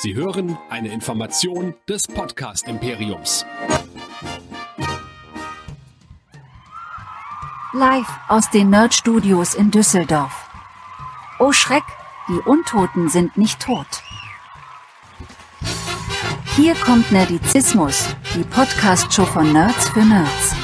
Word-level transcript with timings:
Sie 0.00 0.14
hören 0.14 0.56
eine 0.70 0.92
Information 0.92 1.74
des 1.88 2.06
Podcast 2.06 2.68
Imperiums. 2.68 3.44
Live 7.72 8.08
aus 8.28 8.48
den 8.50 8.70
Nerd 8.70 8.94
Studios 8.94 9.54
in 9.54 9.72
Düsseldorf. 9.72 10.48
Oh 11.40 11.50
Schreck, 11.50 11.82
die 12.28 12.38
Untoten 12.48 13.08
sind 13.08 13.36
nicht 13.36 13.58
tot. 13.58 13.88
Hier 16.54 16.76
kommt 16.76 17.10
Nerdizismus, 17.10 18.06
die 18.36 18.44
Podcast-Show 18.44 19.24
von 19.24 19.52
Nerds 19.52 19.88
für 19.88 20.04
Nerds. 20.04 20.54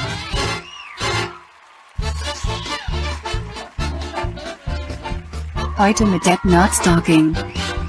Heute 5.77 6.05
mit 6.05 6.25
Dead 6.25 6.43
Nerd 6.45 6.73
Stalking, 6.73 7.35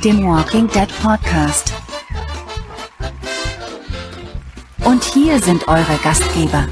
dem 0.06 0.24
Walking 0.24 0.68
Dead 0.68 0.86
Podcast. 1.02 1.74
Und 4.84 5.02
hier 5.02 5.40
sind 5.40 5.66
eure 5.66 5.98
Gastgeber. 6.04 6.68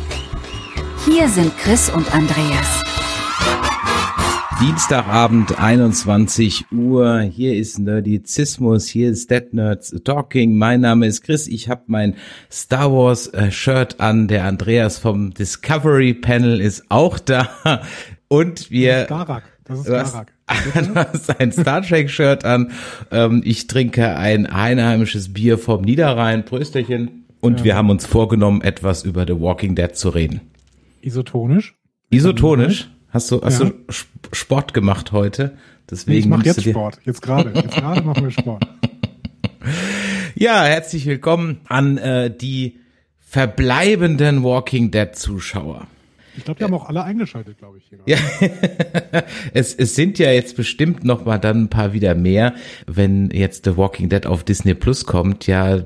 Hier 1.05 1.29
sind 1.29 1.53
Chris 1.59 1.91
und 1.91 2.15
Andreas. 2.15 2.85
Dienstagabend, 4.61 5.59
21 5.59 6.67
Uhr. 6.71 7.23
Hier 7.23 7.57
ist 7.57 7.81
Nerdizismus, 7.81 8.87
hier 8.87 9.11
ist 9.11 9.29
Dead 9.33 9.53
Nerds 9.53 9.93
Talking. 10.05 10.57
Mein 10.57 10.83
Name 10.83 11.09
ist 11.09 11.25
Chris. 11.25 11.49
Ich 11.49 11.69
habe 11.69 11.83
mein 11.89 12.15
Star 12.53 12.93
Wars 12.93 13.27
äh, 13.35 13.51
Shirt 13.51 13.99
an. 13.99 14.29
Der 14.29 14.45
Andreas 14.45 14.99
vom 14.99 15.35
Discovery 15.35 16.15
Panel 16.15 16.61
ist 16.61 16.85
auch 16.89 17.19
da. 17.19 17.83
Und 18.29 18.71
wir. 18.71 19.07
Garak. 19.07 19.43
Das 19.65 19.81
ist 19.81 19.89
Du 19.89 19.99
hast, 19.99 20.13
Garak. 20.13 20.34
Du 20.49 20.95
hast 20.95 21.41
ein 21.41 21.53
Star 21.53 21.83
Trek 21.83 22.11
Shirt 22.11 22.45
an. 22.45 22.73
Ähm, 23.11 23.43
ich 23.45 23.67
trinke 23.67 24.17
ein 24.17 24.47
einheimisches 24.47 25.33
Bier 25.33 25.59
vom 25.59 25.83
Niederrhein. 25.83 26.45
Prösterchen. 26.45 27.25
Und 27.41 27.63
wir 27.65 27.77
haben 27.77 27.91
uns 27.91 28.07
vorgenommen, 28.07 28.63
etwas 28.63 29.05
über 29.05 29.27
The 29.27 29.39
Walking 29.41 29.75
Dead 29.75 29.95
zu 29.95 30.09
reden. 30.11 30.41
Isotonisch. 31.03 31.75
Isotonisch? 32.11 32.89
Hast 33.11 33.31
du, 33.31 33.43
hast 33.43 33.61
Ja. 33.63 33.69
du 33.69 33.75
Sp- 33.93 34.11
Sport 34.33 34.73
gemacht 34.75 35.13
heute? 35.13 35.57
Deswegen 35.91 36.19
ich 36.19 36.27
mache 36.27 36.47
jetzt 36.47 36.63
Sport. 36.63 36.99
Jetzt 37.05 37.21
gerade. 37.21 37.53
Jetzt 37.55 37.77
gerade 37.77 38.03
machen 38.03 38.25
wir 38.25 38.31
Sport. 38.31 38.67
Ja, 40.37 40.65
herzlich 40.65 41.07
willkommen 41.07 41.61
an 41.69 41.97
äh, 41.97 42.29
die 42.35 42.81
verbleibenden 43.21 44.43
Walking 44.43 44.91
Dead 44.91 45.15
Zuschauer. 45.15 45.87
Ich 46.37 46.45
glaube, 46.45 46.59
die 46.59 46.65
haben 46.65 46.75
auch 46.75 46.89
alle 46.89 47.05
eingeschaltet, 47.05 47.59
glaube 47.59 47.79
ich. 47.79 47.91
Ja, 48.07 48.17
es, 49.55 49.75
es 49.75 49.95
sind 49.95 50.19
ja 50.19 50.31
jetzt 50.33 50.57
bestimmt 50.57 51.05
noch 51.05 51.25
mal 51.25 51.39
dann 51.39 51.65
ein 51.65 51.71
paar 51.71 51.93
wieder 51.93 52.15
mehr, 52.15 52.55
wenn 52.87 53.31
jetzt 53.31 53.65
The 53.65 53.77
Walking 53.77 54.09
Dead 54.09 54.27
auf 54.27 54.45
Disney 54.45 54.75
Plus 54.75 55.05
kommt, 55.05 55.47
ja 55.47 55.85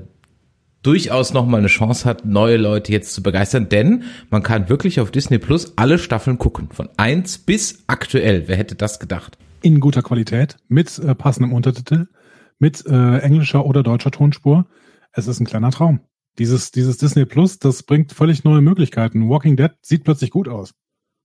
durchaus 0.81 1.33
noch 1.33 1.45
mal 1.45 1.57
eine 1.57 1.67
Chance 1.67 2.07
hat, 2.07 2.25
neue 2.25 2.57
Leute 2.57 2.91
jetzt 2.91 3.13
zu 3.13 3.21
begeistern, 3.21 3.69
denn 3.69 4.03
man 4.29 4.43
kann 4.43 4.69
wirklich 4.69 4.99
auf 4.99 5.11
Disney 5.11 5.37
Plus 5.37 5.73
alle 5.77 5.99
Staffeln 5.99 6.37
gucken, 6.37 6.69
von 6.71 6.89
eins 6.97 7.37
bis 7.37 7.83
aktuell. 7.87 8.47
Wer 8.47 8.57
hätte 8.57 8.75
das 8.75 8.99
gedacht? 8.99 9.37
In 9.61 9.79
guter 9.79 10.01
Qualität, 10.01 10.57
mit 10.67 10.97
äh, 10.99 11.15
passendem 11.15 11.53
Untertitel, 11.53 12.07
mit 12.59 12.85
äh, 12.85 13.17
englischer 13.19 13.65
oder 13.65 13.83
deutscher 13.83 14.11
Tonspur. 14.11 14.67
Es 15.11 15.27
ist 15.27 15.39
ein 15.39 15.45
kleiner 15.45 15.71
Traum. 15.71 15.99
Dieses, 16.39 16.71
dieses 16.71 16.97
Disney 16.97 17.25
Plus, 17.25 17.59
das 17.59 17.83
bringt 17.83 18.13
völlig 18.13 18.45
neue 18.45 18.61
Möglichkeiten. 18.61 19.29
Walking 19.29 19.57
Dead 19.57 19.71
sieht 19.81 20.05
plötzlich 20.05 20.31
gut 20.31 20.47
aus. 20.47 20.73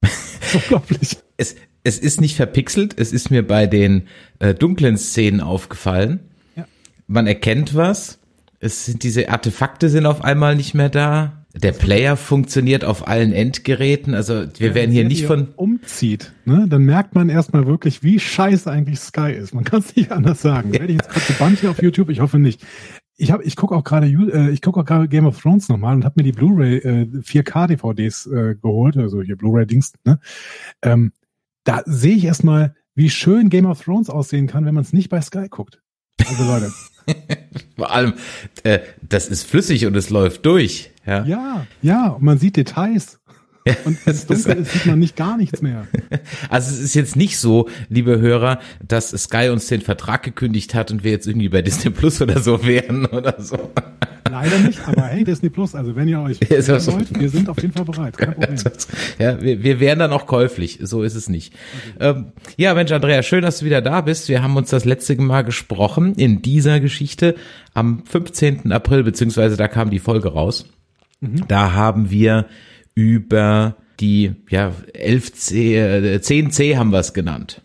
Unglaublich. 0.55 1.19
es, 1.37 1.55
es 1.85 1.99
ist 1.99 2.21
nicht 2.21 2.35
verpixelt, 2.35 2.99
es 2.99 3.13
ist 3.13 3.31
mir 3.31 3.47
bei 3.47 3.67
den 3.67 4.09
äh, 4.41 4.55
dunklen 4.55 4.99
Szenen 4.99 5.41
aufgefallen. 5.41 6.21
Ja. 6.57 6.67
Man 7.07 7.27
erkennt 7.27 7.75
was. 7.75 8.19
Es 8.59 8.87
sind 8.87 9.03
diese 9.03 9.29
Artefakte 9.29 9.89
sind 9.89 10.07
auf 10.07 10.25
einmal 10.25 10.57
nicht 10.57 10.75
mehr 10.75 10.89
da. 10.89 11.45
Der 11.55 11.73
Player 11.73 12.17
funktioniert 12.17 12.85
auf 12.85 13.07
allen 13.07 13.33
Endgeräten. 13.33 14.15
Also 14.15 14.47
wir 14.59 14.75
werden 14.75 14.91
hier 14.91 15.05
nicht 15.05 15.27
von. 15.27 15.49
umzieht, 15.55 16.33
ne, 16.45 16.67
dann 16.69 16.83
merkt 16.83 17.15
man 17.15 17.29
erstmal 17.29 17.67
wirklich, 17.67 18.03
wie 18.03 18.19
scheiße 18.19 18.69
eigentlich 18.69 18.99
Sky 18.99 19.33
ist. 19.33 19.55
Man 19.55 19.63
kann 19.63 19.81
es 19.81 19.95
nicht 19.95 20.11
anders 20.11 20.41
sagen. 20.41 20.73
Werde 20.73 20.87
ich 20.87 20.95
jetzt 20.95 21.11
gerade 21.11 21.27
gebannt 21.27 21.61
hier 21.61 21.71
auf 21.71 21.81
YouTube? 21.81 22.09
Ich 22.11 22.21
hoffe 22.21 22.41
nicht. 22.41 22.65
Ich 23.17 23.31
habe, 23.31 23.45
ich 23.45 23.57
gucke 23.57 23.75
auch 23.75 23.85
gerade, 23.85 24.09
äh, 24.09 24.51
ich 24.51 24.61
gucke 24.61 24.81
auch 24.81 24.85
gerade 24.85 25.09
Game 25.09 25.27
of 25.27 25.41
Thrones 25.41 25.69
nochmal 25.69 25.95
und 25.95 26.05
habe 26.05 26.15
mir 26.17 26.25
die 26.25 26.33
Blu-ray 26.33 26.79
äh, 26.79 27.05
4K 27.05 27.69
DVDs 27.69 28.27
äh, 28.27 28.57
geholt, 28.61 28.97
also 28.97 29.23
hier 29.23 29.37
Blu-ray-Dings. 29.37 29.93
Ne? 30.05 30.19
Ähm, 30.83 31.13
da 31.65 31.83
sehe 31.87 32.17
ich 32.17 32.25
erstmal, 32.25 32.75
wie 32.95 33.11
schön 33.11 33.51
Game 33.51 33.67
of 33.67 33.83
Thrones 33.83 34.11
aussehen 34.11 34.47
kann, 34.47 34.65
wenn 34.65 34.75
man 34.75 34.85
es 34.85 34.93
nicht 34.93 35.09
bei 35.09 35.21
Sky 35.21 35.49
guckt. 35.49 35.81
Also 36.27 36.45
Leute, 36.45 36.71
Vor 37.77 37.91
allem, 37.91 38.15
äh, 38.63 38.81
das 39.03 39.29
ist 39.29 39.47
flüssig 39.47 39.87
und 39.87 39.97
es 39.97 40.11
läuft 40.11 40.47
durch. 40.47 40.91
Ja. 41.07 41.25
ja, 41.25 41.67
ja, 41.83 42.09
und 42.09 42.23
man 42.23 42.39
sieht 42.39 42.57
Details. 42.57 43.21
Und 43.85 44.07
wenn 44.07 44.15
es 44.15 44.27
dunkel 44.27 44.59
ist, 44.59 44.73
sieht 44.73 44.87
man 44.87 44.99
nicht 44.99 45.17
gar 45.17 45.37
nichts 45.37 45.63
mehr. 45.63 45.87
Also 46.51 46.71
es 46.71 46.81
ist 46.81 46.95
jetzt 46.95 47.17
nicht 47.17 47.39
so, 47.39 47.69
liebe 47.89 48.21
Hörer, 48.21 48.61
dass 48.87 49.11
Sky 49.11 49.49
uns 49.49 49.67
den 49.67 49.81
Vertrag 49.81 50.23
gekündigt 50.23 50.75
hat 50.75 50.91
und 50.91 51.03
wir 51.03 51.11
jetzt 51.11 51.27
irgendwie 51.27 51.49
bei 51.49 51.63
Disney 51.63 51.91
Plus 51.91 52.21
oder 52.21 52.41
so 52.41 52.65
wären 52.65 53.07
oder 53.07 53.41
so. 53.41 53.73
Leider 54.31 54.59
nicht, 54.59 54.81
aber 54.87 55.03
hey, 55.05 55.25
Disney 55.25 55.49
Plus, 55.49 55.75
also 55.75 55.97
wenn 55.97 56.09
ihr 56.09 56.21
euch 56.21 56.39
Ja, 56.49 56.77
auch 56.77 56.81
so. 56.81 56.93
wollt, 56.93 57.19
wir 57.19 57.29
sind 57.29 57.49
auf 57.49 57.61
jeden 57.61 57.73
Fall 57.73 57.85
bereit, 57.85 58.17
kein 58.17 58.35
Problem. 58.35 58.57
Ja, 59.19 59.41
wir, 59.41 59.63
wir 59.63 59.81
wären 59.81 59.99
dann 59.99 60.13
auch 60.13 60.27
käuflich, 60.27 60.79
so 60.83 61.03
ist 61.03 61.15
es 61.15 61.29
nicht. 61.29 61.55
Ähm, 62.01 62.33
ja, 62.57 62.75
Mensch, 62.75 62.93
Andrea, 62.93 63.23
schön, 63.23 63.43
dass 63.43 63.59
du 63.59 63.65
wieder 63.65 63.81
da 63.83 64.01
bist. 64.01 64.29
Wir 64.29 64.43
haben 64.43 64.57
uns 64.57 64.71
das 64.71 64.85
letzte 64.85 65.21
Mal 65.21 65.43
gesprochen 65.43 66.15
in 66.15 66.43
dieser 66.43 66.81
Geschichte 66.81 67.35
am 67.73 68.05
15. 68.05 68.73
April, 68.73 69.03
beziehungsweise 69.03 69.57
da 69.57 69.69
kam 69.69 69.91
die 69.91 70.01
Folge 70.01 70.29
raus. 70.29 70.67
Da 71.49 71.73
haben 71.73 72.11
wir 72.11 72.47
über 72.95 73.77
die 74.01 74.35
ja 74.49 74.73
11C, 74.95 75.77
äh, 75.77 76.19
10C 76.21 76.77
haben 76.77 76.91
wir 76.91 76.99
es 77.01 77.13
genannt. 77.15 77.63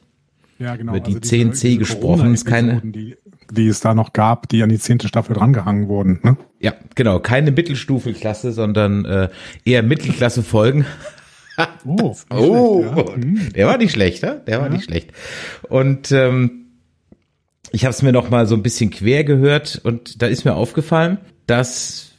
Ja, 0.60 0.76
genau. 0.76 0.92
Über 0.96 1.00
die 1.00 1.20
diese- 1.20 1.36
10C 1.36 1.62
diese 1.70 1.78
gesprochen, 1.80 2.34
ist 2.34 2.46
keine- 2.46 2.82
Die, 2.84 3.16
die 3.52 3.68
es 3.68 3.80
da 3.80 3.94
noch 3.94 4.14
gab, 4.14 4.48
die 4.50 4.62
an 4.62 4.70
die 4.70 4.78
zehnte 4.80 5.08
Staffel 5.08 5.34
drangehangen 5.36 5.88
wurden. 5.88 6.20
Ne? 6.24 6.38
Ja, 6.60 6.74
genau, 6.96 7.20
keine 7.20 7.52
Mittelstufenklasse, 7.52 8.52
sondern 8.52 9.06
äh, 9.06 9.30
eher 9.66 9.82
Mittelklasse-Folgen. 9.84 10.86
Oh, 11.86 12.16
Oh, 12.30 12.84
schlecht, 12.84 12.98
ja. 13.10 13.14
Hm. 13.16 13.54
der 13.54 13.68
war 13.68 13.78
nicht 13.78 13.92
schlecht, 13.92 14.24
ne? 14.24 14.42
Der 14.48 14.60
war 14.60 14.68
Ja. 14.68 14.74
nicht 14.74 14.86
schlecht. 14.86 15.12
Und 15.68 16.12
ähm, 16.12 16.66
ich 17.72 17.86
habe 17.86 17.92
es 17.92 18.02
mir 18.02 18.12
noch 18.12 18.30
mal 18.30 18.46
so 18.46 18.56
ein 18.56 18.64
bisschen 18.64 18.90
quer 18.92 19.24
gehört 19.24 19.80
und 19.84 20.22
da 20.22 20.28
ist 20.28 20.46
mir 20.46 20.54
aufgefallen, 20.56 21.18
dass 21.48 22.12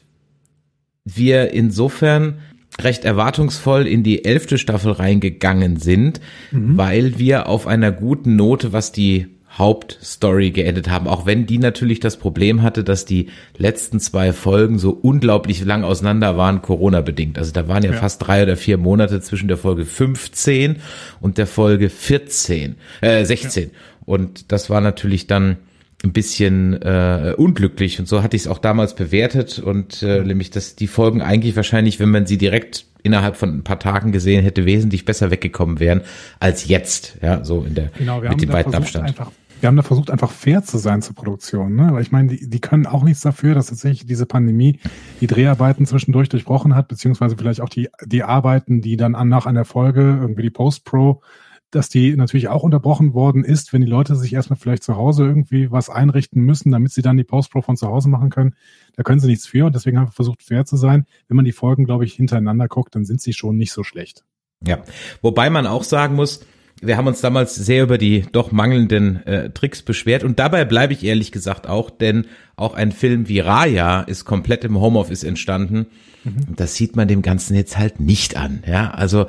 wir 1.05 1.53
insofern 1.53 2.39
recht 2.85 3.05
erwartungsvoll 3.05 3.87
in 3.87 4.03
die 4.03 4.25
elfte 4.25 4.59
Staffel 4.59 4.93
reingegangen 4.93 5.77
sind, 5.77 6.21
weil 6.53 7.19
wir 7.19 7.49
auf 7.49 7.67
einer 7.67 7.93
guten 7.93 8.37
Note, 8.37 8.73
was 8.73 8.93
die 8.93 9.29
Hauptstory 9.59 10.53
geendet 10.53 10.89
haben, 10.89 11.09
auch 11.09 11.27
wenn 11.27 11.45
die 11.45 11.59
natürlich 11.59 11.99
das 12.01 12.17
Problem 12.17 12.63
hatte, 12.63 12.85
dass 12.85 13.05
die 13.05 13.27
letzten 13.59 13.99
zwei 13.99 14.33
Folgen 14.33 14.79
so 14.79 14.91
unglaublich 14.91 15.65
lang 15.65 15.83
auseinander 15.83 16.37
waren, 16.37 16.63
Corona-bedingt. 16.63 17.37
Also 17.37 17.53
da 17.53 17.67
waren 17.67 17.83
ja, 17.83 17.91
Ja. 17.91 17.97
fast 17.97 18.25
drei 18.27 18.45
oder 18.45 18.57
vier 18.57 18.79
Monate 18.79 19.21
zwischen 19.21 19.49
der 19.49 19.57
Folge 19.57 19.85
15 19.85 20.77
und 21.21 21.37
der 21.37 21.47
Folge 21.49 21.91
14, 21.91 22.77
äh, 23.01 23.25
16. 23.25 23.71
Und 24.07 24.53
das 24.53 24.71
war 24.71 24.81
natürlich 24.81 25.27
dann 25.27 25.57
ein 26.03 26.13
bisschen 26.13 26.81
äh, 26.81 27.35
unglücklich 27.37 27.99
und 28.01 28.07
so 28.07 28.23
hatte 28.23 28.37
ich 28.37 28.43
es 28.43 28.49
auch 28.49 28.59
damals 28.59 28.95
bewertet 28.95 29.59
und 29.59 30.03
äh, 30.03 30.23
nämlich, 30.25 30.51
dass 30.51 30.75
die 30.75 30.87
Folgen 30.87 31.21
eigentlich 31.21 31.57
wahrscheinlich, 31.57 32.01
wenn 32.01 32.11
man 32.11 32.27
sie 32.27 32.39
direkt 32.39 32.87
innerhalb 33.03 33.37
von 33.37 33.59
ein 33.59 33.65
paar 33.65 33.79
Tagen 33.79 34.13
gesehen 34.13 34.43
hätte, 34.43 34.65
wesentlich 34.65 35.05
besser 35.05 35.31
weggekommen 35.31 35.79
wären 35.81 36.03
als 36.39 36.69
jetzt, 36.69 37.17
ja, 37.23 37.45
so 37.45 37.65
in 37.65 37.75
der 37.75 37.91
Genau, 37.99 38.17
wir 38.17 38.23
mit 38.23 38.31
haben 38.31 38.39
dem 38.39 38.49
da 38.49 38.55
weiten 38.55 38.71
versucht 38.71 38.97
Abstand. 38.97 39.09
einfach, 39.09 39.33
wir 39.61 39.67
haben 39.67 39.77
da 39.77 39.83
versucht 39.83 40.11
einfach 40.11 40.31
fair 40.31 40.63
zu 40.63 40.79
sein 40.79 41.03
zur 41.03 41.15
Produktion, 41.15 41.75
ne? 41.75 41.91
Weil 41.93 42.03
ich 42.03 42.13
meine, 42.13 42.29
die, 42.29 42.49
die 42.49 42.61
können 42.61 42.87
auch 42.87 43.03
nichts 43.03 43.21
dafür, 43.21 43.55
dass 43.55 43.67
tatsächlich 43.67 44.07
diese 44.07 44.25
Pandemie 44.25 44.79
die 45.21 45.27
Dreharbeiten 45.27 45.85
zwischendurch 45.85 46.31
durchbrochen 46.31 46.75
hat, 46.75 46.89
beziehungsweise 46.89 47.37
vielleicht 47.37 47.61
auch 47.61 47.69
die 47.69 47.91
die 48.05 48.23
Arbeiten, 48.23 48.81
die 48.81 48.97
dann 48.97 49.15
an 49.15 49.29
nach 49.29 49.45
einer 49.45 49.67
Folge 49.67 50.19
irgendwie 50.21 50.43
die 50.43 50.51
Post 50.51 50.85
Pro 50.87 51.23
dass 51.71 51.89
die 51.89 52.17
natürlich 52.17 52.49
auch 52.49 52.63
unterbrochen 52.63 53.15
worden 53.15 53.45
ist, 53.45 53.73
wenn 53.73 53.81
die 53.81 53.87
Leute 53.87 54.17
sich 54.17 54.33
erstmal 54.33 54.59
vielleicht 54.59 54.83
zu 54.83 54.97
Hause 54.97 55.25
irgendwie 55.25 55.71
was 55.71 55.89
einrichten 55.89 56.43
müssen, 56.43 56.73
damit 56.73 56.93
sie 56.93 57.03
dann 57.03 57.17
die 57.17 57.25
Post-Pro 57.25 57.63
von 57.63 57.77
zu 57.77 57.87
Hause 57.87 58.09
machen 58.09 58.31
können. 58.31 58.55
Da 58.97 59.03
können 59.03 59.21
sie 59.21 59.29
nichts 59.29 59.47
für 59.47 59.67
und 59.67 59.75
deswegen 59.75 59.99
haben 59.99 60.09
wir 60.09 60.13
versucht, 60.13 60.43
fair 60.43 60.65
zu 60.65 60.77
sein. 60.77 61.07
Wenn 61.29 61.37
man 61.37 61.45
die 61.45 61.53
Folgen, 61.53 61.85
glaube 61.85 62.05
ich, 62.05 62.15
hintereinander 62.15 62.69
guckt, 62.69 62.95
dann 62.95 63.05
sind 63.05 63.21
sie 63.21 63.33
schon 63.33 63.57
nicht 63.57 63.73
so 63.73 63.85
schlecht. 63.85 64.25
Ja, 64.67 64.83
wobei 65.23 65.49
man 65.49 65.67
auch 65.67 65.85
sagen 65.85 66.17
muss, 66.17 66.45
wir 66.83 66.97
haben 66.97 67.07
uns 67.07 67.21
damals 67.21 67.55
sehr 67.55 67.83
über 67.83 67.99
die 67.99 68.25
doch 68.33 68.53
mangelnden 68.53 69.25
äh, 69.27 69.51
Tricks 69.51 69.83
beschwert 69.83 70.25
und 70.25 70.39
dabei 70.39 70.65
bleibe 70.65 70.93
ich 70.93 71.05
ehrlich 71.05 71.31
gesagt 71.31 71.67
auch, 71.67 71.91
denn 71.91 72.27
auch 72.57 72.75
ein 72.75 72.93
Film 72.93 73.29
wie 73.29 73.41
Raya 73.41 74.01
ist 74.03 74.25
komplett 74.25 74.65
im 74.65 74.81
Homeoffice 74.81 75.25
entstanden. 75.25 75.87
Und 76.25 76.61
das 76.61 76.75
sieht 76.75 76.97
man 76.97 77.09
dem 77.09 77.23
Ganzen 77.23 77.55
jetzt 77.55 77.79
halt 77.79 78.01
nicht 78.01 78.37
an. 78.37 78.63
Ja, 78.67 78.91
also 78.91 79.27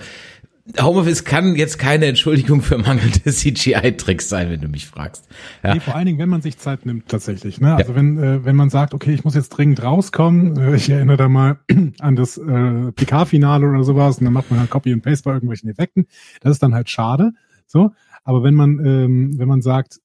Homeoffice 0.79 1.23
kann 1.23 1.55
jetzt 1.55 1.79
keine 1.79 2.05
Entschuldigung 2.05 2.61
für 2.61 2.77
mangelnde 2.77 3.31
CGI-Tricks 3.31 4.29
sein, 4.29 4.49
wenn 4.49 4.61
du 4.61 4.67
mich 4.67 4.87
fragst. 4.87 5.27
Ja. 5.63 5.73
Nee, 5.73 5.79
vor 5.79 5.95
allen 5.95 6.05
Dingen, 6.05 6.19
wenn 6.19 6.29
man 6.29 6.41
sich 6.41 6.57
Zeit 6.57 6.85
nimmt 6.85 7.09
tatsächlich. 7.09 7.59
Ne? 7.59 7.75
Also 7.75 7.91
ja. 7.91 7.95
wenn, 7.97 8.17
äh, 8.17 8.45
wenn 8.45 8.55
man 8.55 8.69
sagt, 8.69 8.93
okay, 8.93 9.13
ich 9.13 9.23
muss 9.23 9.35
jetzt 9.35 9.49
dringend 9.49 9.83
rauskommen, 9.83 10.57
äh, 10.57 10.75
ich 10.75 10.89
erinnere 10.89 11.17
da 11.17 11.29
mal 11.29 11.59
an 11.99 12.15
das 12.15 12.37
äh, 12.37 12.91
PK-Finale 12.91 13.67
oder 13.67 13.83
sowas, 13.83 14.19
und 14.19 14.25
dann 14.25 14.33
macht 14.33 14.51
man 14.51 14.59
halt 14.59 14.69
Copy 14.69 14.93
and 14.93 15.03
Paste 15.03 15.23
bei 15.23 15.33
irgendwelchen 15.33 15.69
Effekten. 15.69 16.05
Das 16.41 16.51
ist 16.51 16.63
dann 16.63 16.75
halt 16.75 16.89
schade. 16.89 17.31
So, 17.65 17.91
aber 18.23 18.43
wenn 18.43 18.53
man, 18.53 18.85
ähm, 18.85 19.39
wenn 19.39 19.47
man 19.47 19.61
sagt, 19.61 19.99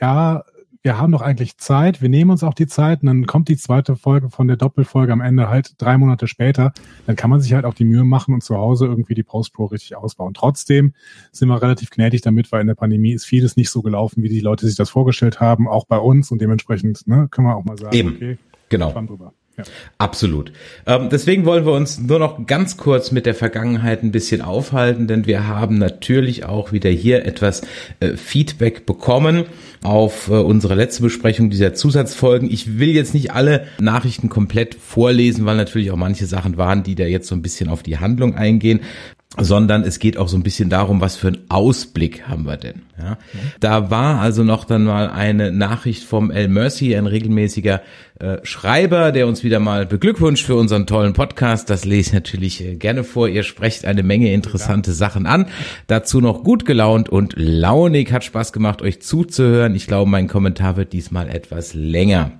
ja, 0.00 0.42
wir 0.82 0.98
haben 0.98 1.12
doch 1.12 1.20
eigentlich 1.20 1.58
Zeit, 1.58 2.00
wir 2.00 2.08
nehmen 2.08 2.30
uns 2.30 2.42
auch 2.42 2.54
die 2.54 2.66
Zeit 2.66 3.02
und 3.02 3.06
dann 3.06 3.26
kommt 3.26 3.48
die 3.48 3.56
zweite 3.56 3.96
Folge 3.96 4.30
von 4.30 4.48
der 4.48 4.56
Doppelfolge 4.56 5.12
am 5.12 5.20
Ende 5.20 5.48
halt 5.48 5.74
drei 5.78 5.98
Monate 5.98 6.26
später, 6.26 6.72
dann 7.06 7.16
kann 7.16 7.28
man 7.28 7.40
sich 7.40 7.52
halt 7.52 7.66
auch 7.66 7.74
die 7.74 7.84
Mühe 7.84 8.04
machen 8.04 8.32
und 8.32 8.42
zu 8.42 8.56
Hause 8.56 8.86
irgendwie 8.86 9.14
die 9.14 9.22
Post-Pro 9.22 9.66
richtig 9.66 9.96
ausbauen. 9.96 10.32
Trotzdem 10.32 10.94
sind 11.32 11.48
wir 11.48 11.60
relativ 11.60 11.90
gnädig 11.90 12.22
damit, 12.22 12.50
weil 12.50 12.62
in 12.62 12.66
der 12.66 12.74
Pandemie 12.74 13.12
ist 13.12 13.26
vieles 13.26 13.56
nicht 13.56 13.70
so 13.70 13.82
gelaufen, 13.82 14.22
wie 14.22 14.30
die 14.30 14.40
Leute 14.40 14.66
sich 14.66 14.76
das 14.76 14.88
vorgestellt 14.88 15.40
haben, 15.40 15.68
auch 15.68 15.84
bei 15.84 15.98
uns 15.98 16.30
und 16.30 16.40
dementsprechend 16.40 17.06
ne, 17.06 17.28
können 17.30 17.46
wir 17.46 17.56
auch 17.56 17.64
mal 17.64 17.76
sagen, 17.76 17.94
Eben. 17.94 18.14
okay, 18.16 18.38
genau. 18.70 18.92
drüber. 18.92 19.34
Absolut. 19.98 20.52
Ähm, 20.86 21.08
deswegen 21.10 21.44
wollen 21.44 21.64
wir 21.64 21.72
uns 21.72 21.98
nur 21.98 22.18
noch 22.18 22.46
ganz 22.46 22.76
kurz 22.76 23.12
mit 23.12 23.26
der 23.26 23.34
Vergangenheit 23.34 24.02
ein 24.02 24.12
bisschen 24.12 24.42
aufhalten, 24.42 25.06
denn 25.06 25.26
wir 25.26 25.46
haben 25.46 25.78
natürlich 25.78 26.44
auch 26.44 26.72
wieder 26.72 26.90
hier 26.90 27.24
etwas 27.24 27.62
äh, 28.00 28.16
Feedback 28.16 28.86
bekommen 28.86 29.44
auf 29.82 30.28
äh, 30.28 30.32
unsere 30.32 30.74
letzte 30.74 31.02
Besprechung 31.02 31.50
dieser 31.50 31.74
Zusatzfolgen. 31.74 32.50
Ich 32.50 32.78
will 32.78 32.90
jetzt 32.90 33.14
nicht 33.14 33.32
alle 33.32 33.66
Nachrichten 33.78 34.28
komplett 34.28 34.74
vorlesen, 34.74 35.46
weil 35.46 35.56
natürlich 35.56 35.90
auch 35.90 35.96
manche 35.96 36.26
Sachen 36.26 36.56
waren, 36.56 36.82
die 36.82 36.94
da 36.94 37.04
jetzt 37.04 37.28
so 37.28 37.34
ein 37.34 37.42
bisschen 37.42 37.68
auf 37.68 37.82
die 37.82 37.98
Handlung 37.98 38.34
eingehen 38.34 38.80
sondern 39.38 39.84
es 39.84 40.00
geht 40.00 40.18
auch 40.18 40.26
so 40.26 40.36
ein 40.36 40.42
bisschen 40.42 40.70
darum, 40.70 41.00
was 41.00 41.14
für 41.14 41.28
einen 41.28 41.44
Ausblick 41.48 42.26
haben 42.26 42.46
wir 42.46 42.56
denn. 42.56 42.82
Ja? 42.98 43.16
Da 43.60 43.88
war 43.88 44.20
also 44.20 44.42
noch 44.42 44.64
dann 44.64 44.84
mal 44.84 45.08
eine 45.08 45.52
Nachricht 45.52 46.02
vom 46.02 46.32
El 46.32 46.48
Mercy, 46.48 46.96
ein 46.96 47.06
regelmäßiger 47.06 47.80
äh, 48.18 48.38
Schreiber, 48.42 49.12
der 49.12 49.28
uns 49.28 49.44
wieder 49.44 49.60
mal 49.60 49.86
beglückwünscht 49.86 50.44
für 50.44 50.56
unseren 50.56 50.86
tollen 50.86 51.12
Podcast. 51.12 51.70
Das 51.70 51.84
lese 51.84 52.08
ich 52.08 52.12
natürlich 52.12 52.64
äh, 52.64 52.74
gerne 52.74 53.04
vor. 53.04 53.28
Ihr 53.28 53.44
sprecht 53.44 53.84
eine 53.84 54.02
Menge 54.02 54.32
interessante 54.32 54.92
Sachen 54.92 55.26
an. 55.26 55.46
Dazu 55.86 56.20
noch 56.20 56.42
gut 56.42 56.66
gelaunt 56.66 57.08
und 57.08 57.34
launig. 57.36 58.10
Hat 58.10 58.24
Spaß 58.24 58.52
gemacht, 58.52 58.82
euch 58.82 59.00
zuzuhören. 59.00 59.76
Ich 59.76 59.86
glaube, 59.86 60.10
mein 60.10 60.26
Kommentar 60.26 60.76
wird 60.76 60.92
diesmal 60.92 61.28
etwas 61.28 61.72
länger. 61.72 62.32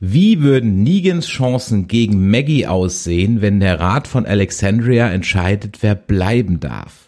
Wie 0.00 0.42
würden 0.42 0.82
Negans 0.82 1.26
Chancen 1.26 1.86
gegen 1.86 2.28
Maggie 2.28 2.66
aussehen, 2.66 3.40
wenn 3.40 3.60
der 3.60 3.80
Rat 3.80 4.08
von 4.08 4.26
Alexandria 4.26 5.08
entscheidet, 5.08 5.78
wer 5.82 5.94
bleiben 5.94 6.60
darf? 6.60 7.04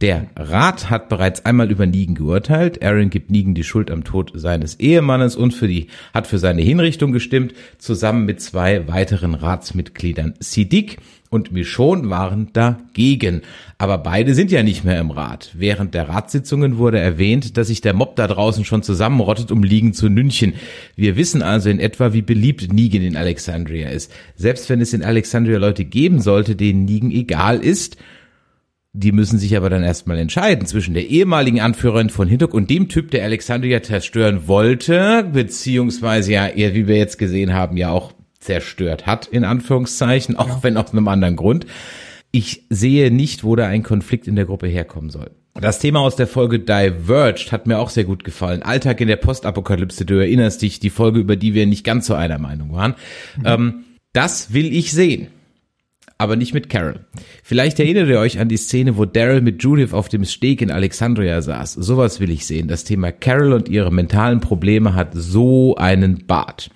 Der 0.00 0.28
Rat 0.34 0.88
hat 0.88 1.10
bereits 1.10 1.44
einmal 1.44 1.70
über 1.70 1.86
Negan 1.86 2.14
geurteilt. 2.14 2.82
Aaron 2.82 3.10
gibt 3.10 3.30
Negan 3.30 3.54
die 3.54 3.64
Schuld 3.64 3.90
am 3.90 4.02
Tod 4.02 4.32
seines 4.34 4.80
Ehemannes 4.80 5.36
und 5.36 5.52
für 5.52 5.68
die, 5.68 5.88
hat 6.14 6.26
für 6.26 6.38
seine 6.38 6.62
Hinrichtung 6.62 7.12
gestimmt, 7.12 7.52
zusammen 7.78 8.24
mit 8.24 8.40
zwei 8.40 8.88
weiteren 8.88 9.34
Ratsmitgliedern. 9.34 10.34
Siddiq 10.40 10.96
und 11.30 11.52
Michonne 11.52 12.10
waren 12.10 12.52
dagegen. 12.52 13.42
Aber 13.78 13.98
beide 13.98 14.34
sind 14.34 14.50
ja 14.50 14.64
nicht 14.64 14.84
mehr 14.84 15.00
im 15.00 15.12
Rat. 15.12 15.52
Während 15.54 15.94
der 15.94 16.08
Ratssitzungen 16.08 16.76
wurde 16.76 16.98
erwähnt, 16.98 17.56
dass 17.56 17.68
sich 17.68 17.80
der 17.80 17.94
Mob 17.94 18.16
da 18.16 18.26
draußen 18.26 18.64
schon 18.64 18.82
zusammenrottet, 18.82 19.52
um 19.52 19.62
Liegen 19.62 19.94
zu 19.94 20.08
nünchen. 20.08 20.54
Wir 20.96 21.16
wissen 21.16 21.42
also 21.42 21.70
in 21.70 21.78
etwa, 21.78 22.12
wie 22.12 22.22
beliebt 22.22 22.72
Negan 22.72 23.02
in 23.02 23.16
Alexandria 23.16 23.90
ist. 23.90 24.12
Selbst 24.34 24.68
wenn 24.68 24.80
es 24.80 24.92
in 24.92 25.04
Alexandria 25.04 25.58
Leute 25.58 25.84
geben 25.84 26.20
sollte, 26.20 26.56
denen 26.56 26.84
Negan 26.84 27.12
egal 27.12 27.60
ist, 27.60 27.96
die 28.92 29.12
müssen 29.12 29.38
sich 29.38 29.56
aber 29.56 29.70
dann 29.70 29.84
erstmal 29.84 30.18
entscheiden 30.18 30.66
zwischen 30.66 30.94
der 30.94 31.06
ehemaligen 31.06 31.60
Anführerin 31.60 32.10
von 32.10 32.26
Hintok 32.26 32.54
und 32.54 32.68
dem 32.70 32.88
Typ, 32.88 33.12
der 33.12 33.22
Alexandria 33.22 33.84
zerstören 33.84 34.48
wollte, 34.48 35.24
beziehungsweise 35.32 36.32
ja, 36.32 36.48
wie 36.56 36.88
wir 36.88 36.96
jetzt 36.96 37.16
gesehen 37.16 37.54
haben, 37.54 37.76
ja 37.76 37.90
auch 37.90 38.12
zerstört 38.40 39.06
hat, 39.06 39.26
in 39.26 39.44
Anführungszeichen, 39.44 40.36
auch 40.36 40.48
ja. 40.48 40.58
wenn 40.62 40.76
aus 40.76 40.92
einem 40.92 41.08
anderen 41.08 41.36
Grund. 41.36 41.66
Ich 42.32 42.64
sehe 42.70 43.10
nicht, 43.10 43.44
wo 43.44 43.56
da 43.56 43.66
ein 43.66 43.82
Konflikt 43.82 44.26
in 44.26 44.36
der 44.36 44.46
Gruppe 44.46 44.66
herkommen 44.66 45.10
soll. 45.10 45.30
Das 45.54 45.78
Thema 45.78 46.00
aus 46.00 46.16
der 46.16 46.26
Folge 46.26 46.60
Diverged 46.60 47.52
hat 47.52 47.66
mir 47.66 47.78
auch 47.78 47.90
sehr 47.90 48.04
gut 48.04 48.24
gefallen. 48.24 48.62
Alltag 48.62 49.00
in 49.00 49.08
der 49.08 49.16
Postapokalypse, 49.16 50.04
du 50.04 50.14
erinnerst 50.14 50.62
dich, 50.62 50.80
die 50.80 50.90
Folge, 50.90 51.18
über 51.18 51.36
die 51.36 51.54
wir 51.54 51.66
nicht 51.66 51.84
ganz 51.84 52.06
so 52.06 52.14
einer 52.14 52.38
Meinung 52.38 52.72
waren. 52.72 52.94
Mhm. 53.36 53.42
Ähm, 53.44 53.84
das 54.12 54.52
will 54.52 54.74
ich 54.74 54.92
sehen. 54.92 55.28
Aber 56.18 56.36
nicht 56.36 56.52
mit 56.52 56.68
Carol. 56.68 57.06
Vielleicht 57.42 57.80
erinnert 57.80 58.08
ihr 58.08 58.18
euch 58.18 58.38
an 58.38 58.48
die 58.48 58.58
Szene, 58.58 58.96
wo 58.96 59.06
Daryl 59.06 59.40
mit 59.40 59.62
Judith 59.62 59.92
auf 59.92 60.08
dem 60.08 60.24
Steg 60.24 60.60
in 60.60 60.70
Alexandria 60.70 61.40
saß. 61.40 61.72
Sowas 61.72 62.20
will 62.20 62.30
ich 62.30 62.46
sehen. 62.46 62.68
Das 62.68 62.84
Thema 62.84 63.10
Carol 63.10 63.54
und 63.54 63.70
ihre 63.70 63.90
mentalen 63.90 64.40
Probleme 64.40 64.94
hat 64.94 65.12
so 65.14 65.76
einen 65.76 66.26
Bart. 66.26 66.70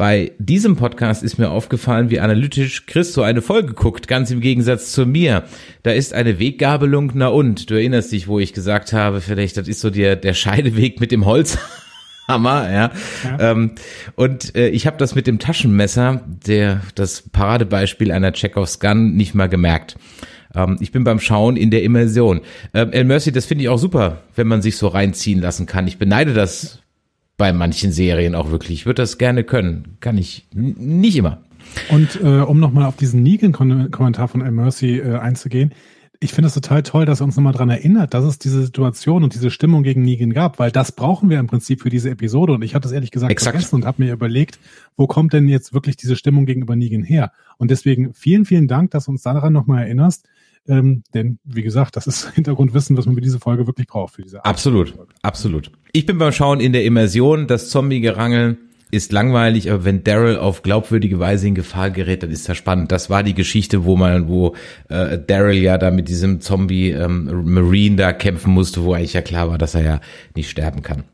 Bei 0.00 0.32
diesem 0.38 0.76
Podcast 0.76 1.22
ist 1.22 1.36
mir 1.36 1.50
aufgefallen, 1.50 2.08
wie 2.08 2.20
analytisch 2.20 2.86
Chris 2.86 3.12
so 3.12 3.20
eine 3.20 3.42
Folge 3.42 3.74
guckt, 3.74 4.08
ganz 4.08 4.30
im 4.30 4.40
Gegensatz 4.40 4.92
zu 4.92 5.04
mir. 5.04 5.44
Da 5.82 5.90
ist 5.90 6.14
eine 6.14 6.38
Weggabelung, 6.38 7.12
na 7.14 7.28
und, 7.28 7.68
du 7.68 7.74
erinnerst 7.74 8.10
dich, 8.10 8.26
wo 8.26 8.38
ich 8.38 8.54
gesagt 8.54 8.94
habe, 8.94 9.20
vielleicht 9.20 9.58
das 9.58 9.68
ist 9.68 9.80
so 9.80 9.90
der, 9.90 10.16
der 10.16 10.32
Scheideweg 10.32 11.00
mit 11.00 11.12
dem 11.12 11.26
Holzhammer, 11.26 11.60
ja. 12.72 12.90
ja. 13.24 13.40
Ähm, 13.40 13.72
und 14.16 14.56
äh, 14.56 14.70
ich 14.70 14.86
habe 14.86 14.96
das 14.96 15.14
mit 15.14 15.26
dem 15.26 15.38
Taschenmesser, 15.38 16.24
der 16.46 16.80
das 16.94 17.28
Paradebeispiel 17.28 18.10
einer 18.10 18.32
Chekhovs 18.32 18.80
Gun, 18.80 19.16
nicht 19.16 19.34
mal 19.34 19.50
gemerkt. 19.50 19.98
Ähm, 20.54 20.78
ich 20.80 20.92
bin 20.92 21.04
beim 21.04 21.20
Schauen 21.20 21.58
in 21.58 21.70
der 21.70 21.82
Immersion. 21.82 22.40
Ähm, 22.72 22.90
El 22.92 23.04
Mercy, 23.04 23.32
das 23.32 23.44
finde 23.44 23.64
ich 23.64 23.68
auch 23.68 23.76
super, 23.78 24.22
wenn 24.34 24.46
man 24.46 24.62
sich 24.62 24.78
so 24.78 24.88
reinziehen 24.88 25.42
lassen 25.42 25.66
kann. 25.66 25.86
Ich 25.86 25.98
beneide 25.98 26.32
das 26.32 26.80
bei 27.40 27.54
manchen 27.54 27.90
Serien 27.90 28.34
auch 28.34 28.50
wirklich. 28.50 28.80
Ich 28.80 28.86
würde 28.86 29.00
das 29.00 29.16
gerne 29.16 29.44
können. 29.44 29.96
Kann 30.00 30.18
ich 30.18 30.46
nicht 30.52 31.16
immer. 31.16 31.38
Und 31.88 32.20
äh, 32.22 32.42
um 32.42 32.60
nochmal 32.60 32.84
auf 32.84 32.96
diesen 32.96 33.22
Negan-Kommentar 33.22 34.28
von 34.28 34.42
El 34.42 34.50
Mercy 34.50 34.98
äh, 34.98 35.16
einzugehen, 35.16 35.72
ich 36.20 36.34
finde 36.34 36.48
es 36.48 36.54
total 36.54 36.82
toll, 36.82 37.06
dass 37.06 37.22
er 37.22 37.24
uns 37.24 37.36
nochmal 37.36 37.54
dran 37.54 37.70
erinnert, 37.70 38.12
dass 38.12 38.26
es 38.26 38.38
diese 38.38 38.62
Situation 38.62 39.24
und 39.24 39.32
diese 39.32 39.50
Stimmung 39.50 39.82
gegen 39.82 40.02
Negan 40.02 40.34
gab, 40.34 40.58
weil 40.58 40.70
das 40.70 40.92
brauchen 40.92 41.30
wir 41.30 41.38
im 41.38 41.46
Prinzip 41.46 41.80
für 41.80 41.88
diese 41.88 42.10
Episode. 42.10 42.52
Und 42.52 42.62
ich 42.62 42.74
hatte 42.74 42.86
es 42.86 42.92
ehrlich 42.92 43.10
gesagt 43.10 43.32
Exakt. 43.32 43.54
vergessen 43.54 43.76
und 43.76 43.86
habe 43.86 44.04
mir 44.04 44.12
überlegt, 44.12 44.58
wo 44.98 45.06
kommt 45.06 45.32
denn 45.32 45.48
jetzt 45.48 45.72
wirklich 45.72 45.96
diese 45.96 46.16
Stimmung 46.16 46.44
gegenüber 46.44 46.76
Negan 46.76 47.04
her? 47.04 47.32
Und 47.56 47.70
deswegen 47.70 48.12
vielen, 48.12 48.44
vielen 48.44 48.68
Dank, 48.68 48.90
dass 48.90 49.06
du 49.06 49.12
uns 49.12 49.22
daran 49.22 49.54
nochmal 49.54 49.84
erinnerst. 49.84 50.28
Ähm, 50.68 51.02
denn, 51.14 51.38
wie 51.44 51.62
gesagt, 51.62 51.96
das 51.96 52.06
ist 52.06 52.30
Hintergrundwissen, 52.34 52.96
was 52.96 53.06
man 53.06 53.14
für 53.14 53.20
diese 53.20 53.40
Folge 53.40 53.66
wirklich 53.66 53.86
braucht. 53.86 54.14
Für 54.14 54.22
diese 54.22 54.44
absolut, 54.44 54.94
absolut. 55.22 55.70
Ich 55.92 56.06
bin 56.06 56.18
beim 56.18 56.32
Schauen 56.32 56.60
in 56.60 56.72
der 56.72 56.84
Immersion, 56.84 57.46
das 57.46 57.70
Zombie-Gerangeln 57.70 58.58
ist 58.90 59.12
langweilig, 59.12 59.70
aber 59.70 59.84
wenn 59.84 60.02
Daryl 60.02 60.36
auf 60.36 60.62
glaubwürdige 60.62 61.20
Weise 61.20 61.46
in 61.46 61.54
Gefahr 61.54 61.90
gerät, 61.90 62.22
dann 62.22 62.30
ist 62.30 62.48
das 62.48 62.56
spannend. 62.56 62.90
Das 62.90 63.08
war 63.08 63.22
die 63.22 63.34
Geschichte, 63.34 63.84
wo 63.84 63.96
man, 63.96 64.28
wo 64.28 64.56
äh, 64.88 65.18
Daryl 65.18 65.58
ja 65.58 65.78
da 65.78 65.90
mit 65.90 66.08
diesem 66.08 66.40
Zombie 66.40 66.90
ähm, 66.90 67.30
Marine 67.44 67.96
da 67.96 68.12
kämpfen 68.12 68.52
musste, 68.52 68.82
wo 68.82 68.94
eigentlich 68.94 69.12
ja 69.12 69.22
klar 69.22 69.48
war, 69.48 69.58
dass 69.58 69.74
er 69.74 69.82
ja 69.82 70.00
nicht 70.34 70.50
sterben 70.50 70.82
kann. 70.82 71.04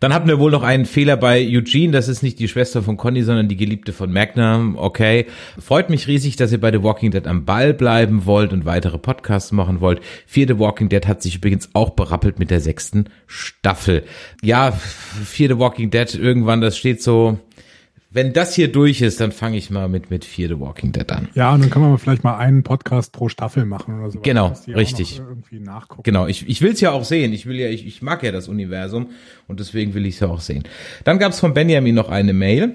Dann 0.00 0.12
hatten 0.12 0.28
wir 0.28 0.38
wohl 0.38 0.50
noch 0.50 0.62
einen 0.62 0.86
Fehler 0.86 1.16
bei 1.16 1.46
Eugene. 1.46 1.92
Das 1.92 2.08
ist 2.08 2.22
nicht 2.22 2.38
die 2.38 2.48
Schwester 2.48 2.82
von 2.82 2.96
Conny, 2.96 3.22
sondern 3.22 3.48
die 3.48 3.56
Geliebte 3.56 3.92
von 3.92 4.12
Magna. 4.12 4.74
Okay. 4.76 5.26
Freut 5.58 5.90
mich 5.90 6.06
riesig, 6.06 6.36
dass 6.36 6.52
ihr 6.52 6.60
bei 6.60 6.72
The 6.72 6.82
Walking 6.82 7.10
Dead 7.10 7.26
am 7.26 7.44
Ball 7.44 7.74
bleiben 7.74 8.26
wollt 8.26 8.52
und 8.52 8.64
weitere 8.64 8.98
Podcasts 8.98 9.52
machen 9.52 9.80
wollt. 9.80 10.00
Vierte 10.26 10.58
Walking 10.58 10.88
Dead 10.88 11.06
hat 11.06 11.22
sich 11.22 11.36
übrigens 11.36 11.70
auch 11.72 11.90
berappelt 11.90 12.38
mit 12.38 12.50
der 12.50 12.60
sechsten 12.60 13.06
Staffel. 13.26 14.04
Ja, 14.42 14.72
vierte 14.72 15.58
Walking 15.58 15.90
Dead 15.90 16.14
irgendwann, 16.14 16.60
das 16.60 16.76
steht 16.76 17.02
so 17.02 17.38
wenn 18.10 18.32
das 18.32 18.54
hier 18.54 18.70
durch 18.70 19.02
ist, 19.02 19.20
dann 19.20 19.32
fange 19.32 19.56
ich 19.56 19.70
mal 19.70 19.88
mit 19.88 20.10
mit 20.10 20.24
Fear 20.24 20.48
the 20.48 20.60
Walking 20.60 20.92
Dead 20.92 21.10
an. 21.10 21.28
Ja, 21.34 21.52
und 21.52 21.60
dann 21.60 21.70
können 21.70 21.90
wir 21.90 21.98
vielleicht 21.98 22.24
mal 22.24 22.38
einen 22.38 22.62
Podcast 22.62 23.12
pro 23.12 23.28
Staffel 23.28 23.64
machen 23.64 23.98
oder 23.98 24.10
so. 24.10 24.20
Genau, 24.20 24.54
richtig. 24.68 25.20
Genau, 26.02 26.26
ich, 26.26 26.48
ich 26.48 26.62
will 26.62 26.72
es 26.72 26.80
ja 26.80 26.92
auch 26.92 27.04
sehen. 27.04 27.32
Ich 27.32 27.46
will 27.46 27.56
ja, 27.56 27.68
ich, 27.68 27.86
ich 27.86 28.02
mag 28.02 28.22
ja 28.22 28.32
das 28.32 28.48
Universum 28.48 29.10
und 29.48 29.60
deswegen 29.60 29.94
will 29.94 30.06
ich 30.06 30.14
es 30.14 30.20
ja 30.20 30.28
auch 30.28 30.40
sehen. 30.40 30.64
Dann 31.04 31.18
gab 31.18 31.32
es 31.32 31.40
von 31.40 31.52
Benjamin 31.52 31.94
noch 31.94 32.08
eine 32.08 32.32
Mail. 32.32 32.74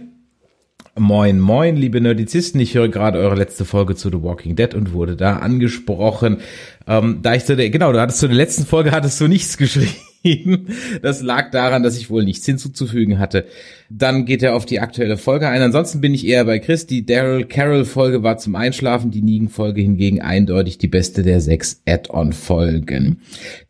Moin, 0.98 1.40
moin, 1.40 1.78
liebe 1.78 2.02
Nerdizisten. 2.02 2.60
Ich 2.60 2.76
höre 2.76 2.90
gerade 2.90 3.18
eure 3.18 3.36
letzte 3.36 3.64
Folge 3.64 3.96
zu 3.96 4.10
The 4.10 4.22
Walking 4.22 4.58
Dead 4.58 4.74
und 4.74 4.92
wurde 4.92 5.16
da 5.16 5.38
angesprochen. 5.38 6.42
Ähm, 6.86 7.20
da 7.22 7.34
ich 7.34 7.46
zu 7.46 7.56
der, 7.56 7.70
genau, 7.70 7.94
du 7.94 8.02
hattest 8.02 8.20
zu 8.20 8.28
der 8.28 8.36
letzten 8.36 8.66
Folge 8.66 8.92
hattest 8.92 9.20
du 9.22 9.28
nichts 9.28 9.58
geschrieben 9.58 9.96
geschrieben. 10.22 10.68
Das 11.02 11.22
lag 11.22 11.52
daran, 11.52 11.84
dass 11.84 11.98
ich 11.98 12.10
wohl 12.10 12.24
nichts 12.24 12.46
hinzuzufügen 12.46 13.20
hatte. 13.20 13.46
Dann 13.90 14.26
geht 14.26 14.44
er 14.44 14.56
auf 14.56 14.66
die 14.66 14.80
aktuelle 14.80 15.18
Folge 15.18 15.48
ein. 15.50 15.62
Ansonsten 15.62 16.02
bin 16.02 16.14
ich 16.14 16.26
eher 16.26 16.46
bei 16.46 16.60
Chris. 16.60 16.88
Die 16.88 17.06
Daryl 17.06 17.46
Carroll 17.46 17.86
Folge 17.86 18.24
war 18.24 18.38
zum 18.38 18.56
Einschlafen, 18.56 19.12
die 19.12 19.22
Negan 19.22 19.50
Folge 19.50 19.82
hingegen 19.82 20.22
eindeutig 20.22 20.78
die 20.78 20.88
beste 20.88 21.24
der 21.24 21.42
sechs 21.42 21.82
Add-on 21.86 22.34
Folgen. 22.34 23.20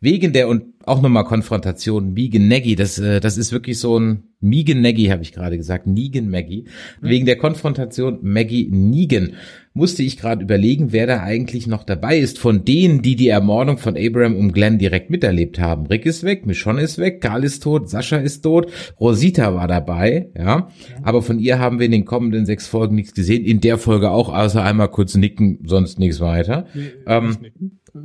Wegen 0.00 0.32
der 0.32 0.48
und 0.48 0.64
auch 0.84 1.00
nochmal 1.00 1.24
Konfrontation, 1.24 2.12
Megan 2.12 2.48
Nagy, 2.48 2.74
das, 2.74 2.98
äh, 2.98 3.20
das 3.20 3.38
ist 3.38 3.52
wirklich 3.52 3.78
so 3.78 3.98
ein 3.98 4.24
Megan 4.40 4.80
Nagy, 4.80 5.06
habe 5.06 5.22
ich 5.22 5.32
gerade 5.32 5.56
gesagt, 5.56 5.86
Negan 5.86 6.28
Maggie. 6.28 6.64
Mhm. 7.00 7.08
Wegen 7.08 7.26
der 7.26 7.36
Konfrontation 7.36 8.18
Maggie 8.22 8.68
Negan 8.70 9.34
musste 9.74 10.02
ich 10.02 10.18
gerade 10.18 10.42
überlegen, 10.42 10.92
wer 10.92 11.06
da 11.06 11.22
eigentlich 11.22 11.66
noch 11.66 11.84
dabei 11.84 12.18
ist 12.18 12.38
von 12.38 12.64
denen, 12.64 13.02
die 13.02 13.16
die 13.16 13.28
Ermordung 13.28 13.78
von 13.78 13.96
Abraham 13.96 14.36
und 14.36 14.52
Glenn 14.52 14.78
direkt 14.78 15.10
miterlebt 15.10 15.58
haben. 15.58 15.86
Rick 15.86 16.04
ist 16.04 16.24
weg, 16.24 16.46
Michonne 16.46 16.82
ist 16.82 16.98
weg, 16.98 17.20
Karl 17.20 17.44
ist 17.44 17.62
tot, 17.62 17.88
Sascha 17.88 18.16
ist 18.18 18.42
tot, 18.42 18.70
Rosita 19.00 19.54
war 19.54 19.68
dabei, 19.68 20.28
ja. 20.36 20.68
Aber 21.02 21.22
von 21.22 21.38
ihr 21.38 21.58
haben 21.58 21.78
wir 21.78 21.86
in 21.86 21.92
den 21.92 22.04
kommenden 22.04 22.44
sechs 22.44 22.66
Folgen 22.66 22.96
nichts 22.96 23.14
gesehen. 23.14 23.44
In 23.44 23.60
der 23.60 23.78
Folge 23.78 24.10
auch, 24.10 24.28
außer 24.28 24.62
einmal 24.62 24.88
kurz 24.88 25.14
nicken, 25.14 25.60
sonst 25.64 25.98
nichts 25.98 26.20
weiter. 26.20 26.66
Nee, 26.74 26.92
ähm, 27.06 27.36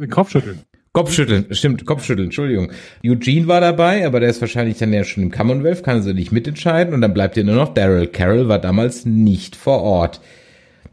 Kopfschütteln. 0.09 0.59
Kopfschütteln, 0.93 1.45
stimmt, 1.51 1.85
Kopfschütteln, 1.85 2.27
Entschuldigung. 2.27 2.71
Eugene 3.05 3.47
war 3.47 3.61
dabei, 3.61 4.07
aber 4.07 4.19
der 4.19 4.29
ist 4.29 4.41
wahrscheinlich 4.41 4.79
dann 4.79 4.91
ja 4.93 5.03
schon 5.03 5.21
im 5.21 5.31
Commonwealth, 5.31 5.83
kann 5.83 5.97
also 5.97 6.11
nicht 6.11 6.31
mitentscheiden 6.31 6.93
und 6.93 7.01
dann 7.01 7.13
bleibt 7.13 7.37
ja 7.37 7.43
nur 7.43 7.55
noch 7.55 7.73
Daryl. 7.73 8.07
Carol 8.07 8.47
war 8.47 8.57
damals 8.57 9.05
nicht 9.05 9.55
vor 9.55 9.81
Ort. 9.81 10.21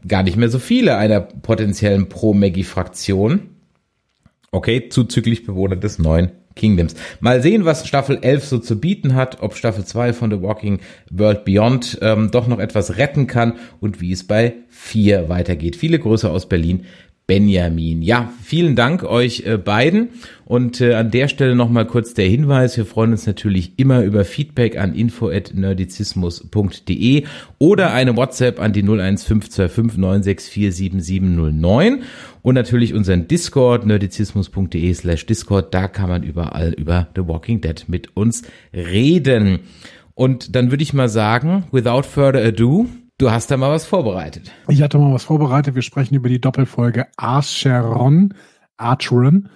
Gar 0.07 0.23
nicht 0.23 0.37
mehr 0.37 0.49
so 0.49 0.59
viele 0.59 0.97
einer 0.97 1.21
potenziellen 1.21 2.09
Pro-Maggie-Fraktion. 2.09 3.49
Okay, 4.51 4.89
zuzüglich 4.89 5.45
Bewohner 5.45 5.75
des 5.75 5.99
neuen 5.99 6.31
Kingdoms. 6.55 6.95
Mal 7.19 7.41
sehen, 7.41 7.65
was 7.65 7.87
Staffel 7.87 8.19
11 8.21 8.45
so 8.45 8.59
zu 8.59 8.79
bieten 8.79 9.13
hat, 9.15 9.41
ob 9.41 9.55
Staffel 9.55 9.85
2 9.85 10.13
von 10.13 10.31
The 10.31 10.41
Walking 10.41 10.79
World 11.11 11.43
Beyond 11.45 11.99
ähm, 12.01 12.31
doch 12.31 12.47
noch 12.47 12.59
etwas 12.59 12.97
retten 12.97 13.27
kann 13.27 13.53
und 13.81 14.01
wie 14.01 14.11
es 14.11 14.25
bei 14.25 14.53
4 14.69 15.29
weitergeht. 15.29 15.75
Viele 15.75 15.99
Grüße 15.99 16.29
aus 16.29 16.47
Berlin. 16.47 16.85
Benjamin. 17.27 18.01
Ja, 18.03 18.31
vielen 18.43 18.75
Dank 18.75 19.03
euch 19.03 19.45
äh, 19.45 19.57
beiden. 19.57 20.09
Und 20.45 20.79
äh, 20.79 20.93
an 20.93 21.09
der 21.09 21.27
Stelle 21.27 21.55
nochmal 21.55 21.87
kurz 21.87 22.13
der 22.13 22.27
Hinweis. 22.27 22.77
Wir 22.77 22.85
freuen 22.85 23.13
uns 23.13 23.25
natürlich 23.25 23.71
immer 23.77 24.03
über 24.03 24.25
Feedback 24.25 24.77
an 24.77 24.93
info.nerdizismus.de 24.93 27.23
oder 27.57 27.93
eine 27.93 28.15
WhatsApp 28.15 28.59
an 28.59 28.73
die 28.73 28.83
01525 28.83 29.99
9647709 29.99 32.01
und 32.43 32.53
natürlich 32.53 32.93
unseren 32.93 33.27
Discord, 33.27 33.87
nerdizismus.de 33.87 34.93
slash 34.93 35.25
Discord. 35.25 35.73
Da 35.73 35.87
kann 35.87 36.09
man 36.09 36.21
überall 36.21 36.73
über 36.73 37.07
The 37.15 37.27
Walking 37.27 37.61
Dead 37.61 37.85
mit 37.87 38.15
uns 38.15 38.43
reden. 38.71 39.61
Und 40.13 40.55
dann 40.55 40.69
würde 40.69 40.83
ich 40.83 40.93
mal 40.93 41.09
sagen, 41.09 41.63
without 41.71 42.03
further 42.03 42.45
ado, 42.45 42.87
Du 43.17 43.31
hast 43.31 43.49
da 43.49 43.55
mal 43.55 43.71
was 43.71 43.85
vorbereitet. 43.85 44.51
Ich 44.67 44.81
hatte 44.81 44.97
mal 44.97 45.13
was 45.13 45.23
vorbereitet. 45.23 45.73
Wir 45.73 45.81
sprechen 45.83 46.15
über 46.15 46.27
die 46.27 46.41
Doppelfolge 46.41 47.07
Archeron. 47.15 48.33
Archeron. 48.75 49.47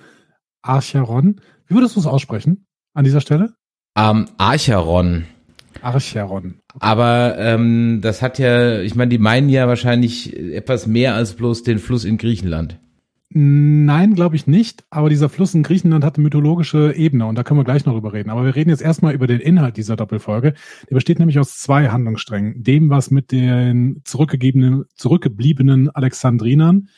Archeron. 0.61 1.41
Wie 1.67 1.75
würdest 1.75 1.97
du 1.97 1.99
es 1.99 2.05
aussprechen 2.05 2.65
an 2.93 3.03
dieser 3.03 3.19
Stelle? 3.19 3.53
Ähm, 3.97 4.29
Archeron. 4.37 5.25
Archeron. 5.81 6.61
Okay. 6.73 6.79
Aber 6.79 7.37
ähm, 7.37 7.99
das 8.01 8.21
hat 8.21 8.39
ja, 8.39 8.79
ich 8.79 8.95
meine, 8.95 9.09
die 9.09 9.17
meinen 9.17 9.49
ja 9.49 9.67
wahrscheinlich 9.67 10.37
etwas 10.37 10.87
mehr 10.87 11.15
als 11.15 11.33
bloß 11.33 11.63
den 11.63 11.79
Fluss 11.79 12.05
in 12.05 12.17
Griechenland. 12.17 12.79
Nein, 13.31 14.15
glaube 14.15 14.35
ich 14.35 14.47
nicht. 14.47 14.85
Aber 14.89 15.09
dieser 15.09 15.29
Fluss 15.29 15.53
in 15.53 15.61
Griechenland 15.61 16.03
hat 16.03 16.17
eine 16.17 16.23
mythologische 16.23 16.93
Ebene 16.95 17.27
und 17.27 17.35
da 17.35 17.43
können 17.43 17.59
wir 17.59 17.63
gleich 17.63 17.85
noch 17.85 17.93
drüber 17.93 18.11
reden. 18.11 18.31
Aber 18.31 18.43
wir 18.43 18.55
reden 18.55 18.71
jetzt 18.71 18.81
erstmal 18.81 19.13
über 19.13 19.27
den 19.27 19.39
Inhalt 19.39 19.77
dieser 19.77 19.95
Doppelfolge. 19.95 20.55
Der 20.89 20.95
besteht 20.95 21.19
nämlich 21.19 21.37
aus 21.37 21.59
zwei 21.59 21.89
Handlungssträngen. 21.89 22.63
Dem, 22.63 22.89
was 22.89 23.11
mit 23.11 23.31
den 23.31 24.01
zurückgegebenen, 24.03 24.85
zurückgebliebenen 24.95 25.91
Alexandrinern 25.91 26.89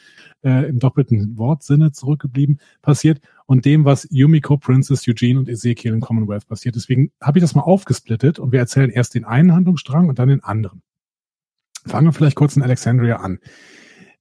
äh, 0.43 0.69
im 0.69 0.79
doppelten 0.79 1.37
Wortsinne 1.37 1.91
zurückgeblieben 1.91 2.59
passiert 2.81 3.19
und 3.45 3.65
dem, 3.65 3.83
was 3.83 4.07
Yumiko, 4.09 4.57
Princess, 4.57 5.05
Eugene 5.09 5.37
und 5.37 5.49
Ezekiel 5.49 5.93
in 5.93 5.99
Commonwealth 5.99 6.47
passiert. 6.47 6.75
Deswegen 6.75 7.11
habe 7.19 7.39
ich 7.39 7.43
das 7.43 7.55
mal 7.55 7.63
aufgesplittet 7.63 8.39
und 8.39 8.53
wir 8.53 8.59
erzählen 8.59 8.89
erst 8.89 9.15
den 9.15 9.25
einen 9.25 9.53
Handlungsstrang 9.53 10.07
und 10.07 10.17
dann 10.17 10.29
den 10.29 10.43
anderen. 10.45 10.81
Fangen 11.85 12.07
wir 12.07 12.13
vielleicht 12.13 12.37
kurz 12.37 12.55
in 12.55 12.61
Alexandria 12.61 13.17
an. 13.17 13.39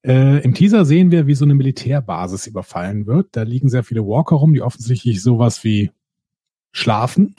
Äh, 0.03 0.43
Im 0.43 0.55
Teaser 0.55 0.85
sehen 0.85 1.11
wir, 1.11 1.27
wie 1.27 1.35
so 1.35 1.45
eine 1.45 1.55
Militärbasis 1.55 2.47
überfallen 2.47 3.07
wird. 3.07 3.29
Da 3.33 3.43
liegen 3.43 3.69
sehr 3.69 3.85
viele 3.85 4.05
Walker 4.07 4.37
rum, 4.37 4.55
die 4.55 4.63
offensichtlich 4.63 5.23
sowas 5.23 5.63
wie 5.65 5.91
schlafen, 6.73 7.35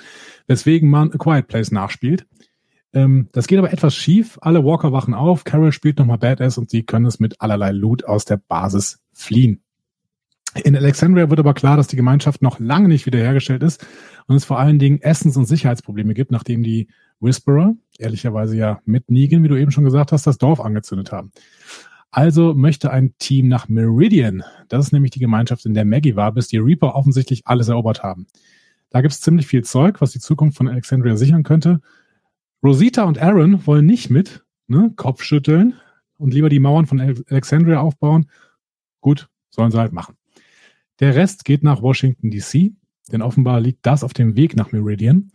weswegen 0.48 0.89
man 0.89 1.12
A 1.12 1.18
Quiet 1.18 1.48
Place 1.48 1.72
nachspielt. 1.72 2.25
Ähm, 2.94 3.30
das 3.32 3.48
geht 3.48 3.58
aber 3.58 3.72
etwas 3.72 3.96
schief. 3.96 4.38
Alle 4.41 4.63
Walker 4.65 4.91
wachen 4.91 5.13
auf, 5.13 5.44
Carol 5.44 5.72
spielt 5.72 5.98
nochmal 5.98 6.18
Badass 6.18 6.58
und 6.58 6.70
sie 6.70 6.84
können 6.84 7.06
es 7.06 7.20
mit 7.20 7.41
allerlei 7.41 7.72
Loot 7.72 8.03
aus 8.06 8.25
der 8.25 8.38
Basis 8.38 9.00
fliehen. 9.13 9.63
In 10.65 10.75
Alexandria 10.75 11.30
wird 11.30 11.39
aber 11.39 11.53
klar, 11.53 11.77
dass 11.77 11.88
die 11.88 11.96
Gemeinschaft 11.96 12.41
noch 12.41 12.60
lange 12.60 12.89
nicht 12.89 13.06
wiederhergestellt 13.06 13.63
ist 13.63 13.88
und 14.27 14.36
es 14.36 14.44
vor 14.44 14.60
allen 14.60 14.80
Dingen 14.80 15.01
Essens- 15.01 15.38
und 15.38 15.46
Sicherheitsprobleme 15.46 16.13
gibt, 16.13 16.30
nachdem 16.30 16.62
die 16.62 16.89
Whisperer, 17.22 17.74
ehrlicherweise 17.98 18.58
ja 18.58 18.82
mit 18.84 19.10
Negan, 19.10 19.44
wie 19.44 19.48
du 19.48 19.56
eben 19.56 19.72
schon 19.72 19.86
gesagt 19.86 20.12
hast, 20.12 20.27
das 20.27 20.38
Dorf 20.38 20.60
angezündet 20.60 21.13
haben. 21.13 21.32
Also 22.12 22.53
möchte 22.53 22.91
ein 22.91 23.13
Team 23.20 23.48
nach 23.48 23.70
Meridian. 23.70 24.44
Das 24.68 24.86
ist 24.86 24.91
nämlich 24.91 25.12
die 25.12 25.20
Gemeinschaft, 25.20 25.65
in 25.65 25.74
der 25.74 25.86
Maggie 25.86 26.18
war, 26.18 26.34
bis 26.34 26.50
die 26.50 26.58
Reaper 26.58 26.94
offensichtlich 26.94 27.48
alles 27.48 27.70
erobert 27.70 28.03
haben. 28.03 28.27
Da 28.89 29.00
gibt 29.00 29.13
es 29.13 29.22
ziemlich 29.22 29.48
viel 29.48 29.63
Zeug, 29.63 30.01
was 30.01 30.12
die 30.12 30.20
Zukunft 30.20 30.58
von 30.58 30.68
Alexandria 30.68 31.15
sichern 31.15 31.44
könnte. 31.44 31.80
Rosita 32.62 33.03
und 33.03 33.18
Aaron 33.18 33.65
wollen 33.65 33.86
nicht 33.86 34.10
mit, 34.10 34.44
ne, 34.68 34.91
Kopfschütteln 34.98 35.75
und 36.18 36.34
lieber 36.34 36.50
die 36.50 36.60
Mauern 36.60 36.86
von 36.86 37.00
Alexandria 37.00 37.80
aufbauen. 37.80 38.30
Gut, 39.00 39.30
sollen 39.50 39.72
sie 39.72 39.80
halt 39.80 39.94
machen. 39.94 40.15
Der 41.00 41.15
Rest 41.15 41.46
geht 41.46 41.63
nach 41.63 41.82
Washington 41.82 42.30
DC, 42.30 42.74
denn 43.12 43.22
offenbar 43.22 43.62
liegt 43.62 43.86
das 43.86 44.03
auf 44.03 44.13
dem 44.13 44.36
Weg 44.36 44.58
nach 44.58 44.74
Meridian. 44.74 45.32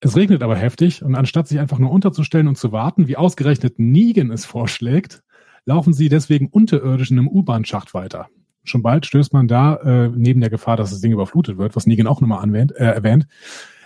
Es 0.00 0.16
regnet 0.16 0.42
aber 0.42 0.56
heftig 0.56 1.02
und 1.02 1.14
anstatt 1.14 1.46
sich 1.46 1.60
einfach 1.60 1.78
nur 1.78 1.92
unterzustellen 1.92 2.48
und 2.48 2.58
zu 2.58 2.72
warten, 2.72 3.06
wie 3.06 3.16
ausgerechnet 3.16 3.78
Negan 3.78 4.32
es 4.32 4.44
vorschlägt, 4.44 5.22
laufen 5.68 5.92
sie 5.92 6.08
deswegen 6.08 6.48
unterirdisch 6.48 7.10
in 7.10 7.18
einem 7.18 7.28
U-Bahn-Schacht 7.28 7.92
weiter. 7.92 8.28
Schon 8.64 8.82
bald 8.82 9.04
stößt 9.04 9.34
man 9.34 9.48
da, 9.48 9.76
äh, 9.76 10.08
neben 10.08 10.40
der 10.40 10.48
Gefahr, 10.48 10.78
dass 10.78 10.90
das 10.90 11.02
Ding 11.02 11.12
überflutet 11.12 11.58
wird, 11.58 11.76
was 11.76 11.86
Negan 11.86 12.06
auch 12.06 12.22
nochmal 12.22 12.42
anwähnt, 12.42 12.72
äh, 12.72 12.86
erwähnt, 12.86 13.26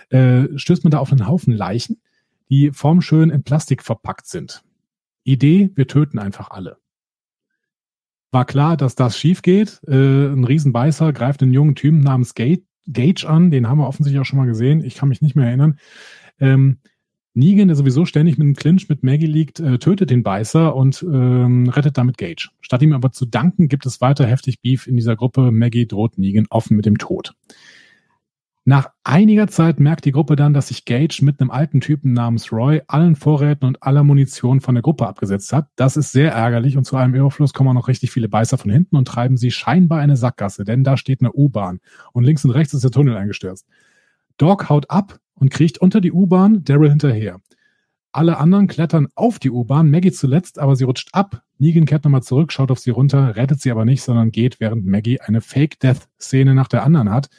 äh, 0.09 0.47
stößt 0.55 0.85
man 0.85 0.91
da 0.91 0.99
auf 0.99 1.11
einen 1.11 1.27
Haufen 1.27 1.53
Leichen, 1.53 2.01
die 2.49 2.71
formschön 2.71 3.29
in 3.29 3.43
Plastik 3.43 3.83
verpackt 3.83 4.27
sind. 4.27 4.63
Idee, 5.25 5.71
wir 5.75 5.87
töten 5.87 6.19
einfach 6.19 6.51
alle. 6.51 6.77
War 8.31 8.45
klar, 8.45 8.77
dass 8.77 8.95
das 8.95 9.17
schief 9.17 9.41
geht. 9.41 9.81
Äh, 9.85 10.27
ein 10.27 10.45
Riesenbeißer 10.45 11.11
greift 11.11 11.43
einen 11.43 11.53
jungen 11.53 11.75
Typen 11.75 11.99
namens 11.99 12.33
Gage, 12.33 12.63
Gage 12.87 13.25
an, 13.27 13.51
den 13.51 13.67
haben 13.67 13.79
wir 13.79 13.87
offensichtlich 13.87 14.21
auch 14.21 14.25
schon 14.25 14.39
mal 14.39 14.47
gesehen. 14.47 14.85
Ich 14.85 14.95
kann 14.95 15.09
mich 15.09 15.21
nicht 15.21 15.35
mehr 15.35 15.47
erinnern. 15.47 15.77
Ähm, 16.39 16.79
Negan, 17.35 17.67
der 17.67 17.75
sowieso 17.75 18.05
ständig 18.05 18.37
mit 18.37 18.45
einem 18.45 18.55
Clinch 18.55 18.89
mit 18.89 19.03
Maggie 19.03 19.25
liegt, 19.25 19.59
äh, 19.59 19.79
tötet 19.79 20.11
den 20.11 20.21
Beißer 20.21 20.75
und 20.75 21.01
ähm, 21.01 21.67
rettet 21.69 21.97
damit 21.97 22.17
Gage. 22.17 22.49
Statt 22.61 22.81
ihm 22.83 22.93
aber 22.93 23.11
zu 23.11 23.25
danken, 23.25 23.69
gibt 23.69 23.85
es 23.85 24.01
weiter 24.01 24.27
heftig 24.27 24.61
Beef 24.61 24.85
in 24.85 24.95
dieser 24.95 25.15
Gruppe. 25.15 25.51
Maggie 25.51 25.87
droht 25.87 26.17
Negan 26.17 26.45
offen 26.49 26.77
mit 26.77 26.85
dem 26.85 26.99
Tod. 26.99 27.33
Nach 28.65 28.91
einiger 29.03 29.49
Zeit 29.49 29.81
merkt 29.81 30.05
die 30.05 30.13
Gruppe 30.13 30.37
dann, 30.37 30.53
dass 30.53 30.69
sich 30.69 30.85
Gage 30.85 31.19
mit 31.21 31.41
einem 31.41 31.51
alten 31.51 31.81
Typen 31.81 32.13
namens 32.13 32.53
Roy 32.53 32.81
allen 32.87 33.17
Vorräten 33.17 33.65
und 33.65 33.83
aller 33.83 34.05
Munition 34.05 34.61
von 34.61 34.75
der 34.75 34.81
Gruppe 34.81 35.05
abgesetzt 35.05 35.51
hat. 35.51 35.67
Das 35.75 35.97
ist 35.97 36.13
sehr 36.13 36.31
ärgerlich 36.31 36.77
und 36.77 36.85
zu 36.85 36.95
einem 36.95 37.13
Überfluss 37.13 37.53
kommen 37.53 37.69
auch 37.69 37.73
noch 37.73 37.89
richtig 37.89 38.11
viele 38.11 38.29
Beißer 38.29 38.57
von 38.57 38.71
hinten 38.71 38.95
und 38.95 39.05
treiben 39.05 39.35
sie 39.35 39.51
scheinbar 39.51 39.99
eine 39.99 40.15
Sackgasse, 40.15 40.63
denn 40.63 40.85
da 40.85 40.95
steht 40.95 41.19
eine 41.19 41.33
U-Bahn 41.33 41.81
und 42.13 42.23
links 42.23 42.45
und 42.45 42.51
rechts 42.51 42.73
ist 42.73 42.85
der 42.85 42.91
Tunnel 42.91 43.17
eingestürzt. 43.17 43.67
Dog 44.37 44.69
haut 44.69 44.89
ab, 44.89 45.19
und 45.43 45.49
kriecht 45.49 45.77
unter 45.77 45.99
die 45.99 46.13
U-Bahn, 46.13 46.63
Daryl 46.63 46.89
hinterher. 46.89 47.41
Alle 48.13 48.37
anderen 48.37 48.67
klettern 48.67 49.09
auf 49.13 49.39
die 49.39 49.51
U-Bahn, 49.51 49.91
Maggie 49.91 50.13
zuletzt, 50.13 50.57
aber 50.57 50.77
sie 50.77 50.85
rutscht 50.85 51.09
ab. 51.11 51.43
Negan 51.57 51.83
kehrt 51.83 52.05
nochmal 52.05 52.23
zurück, 52.23 52.53
schaut 52.53 52.71
auf 52.71 52.79
sie 52.79 52.91
runter, 52.91 53.35
rettet 53.35 53.59
sie 53.59 53.69
aber 53.69 53.83
nicht, 53.83 54.03
sondern 54.03 54.31
geht, 54.31 54.61
während 54.61 54.85
Maggie 54.85 55.19
eine 55.19 55.41
Fake-Death-Szene 55.41 56.55
nach 56.55 56.69
der 56.69 56.85
anderen 56.85 57.09
hat. 57.09 57.29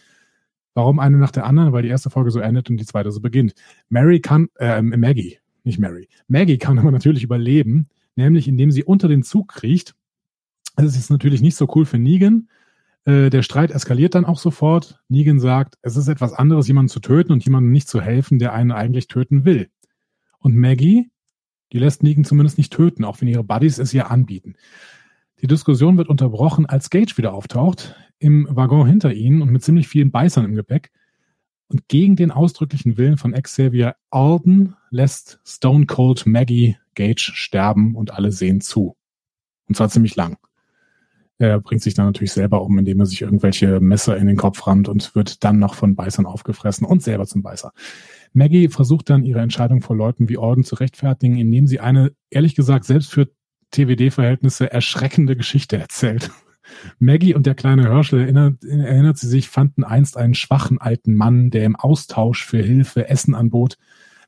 Warum 0.75 0.99
eine 0.99 1.17
nach 1.17 1.31
der 1.31 1.47
anderen? 1.47 1.73
Weil 1.73 1.85
die 1.85 1.89
erste 1.89 2.11
Folge 2.11 2.31
so 2.31 2.41
endet 2.41 2.69
und 2.69 2.77
die 2.77 2.85
zweite 2.85 3.11
so 3.11 3.23
beginnt. 3.23 3.55
Mary 3.89 4.21
kann, 4.21 4.49
äh, 4.59 4.83
Maggie, 4.83 5.39
nicht 5.63 5.79
Mary. 5.79 6.11
Maggie 6.29 6.59
kann 6.59 6.79
aber 6.79 6.91
natürlich 6.91 7.23
überleben, 7.23 7.89
nämlich 8.17 8.49
indem 8.49 8.71
sie 8.71 8.85
unter 8.85 9.09
den 9.09 9.23
Zug 9.23 9.49
kriecht. 9.49 9.95
Das 10.77 10.95
ist 10.95 11.09
natürlich 11.09 11.41
nicht 11.41 11.57
so 11.57 11.73
cool 11.75 11.87
für 11.87 11.99
Negan, 11.99 12.49
äh, 13.05 13.31
der 13.31 13.43
Streit 13.43 13.71
eskaliert 13.71 14.15
dann 14.15 14.25
auch 14.25 14.39
sofort. 14.39 15.01
Negan 15.09 15.41
sagt, 15.41 15.77
es 15.83 15.97
ist 15.97 16.09
etwas 16.09 16.33
anderes, 16.33 16.67
jemanden 16.67 16.89
zu 16.89 17.01
töten 17.01 17.33
und 17.33 17.45
jemandem 17.45 17.73
nicht 17.73 17.89
zu 17.89 18.01
helfen, 18.01 18.39
der 18.39 18.53
einen 18.53 18.73
eigentlich 18.73 19.09
töten 19.09 19.45
will. 19.45 19.69
Und 20.39 20.57
Maggie, 20.57 21.11
die 21.73 21.79
lässt 21.79 22.03
Negan 22.03 22.25
zumindest 22.25 22.59
nicht 22.59 22.73
töten, 22.73 23.05
auch 23.05 23.21
wenn 23.21 23.29
ihre 23.29 23.45
Buddies 23.45 23.79
es 23.79 23.93
ihr 23.93 24.11
anbieten. 24.11 24.55
Die 25.41 25.47
Diskussion 25.47 25.97
wird 25.97 26.09
unterbrochen, 26.09 26.67
als 26.67 26.91
Gage 26.91 27.17
wieder 27.17 27.35
auftaucht, 27.35 27.97
im 28.19 28.47
Waggon 28.51 28.87
hinter 28.87 29.13
ihnen 29.13 29.43
und 29.43 29.51
mit 29.51 29.63
ziemlich 29.63 29.89
vielen 29.89 30.11
Beißern 30.11 30.45
im 30.45 30.55
Gepäck. 30.55 30.91
Und 31.69 31.89
gegen 31.89 32.17
den 32.17 32.31
ausdrücklichen 32.31 32.97
Willen 32.97 33.17
von 33.17 33.33
Xavier 33.33 33.97
Alden 34.11 34.77
lässt 34.91 35.41
Stone 35.45 35.87
Cold 35.87 36.25
Maggie 36.27 36.77
Gage 36.95 37.33
sterben 37.35 37.97
und 37.97 38.13
alle 38.13 38.33
sehen 38.33 38.61
zu. 38.61 38.97
Und 39.67 39.77
zwar 39.77 39.89
ziemlich 39.89 40.15
lang. 40.17 40.39
Er 41.39 41.61
bringt 41.61 41.83
sich 41.83 41.95
dann 41.95 42.07
natürlich 42.07 42.33
selber 42.33 42.63
um, 42.63 42.79
indem 42.79 43.01
er 43.01 43.07
sich 43.07 43.23
irgendwelche 43.23 43.81
Messer 43.81 44.17
in 44.17 44.27
den 44.27 44.37
Kopf 44.37 44.67
rammt 44.67 44.89
und 44.89 45.15
wird 45.15 45.43
dann 45.43 45.59
noch 45.59 45.75
von 45.75 45.97
Beißern 45.97 46.27
aufgefressen 46.27 46.87
und 46.87 47.03
selber 47.03 47.27
zum 47.27 47.43
Beißer. 47.43 47.73
Maggie 48.33 48.69
versucht 48.69 49.11
dann 49.11 49.25
ihre 49.25 49.41
Entscheidung 49.41 49.81
vor 49.81 49.97
Leuten 49.97 50.29
wie 50.29 50.39
Orden 50.39 50.65
zu 50.65 50.77
rechtfertigen, 50.77 51.37
indem 51.37 51.67
sie 51.67 51.81
eine, 51.81 52.13
ehrlich 52.31 52.55
gesagt, 52.55 52.85
selbst 52.85 53.13
für 53.13 53.29
TWD-Verhältnisse 53.73 54.71
erschreckende 54.71 55.37
Geschichte 55.37 55.77
erzählt. 55.77 56.31
Maggie 56.99 57.35
und 57.35 57.47
der 57.47 57.55
kleine 57.55 57.85
Herschel, 57.85 58.21
erinnert, 58.21 58.65
erinnert 58.65 59.19
sie 59.19 59.29
sich, 59.29 59.49
fanden 59.49 59.85
einst 59.85 60.17
einen 60.17 60.35
schwachen 60.35 60.81
alten 60.81 61.15
Mann, 61.15 61.51
der 61.51 61.65
im 61.65 61.77
Austausch 61.77 62.45
für 62.45 62.63
Hilfe 62.63 63.09
Essen 63.09 63.35
anbot. 63.35 63.77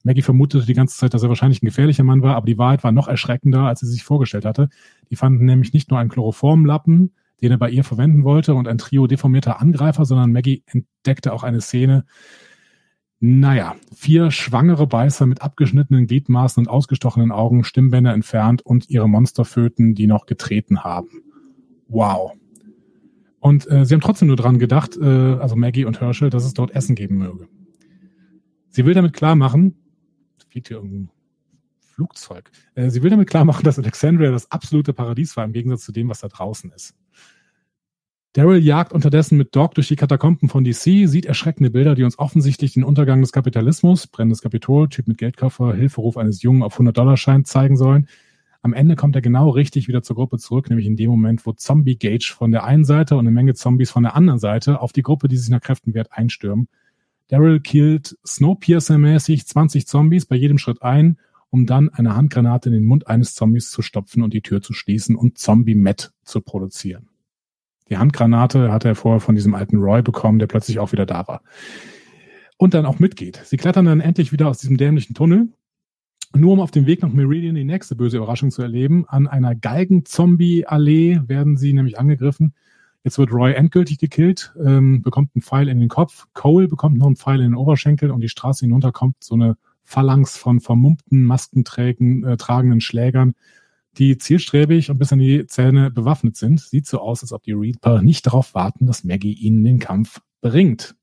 Maggie 0.06 0.22
vermutete 0.22 0.64
die 0.64 0.75
ganze 0.75 0.96
Zeit, 0.96 1.14
dass 1.14 1.25
er 1.25 1.28
wahrscheinlich 1.28 1.62
ein 1.62 1.66
gefährlicher 1.66 2.04
Mann 2.04 2.22
war, 2.22 2.36
aber 2.36 2.46
die 2.46 2.58
Wahrheit 2.58 2.84
war 2.84 2.92
noch 2.92 3.08
erschreckender, 3.08 3.62
als 3.62 3.80
sie 3.80 3.88
sich 3.88 4.04
vorgestellt 4.04 4.44
hatte. 4.44 4.68
Die 5.10 5.16
fanden 5.16 5.44
nämlich 5.44 5.72
nicht 5.72 5.90
nur 5.90 5.98
einen 5.98 6.10
Chloroformlappen, 6.10 7.12
den 7.42 7.50
er 7.50 7.58
bei 7.58 7.68
ihr 7.70 7.82
verwenden 7.82 8.22
wollte 8.22 8.54
und 8.54 8.68
ein 8.68 8.78
Trio 8.78 9.08
deformierter 9.08 9.60
Angreifer, 9.60 10.04
sondern 10.04 10.30
Maggie 10.30 10.62
entdeckte 10.66 11.32
auch 11.32 11.42
eine 11.42 11.60
Szene, 11.60 12.04
naja, 13.18 13.75
vier 13.96 14.30
schwangere 14.30 14.86
Beißer 14.86 15.26
mit 15.26 15.42
abgeschnittenen 15.42 16.06
Gliedmaßen 16.06 16.62
und 16.62 16.68
ausgestochenen 16.68 17.32
Augen, 17.32 17.64
Stimmbänder 17.64 18.14
entfernt 18.14 18.62
und 18.62 18.88
ihre 18.88 19.08
Monsterföten, 19.08 19.96
die 19.96 20.06
noch 20.06 20.26
getreten 20.26 20.84
haben. 20.84 21.08
Wow. 21.88 22.30
Und 23.40 23.68
äh, 23.68 23.84
sie 23.84 23.94
haben 23.94 24.02
trotzdem 24.02 24.28
nur 24.28 24.36
dran 24.36 24.60
gedacht, 24.60 24.96
äh, 24.96 25.04
also 25.04 25.56
Maggie 25.56 25.84
und 25.84 26.00
Herschel, 26.00 26.30
dass 26.30 26.44
es 26.44 26.54
dort 26.54 26.70
Essen 26.70 26.94
geben 26.94 27.18
möge. 27.18 27.48
Sie 28.68 28.86
will 28.86 28.94
damit 28.94 29.12
klar 29.12 29.34
machen, 29.34 29.75
fliegt 30.44 30.68
hier 30.68 30.78
irgendein 30.78 31.10
Flugzeug. 31.78 32.50
Äh, 32.74 32.90
sie 32.90 33.02
will 33.02 33.10
damit 33.10 33.28
klar 33.28 33.44
machen, 33.44 33.64
dass 33.64 33.78
Alexandria 33.78 34.30
das 34.30 34.50
absolute 34.50 34.92
Paradies 34.92 35.36
war, 35.36 35.44
im 35.44 35.52
Gegensatz 35.52 35.84
zu 35.84 35.92
dem, 35.92 36.08
was 36.08 36.20
da 36.20 36.28
draußen 36.28 36.70
ist. 36.72 36.94
Daryl 38.34 38.62
jagt 38.62 38.92
unterdessen 38.92 39.38
mit 39.38 39.56
Doc 39.56 39.74
durch 39.74 39.88
die 39.88 39.96
Katakomben 39.96 40.50
von 40.50 40.62
DC, 40.62 41.08
sieht 41.08 41.24
erschreckende 41.24 41.70
Bilder, 41.70 41.94
die 41.94 42.02
uns 42.02 42.18
offensichtlich 42.18 42.74
den 42.74 42.84
Untergang 42.84 43.22
des 43.22 43.32
Kapitalismus, 43.32 44.06
brennendes 44.06 44.42
Kapitol, 44.42 44.90
Typ 44.90 45.08
mit 45.08 45.16
Geldkoffer, 45.16 45.72
Hilferuf 45.72 46.18
eines 46.18 46.42
Jungen 46.42 46.62
auf 46.62 46.78
100-Dollar-Schein 46.78 47.46
zeigen 47.46 47.78
sollen. 47.78 48.08
Am 48.60 48.74
Ende 48.74 48.94
kommt 48.94 49.14
er 49.16 49.22
genau 49.22 49.48
richtig 49.48 49.88
wieder 49.88 50.02
zur 50.02 50.16
Gruppe 50.16 50.36
zurück, 50.36 50.68
nämlich 50.68 50.86
in 50.86 50.96
dem 50.96 51.08
Moment, 51.08 51.46
wo 51.46 51.52
Zombie 51.52 51.96
Gage 51.96 52.34
von 52.36 52.50
der 52.50 52.64
einen 52.64 52.84
Seite 52.84 53.14
und 53.14 53.20
eine 53.20 53.30
Menge 53.30 53.54
Zombies 53.54 53.90
von 53.90 54.02
der 54.02 54.14
anderen 54.14 54.38
Seite 54.38 54.82
auf 54.82 54.92
die 54.92 55.02
Gruppe, 55.02 55.28
die 55.28 55.38
sich 55.38 55.48
nach 55.48 55.62
Kräften 55.62 55.94
wehrt, 55.94 56.12
einstürmen. 56.12 56.68
Daryl 57.28 57.61
killt 57.61 58.16
Snowpiercer-mäßig 58.25 59.47
20 59.47 59.87
Zombies 59.87 60.26
bei 60.26 60.37
jedem 60.37 60.59
Schritt 60.59 60.83
ein, 60.83 61.18
um 61.50 61.66
dann 61.66 61.88
eine 61.88 62.14
Handgranate 62.14 62.68
in 62.68 62.75
den 62.75 62.85
Mund 62.85 63.09
eines 63.09 63.35
Zombies 63.35 63.71
zu 63.71 63.83
stopfen 63.83 64.23
und 64.23 64.35
die 64.35 64.42
Tür 64.42 64.62
zu 64.62 64.73
schließen 64.73 65.16
und 65.16 65.38
Zombie-Met 65.38 66.12
zu 66.23 66.40
produzieren. 66.40 67.09
Die 67.88 67.99
Handgranate 67.99 68.73
hat 68.73 68.85
er 68.85 68.95
vorher 68.95 69.21
von 69.21 69.35
diesem 69.35 69.54
alten 69.54 69.76
Roy 69.76 70.02
bekommen, 70.02 70.38
der 70.38 70.49
plötzlich 70.49 70.78
auch 70.78 70.92
wieder 70.92 71.06
da 71.06 71.26
war. 71.28 71.42
Und 72.59 72.75
dann 72.75 72.87
auch 72.87 72.99
mitgeht. 72.99 73.40
Sie 73.45 73.56
klettern 73.56 73.85
dann 73.85 74.00
endlich 74.00 74.33
wieder 74.33 74.49
aus 74.49 74.59
diesem 74.59 74.76
dämlichen 74.76 75.14
Tunnel, 75.14 75.49
nur 76.35 76.52
um 76.52 76.61
auf 76.61 76.71
dem 76.71 76.87
Weg 76.87 77.02
nach 77.02 77.12
Meridian 77.12 77.54
die 77.54 77.64
nächste 77.64 77.95
böse 77.97 78.16
Überraschung 78.16 78.50
zu 78.50 78.62
erleben. 78.62 79.06
An 79.09 79.26
einer 79.26 79.54
Galgen-Zombie-Allee 79.54 81.21
werden 81.26 81.56
sie 81.56 81.73
nämlich 81.73 81.99
angegriffen. 81.99 82.54
Jetzt 83.06 83.18
wird 83.18 83.32
Roy 83.32 83.52
endgültig 83.52 83.98
gekillt, 83.98 84.52
ähm, 84.60 85.00
bekommt 85.00 85.30
einen 85.36 85.42
Pfeil 85.42 85.68
in 85.68 85.78
den 85.78 85.88
Kopf. 85.88 86.26
Cole 86.34 86.66
bekommt 86.66 86.98
noch 86.98 87.06
einen 87.06 87.14
Pfeil 87.14 87.36
in 87.36 87.52
den 87.52 87.54
Oberschenkel 87.54 88.10
und 88.10 88.20
die 88.20 88.28
Straße 88.28 88.64
hinunter 88.64 88.90
kommt 88.90 89.22
so 89.22 89.36
eine 89.36 89.56
Phalanx 89.84 90.36
von 90.36 90.58
vermummten, 90.58 91.22
maskentragenden 91.22 92.78
äh, 92.78 92.80
Schlägern, 92.80 93.36
die 93.96 94.18
zielstrebig 94.18 94.90
und 94.90 94.98
bis 94.98 95.12
an 95.12 95.20
die 95.20 95.46
Zähne 95.46 95.92
bewaffnet 95.92 96.36
sind. 96.36 96.58
Sieht 96.58 96.88
so 96.88 96.98
aus, 96.98 97.22
als 97.22 97.32
ob 97.32 97.44
die 97.44 97.52
Reaper 97.52 98.02
nicht 98.02 98.26
darauf 98.26 98.56
warten, 98.56 98.86
dass 98.86 99.04
Maggie 99.04 99.34
ihnen 99.34 99.62
den 99.62 99.78
Kampf 99.78 100.20
bringt. 100.40 100.96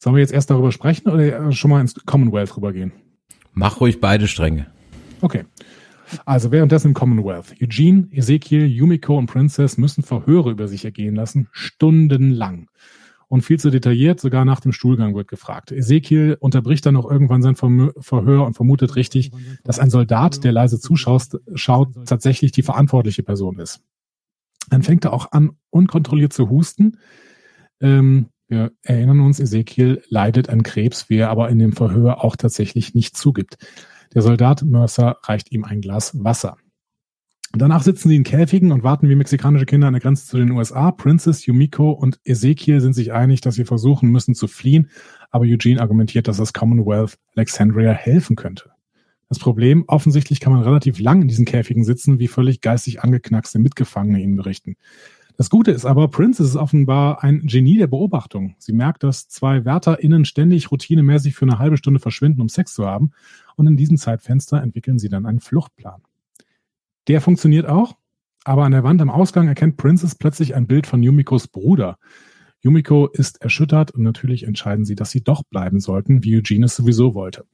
Sollen 0.00 0.16
wir 0.16 0.22
jetzt 0.22 0.32
erst 0.32 0.50
darüber 0.50 0.72
sprechen 0.72 1.08
oder 1.08 1.52
schon 1.52 1.70
mal 1.70 1.80
ins 1.80 1.94
Commonwealth 2.04 2.56
rübergehen? 2.56 2.90
Mach 3.52 3.80
ruhig 3.80 4.00
beide 4.00 4.26
Stränge. 4.26 4.66
Okay. 5.20 5.44
Also 6.24 6.50
währenddessen 6.52 6.88
im 6.88 6.94
Commonwealth. 6.94 7.54
Eugene, 7.60 8.08
Ezekiel, 8.10 8.66
Yumiko 8.66 9.16
und 9.18 9.26
Princess 9.26 9.76
müssen 9.78 10.02
Verhöre 10.02 10.50
über 10.50 10.68
sich 10.68 10.84
ergehen 10.84 11.14
lassen, 11.14 11.48
stundenlang 11.52 12.68
und 13.28 13.42
viel 13.42 13.58
zu 13.58 13.70
detailliert, 13.70 14.20
sogar 14.20 14.44
nach 14.44 14.60
dem 14.60 14.72
Stuhlgang 14.72 15.14
wird 15.14 15.28
gefragt. 15.28 15.72
Ezekiel 15.72 16.36
unterbricht 16.38 16.86
dann 16.86 16.96
auch 16.96 17.10
irgendwann 17.10 17.42
sein 17.42 17.56
Verhör 17.56 18.46
und 18.46 18.54
vermutet 18.54 18.94
richtig, 18.96 19.32
dass 19.64 19.78
ein 19.78 19.90
Soldat, 19.90 20.44
der 20.44 20.52
leise 20.52 20.78
zuschaut, 20.78 21.40
schaut, 21.54 22.06
tatsächlich 22.06 22.52
die 22.52 22.62
verantwortliche 22.62 23.22
Person 23.22 23.58
ist. 23.58 23.80
Dann 24.70 24.82
fängt 24.82 25.04
er 25.04 25.12
auch 25.12 25.32
an, 25.32 25.52
unkontrolliert 25.70 26.32
zu 26.32 26.50
husten. 26.50 26.98
Ähm, 27.80 28.26
wir 28.48 28.72
erinnern 28.82 29.20
uns, 29.20 29.40
Ezekiel 29.40 30.02
leidet 30.08 30.48
an 30.48 30.62
Krebs, 30.62 31.10
wie 31.10 31.16
er 31.16 31.30
aber 31.30 31.48
in 31.48 31.58
dem 31.58 31.72
Verhör 31.72 32.22
auch 32.22 32.36
tatsächlich 32.36 32.94
nicht 32.94 33.16
zugibt. 33.16 33.58
Der 34.14 34.22
Soldat 34.22 34.62
Mercer 34.62 35.18
reicht 35.22 35.52
ihm 35.52 35.64
ein 35.64 35.80
Glas 35.80 36.12
Wasser. 36.22 36.56
Danach 37.52 37.82
sitzen 37.82 38.08
sie 38.08 38.16
in 38.16 38.24
Käfigen 38.24 38.72
und 38.72 38.82
warten 38.82 39.08
wie 39.08 39.14
mexikanische 39.14 39.66
Kinder 39.66 39.86
an 39.86 39.94
der 39.94 40.02
Grenze 40.02 40.26
zu 40.26 40.36
den 40.36 40.50
USA. 40.50 40.90
Princess, 40.90 41.46
Yumiko 41.46 41.90
und 41.90 42.20
Ezekiel 42.24 42.80
sind 42.80 42.92
sich 42.92 43.12
einig, 43.12 43.40
dass 43.40 43.54
sie 43.54 43.64
versuchen 43.64 44.10
müssen 44.10 44.34
zu 44.34 44.46
fliehen, 44.46 44.90
aber 45.30 45.44
Eugene 45.44 45.80
argumentiert, 45.80 46.28
dass 46.28 46.36
das 46.36 46.52
Commonwealth 46.52 47.18
Alexandria 47.34 47.92
helfen 47.92 48.36
könnte. 48.36 48.72
Das 49.28 49.38
Problem, 49.38 49.84
offensichtlich 49.88 50.38
kann 50.38 50.52
man 50.52 50.62
relativ 50.62 51.00
lang 51.00 51.22
in 51.22 51.28
diesen 51.28 51.46
Käfigen 51.46 51.84
sitzen, 51.84 52.18
wie 52.18 52.28
völlig 52.28 52.60
geistig 52.60 53.00
angeknackste 53.00 53.58
Mitgefangene 53.58 54.20
ihnen 54.20 54.36
berichten. 54.36 54.76
Das 55.36 55.50
Gute 55.50 55.70
ist 55.70 55.84
aber, 55.84 56.08
Princess 56.08 56.48
ist 56.48 56.56
offenbar 56.56 57.22
ein 57.22 57.42
Genie 57.42 57.76
der 57.76 57.88
Beobachtung. 57.88 58.54
Sie 58.58 58.72
merkt, 58.72 59.02
dass 59.02 59.28
zwei 59.28 59.66
WärterInnen 59.66 60.24
ständig 60.24 60.70
routinemäßig 60.70 61.34
für 61.34 61.44
eine 61.44 61.58
halbe 61.58 61.76
Stunde 61.76 62.00
verschwinden, 62.00 62.40
um 62.40 62.48
Sex 62.48 62.72
zu 62.72 62.86
haben. 62.86 63.10
Und 63.54 63.66
in 63.66 63.76
diesem 63.76 63.98
Zeitfenster 63.98 64.62
entwickeln 64.62 64.98
sie 64.98 65.10
dann 65.10 65.26
einen 65.26 65.40
Fluchtplan. 65.40 66.02
Der 67.08 67.20
funktioniert 67.20 67.66
auch, 67.66 67.96
aber 68.44 68.64
an 68.64 68.72
der 68.72 68.82
Wand 68.82 69.02
am 69.02 69.10
Ausgang 69.10 69.46
erkennt 69.46 69.76
Princess 69.76 70.14
plötzlich 70.14 70.54
ein 70.54 70.66
Bild 70.66 70.86
von 70.86 71.02
Yumikos 71.02 71.48
Bruder. 71.48 71.98
Yumiko 72.60 73.06
ist 73.06 73.42
erschüttert 73.42 73.90
und 73.90 74.02
natürlich 74.02 74.44
entscheiden 74.44 74.86
sie, 74.86 74.94
dass 74.94 75.10
sie 75.10 75.22
doch 75.22 75.42
bleiben 75.44 75.80
sollten, 75.80 76.24
wie 76.24 76.36
Eugene 76.36 76.66
es 76.66 76.76
sowieso 76.76 77.14
wollte. 77.14 77.44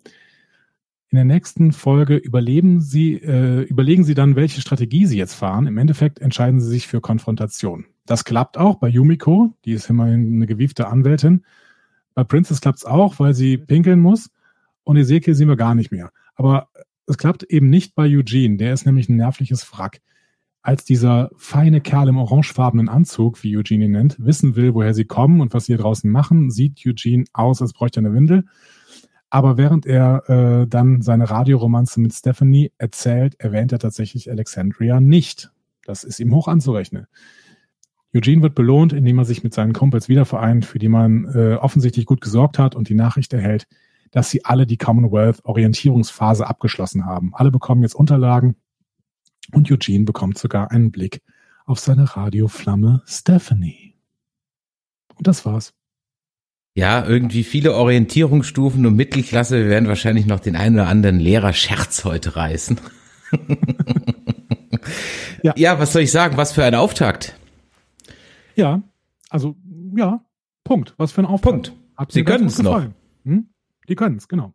In 1.12 1.16
der 1.16 1.27
nächsten 1.27 1.72
Folge 1.72 2.16
überleben 2.16 2.81
sie, 2.81 3.16
äh, 3.16 3.64
überlegen 3.64 4.03
sie 4.03 4.14
dann, 4.14 4.35
welche 4.35 4.62
Strategie 4.62 5.05
sie 5.05 5.18
jetzt 5.18 5.35
fahren. 5.35 5.66
Im 5.66 5.77
Endeffekt 5.77 6.20
entscheiden 6.20 6.59
sie 6.59 6.70
sich 6.70 6.87
für 6.87 7.03
Konfrontation. 7.03 7.85
Das 8.07 8.25
klappt 8.25 8.57
auch 8.57 8.77
bei 8.77 8.88
Yumiko, 8.88 9.55
die 9.66 9.72
ist 9.72 9.90
immerhin 9.90 10.37
eine 10.37 10.46
gewiefte 10.46 10.88
Anwältin. 10.88 11.44
Bei 12.14 12.25
Princess 12.25 12.62
klappt 12.62 12.79
es 12.79 12.87
auch, 12.87 13.20
weil 13.20 13.35
sie 13.35 13.59
pinkeln 13.59 14.01
muss. 14.01 14.31
Und 14.85 14.96
Ezekiel 14.96 15.35
sehen 15.35 15.48
wir 15.48 15.57
gar 15.57 15.75
nicht 15.75 15.92
mehr. 15.92 16.12
Aber 16.35 16.68
es 17.07 17.18
klappt 17.18 17.42
eben 17.42 17.68
nicht 17.68 17.94
bei 17.94 18.07
Eugene, 18.07 18.57
der 18.57 18.72
ist 18.72 18.87
nämlich 18.87 19.11
ein 19.11 19.16
nervliches 19.16 19.70
Wrack. 19.70 20.01
Als 20.62 20.83
dieser 20.83 21.31
feine 21.37 21.83
Kerl 21.83 22.09
im 22.09 22.16
orangefarbenen 22.16 22.88
Anzug, 22.88 23.42
wie 23.42 23.59
Eugene 23.59 23.85
ihn 23.85 23.90
nennt, 23.90 24.16
wissen 24.18 24.57
will, 24.57 24.72
woher 24.72 24.94
sie 24.94 25.05
kommen 25.05 25.42
und 25.42 25.53
was 25.53 25.66
sie 25.66 25.75
hier 25.75 25.83
draußen 25.83 26.11
machen, 26.11 26.51
sieht 26.51 26.81
Eugene 26.87 27.25
aus, 27.35 27.61
als 27.61 27.75
bräuchte 27.75 28.01
er 28.01 28.07
eine 28.07 28.14
Windel. 28.14 28.44
Aber 29.32 29.56
während 29.56 29.86
er 29.86 30.28
äh, 30.28 30.66
dann 30.66 31.00
seine 31.00 31.30
Radioromanze 31.30 32.02
mit 32.02 32.12
Stephanie 32.12 32.70
erzählt, 32.76 33.40
erwähnt 33.40 33.72
er 33.72 33.78
tatsächlich 33.78 34.30
Alexandria 34.30 35.00
nicht. 35.00 35.50
Das 35.86 36.04
ist 36.04 36.20
ihm 36.20 36.34
hoch 36.34 36.48
anzurechnen. 36.48 37.06
Eugene 38.14 38.42
wird 38.42 38.54
belohnt, 38.54 38.92
indem 38.92 39.16
er 39.16 39.24
sich 39.24 39.42
mit 39.42 39.54
seinen 39.54 39.72
Kumpels 39.72 40.10
wiedervereint, 40.10 40.66
für 40.66 40.78
die 40.78 40.90
man 40.90 41.24
äh, 41.34 41.54
offensichtlich 41.54 42.04
gut 42.04 42.20
gesorgt 42.20 42.58
hat 42.58 42.74
und 42.74 42.90
die 42.90 42.94
Nachricht 42.94 43.32
erhält, 43.32 43.68
dass 44.10 44.28
sie 44.28 44.44
alle 44.44 44.66
die 44.66 44.76
Commonwealth-Orientierungsphase 44.76 46.46
abgeschlossen 46.46 47.06
haben. 47.06 47.34
Alle 47.34 47.50
bekommen 47.50 47.80
jetzt 47.80 47.94
Unterlagen 47.94 48.56
und 49.50 49.70
Eugene 49.72 50.04
bekommt 50.04 50.36
sogar 50.36 50.70
einen 50.70 50.92
Blick 50.92 51.22
auf 51.64 51.78
seine 51.78 52.18
Radioflamme 52.18 53.00
Stephanie. 53.06 53.94
Und 55.16 55.26
das 55.26 55.46
war's. 55.46 55.72
Ja, 56.74 57.06
irgendwie 57.06 57.44
viele 57.44 57.74
Orientierungsstufen 57.74 58.87
und 58.87 58.96
Mittelklasse. 58.96 59.58
Wir 59.58 59.68
werden 59.68 59.88
wahrscheinlich 59.88 60.26
noch 60.26 60.40
den 60.40 60.56
einen 60.56 60.76
oder 60.76 60.88
anderen 60.88 61.20
Lehrer-Scherz 61.20 62.04
heute 62.04 62.35
reißen. 62.35 62.80
ja. 65.42 65.52
ja, 65.56 65.78
was 65.78 65.92
soll 65.92 66.02
ich 66.02 66.11
sagen? 66.11 66.38
Was 66.38 66.52
für 66.52 66.64
ein 66.64 66.74
Auftakt. 66.74 67.38
Ja, 68.56 68.82
also, 69.28 69.56
ja, 69.96 70.24
Punkt. 70.64 70.94
Was 70.96 71.12
für 71.12 71.22
ein 71.22 71.26
Auftakt. 71.26 71.52
Punkt. 71.52 71.72
Hat 71.96 72.12
Sie 72.12 72.24
können 72.24 72.46
es 72.46 72.62
noch. 72.62 72.87
Hm? 73.24 73.48
Die 73.88 73.94
können 73.94 74.16
es, 74.16 74.28
genau. 74.28 74.54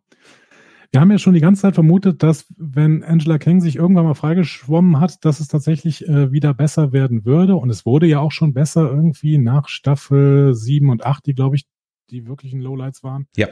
Wir 0.90 1.00
haben 1.00 1.10
ja 1.10 1.18
schon 1.18 1.34
die 1.34 1.40
ganze 1.40 1.62
Zeit 1.62 1.74
vermutet, 1.74 2.22
dass 2.22 2.46
wenn 2.56 3.04
Angela 3.04 3.38
King 3.38 3.60
sich 3.60 3.76
irgendwann 3.76 4.06
mal 4.06 4.14
freigeschwommen 4.14 4.98
hat, 4.98 5.24
dass 5.24 5.38
es 5.38 5.46
tatsächlich 5.46 6.08
äh, 6.08 6.32
wieder 6.32 6.54
besser 6.54 6.92
werden 6.92 7.26
würde. 7.26 7.56
Und 7.56 7.68
es 7.68 7.84
wurde 7.84 8.06
ja 8.06 8.20
auch 8.20 8.32
schon 8.32 8.54
besser 8.54 8.90
irgendwie 8.90 9.36
nach 9.36 9.68
Staffel 9.68 10.54
7 10.54 10.88
und 10.88 11.04
8, 11.04 11.26
die, 11.26 11.34
glaube 11.34 11.56
ich, 11.56 11.66
die 12.10 12.26
wirklichen 12.26 12.60
Lowlights 12.60 13.02
waren. 13.02 13.26
Ja. 13.36 13.48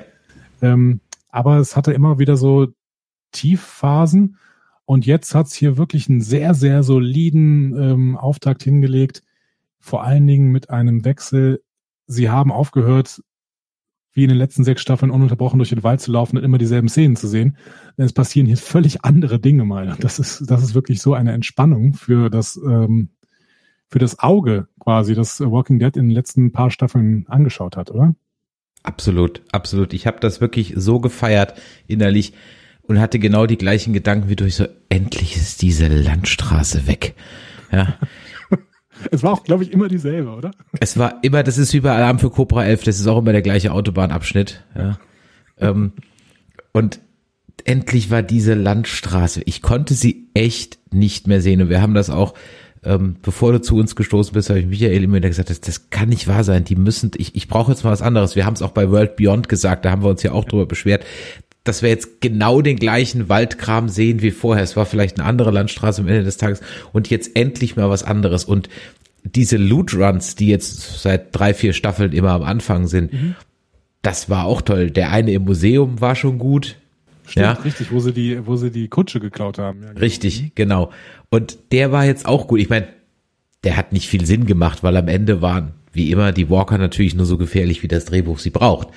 Ähm, 0.63 1.01
aber 1.29 1.59
es 1.59 1.77
hatte 1.77 1.93
immer 1.93 2.19
wieder 2.19 2.37
so 2.37 2.69
Tiefphasen. 3.33 4.39
Und 4.85 5.05
jetzt 5.05 5.35
hat's 5.35 5.55
hier 5.55 5.77
wirklich 5.77 6.09
einen 6.09 6.21
sehr, 6.21 6.55
sehr 6.55 6.83
soliden 6.83 7.77
ähm, 7.79 8.17
Auftakt 8.17 8.63
hingelegt. 8.63 9.23
Vor 9.81 10.05
allen 10.05 10.27
Dingen 10.27 10.53
mit 10.53 10.71
einem 10.71 11.05
Wechsel. 11.05 11.63
Sie 12.07 12.31
haben 12.31 12.53
aufgehört, 12.53 13.21
wie 14.13 14.23
in 14.23 14.31
den 14.31 14.39
letzten 14.39 14.65
sechs 14.65 14.81
Staffeln 14.81 15.11
ununterbrochen 15.11 15.59
durch 15.59 15.69
den 15.69 15.83
Wald 15.83 16.01
zu 16.01 16.11
laufen 16.11 16.39
und 16.39 16.45
immer 16.45 16.57
dieselben 16.57 16.89
Szenen 16.89 17.17
zu 17.17 17.29
sehen. 17.29 17.59
Denn 17.99 18.07
es 18.07 18.13
passieren 18.13 18.47
hier 18.47 18.57
völlig 18.57 19.05
andere 19.05 19.39
Dinge 19.39 19.65
mal. 19.65 19.97
Das 20.01 20.19
ist, 20.19 20.51
das 20.51 20.63
ist 20.63 20.75
wirklich 20.75 21.03
so 21.03 21.15
eine 21.15 21.33
Entspannung 21.33 21.93
für 21.93 22.31
das, 22.31 22.57
ähm, 22.57 23.11
für 23.89 23.99
das 23.99 24.19
Auge 24.19 24.69
quasi, 24.81 25.15
das 25.15 25.41
Walking 25.41 25.79
Dead 25.79 25.97
in 25.97 26.05
den 26.05 26.15
letzten 26.15 26.53
paar 26.53 26.71
Staffeln 26.71 27.27
angeschaut 27.29 27.77
hat, 27.77 27.91
oder? 27.91 28.15
Absolut, 28.87 29.43
absolut. 29.51 29.93
Ich 29.93 30.07
habe 30.07 30.21
das 30.21 30.41
wirklich 30.41 30.73
so 30.77 31.01
gefeiert 31.01 31.55
innerlich 31.89 32.33
und 32.83 33.01
hatte 33.01 33.19
genau 33.19 33.47
die 33.47 33.59
gleichen 33.59 33.93
Gedanken 33.93 34.29
wie 34.29 34.37
durch 34.37 34.55
so, 34.55 34.67
endlich 34.89 35.37
ist 35.37 35.61
diese 35.61 35.89
Landstraße 35.89 36.87
weg. 36.87 37.15
Ja. 37.71 37.99
Es 39.11 39.23
war 39.23 39.35
auch, 39.35 39.45
glaube 39.45 39.63
ich, 39.63 39.73
immer 39.73 39.89
dieselbe, 39.89 40.31
oder? 40.31 40.53
Es 40.81 40.97
war 40.97 41.19
immer, 41.21 41.43
das 41.43 41.59
ist 41.59 41.75
wie 41.75 41.81
bei 41.81 41.95
Alarm 41.95 42.19
für 42.19 42.31
Cobra 42.31 42.65
11, 42.65 42.85
das 42.85 42.99
ist 42.99 43.07
auch 43.07 43.19
immer 43.19 43.33
der 43.33 43.43
gleiche 43.43 43.73
Autobahnabschnitt. 43.73 44.65
Ja. 44.75 44.99
ähm, 45.59 45.93
und 46.73 47.01
endlich 47.65 48.11
war 48.11 48.23
diese 48.23 48.55
Landstraße. 48.55 49.43
Ich 49.45 49.61
konnte 49.61 49.93
sie 49.93 50.29
echt 50.33 50.79
nicht 50.91 51.27
mehr 51.27 51.43
sehen. 51.43 51.61
Und 51.61 51.69
wir 51.69 51.83
haben 51.83 51.93
das 51.93 52.09
auch, 52.09 52.33
ähm, 52.87 53.17
bevor 53.23 53.53
du 53.53 53.61
zu 53.61 53.77
uns 53.77 53.97
gestoßen 53.97 54.33
bist, 54.33 54.49
habe 54.49 54.61
ich 54.61 54.67
Michael 54.67 55.03
immer 55.03 55.17
wieder 55.17 55.29
gesagt, 55.29 55.51
das, 55.51 55.61
das 55.61 55.91
kann 55.91 56.09
nicht 56.09 56.29
wahr 56.29 56.45
sein. 56.45 56.65
Die 56.65 56.77
müssen, 56.77 57.11
ich, 57.17 57.35
ich 57.35 57.49
brauche 57.49 57.73
jetzt 57.73 57.85
mal 57.85 57.91
was 57.91 58.03
anderes. 58.03 58.37
Wir 58.37 58.47
haben 58.47 58.55
es 58.55 58.63
auch 58.63 58.71
bei 58.71 58.91
World 58.91 59.17
Beyond 59.17 59.49
gesagt, 59.49 59.85
da 59.85 59.91
haben 59.91 60.03
wir 60.03 60.11
uns 60.11 60.23
ja 60.23 60.33
auch 60.33 60.45
drüber 60.45 60.67
beschwert 60.67 61.05
dass 61.67 61.83
wir 61.83 61.89
jetzt 61.89 62.21
genau 62.21 62.63
den 62.63 62.77
gleichen 62.77 63.29
Waldkram 63.29 63.89
sehen 63.89 64.23
wie 64.23 64.31
vorher. 64.31 64.63
Es 64.63 64.77
war 64.77 64.87
vielleicht 64.87 65.19
eine 65.19 65.29
andere 65.29 65.51
Landstraße 65.51 66.01
am 66.01 66.09
Ende 66.09 66.23
des 66.23 66.37
Tages 66.37 66.61
und 66.93 67.11
jetzt 67.11 67.37
endlich 67.37 67.77
mal 67.77 67.91
was 67.91 68.05
anderes. 68.05 68.45
Und 68.45 68.69
diese 69.25 69.57
Loot 69.57 69.95
Runs, 69.95 70.37
die 70.37 70.47
jetzt 70.47 71.03
seit 71.03 71.35
drei, 71.37 71.55
vier 71.55 71.73
Staffeln 71.73 72.13
immer 72.13 72.31
am 72.31 72.43
Anfang 72.43 72.87
sind, 72.87 73.13
mhm. 73.13 73.35
das 74.03 74.31
war 74.31 74.45
auch 74.45 74.63
toll. 74.63 74.91
Der 74.91 75.11
eine 75.11 75.33
im 75.33 75.45
Museum 75.45 76.01
war 76.01 76.15
schon 76.15 76.39
gut. 76.39 76.77
Stimmt, 77.27 77.45
ja. 77.45 77.53
richtig, 77.53 77.91
wo 77.91 77.99
sie 77.99 78.13
die, 78.13 78.47
wo 78.47 78.55
sie 78.55 78.71
die 78.71 78.87
Kutsche 78.87 79.19
geklaut 79.19 79.59
haben. 79.59 79.83
Ja, 79.83 79.89
genau. 79.89 80.01
richtig, 80.01 80.53
genau. 80.55 80.93
Und 81.31 81.59
der 81.73 81.93
war 81.93 82.05
jetzt 82.05 82.27
auch 82.27 82.47
gut. 82.49 82.61
Ich 82.61 82.69
meine, 82.69 82.89
der 83.65 83.77
hat 83.77 83.93
nicht 83.93 84.09
viel 84.09 84.25
Sinn 84.25 84.47
gemacht, 84.47 84.83
weil 84.83 84.97
am 84.97 85.09
Ende 85.09 85.43
waren, 85.43 85.75
wie 85.93 86.11
immer, 86.11 86.33
die 86.33 86.51
Walker 86.51 86.79
natürlich 86.79 87.15
nur 87.15 87.27
so 87.27 87.37
gefährlich, 87.39 87.83
wie 87.83 87.89
das 87.89 88.05
Drehbuch 88.05 88.39
sie 88.39 88.51
braucht. 88.51 88.89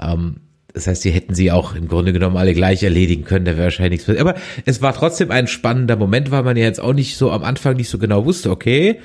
Ähm, 0.00 0.36
das 0.72 0.86
heißt, 0.86 1.04
die 1.04 1.10
hätten 1.10 1.34
sie 1.34 1.50
auch 1.50 1.74
im 1.74 1.88
Grunde 1.88 2.12
genommen 2.12 2.36
alle 2.36 2.54
gleich 2.54 2.82
erledigen 2.82 3.24
können, 3.24 3.46
da 3.46 3.52
wäre 3.52 3.64
wahrscheinlich 3.64 3.92
nichts 3.92 4.06
passiert. 4.06 4.20
Aber 4.20 4.38
es 4.66 4.82
war 4.82 4.92
trotzdem 4.94 5.30
ein 5.30 5.46
spannender 5.46 5.96
Moment, 5.96 6.30
weil 6.30 6.42
man 6.42 6.56
ja 6.56 6.64
jetzt 6.64 6.80
auch 6.80 6.92
nicht 6.92 7.16
so 7.16 7.30
am 7.30 7.44
Anfang 7.44 7.76
nicht 7.76 7.88
so 7.88 7.98
genau 7.98 8.26
wusste, 8.26 8.50
okay, 8.50 9.00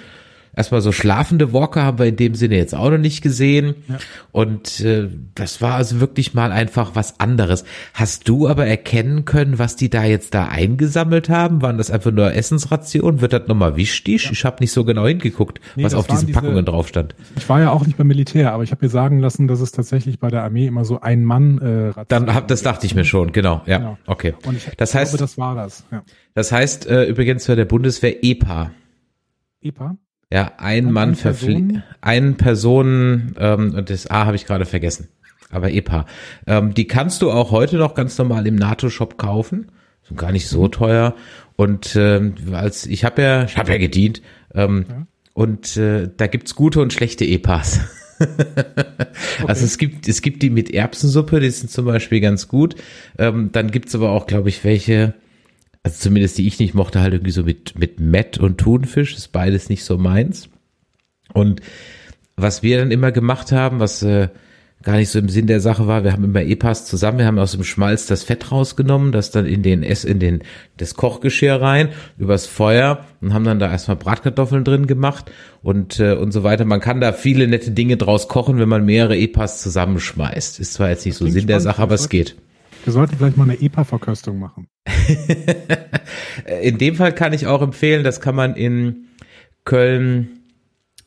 erstmal 0.56 0.82
so 0.82 0.92
schlafende 0.92 1.54
Walker 1.54 1.84
haben 1.84 2.00
wir 2.00 2.06
in 2.06 2.16
dem 2.16 2.36
Sinne 2.36 2.58
jetzt 2.58 2.76
auch 2.76 2.90
noch 2.90 2.98
nicht 2.98 3.22
gesehen. 3.22 3.76
Ja. 3.88 3.98
Und 4.32 4.80
äh, 4.82 5.10
das 5.36 5.62
war 5.62 5.76
also 5.76 6.00
wirklich 6.00 6.34
mal 6.34 6.52
einfach 6.52 6.92
was 6.96 7.20
anderes. 7.20 7.64
Hast 7.94 8.28
du 8.28 8.48
aber 8.48 8.66
erkennen 8.66 9.26
können, 9.26 9.60
was 9.60 9.76
die 9.76 9.90
da 9.90 10.04
jetzt 10.04 10.34
da 10.34 10.48
eingesammelt 10.48 11.30
haben? 11.30 11.62
Waren 11.62 11.78
das 11.78 11.92
einfach 11.92 12.12
nur 12.12 12.34
Essensrationen? 12.34 13.22
Wird 13.22 13.34
das 13.34 13.48
nochmal 13.48 13.76
wichtig? 13.76 14.26
Ja. 14.26 14.32
Ich 14.32 14.46
habe 14.46 14.58
nicht 14.60 14.72
so 14.72 14.84
genau 14.84 15.08
hingeguckt, 15.08 15.62
nee, 15.76 15.84
was 15.84 15.94
auf 15.94 16.08
diesen 16.08 16.28
diese, 16.28 16.40
Packungen 16.40 16.66
drauf 16.66 16.88
stand. 16.88 17.16
Ich 17.38 17.48
war 17.48 17.60
ja 17.62 17.72
auch 17.72 17.86
nicht 17.86 17.98
beim 17.98 18.08
Militär, 18.08 18.54
aber 18.54 18.64
ich 18.64 18.72
habe 18.72 18.86
mir 18.86 18.90
sagen 18.90 19.20
lassen, 19.20 19.48
dass 19.48 19.62
es 19.62 19.72
tatsächlich 19.72 20.20
bei 20.20 20.30
der 20.30 20.44
Armee 20.44 20.68
immer 20.68 20.86
so 20.86 21.00
ein 21.00 21.24
Mann 21.24 21.60
äh, 21.60 22.06
Dann 22.08 22.34
hab, 22.34 22.48
das 22.48 22.62
dachte 22.62 22.86
ich 22.86 22.96
mir 22.96 23.06
schon, 23.06 23.32
genau, 23.32 23.62
ja, 23.66 23.78
genau. 23.78 23.98
okay. 24.08 24.34
Und 24.46 24.58
ich 24.58 24.66
das 24.78 24.92
glaube, 24.92 25.02
heißt, 25.02 25.22
das 25.22 25.38
war 25.38 25.56
das. 25.56 25.86
Ja. 25.92 26.04
Das 26.34 26.52
heißt 26.52 26.88
äh, 26.88 27.06
übrigens 27.06 27.46
für 27.46 27.56
der 27.56 27.66
Bundeswehr 27.66 28.24
EPA. 28.24 28.72
EPA? 29.62 29.98
Ja, 30.32 30.54
ein 30.58 30.86
Hat 30.86 30.92
Mann 30.94 31.16
verpflichtet, 31.16 31.84
ein 32.00 32.38
Person, 32.38 33.36
ähm, 33.38 33.74
und 33.76 33.90
das 33.90 34.10
A 34.10 34.26
habe 34.26 34.38
ich 34.38 34.46
gerade 34.46 34.66
vergessen, 34.66 35.10
aber 35.50 35.72
EPA. 35.72 36.06
Ähm, 36.48 36.74
die 36.74 36.88
kannst 36.88 37.22
du 37.22 37.32
auch 37.32 37.52
heute 37.52 37.76
noch 37.78 37.96
ganz 37.96 38.18
normal 38.18 38.48
im 38.48 38.56
NATO-Shop 38.56 39.18
kaufen, 39.18 39.72
sind 40.08 40.18
gar 40.18 40.32
nicht 40.32 40.48
so 40.48 40.70
teuer. 40.70 41.16
Und 41.58 41.98
ähm, 41.98 42.36
als 42.54 42.86
ich 42.86 43.04
habe 43.04 43.22
ja, 43.22 43.44
ich 43.44 43.58
habe 43.58 43.72
ja 43.72 43.78
gedient, 43.78 44.22
ähm, 44.56 44.86
ja. 44.88 45.08
und 45.34 45.76
äh, 45.76 46.10
da 46.16 46.28
gibt's 46.28 46.56
gute 46.56 46.82
und 46.82 46.94
schlechte 46.94 47.26
EPAs. 47.26 47.82
okay. 48.20 48.36
Also 49.48 49.66
es 49.66 49.78
gibt 49.78 50.08
es 50.08 50.22
gibt 50.22 50.44
die 50.44 50.50
mit 50.50 50.74
Erbsensuppe, 50.74 51.42
die 51.42 51.50
sind 51.50 51.70
zum 51.70 51.86
Beispiel 51.86 52.22
ganz 52.22 52.48
gut. 52.48 52.76
Ähm, 53.18 53.50
dann 53.52 53.70
gibt's 53.70 53.94
aber 53.96 54.12
auch, 54.12 54.28
glaube 54.28 54.48
ich, 54.48 54.64
welche 54.64 55.14
also 55.84 55.98
zumindest 55.98 56.38
die 56.38 56.48
ich 56.48 56.60
nicht 56.60 56.74
mochte, 56.74 57.02
halt 57.02 57.14
irgendwie 57.14 57.32
so 57.32 57.44
mit, 57.44 57.78
mit 57.78 58.00
Mett 58.00 58.38
und 58.38 58.58
Thunfisch, 58.58 59.16
ist 59.16 59.32
beides 59.32 59.70
nicht 59.70 59.84
so 59.84 59.98
meins. 59.98 60.50
Und 61.34 61.62
was 62.36 62.64
wir 62.64 62.80
dann 62.80 62.92
immer 62.92 63.12
gemacht 63.12 63.52
haben, 63.52 63.80
was 63.80 64.04
äh, 64.04 64.30
gar 64.84 64.98
nicht 64.98 65.10
so 65.10 65.20
im 65.20 65.30
Sinn 65.30 65.48
der 65.48 65.60
Sache 65.60 65.88
war, 65.88 66.04
wir 66.04 66.12
haben 66.12 66.24
immer 66.24 66.42
E-Pass 66.42 66.86
zusammen, 66.86 67.20
wir 67.20 67.26
haben 67.26 67.40
aus 67.40 67.52
dem 67.52 67.64
Schmalz 67.64 68.06
das 68.06 68.24
Fett 68.24 68.52
rausgenommen, 68.52 69.12
das 69.12 69.32
dann 69.32 69.46
in 69.46 69.64
den 69.64 69.84
Ess, 69.84 70.04
in 70.04 70.20
den, 70.20 70.44
das 70.78 70.96
Kochgeschirr 70.96 71.62
rein, 71.62 71.90
übers 72.18 72.48
Feuer 72.48 73.06
und 73.22 73.34
haben 73.34 73.46
dann 73.46 73.60
da 73.60 73.72
erstmal 73.72 73.98
Bratkartoffeln 73.98 74.64
drin 74.64 74.88
gemacht 74.88 75.32
und, 75.62 76.00
äh, 76.00 76.14
und 76.14 76.32
so 76.32 76.44
weiter. 76.44 76.66
Man 76.66 76.80
kann 76.80 77.02
da 77.02 77.14
viele 77.14 77.48
nette 77.48 77.72
Dinge 77.72 77.98
draus 77.98 78.28
kochen, 78.28 78.60
wenn 78.60 78.70
man 78.70 78.86
mehrere 78.86 79.18
E-Pass 79.18 79.62
zusammenschmeißt. 79.62 80.60
Ist 80.60 80.74
zwar 80.74 80.90
jetzt 80.90 81.06
nicht 81.06 81.16
so 81.18 81.28
Sinn 81.28 81.48
der 81.48 81.60
Sache, 81.60 81.82
aber 81.82 81.96
es 81.96 82.10
geht. 82.10 82.36
Wir 82.84 82.94
sollten 82.94 83.18
vielleicht 83.18 83.38
mal 83.38 83.44
eine 83.44 83.62
EPA-Verköstung 83.62 84.40
machen. 84.40 84.68
in 86.62 86.78
dem 86.78 86.96
Fall 86.96 87.14
kann 87.14 87.34
ich 87.34 87.48
auch 87.48 87.62
empfehlen, 87.62 88.04
das 88.04 88.22
kann 88.22 88.36
man 88.36 88.56
in 88.56 89.08
Köln, 89.66 90.40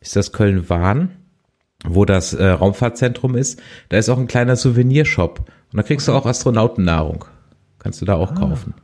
ist 0.01 0.17
das 0.17 0.33
Köln-Wahn, 0.33 1.11
wo 1.85 2.05
das 2.05 2.33
äh, 2.35 2.47
Raumfahrtzentrum 2.47 3.35
ist. 3.35 3.61
Da 3.89 3.99
ist 3.99 4.09
auch 4.09 4.19
ein 4.19 4.29
kleiner 4.29 4.57
Souvenirshop. 4.57 5.41
Und 5.41 5.77
da 5.77 5.83
kriegst 5.83 6.07
du 6.07 6.13
auch 6.13 6.27
Astronautennahrung. 6.27 7.25
Kannst 7.79 8.01
du 8.01 8.07
da 8.07 8.15
auch 8.15 8.33
ah. 8.33 8.35
kaufen. 8.35 8.75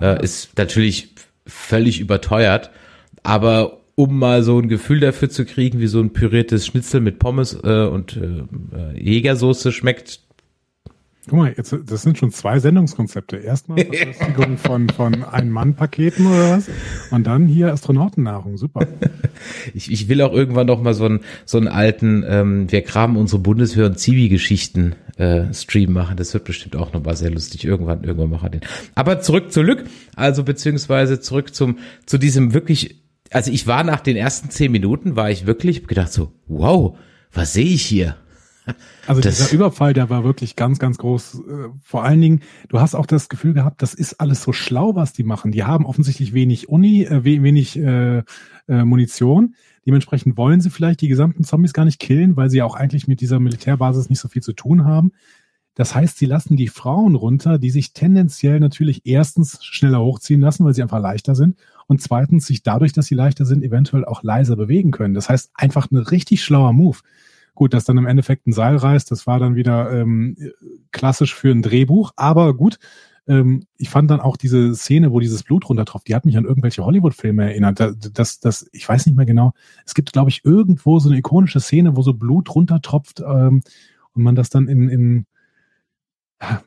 Äh, 0.00 0.22
ist 0.24 0.56
natürlich 0.56 1.14
völlig 1.46 2.00
überteuert, 2.00 2.70
aber 3.22 3.82
um 3.94 4.18
mal 4.18 4.42
so 4.42 4.58
ein 4.58 4.68
Gefühl 4.68 5.00
dafür 5.00 5.28
zu 5.28 5.44
kriegen, 5.44 5.78
wie 5.78 5.86
so 5.86 6.00
ein 6.00 6.12
püriertes 6.12 6.66
Schnitzel 6.66 7.00
mit 7.00 7.18
Pommes 7.18 7.58
äh, 7.62 7.86
und 7.86 8.16
äh, 8.16 8.44
äh 8.74 8.98
Jägersoße 8.98 9.70
schmeckt, 9.70 10.21
Guck 11.28 11.38
mal, 11.38 11.54
jetzt, 11.56 11.76
das 11.86 12.02
sind 12.02 12.18
schon 12.18 12.32
zwei 12.32 12.58
Sendungskonzepte. 12.58 13.36
Erstmal 13.36 13.78
Verköstigung 13.84 14.58
von, 14.58 14.88
von 14.88 15.22
Ein-Mann-Paketen 15.22 16.26
oder 16.26 16.56
was? 16.56 16.68
Und 17.12 17.26
dann 17.28 17.46
hier 17.46 17.72
Astronautennahrung. 17.72 18.56
Super. 18.56 18.86
Ich, 19.74 19.90
ich 19.90 20.08
will 20.08 20.22
auch 20.22 20.32
irgendwann 20.32 20.68
noch 20.68 20.80
mal 20.80 20.94
so 20.94 21.04
einen, 21.04 21.20
so 21.46 21.58
einen 21.58 21.66
alten, 21.66 22.24
ähm, 22.28 22.70
wir 22.70 22.82
kramen 22.82 23.16
unsere 23.16 23.42
Bundeswehr- 23.42 23.86
und 23.86 23.98
Zivi-Geschichten 23.98 24.94
äh, 25.16 25.52
Stream 25.52 25.92
machen. 25.92 26.16
Das 26.16 26.32
wird 26.32 26.44
bestimmt 26.44 26.76
auch 26.76 26.92
noch 26.92 27.02
mal 27.02 27.16
sehr 27.16 27.30
lustig. 27.30 27.64
Irgendwann, 27.64 28.04
irgendwann 28.04 28.30
machen 28.30 28.44
wir 28.44 28.50
den. 28.50 28.60
Aber 28.94 29.20
zurück 29.20 29.50
zu 29.50 29.62
Lück, 29.62 29.84
also 30.14 30.44
beziehungsweise 30.44 31.20
zurück 31.20 31.54
zum, 31.54 31.78
zu 32.06 32.18
diesem 32.18 32.54
wirklich, 32.54 33.02
also 33.30 33.50
ich 33.50 33.66
war 33.66 33.82
nach 33.82 34.00
den 34.00 34.16
ersten 34.16 34.50
zehn 34.50 34.70
Minuten, 34.70 35.16
war 35.16 35.30
ich 35.30 35.46
wirklich 35.46 35.86
gedacht 35.88 36.12
so, 36.12 36.32
wow, 36.46 36.96
was 37.32 37.52
sehe 37.52 37.64
ich 37.64 37.84
hier? 37.84 38.16
Also 39.06 39.20
das 39.20 39.38
dieser 39.38 39.52
Überfall, 39.52 39.94
der 39.94 40.10
war 40.10 40.24
wirklich 40.24 40.56
ganz, 40.56 40.78
ganz 40.78 40.98
groß. 40.98 41.34
Äh, 41.34 41.68
vor 41.82 42.04
allen 42.04 42.20
Dingen, 42.20 42.40
du 42.68 42.80
hast 42.80 42.94
auch 42.94 43.06
das 43.06 43.28
Gefühl 43.28 43.52
gehabt, 43.52 43.82
das 43.82 43.94
ist 43.94 44.20
alles 44.20 44.42
so 44.42 44.52
schlau, 44.52 44.94
was 44.94 45.12
die 45.12 45.24
machen. 45.24 45.52
Die 45.52 45.64
haben 45.64 45.86
offensichtlich 45.86 46.32
wenig 46.34 46.68
Uni, 46.68 47.04
äh, 47.04 47.24
wenig 47.24 47.78
äh, 47.78 48.22
äh, 48.68 48.84
Munition. 48.84 49.54
Dementsprechend 49.86 50.36
wollen 50.36 50.60
sie 50.60 50.70
vielleicht 50.70 51.00
die 51.00 51.08
gesamten 51.08 51.42
Zombies 51.42 51.72
gar 51.72 51.84
nicht 51.84 51.98
killen, 51.98 52.36
weil 52.36 52.50
sie 52.50 52.62
auch 52.62 52.76
eigentlich 52.76 53.08
mit 53.08 53.20
dieser 53.20 53.40
Militärbasis 53.40 54.08
nicht 54.08 54.20
so 54.20 54.28
viel 54.28 54.42
zu 54.42 54.52
tun 54.52 54.84
haben. 54.84 55.12
Das 55.74 55.94
heißt, 55.94 56.18
sie 56.18 56.26
lassen 56.26 56.56
die 56.56 56.68
Frauen 56.68 57.14
runter, 57.14 57.58
die 57.58 57.70
sich 57.70 57.94
tendenziell 57.94 58.60
natürlich 58.60 59.02
erstens 59.04 59.64
schneller 59.64 60.00
hochziehen 60.00 60.40
lassen, 60.40 60.64
weil 60.64 60.74
sie 60.74 60.82
einfach 60.82 61.00
leichter 61.00 61.34
sind 61.34 61.56
und 61.86 62.02
zweitens 62.02 62.46
sich 62.46 62.62
dadurch, 62.62 62.92
dass 62.92 63.06
sie 63.06 63.14
leichter 63.14 63.46
sind, 63.46 63.64
eventuell 63.64 64.04
auch 64.04 64.22
leiser 64.22 64.54
bewegen 64.54 64.90
können. 64.90 65.14
Das 65.14 65.30
heißt, 65.30 65.50
einfach 65.54 65.90
ein 65.90 65.96
richtig 65.96 66.44
schlauer 66.44 66.74
Move. 66.74 66.98
Gut, 67.62 67.74
dass 67.74 67.84
dann 67.84 67.96
im 67.96 68.06
Endeffekt 68.06 68.48
ein 68.48 68.52
Seil 68.52 68.74
reißt, 68.74 69.08
das 69.12 69.28
war 69.28 69.38
dann 69.38 69.54
wieder 69.54 69.92
ähm, 69.92 70.36
klassisch 70.90 71.32
für 71.32 71.52
ein 71.52 71.62
Drehbuch, 71.62 72.10
aber 72.16 72.54
gut. 72.54 72.80
Ähm, 73.28 73.68
ich 73.76 73.88
fand 73.88 74.10
dann 74.10 74.18
auch 74.18 74.36
diese 74.36 74.74
Szene, 74.74 75.12
wo 75.12 75.20
dieses 75.20 75.44
Blut 75.44 75.68
runtertropft, 75.68 76.08
die 76.08 76.16
hat 76.16 76.24
mich 76.24 76.36
an 76.36 76.44
irgendwelche 76.44 76.84
Hollywood-Filme 76.84 77.44
erinnert. 77.44 77.78
Das, 77.78 77.94
das, 78.12 78.40
das, 78.40 78.68
ich 78.72 78.88
weiß 78.88 79.06
nicht 79.06 79.14
mehr 79.14 79.26
genau. 79.26 79.52
Es 79.86 79.94
gibt, 79.94 80.12
glaube 80.12 80.30
ich, 80.30 80.44
irgendwo 80.44 80.98
so 80.98 81.08
eine 81.08 81.18
ikonische 81.18 81.60
Szene, 81.60 81.96
wo 81.96 82.02
so 82.02 82.14
Blut 82.14 82.52
runtertropft 82.52 83.20
ähm, 83.20 83.62
und 84.12 84.22
man 84.24 84.34
das 84.34 84.50
dann 84.50 84.66
in, 84.66 84.88
in 84.88 85.26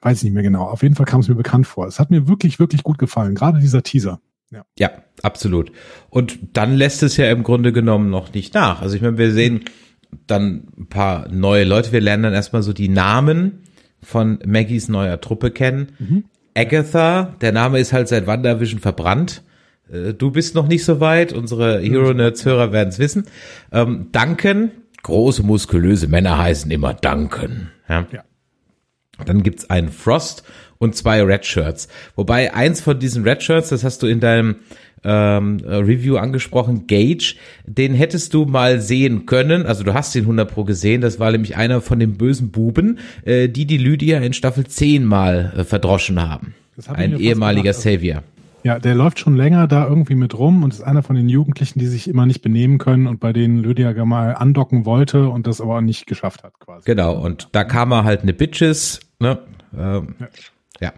weiß 0.02 0.20
ich 0.20 0.24
nicht 0.24 0.34
mehr 0.34 0.44
genau. 0.44 0.64
Auf 0.64 0.82
jeden 0.82 0.96
Fall 0.96 1.06
kam 1.06 1.20
es 1.20 1.28
mir 1.28 1.36
bekannt 1.36 1.68
vor. 1.68 1.88
Es 1.88 2.00
hat 2.00 2.10
mir 2.10 2.30
wirklich, 2.30 2.58
wirklich 2.58 2.84
gut 2.84 3.00
gefallen. 3.00 3.36
Gerade 3.36 3.60
dieser 3.60 3.84
Teaser. 3.84 4.22
Ja. 4.50 4.64
ja, 4.80 4.92
absolut. 5.24 5.74
Und 6.10 6.40
dann 6.54 6.74
lässt 6.74 7.04
es 7.04 7.18
ja 7.18 7.30
im 7.30 7.44
Grunde 7.44 7.74
genommen 7.74 8.10
noch 8.10 8.34
nicht 8.34 8.54
nach. 8.54 8.82
Also 8.82 8.96
ich 8.96 9.02
meine, 9.02 9.18
wir 9.18 9.34
sehen, 9.34 9.66
dann 10.28 10.68
ein 10.78 10.88
paar 10.88 11.28
neue 11.30 11.64
Leute. 11.64 11.92
Wir 11.92 12.02
lernen 12.02 12.24
dann 12.24 12.34
erstmal 12.34 12.64
so 12.64 12.74
die 12.74 12.90
Namen 12.90 13.64
von 14.02 14.40
Maggies 14.46 14.88
neuer 14.88 15.20
Truppe 15.22 15.52
kennen. 15.52 15.94
Mhm. 16.00 16.26
Agatha, 16.56 17.36
der 17.42 17.52
Name 17.52 17.80
ist 17.80 17.92
halt 17.94 18.08
seit 18.08 18.28
WandaVision 18.28 18.80
verbrannt. 18.80 19.44
Äh, 19.92 20.14
Du 20.14 20.32
bist 20.32 20.56
noch 20.56 20.68
nicht 20.68 20.86
so 20.86 21.00
weit, 21.00 21.34
unsere 21.34 21.80
Hero 21.80 22.14
Nerds 22.14 22.46
Hörer 22.46 22.72
werden 22.72 22.90
es 22.90 23.00
wissen. 23.00 23.26
Ähm, 23.72 24.08
Duncan, 24.12 24.72
große 25.04 25.44
muskulöse 25.44 26.08
Männer 26.08 26.38
heißen 26.38 26.72
immer 26.72 26.94
Duncan. 26.94 27.72
Ja. 27.90 28.06
Ja. 28.12 28.24
Dann 29.26 29.44
gibt's 29.44 29.70
einen 29.70 29.90
Frost 29.90 30.44
und 30.78 30.96
zwei 30.96 31.22
Red 31.24 31.46
Shirts. 31.46 31.88
Wobei 32.16 32.54
eins 32.54 32.82
von 32.82 33.00
diesen 33.00 33.24
Red 33.24 33.44
Shirts, 33.44 33.70
das 33.70 33.84
hast 33.84 34.04
du 34.04 34.08
in 34.08 34.20
deinem 34.20 34.58
ähm, 35.06 35.60
äh, 35.66 35.76
Review 35.76 36.18
angesprochen, 36.18 36.88
Gage, 36.88 37.36
den 37.66 37.94
hättest 37.94 38.34
du 38.34 38.46
mal 38.46 38.82
sehen 38.82 39.26
können. 39.26 39.66
Also 39.66 39.84
du 39.84 39.94
hast 39.94 40.16
ihn 40.16 40.24
100 40.24 40.52
pro 40.52 40.64
gesehen. 40.64 41.02
Das 41.02 41.20
war 41.20 41.32
nämlich 41.32 41.56
einer 41.56 41.80
von 41.82 42.00
den 42.00 42.18
bösen 42.18 42.50
Buben, 42.52 43.00
äh, 43.24 43.48
die 43.48 43.66
die 43.66 43.78
Lydia 43.78 44.20
in 44.20 44.34
Staffel 44.34 44.66
10 44.66 45.06
mal 45.06 45.54
äh, 45.56 45.64
verdroschen 45.64 46.22
haben. 46.22 46.56
Hab 46.88 46.98
Ein 46.98 47.20
ehemaliger 47.20 47.72
gedacht. 47.72 47.78
Also- 47.86 47.90
Savior. 47.90 48.24
Ja, 48.64 48.80
der 48.80 48.96
läuft 48.96 49.20
schon 49.20 49.36
länger 49.36 49.68
da 49.68 49.88
irgendwie 49.88 50.16
mit 50.16 50.36
rum 50.40 50.64
und 50.64 50.74
ist 50.74 50.82
einer 50.82 51.04
von 51.04 51.16
den 51.16 51.30
Jugendlichen, 51.30 51.78
die 51.78 51.86
sich 51.86 52.08
immer 52.08 52.26
nicht 52.26 52.42
benehmen 52.42 52.80
können 52.80 53.06
und 53.06 53.20
bei 53.20 53.32
denen 53.32 53.60
Lydia 53.62 53.94
mal 54.06 54.32
andocken 54.34 54.88
wollte 54.88 55.30
und 55.30 55.46
das 55.46 55.62
aber 55.62 55.82
nicht 55.82 56.08
geschafft 56.08 56.44
hat 56.44 56.54
quasi. 56.60 56.84
Genau, 56.84 57.14
und 57.16 57.50
da 57.52 57.64
kam 57.64 57.92
er 57.94 58.06
halt 58.06 58.24
eine 58.24 58.34
Bitches, 58.34 59.02
ne? 59.20 59.38
Ähm, 59.78 60.16
Ja. 60.20 60.28
Ja. 60.80 60.94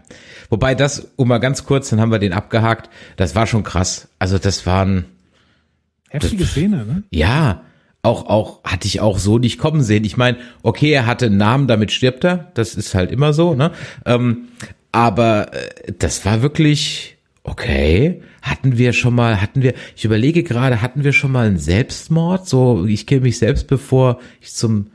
Wobei 0.50 0.74
das, 0.74 1.12
um 1.16 1.28
mal 1.28 1.38
ganz 1.38 1.64
kurz, 1.64 1.90
dann 1.90 2.00
haben 2.00 2.10
wir 2.10 2.18
den 2.18 2.32
abgehakt, 2.32 2.90
das 3.16 3.34
war 3.34 3.46
schon 3.46 3.62
krass. 3.62 4.08
Also 4.18 4.38
das 4.38 4.66
waren, 4.66 5.06
Heftige 6.10 6.44
Szene, 6.46 6.84
ne? 6.86 7.02
ja, 7.10 7.62
auch, 8.02 8.26
auch, 8.26 8.64
hatte 8.64 8.86
ich 8.86 9.00
auch 9.00 9.18
so 9.18 9.38
nicht 9.38 9.58
kommen 9.58 9.82
sehen. 9.82 10.04
Ich 10.04 10.16
meine, 10.16 10.38
okay, 10.62 10.90
er 10.90 11.06
hatte 11.06 11.26
einen 11.26 11.36
Namen, 11.36 11.66
damit 11.66 11.92
stirbt 11.92 12.24
er. 12.24 12.50
Das 12.54 12.74
ist 12.74 12.94
halt 12.94 13.10
immer 13.10 13.32
so, 13.32 13.54
ne? 13.54 13.72
Ähm, 14.06 14.48
aber 14.92 15.52
äh, 15.52 15.92
das 15.98 16.24
war 16.24 16.40
wirklich, 16.42 17.16
okay. 17.42 18.22
Hatten 18.40 18.78
wir 18.78 18.92
schon 18.92 19.14
mal, 19.14 19.42
hatten 19.42 19.62
wir, 19.62 19.74
ich 19.96 20.04
überlege 20.04 20.42
gerade, 20.42 20.80
hatten 20.80 21.04
wir 21.04 21.12
schon 21.12 21.32
mal 21.32 21.46
einen 21.46 21.58
Selbstmord? 21.58 22.48
So, 22.48 22.86
ich 22.86 23.06
kill 23.06 23.20
mich 23.20 23.38
selbst, 23.38 23.66
bevor 23.66 24.20
ich 24.40 24.54
zum, 24.54 24.86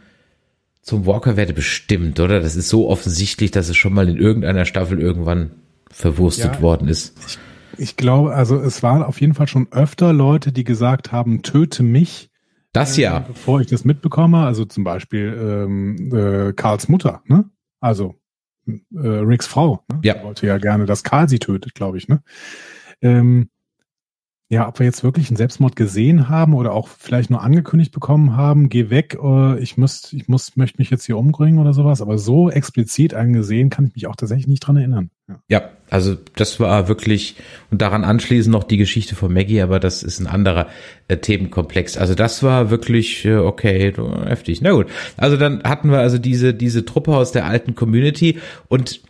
zum 0.83 1.05
Walker 1.05 1.35
werde 1.37 1.53
bestimmt, 1.53 2.19
oder? 2.19 2.39
Das 2.39 2.55
ist 2.55 2.69
so 2.69 2.89
offensichtlich, 2.89 3.49
dass 3.51 3.69
es 3.69 3.77
schon 3.77 3.93
mal 3.93 4.07
in 4.09 4.17
irgendeiner 4.17 4.65
Staffel 4.65 5.01
irgendwann 5.01 5.51
verwurstet 5.89 6.55
Ja. 6.55 6.61
worden 6.61 6.87
ist. 6.87 7.15
Ich 7.77 7.97
glaube, 7.97 8.35
also 8.35 8.59
es 8.59 8.83
waren 8.83 9.01
auf 9.01 9.19
jeden 9.21 9.33
Fall 9.33 9.47
schon 9.47 9.67
öfter 9.71 10.13
Leute, 10.13 10.51
die 10.51 10.63
gesagt 10.63 11.11
haben, 11.11 11.41
töte 11.41 11.81
mich, 11.83 12.29
Das 12.73 12.97
ja. 12.97 13.19
bevor 13.19 13.61
ich 13.61 13.67
das 13.67 13.85
mitbekomme. 13.85 14.39
Also 14.45 14.65
zum 14.65 14.83
Beispiel 14.83 15.65
ähm, 15.67 16.11
äh, 16.13 16.53
Karls 16.53 16.87
Mutter, 16.89 17.21
ne? 17.25 17.45
Also 17.79 18.15
äh, 18.67 18.77
Ricks 19.07 19.47
Frau. 19.47 19.83
Ne? 19.91 19.99
Ja. 20.03 20.13
Die 20.15 20.23
wollte 20.23 20.47
ja 20.47 20.57
gerne, 20.57 20.85
dass 20.85 21.03
Karl 21.03 21.29
sie 21.29 21.39
tötet, 21.39 21.73
glaube 21.75 21.97
ich, 21.97 22.07
ne? 22.07 22.21
Ähm, 23.01 23.49
ja, 24.53 24.67
ob 24.67 24.77
wir 24.77 24.85
jetzt 24.85 25.03
wirklich 25.03 25.29
einen 25.29 25.37
Selbstmord 25.37 25.75
gesehen 25.75 26.29
haben 26.29 26.53
oder 26.53 26.73
auch 26.73 26.87
vielleicht 26.87 27.31
nur 27.31 27.41
angekündigt 27.41 27.91
bekommen 27.91 28.37
haben, 28.37 28.69
geh 28.69 28.91
weg, 28.91 29.17
äh, 29.21 29.59
ich 29.59 29.77
muss, 29.77 30.13
ich 30.13 30.27
muss, 30.27 30.55
möchte 30.55 30.77
mich 30.77 30.91
jetzt 30.91 31.05
hier 31.05 31.17
umbringen 31.17 31.59
oder 31.59 31.73
sowas, 31.73 32.03
aber 32.03 32.19
so 32.19 32.51
explizit 32.51 33.15
einen 33.15 33.33
gesehen, 33.33 33.71
kann 33.71 33.87
ich 33.87 33.95
mich 33.95 34.05
auch 34.05 34.15
tatsächlich 34.15 34.47
nicht 34.47 34.59
dran 34.59 34.77
erinnern. 34.77 35.09
Ja. 35.27 35.39
Ja, 35.49 35.69
also 35.89 36.15
das 36.35 36.59
war 36.59 36.87
wirklich 36.87 37.35
und 37.71 37.81
daran 37.81 38.03
anschließend 38.03 38.53
noch 38.53 38.63
die 38.63 38.77
Geschichte 38.77 39.15
von 39.15 39.33
Maggie, 39.33 39.61
aber 39.61 39.79
das 39.79 40.03
ist 40.03 40.19
ein 40.19 40.27
anderer 40.27 40.67
äh, 41.07 41.17
Themenkomplex. 41.17 41.97
Also 41.97 42.13
das 42.13 42.43
war 42.43 42.69
wirklich 42.69 43.25
äh, 43.25 43.37
okay, 43.37 43.91
heftig. 44.25 44.61
Na 44.61 44.71
gut. 44.71 44.85
Also 45.17 45.35
dann 45.35 45.63
hatten 45.63 45.89
wir 45.89 45.97
also 45.97 46.19
diese 46.19 46.53
diese 46.53 46.85
Truppe 46.85 47.15
aus 47.15 47.31
der 47.31 47.45
alten 47.45 47.73
Community 47.73 48.37
und 48.67 49.01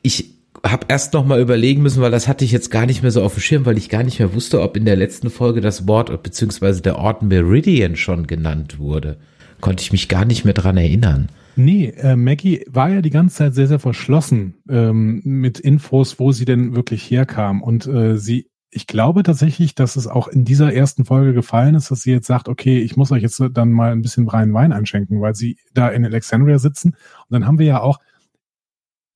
ich 0.00 0.37
habe 0.64 0.86
erst 0.88 1.12
noch 1.12 1.24
mal 1.24 1.40
überlegen 1.40 1.82
müssen, 1.82 2.02
weil 2.02 2.10
das 2.10 2.28
hatte 2.28 2.44
ich 2.44 2.52
jetzt 2.52 2.70
gar 2.70 2.86
nicht 2.86 3.02
mehr 3.02 3.10
so 3.10 3.22
auf 3.22 3.34
dem 3.34 3.40
Schirm, 3.40 3.66
weil 3.66 3.78
ich 3.78 3.88
gar 3.88 4.02
nicht 4.02 4.18
mehr 4.18 4.34
wusste, 4.34 4.60
ob 4.60 4.76
in 4.76 4.84
der 4.84 4.96
letzten 4.96 5.30
Folge 5.30 5.60
das 5.60 5.86
Wort 5.86 6.22
beziehungsweise 6.22 6.82
der 6.82 6.96
Ort 6.96 7.22
Meridian 7.22 7.96
schon 7.96 8.26
genannt 8.26 8.78
wurde. 8.78 9.18
Konnte 9.60 9.82
ich 9.82 9.92
mich 9.92 10.08
gar 10.08 10.24
nicht 10.24 10.44
mehr 10.44 10.54
dran 10.54 10.76
erinnern. 10.76 11.28
Nee, 11.56 11.86
äh, 11.96 12.14
Maggie 12.14 12.64
war 12.68 12.88
ja 12.88 13.02
die 13.02 13.10
ganze 13.10 13.36
Zeit 13.36 13.54
sehr, 13.54 13.66
sehr 13.66 13.80
verschlossen 13.80 14.54
ähm, 14.68 15.20
mit 15.24 15.58
Infos, 15.58 16.20
wo 16.20 16.30
sie 16.30 16.44
denn 16.44 16.76
wirklich 16.76 17.10
herkam. 17.10 17.62
Und 17.62 17.86
äh, 17.88 18.16
sie, 18.16 18.46
ich 18.70 18.86
glaube 18.86 19.24
tatsächlich, 19.24 19.74
dass 19.74 19.96
es 19.96 20.06
auch 20.06 20.28
in 20.28 20.44
dieser 20.44 20.72
ersten 20.72 21.04
Folge 21.04 21.34
gefallen 21.34 21.74
ist, 21.74 21.90
dass 21.90 22.02
sie 22.02 22.12
jetzt 22.12 22.28
sagt, 22.28 22.48
okay, 22.48 22.78
ich 22.78 22.96
muss 22.96 23.10
euch 23.10 23.22
jetzt 23.22 23.42
dann 23.54 23.72
mal 23.72 23.90
ein 23.90 24.02
bisschen 24.02 24.28
reinen 24.28 24.54
Wein 24.54 24.72
einschenken, 24.72 25.20
weil 25.20 25.34
sie 25.34 25.58
da 25.74 25.88
in 25.88 26.04
Alexandria 26.04 26.60
sitzen. 26.60 26.90
Und 26.90 27.30
dann 27.30 27.44
haben 27.44 27.58
wir 27.58 27.66
ja 27.66 27.80
auch, 27.80 27.98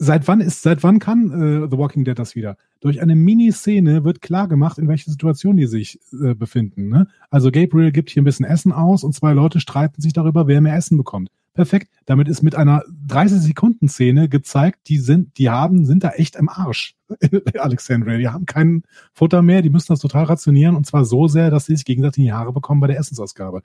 seit 0.02 0.26
wann 0.26 0.40
ist, 0.40 0.62
seit 0.62 0.82
wann 0.82 0.98
kann 0.98 1.30
äh, 1.30 1.68
The 1.70 1.78
Walking 1.78 2.04
Dead 2.04 2.18
das 2.18 2.34
wieder? 2.34 2.56
Durch 2.80 3.00
eine 3.00 3.14
Miniszene 3.14 4.04
wird 4.04 4.20
klar 4.20 4.48
gemacht, 4.48 4.78
in 4.78 4.88
welcher 4.88 5.10
Situation 5.10 5.56
die 5.56 5.66
sich 5.66 6.00
äh, 6.12 6.34
befinden. 6.34 6.88
Ne? 6.88 7.06
Also 7.30 7.52
Gabriel 7.52 7.92
gibt 7.92 8.10
hier 8.10 8.22
ein 8.22 8.24
bisschen 8.24 8.44
Essen 8.44 8.72
aus 8.72 9.04
und 9.04 9.14
zwei 9.14 9.32
Leute 9.32 9.60
streiten 9.60 10.02
sich 10.02 10.12
darüber, 10.12 10.48
wer 10.48 10.60
mehr 10.60 10.74
Essen 10.74 10.96
bekommt. 10.96 11.30
Perfekt. 11.54 11.88
Damit 12.06 12.28
ist 12.28 12.42
mit 12.42 12.54
einer 12.54 12.82
30 13.06 13.40
Sekunden 13.40 13.86
Szene 13.88 14.30
gezeigt, 14.30 14.88
die 14.88 14.96
sind, 14.98 15.36
die 15.36 15.50
haben, 15.50 15.84
sind 15.84 16.02
da 16.02 16.10
echt 16.10 16.36
im 16.36 16.48
Arsch. 16.48 16.94
Alexandria, 17.58 18.16
die 18.16 18.28
haben 18.28 18.46
kein 18.46 18.84
Futter 19.12 19.42
mehr, 19.42 19.60
die 19.60 19.68
müssen 19.68 19.92
das 19.92 20.00
total 20.00 20.24
rationieren 20.24 20.76
und 20.76 20.86
zwar 20.86 21.04
so 21.04 21.28
sehr, 21.28 21.50
dass 21.50 21.66
sie 21.66 21.76
sich 21.76 21.84
gegenseitig 21.84 22.18
in 22.18 22.24
die 22.24 22.32
Haare 22.32 22.54
bekommen 22.54 22.80
bei 22.80 22.86
der 22.86 22.98
Essensausgabe. 22.98 23.60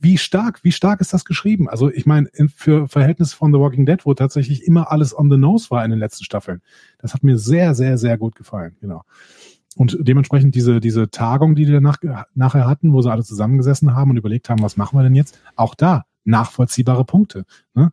Wie 0.00 0.18
stark, 0.18 0.62
wie 0.62 0.70
stark 0.70 1.00
ist 1.00 1.12
das 1.12 1.24
geschrieben? 1.24 1.68
Also 1.68 1.90
ich 1.90 2.06
meine, 2.06 2.28
in- 2.28 2.48
für 2.48 2.86
Verhältnis 2.86 3.32
von 3.32 3.52
The 3.52 3.58
Walking 3.58 3.86
Dead, 3.86 4.06
wo 4.06 4.14
tatsächlich 4.14 4.64
immer 4.64 4.92
alles 4.92 5.16
on 5.18 5.30
the 5.32 5.36
nose 5.38 5.68
war 5.70 5.84
in 5.84 5.90
den 5.90 5.98
letzten 5.98 6.22
Staffeln. 6.24 6.60
Das 6.98 7.12
hat 7.12 7.24
mir 7.24 7.38
sehr, 7.38 7.74
sehr, 7.74 7.98
sehr 7.98 8.18
gut 8.18 8.36
gefallen, 8.36 8.76
genau. 8.80 9.02
Und 9.76 9.96
dementsprechend 10.00 10.54
diese, 10.54 10.78
diese 10.80 11.10
Tagung, 11.10 11.54
die 11.56 11.64
die 11.64 11.72
danach, 11.72 11.96
nachher 12.34 12.66
hatten, 12.68 12.92
wo 12.92 13.02
sie 13.02 13.10
alle 13.10 13.24
zusammengesessen 13.24 13.94
haben 13.94 14.10
und 14.10 14.16
überlegt 14.16 14.48
haben, 14.48 14.62
was 14.62 14.76
machen 14.76 14.96
wir 14.98 15.02
denn 15.02 15.14
jetzt? 15.14 15.40
Auch 15.56 15.74
da 15.74 16.04
nachvollziehbare 16.24 17.04
Punkte. 17.04 17.44
Ne? 17.74 17.92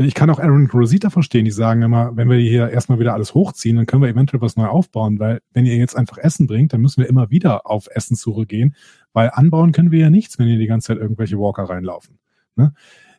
Ich 0.00 0.14
kann 0.14 0.30
auch 0.30 0.38
Aaron 0.38 0.70
Rosita 0.72 1.10
verstehen, 1.10 1.44
die 1.44 1.50
sagen 1.50 1.82
immer, 1.82 2.16
wenn 2.16 2.30
wir 2.30 2.38
hier 2.38 2.70
erstmal 2.70 3.00
wieder 3.00 3.14
alles 3.14 3.34
hochziehen, 3.34 3.76
dann 3.76 3.86
können 3.86 4.00
wir 4.00 4.08
eventuell 4.08 4.40
was 4.40 4.56
neu 4.56 4.66
aufbauen, 4.66 5.18
weil 5.18 5.40
wenn 5.52 5.66
ihr 5.66 5.76
jetzt 5.76 5.96
einfach 5.96 6.18
Essen 6.18 6.46
bringt, 6.46 6.72
dann 6.72 6.80
müssen 6.80 7.02
wir 7.02 7.08
immer 7.08 7.30
wieder 7.30 7.66
auf 7.66 7.88
Essenssuche 7.90 8.46
gehen, 8.46 8.76
weil 9.12 9.30
anbauen 9.32 9.72
können 9.72 9.90
wir 9.90 9.98
ja 9.98 10.10
nichts, 10.10 10.38
wenn 10.38 10.46
hier 10.46 10.58
die 10.58 10.68
ganze 10.68 10.88
Zeit 10.88 10.98
irgendwelche 10.98 11.36
Walker 11.36 11.64
reinlaufen. 11.64 12.20
Ne? 12.54 12.74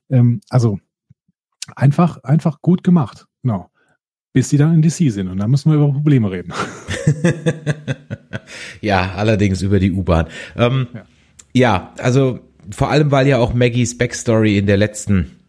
Ähm, 0.09 0.39
also 0.49 0.79
einfach, 1.75 2.23
einfach 2.23 2.61
gut 2.61 2.81
gemacht. 2.81 3.27
Genau. 3.43 3.69
Bis 4.31 4.47
sie 4.47 4.57
dann 4.57 4.73
in 4.73 4.81
DC 4.81 5.11
sind 5.11 5.27
und 5.27 5.37
dann 5.37 5.51
müssen 5.51 5.71
wir 5.71 5.77
über 5.77 5.91
Probleme 5.91 6.31
reden. 6.31 6.53
ja, 8.81 9.15
allerdings 9.15 9.61
über 9.61 9.79
die 9.79 9.91
U-Bahn. 9.91 10.27
Ähm, 10.55 10.87
ja. 10.93 11.05
Ja. 11.51 11.93
also 11.97 12.39
vor 12.71 12.89
allem, 12.89 13.11
weil 13.11 13.27
ja 13.27 13.37
auch 13.37 13.53
Maggies 13.53 13.97
Backstory 13.97 14.57
in 14.57 14.65
der 14.65 14.77
letzten 14.77 15.39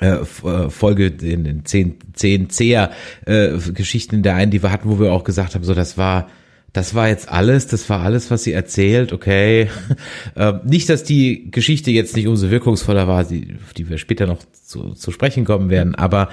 äh, 0.00 0.16
äh, 0.16 0.70
Folge, 0.70 1.06
in 1.06 1.44
den 1.44 1.64
10, 1.64 1.98
10 2.14 2.50
Zeher 2.50 2.90
äh, 3.26 3.56
Geschichten 3.72 4.16
in 4.16 4.22
der 4.22 4.34
einen, 4.34 4.50
die 4.50 4.62
wir 4.62 4.70
hatten, 4.72 4.88
wo 4.88 4.98
wir 4.98 5.12
auch 5.12 5.24
gesagt 5.24 5.54
haben, 5.54 5.64
so 5.64 5.74
das 5.74 5.96
war 5.96 6.28
das 6.72 6.92
war 6.96 7.08
jetzt 7.08 7.28
alles, 7.28 7.68
das 7.68 7.88
war 7.88 8.00
alles, 8.00 8.32
was 8.32 8.42
sie 8.42 8.52
erzählt, 8.52 9.12
okay. 9.12 9.70
ähm, 10.36 10.60
nicht, 10.64 10.88
dass 10.88 11.04
die 11.04 11.52
Geschichte 11.52 11.92
jetzt 11.92 12.16
nicht 12.16 12.26
umso 12.26 12.50
wirkungsvoller 12.50 13.06
war, 13.06 13.22
die, 13.22 13.56
die 13.76 13.88
wir 13.88 13.96
später 13.96 14.26
noch 14.26 14.40
zu, 14.52 14.90
zu 14.94 15.12
sprechen 15.12 15.44
kommen 15.44 15.70
werden, 15.70 15.94
aber 15.94 16.30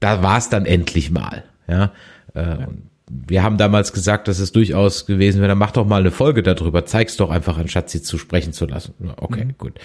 da 0.00 0.22
war 0.22 0.38
es 0.38 0.48
dann 0.48 0.66
endlich 0.66 1.12
mal, 1.12 1.44
ja. 1.68 1.92
Äh, 2.34 2.56
und 2.66 2.89
wir 3.12 3.42
haben 3.42 3.56
damals 3.56 3.92
gesagt, 3.92 4.28
dass 4.28 4.38
es 4.38 4.52
durchaus 4.52 5.04
gewesen 5.06 5.38
wäre, 5.40 5.48
dann 5.48 5.58
mach 5.58 5.72
doch 5.72 5.86
mal 5.86 6.00
eine 6.00 6.10
Folge 6.12 6.42
darüber, 6.44 6.84
zeig's 6.86 7.16
doch 7.16 7.30
einfach, 7.30 7.58
anstatt 7.58 7.90
sie 7.90 8.02
zu 8.02 8.18
sprechen 8.18 8.52
zu 8.52 8.66
lassen. 8.66 8.94
Okay, 9.16 9.46
Mhm. 9.46 9.54
gut. 9.58 9.78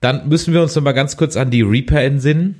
Dann 0.00 0.28
müssen 0.28 0.52
wir 0.52 0.60
uns 0.62 0.74
noch 0.74 0.82
mal 0.82 0.92
ganz 0.92 1.16
kurz 1.16 1.36
an 1.36 1.50
die 1.50 1.62
Reaper 1.62 2.02
entsinnen. 2.02 2.56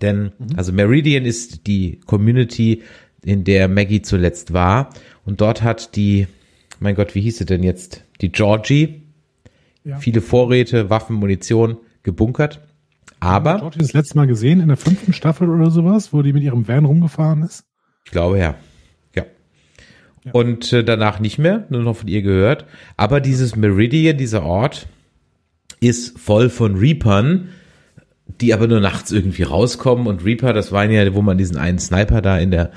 Denn, 0.00 0.32
also 0.56 0.72
Meridian 0.72 1.24
ist 1.24 1.66
die 1.66 2.00
Community, 2.06 2.82
in 3.22 3.44
der 3.44 3.68
Maggie 3.68 4.00
zuletzt 4.02 4.52
war. 4.54 4.90
Und 5.26 5.40
dort 5.42 5.62
hat 5.62 5.96
die, 5.96 6.26
mein 6.78 6.94
Gott, 6.94 7.14
wie 7.14 7.20
hieß 7.20 7.38
sie 7.38 7.44
denn 7.44 7.62
jetzt? 7.62 8.04
Die 8.22 8.30
Georgie. 8.32 9.02
Ja. 9.84 9.98
Viele 9.98 10.20
Vorräte, 10.22 10.88
Waffen, 10.88 11.16
Munition 11.16 11.76
gebunkert. 12.02 12.60
Aber, 13.18 13.58
Georgie 13.58 13.78
das 13.80 13.92
letzte 13.92 14.16
Mal 14.16 14.26
gesehen 14.26 14.60
in 14.60 14.68
der 14.68 14.76
fünften 14.78 15.12
Staffel 15.12 15.50
oder 15.50 15.70
sowas, 15.70 16.12
wo 16.14 16.22
die 16.22 16.32
mit 16.32 16.42
ihrem 16.42 16.66
Van 16.66 16.86
rumgefahren 16.86 17.42
ist. 17.42 17.64
ich 18.06 18.12
glaube. 18.12 18.38
Ja. 18.38 18.54
Und 20.32 20.72
äh, 20.72 20.84
danach 20.84 21.18
nicht 21.18 21.38
mehr, 21.38 21.64
nur 21.70 21.82
noch 21.82 21.96
von 21.96 22.08
ihr 22.08 22.22
gehört. 22.22 22.66
Aber 22.96 23.20
dieses 23.20 23.56
Meridian, 23.56 24.18
dieser 24.18 24.42
Ort, 24.42 24.86
ist 25.80 26.18
voll 26.18 26.50
von 26.50 26.76
Reapern, 26.76 27.48
die 28.40 28.54
aber 28.54 28.66
nur 28.66 28.80
nachts 28.80 29.10
irgendwie 29.10 29.42
rauskommen. 29.42 30.06
Und 30.06 30.24
Reaper, 30.24 30.52
das 30.52 30.72
waren 30.72 30.90
ja, 30.90 31.14
wo 31.14 31.22
man 31.22 31.38
diesen 31.38 31.56
einen 31.56 31.78
Sniper 31.78 32.20
da 32.20 32.38
in 32.38 32.50
der, 32.50 32.70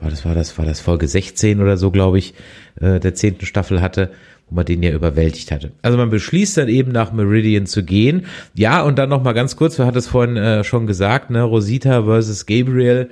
war 0.00 0.10
das, 0.10 0.24
war 0.24 0.34
das, 0.34 0.58
war 0.58 0.64
das 0.64 0.80
Folge 0.80 1.08
16 1.08 1.60
oder 1.60 1.76
so, 1.76 1.90
glaube 1.90 2.18
ich, 2.18 2.34
äh, 2.80 3.00
der 3.00 3.14
zehnten 3.14 3.46
Staffel 3.46 3.80
hatte, 3.80 4.10
wo 4.48 4.56
man 4.56 4.66
den 4.66 4.82
ja 4.82 4.90
überwältigt 4.92 5.52
hatte. 5.52 5.72
Also 5.82 5.96
man 5.96 6.10
beschließt 6.10 6.56
dann 6.56 6.68
eben 6.68 6.92
nach 6.92 7.12
Meridian 7.12 7.66
zu 7.66 7.84
gehen. 7.84 8.26
Ja, 8.54 8.82
und 8.82 8.98
dann 8.98 9.08
noch 9.08 9.22
mal 9.22 9.32
ganz 9.32 9.56
kurz, 9.56 9.78
wir 9.78 9.86
hatten 9.86 9.98
es 9.98 10.08
vorhin 10.08 10.36
äh, 10.36 10.64
schon 10.64 10.86
gesagt, 10.86 11.30
ne, 11.30 11.42
Rosita 11.42 12.02
versus 12.02 12.44
Gabriel. 12.46 13.08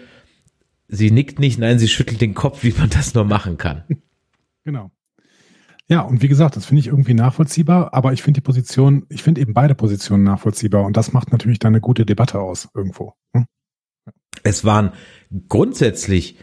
Sie 0.89 1.11
nickt 1.11 1.39
nicht, 1.39 1.59
nein, 1.59 1.79
sie 1.79 1.89
schüttelt 1.89 2.21
den 2.21 2.35
Kopf, 2.35 2.63
wie 2.63 2.73
man 2.73 2.91
das 2.91 3.15
nur 3.15 3.25
machen 3.25 3.57
kann. 3.57 3.85
Genau. 4.65 4.91
Ja, 5.89 6.01
und 6.01 6.21
wie 6.21 6.29
gesagt, 6.29 6.57
das 6.57 6.67
finde 6.67 6.81
ich 6.81 6.89
irgendwie 6.89 7.15
nachvollziehbar, 7.15 7.95
aber 7.95 8.13
ich 8.13 8.23
finde 8.23 8.41
die 8.41 8.45
Position, 8.45 9.07
ich 9.09 9.23
finde 9.23 9.41
eben 9.41 9.55
beide 9.55 9.77
Positionen 9.77 10.25
nachvollziehbar 10.25 10.85
und 10.85 10.97
das 10.97 11.13
macht 11.13 11.31
natürlich 11.31 11.61
dann 11.61 11.73
eine 11.73 11.81
gute 11.81 12.05
Debatte 12.05 12.41
aus 12.41 12.69
irgendwo. 12.75 13.15
Hm? 13.33 13.47
Es 14.43 14.65
waren 14.65 14.93
grundsätzlich 15.49 16.39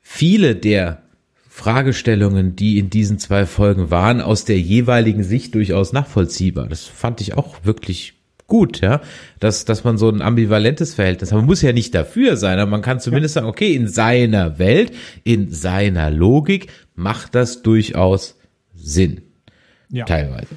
viele 0.00 0.56
der 0.56 1.04
Fragestellungen, 1.48 2.56
die 2.56 2.78
in 2.78 2.90
diesen 2.90 3.18
zwei 3.18 3.46
Folgen 3.46 3.90
waren, 3.90 4.20
aus 4.20 4.44
der 4.44 4.58
jeweiligen 4.58 5.22
Sicht 5.22 5.54
durchaus 5.54 5.92
nachvollziehbar. 5.92 6.66
Das 6.68 6.84
fand 6.84 7.20
ich 7.20 7.34
auch 7.36 7.64
wirklich 7.64 8.19
gut, 8.50 8.82
ja, 8.82 9.00
dass, 9.38 9.64
dass 9.64 9.84
man 9.84 9.96
so 9.96 10.10
ein 10.10 10.20
ambivalentes 10.20 10.92
Verhältnis 10.92 11.32
hat. 11.32 11.38
Man 11.38 11.46
muss 11.46 11.62
ja 11.62 11.72
nicht 11.72 11.94
dafür 11.94 12.36
sein, 12.36 12.58
aber 12.58 12.70
man 12.70 12.82
kann 12.82 13.00
zumindest 13.00 13.36
ja. 13.36 13.40
sagen, 13.40 13.50
okay, 13.50 13.72
in 13.72 13.88
seiner 13.88 14.58
Welt, 14.58 14.92
in 15.24 15.50
seiner 15.50 16.10
Logik 16.10 16.70
macht 16.94 17.34
das 17.34 17.62
durchaus 17.62 18.38
Sinn. 18.74 19.22
Ja. 19.88 20.04
Teilweise. 20.04 20.48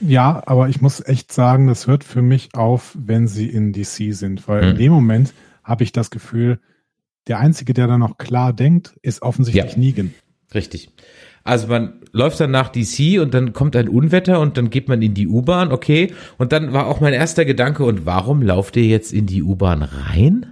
Ja, 0.00 0.42
aber 0.46 0.68
ich 0.68 0.80
muss 0.80 1.06
echt 1.06 1.32
sagen, 1.32 1.66
das 1.66 1.86
hört 1.86 2.04
für 2.04 2.22
mich 2.22 2.54
auf, 2.54 2.96
wenn 2.98 3.26
sie 3.28 3.48
in 3.48 3.72
DC 3.72 4.14
sind, 4.14 4.46
weil 4.48 4.62
hm. 4.62 4.70
in 4.70 4.76
dem 4.76 4.92
Moment 4.92 5.34
habe 5.64 5.84
ich 5.84 5.92
das 5.92 6.10
Gefühl, 6.10 6.60
der 7.26 7.40
Einzige, 7.40 7.74
der 7.74 7.88
da 7.88 7.98
noch 7.98 8.18
klar 8.18 8.52
denkt, 8.52 8.94
ist 9.02 9.22
offensichtlich 9.22 9.72
ja. 9.72 9.78
Negan. 9.78 10.14
Richtig. 10.54 10.90
Also 11.46 11.68
man 11.68 12.00
läuft 12.12 12.40
dann 12.40 12.50
nach 12.50 12.70
DC 12.70 13.20
und 13.20 13.32
dann 13.32 13.52
kommt 13.52 13.76
ein 13.76 13.88
Unwetter 13.88 14.40
und 14.40 14.56
dann 14.56 14.68
geht 14.68 14.88
man 14.88 15.00
in 15.00 15.14
die 15.14 15.28
U-Bahn, 15.28 15.70
okay. 15.70 16.12
Und 16.38 16.52
dann 16.52 16.72
war 16.72 16.86
auch 16.86 17.00
mein 17.00 17.12
erster 17.12 17.44
Gedanke, 17.44 17.84
und 17.84 18.04
warum 18.04 18.42
lauft 18.42 18.76
ihr 18.76 18.84
jetzt 18.84 19.12
in 19.12 19.26
die 19.26 19.42
U-Bahn 19.42 19.82
rein? 19.82 20.46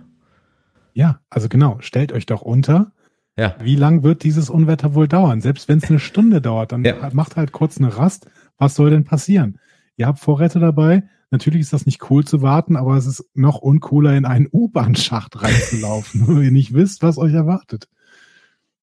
Ja, 0.93 1.19
also 1.31 1.49
genau, 1.49 1.79
stellt 1.81 2.13
euch 2.13 2.27
doch 2.27 2.43
unter. 2.43 2.93
Ja. 3.37 3.57
Wie 3.61 3.75
lang 3.75 4.05
wird 4.05 4.23
dieses 4.23 4.49
Unwetter 4.49 4.95
wohl 4.95 5.09
dauern? 5.09 5.41
Selbst 5.41 5.69
wenn 5.69 5.79
es 5.79 5.91
eine 5.91 5.99
Stunde 5.99 6.41
dauert, 6.41 6.71
dann 6.71 6.85
ja. 6.85 7.11
macht 7.13 7.37
halt 7.37 7.51
kurz 7.51 7.79
eine 7.79 7.97
Rast. 7.97 8.29
Was 8.59 8.77
soll 8.77 8.91
denn 8.91 9.05
passieren? 9.05 9.59
Ihr 9.97 10.07
habt 10.07 10.21
Vorräte 10.21 10.61
dabei. 10.61 11.03
Natürlich 11.33 11.63
ist 11.63 11.73
das 11.73 11.87
nicht 11.87 12.09
cool 12.11 12.25
zu 12.25 12.43
warten, 12.43 12.77
aber 12.77 12.97
es 12.97 13.07
ist 13.07 13.25
noch 13.35 13.59
uncooler, 13.59 14.17
in 14.17 14.25
einen 14.25 14.47
U-Bahn-Schacht 14.53 15.43
reinzulaufen, 15.43 16.27
wo 16.29 16.41
ihr 16.41 16.53
nicht 16.53 16.75
wisst, 16.75 17.03
was 17.03 17.19
euch 17.19 17.35
erwartet. 17.35 17.89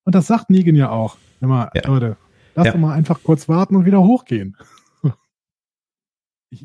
Und 0.04 0.16
das 0.16 0.28
sagt 0.28 0.50
Negan 0.50 0.76
ja 0.76 0.90
auch. 0.90 1.16
Immer, 1.42 1.72
ja. 1.74 1.88
Leute, 1.88 2.18
lass 2.56 2.68
ja. 2.68 2.72
doch 2.74 2.80
mal 2.80 2.94
einfach 2.94 3.22
kurz 3.24 3.50
warten 3.50 3.76
und 3.76 3.86
wieder 3.86 4.02
hochgehen. 4.02 4.56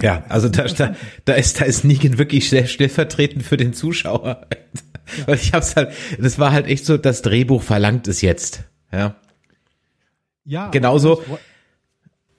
Ja, 0.03 0.25
also 0.29 0.49
da, 0.49 0.65
da, 0.65 0.97
da 1.27 1.35
ist, 1.35 1.61
da 1.61 1.65
ist 1.65 1.85
Negan 1.85 2.19
wirklich 2.19 2.49
stellvertretend 2.49 3.45
für 3.45 3.57
den 3.57 3.73
Zuschauer. 3.73 4.49
Ja. 5.17 5.27
Weil 5.29 5.37
ich 5.37 5.53
hab's 5.53 5.77
halt, 5.77 5.93
das 6.19 6.41
war 6.41 6.51
halt 6.51 6.67
echt 6.67 6.85
so, 6.85 6.97
das 6.97 7.23
Drehbuch 7.23 7.63
verlangt 7.63 8.09
es 8.09 8.21
jetzt. 8.21 8.65
Ja. 8.91 9.15
Ja. 10.45 10.71
Genauso. 10.71 11.23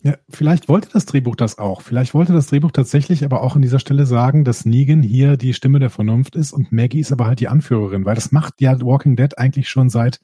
Ja, 0.03 0.15
vielleicht 0.29 0.69
wollte 0.69 0.89
das 0.93 1.05
Drehbuch 1.05 1.35
das 1.35 1.57
auch. 1.57 1.81
Vielleicht 1.81 2.13
wollte 2.13 2.33
das 2.33 2.47
Drehbuch 2.47 2.71
tatsächlich 2.71 3.25
aber 3.25 3.41
auch 3.41 3.55
an 3.55 3.61
dieser 3.61 3.79
Stelle 3.79 4.05
sagen, 4.05 4.45
dass 4.45 4.65
Negan 4.65 5.01
hier 5.01 5.37
die 5.37 5.53
Stimme 5.53 5.79
der 5.79 5.89
Vernunft 5.89 6.35
ist 6.35 6.53
und 6.53 6.71
Maggie 6.71 6.99
ist 6.99 7.11
aber 7.11 7.25
halt 7.25 7.39
die 7.39 7.47
Anführerin, 7.47 8.05
weil 8.05 8.15
das 8.15 8.31
macht 8.31 8.61
ja 8.61 8.79
Walking 8.79 9.15
Dead 9.15 9.37
eigentlich 9.37 9.69
schon 9.69 9.89
seit 9.89 10.21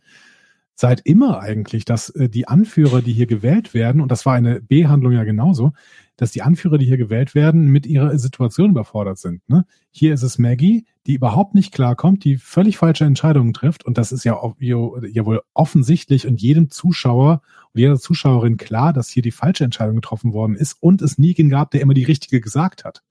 seit 0.76 1.02
immer 1.06 1.40
eigentlich, 1.40 1.86
dass 1.86 2.10
äh, 2.10 2.30
die 2.30 2.48
Anführer, 2.48 3.02
die 3.02 3.14
hier 3.14 3.28
gewählt 3.28 3.74
werden, 3.74 4.02
und 4.02 4.12
das 4.12 4.26
war 4.26 4.34
eine 4.34 4.62
B-Handlung 4.62 5.14
ja 5.14 5.24
genauso, 5.24 5.74
dass 6.18 6.32
die 6.32 6.42
Anführer, 6.42 6.78
die 6.78 6.86
hier 6.86 6.98
gewählt 6.98 7.36
werden, 7.36 7.68
mit 7.68 7.86
ihrer 7.86 8.18
Situation 8.18 8.72
überfordert 8.72 9.18
sind. 9.18 9.48
Ne? 9.50 9.66
Hier 9.92 10.14
ist 10.14 10.24
es 10.24 10.38
Maggie, 10.38 10.86
die 11.08 11.16
überhaupt 11.16 11.56
nicht 11.56 11.74
klarkommt, 11.74 12.24
die 12.24 12.38
völlig 12.38 12.78
falsche 12.78 13.06
Entscheidungen 13.06 13.54
trifft, 13.54 13.86
und 13.86 13.98
das 13.98 14.12
ist 14.12 14.24
ja, 14.24 14.40
ja 14.60 15.26
wohl 15.26 15.42
offensichtlich 15.54 16.28
und 16.28 16.42
jedem 16.42 16.70
Zuschauer 16.70 17.42
und 17.74 17.80
jeder 17.80 18.00
Zuschauerin 18.00 18.58
klar, 18.58 18.94
dass 18.94 19.10
hier 19.10 19.24
die 19.24 19.32
falsche 19.32 19.64
Entscheidung 19.64 19.96
getroffen 19.96 20.34
worden 20.34 20.56
ist 20.56 20.78
und 20.82 21.02
es 21.02 21.18
Negan 21.18 21.50
gab, 21.50 21.72
der 21.72 21.82
immer 21.82 21.94
die 21.94 22.04
richtige 22.04 22.42
gesagt 22.42 22.86
hat. 22.86 23.04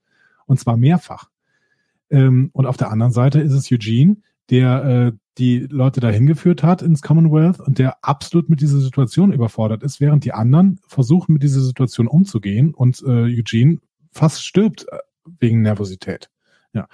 Und 0.45 0.59
zwar 0.59 0.77
mehrfach. 0.77 1.29
Ähm, 2.09 2.49
und 2.53 2.65
auf 2.65 2.77
der 2.77 2.91
anderen 2.91 3.13
Seite 3.13 3.39
ist 3.39 3.53
es 3.53 3.71
Eugene, 3.71 4.17
der 4.49 4.83
äh, 4.83 5.11
die 5.37 5.59
Leute 5.69 5.99
dahin 5.99 6.27
geführt 6.27 6.63
hat 6.63 6.81
ins 6.81 7.01
Commonwealth 7.01 7.59
und 7.59 7.79
der 7.79 8.03
absolut 8.03 8.49
mit 8.49 8.61
dieser 8.61 8.79
Situation 8.79 9.33
überfordert 9.33 9.83
ist, 9.83 9.99
während 9.99 10.25
die 10.25 10.33
anderen 10.33 10.79
versuchen, 10.87 11.33
mit 11.33 11.43
dieser 11.43 11.61
Situation 11.61 12.07
umzugehen 12.07 12.73
und 12.73 13.01
äh, 13.05 13.39
Eugene 13.39 13.79
fast 14.11 14.45
stirbt 14.45 14.85
äh, 14.91 14.97
wegen 15.39 15.61
Nervosität. 15.61 16.29
Ja. 16.73 16.87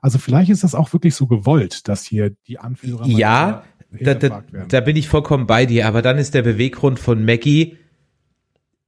Also 0.00 0.18
vielleicht 0.18 0.50
ist 0.50 0.64
das 0.64 0.74
auch 0.74 0.92
wirklich 0.92 1.14
so 1.14 1.26
gewollt, 1.26 1.88
dass 1.88 2.04
hier 2.04 2.30
die 2.46 2.58
Anführer. 2.58 3.06
Ja, 3.06 3.64
da, 4.00 4.14
da, 4.14 4.44
da 4.68 4.80
bin 4.80 4.96
ich 4.96 5.08
vollkommen 5.08 5.46
bei 5.46 5.66
dir, 5.66 5.86
aber 5.86 6.02
dann 6.02 6.18
ist 6.18 6.34
der 6.34 6.42
Beweggrund 6.42 6.98
von 6.98 7.24
Maggie, 7.24 7.78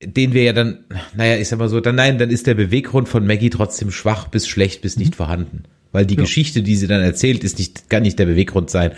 den 0.03 0.33
wir 0.33 0.43
ja 0.43 0.53
dann, 0.53 0.85
naja, 1.15 1.37
ich 1.37 1.49
sag 1.49 1.59
mal 1.59 1.69
so, 1.69 1.81
dann 1.81 1.95
nein, 1.95 2.19
dann 2.19 2.31
ist 2.31 2.47
der 2.47 2.55
Beweggrund 2.55 3.09
von 3.09 3.27
Maggie 3.27 3.51
trotzdem 3.51 3.91
schwach 3.91 4.29
bis 4.29 4.47
schlecht 4.47 4.83
bis 4.83 4.97
nicht 4.97 5.13
mhm. 5.13 5.17
vorhanden. 5.17 5.63
Weil 5.93 6.07
die 6.07 6.15
ja. 6.15 6.21
Geschichte, 6.21 6.63
die 6.63 6.77
sie 6.77 6.87
dann 6.87 7.03
erzählt, 7.03 7.45
ist 7.45 7.59
nicht, 7.59 7.89
kann 7.89 8.03
nicht 8.03 8.19
der 8.19 8.27
Beweggrund 8.27 8.71
sein, 8.71 8.93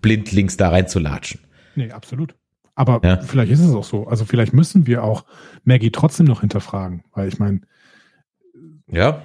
blindlings 0.00 0.56
da 0.56 0.68
reinzulatschen. 0.68 1.40
Nee, 1.74 1.90
absolut. 1.90 2.34
Aber 2.76 3.00
ja. 3.02 3.20
vielleicht 3.22 3.50
ist 3.50 3.60
es 3.60 3.74
auch 3.74 3.84
so. 3.84 4.06
Also 4.06 4.24
vielleicht 4.26 4.52
müssen 4.52 4.86
wir 4.86 5.02
auch 5.02 5.24
Maggie 5.64 5.90
trotzdem 5.90 6.26
noch 6.26 6.42
hinterfragen, 6.42 7.02
weil 7.14 7.28
ich 7.28 7.38
meine. 7.38 7.62
Ja. 8.90 9.22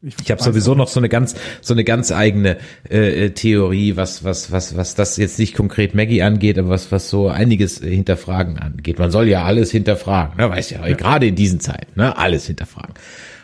Ich, 0.00 0.16
ich 0.22 0.30
habe 0.30 0.42
sowieso 0.42 0.74
noch 0.74 0.88
so 0.88 1.00
eine 1.00 1.08
ganz 1.08 1.34
so 1.62 1.72
eine 1.72 1.82
ganz 1.82 2.12
eigene 2.12 2.58
äh, 2.88 3.24
äh, 3.26 3.30
Theorie, 3.30 3.96
was 3.96 4.22
was 4.22 4.52
was 4.52 4.76
was 4.76 4.94
das 4.94 5.16
jetzt 5.16 5.38
nicht 5.38 5.54
konkret 5.54 5.94
Maggie 5.94 6.22
angeht, 6.22 6.58
aber 6.58 6.68
was 6.68 6.92
was 6.92 7.08
so 7.08 7.28
einiges 7.28 7.78
hinterfragen 7.78 8.58
angeht. 8.58 8.98
Man 8.98 9.10
soll 9.10 9.28
ja 9.28 9.44
alles 9.44 9.70
hinterfragen, 9.70 10.36
ne? 10.36 10.50
weiß 10.50 10.70
ja, 10.70 10.86
ja. 10.86 10.94
gerade 10.94 11.26
in 11.26 11.36
diesen 11.36 11.58
Zeiten, 11.58 11.98
ne? 11.98 12.16
alles 12.18 12.46
hinterfragen. 12.46 12.94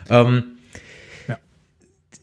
Ähm, 0.09 0.43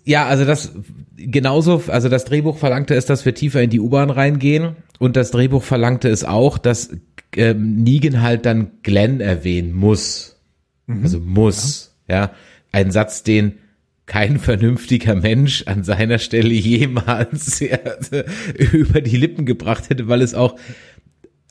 ja, 0.09 0.27
also 0.27 0.47
das 0.47 0.73
genauso, 1.16 1.83
also 1.88 2.09
das 2.09 2.25
Drehbuch 2.25 2.57
verlangte 2.57 2.94
es, 2.94 3.05
dass 3.05 3.27
wir 3.27 3.35
tiefer 3.35 3.61
in 3.61 3.68
die 3.68 3.79
U-Bahn 3.79 4.09
reingehen 4.09 4.77
und 4.99 5.16
das 5.16 5.31
Drehbuch 5.33 5.62
verlangte 5.62 6.09
es 6.09 6.25
auch, 6.25 6.57
dass 6.57 6.97
ähm, 7.37 7.83
Negan 7.83 8.23
halt 8.23 8.47
dann 8.47 8.71
Glenn 8.83 9.21
erwähnen 9.21 9.75
muss. 9.75 10.40
Mhm. 10.87 11.03
Also 11.03 11.21
muss, 11.21 11.94
ja. 12.09 12.16
ja. 12.16 12.31
Ein 12.73 12.90
Satz, 12.90 13.23
den 13.23 13.59
kein 14.07 14.38
vernünftiger 14.38 15.14
Mensch 15.14 15.64
an 15.66 15.85
seiner 15.85 16.18
Stelle 16.18 16.55
jemals 16.55 17.61
über 18.73 19.03
die 19.03 19.16
Lippen 19.18 19.44
gebracht 19.44 19.90
hätte, 19.90 20.09
weil 20.09 20.23
es 20.23 20.33
auch 20.33 20.57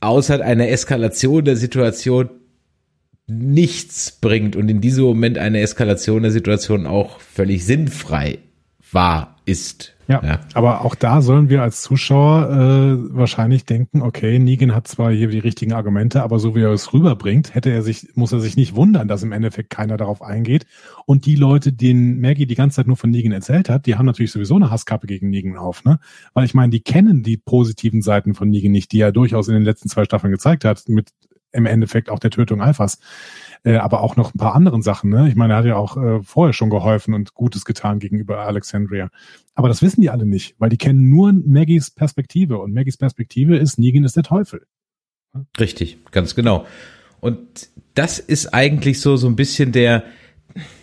außer 0.02 0.42
einer 0.42 0.70
Eskalation 0.70 1.46
der 1.46 1.58
Situation 1.58 2.32
nichts 3.28 4.14
bringt 4.20 4.56
und 4.56 4.68
in 4.68 4.82
diesem 4.82 5.04
Moment 5.04 5.38
eine 5.38 5.60
Eskalation 5.60 6.24
der 6.24 6.32
Situation 6.32 6.88
auch 6.88 7.20
völlig 7.20 7.64
sinnfrei 7.66 8.40
war, 8.92 9.36
ist. 9.46 9.94
Ja, 10.08 10.22
ja, 10.24 10.40
aber 10.54 10.86
auch 10.86 10.96
da 10.96 11.22
sollen 11.22 11.50
wir 11.50 11.62
als 11.62 11.82
Zuschauer 11.82 12.50
äh, 12.50 13.18
wahrscheinlich 13.18 13.66
denken, 13.66 14.02
okay, 14.02 14.40
Negan 14.40 14.74
hat 14.74 14.88
zwar 14.88 15.12
hier 15.12 15.28
die 15.28 15.40
richtigen 15.40 15.74
Argumente, 15.74 16.24
aber 16.24 16.40
so 16.40 16.56
wie 16.56 16.62
er 16.62 16.72
es 16.72 16.94
rüberbringt, 16.94 17.56
hätte 17.56 17.72
er 17.72 17.82
sich, 17.82 18.08
muss 18.16 18.32
er 18.32 18.40
sich 18.40 18.56
nicht 18.56 18.76
wundern, 18.76 19.10
dass 19.10 19.24
im 19.24 19.34
Endeffekt 19.34 19.70
keiner 19.70 19.98
darauf 19.98 20.22
eingeht. 20.22 20.66
Und 21.06 21.26
die 21.26 21.36
Leute, 21.36 21.74
denen 21.74 22.22
Maggie 22.22 22.46
die 22.46 22.56
ganze 22.56 22.78
Zeit 22.78 22.88
nur 22.88 22.96
von 22.96 23.10
Negan 23.10 23.34
erzählt 23.34 23.70
hat, 23.70 23.86
die 23.86 23.96
haben 23.96 24.06
natürlich 24.06 24.32
sowieso 24.32 24.56
eine 24.56 24.72
Hasskappe 24.72 25.08
gegen 25.08 25.30
Negan 25.30 25.58
auf, 25.58 25.84
ne? 25.84 26.00
Weil 26.34 26.46
ich 26.46 26.54
meine, 26.54 26.70
die 26.70 26.82
kennen 26.82 27.22
die 27.22 27.36
positiven 27.36 28.02
Seiten 28.02 28.34
von 28.34 28.50
Negan 28.50 28.72
nicht, 28.72 28.94
die 28.94 29.02
er 29.02 29.12
durchaus 29.12 29.50
in 29.50 29.56
den 29.56 29.64
letzten 29.64 29.90
zwei 29.90 30.06
Staffeln 30.06 30.32
gezeigt 30.32 30.64
hat, 30.64 30.88
mit 30.88 31.10
im 31.52 31.66
Endeffekt 31.66 32.10
auch 32.10 32.20
der 32.20 32.32
Tötung 32.32 32.62
Alphas 32.62 33.00
äh, 33.64 33.76
aber 33.76 34.02
auch 34.02 34.16
noch 34.16 34.34
ein 34.34 34.38
paar 34.38 34.56
anderen 34.56 34.82
Sachen. 34.82 35.10
Ne? 35.10 35.28
Ich 35.28 35.36
meine, 35.36 35.54
er 35.54 35.58
hat 35.58 35.66
ja 35.66 35.76
auch 35.76 35.98
äh, 35.98 36.22
vorher 36.24 36.54
schon 36.54 36.70
geholfen 36.70 37.14
und 37.14 37.34
Gutes 37.34 37.66
getan 37.66 38.00
gegenüber 38.00 38.40
Alexandria. 38.40 39.10
Aber 39.56 39.68
das 39.68 39.82
wissen 39.82 40.02
die 40.02 40.10
alle 40.10 40.26
nicht, 40.26 40.56
weil 40.60 40.70
die 40.70 40.78
kennen 40.78 41.10
nur 41.10 41.34
Maggies 41.34 41.92
Perspektive 41.92 42.60
und 42.60 42.74
Maggies 42.74 42.98
Perspektive 42.98 43.58
ist, 43.58 43.78
Negan 43.78 44.04
ist 44.04 44.16
der 44.16 44.24
Teufel. 44.24 44.66
Richtig, 45.60 45.98
ganz 46.12 46.36
genau. 46.36 46.66
Und 47.20 47.70
das 47.94 48.20
ist 48.20 48.54
eigentlich 48.54 49.02
so, 49.02 49.18
so 49.18 49.28
ein 49.28 49.36
bisschen 49.36 49.72
der, 49.72 50.04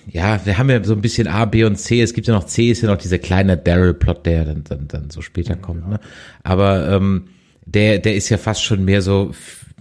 ja, 0.07 0.45
wir 0.45 0.59
haben 0.59 0.69
ja 0.69 0.83
so 0.83 0.93
ein 0.93 1.01
bisschen 1.01 1.27
A, 1.27 1.45
B 1.45 1.65
und 1.65 1.77
C. 1.77 2.03
Es 2.03 2.13
gibt 2.13 2.27
ja 2.27 2.35
noch 2.35 2.45
C, 2.45 2.71
ist 2.71 2.83
ja 2.83 2.89
noch 2.89 2.99
dieser 2.99 3.19
kleine 3.19 3.57
Daryl-Plot, 3.57 4.27
der 4.27 4.45
dann, 4.45 4.65
dann, 4.65 4.89
dann 4.89 5.11
so 5.11 5.23
später 5.23 5.57
kommt. 5.57 5.83
Ja. 5.83 5.89
Ne? 5.89 6.01
Aber 6.43 6.89
ähm, 6.91 7.29
der, 7.65 7.99
der 7.99 8.15
ist 8.15 8.29
ja 8.29 8.37
fast 8.37 8.63
schon 8.63 8.85
mehr 8.85 9.01
so 9.01 9.33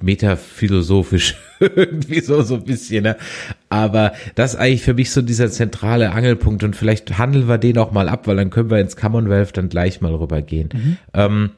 metaphilosophisch 0.03 1.35
irgendwie 1.59 2.19
so 2.19 2.41
so 2.41 2.55
ein 2.55 2.63
bisschen, 2.63 3.03
ne? 3.03 3.17
Aber 3.69 4.13
das 4.35 4.53
ist 4.53 4.59
eigentlich 4.59 4.83
für 4.83 4.93
mich 4.93 5.11
so 5.11 5.21
dieser 5.21 5.49
zentrale 5.49 6.11
Angelpunkt 6.11 6.63
und 6.63 6.75
vielleicht 6.75 7.17
handeln 7.17 7.47
wir 7.47 7.57
den 7.57 7.77
auch 7.77 7.91
mal 7.91 8.09
ab, 8.09 8.27
weil 8.27 8.35
dann 8.35 8.49
können 8.49 8.69
wir 8.69 8.79
ins 8.79 8.97
Commonwealth 8.97 9.55
dann 9.57 9.69
gleich 9.69 10.01
mal 10.01 10.13
rübergehen. 10.13 10.69
Mhm. 10.73 10.97
Ähm, 11.13 11.49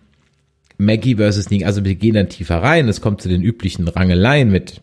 Maggie 0.77 1.15
versus 1.15 1.49
Negan, 1.49 1.67
also 1.67 1.83
wir 1.83 1.95
gehen 1.95 2.13
dann 2.13 2.29
tiefer 2.29 2.61
rein, 2.61 2.87
es 2.87 3.01
kommt 3.01 3.21
zu 3.21 3.29
den 3.29 3.41
üblichen 3.41 3.87
Rangeleien 3.87 4.51
mit 4.51 4.81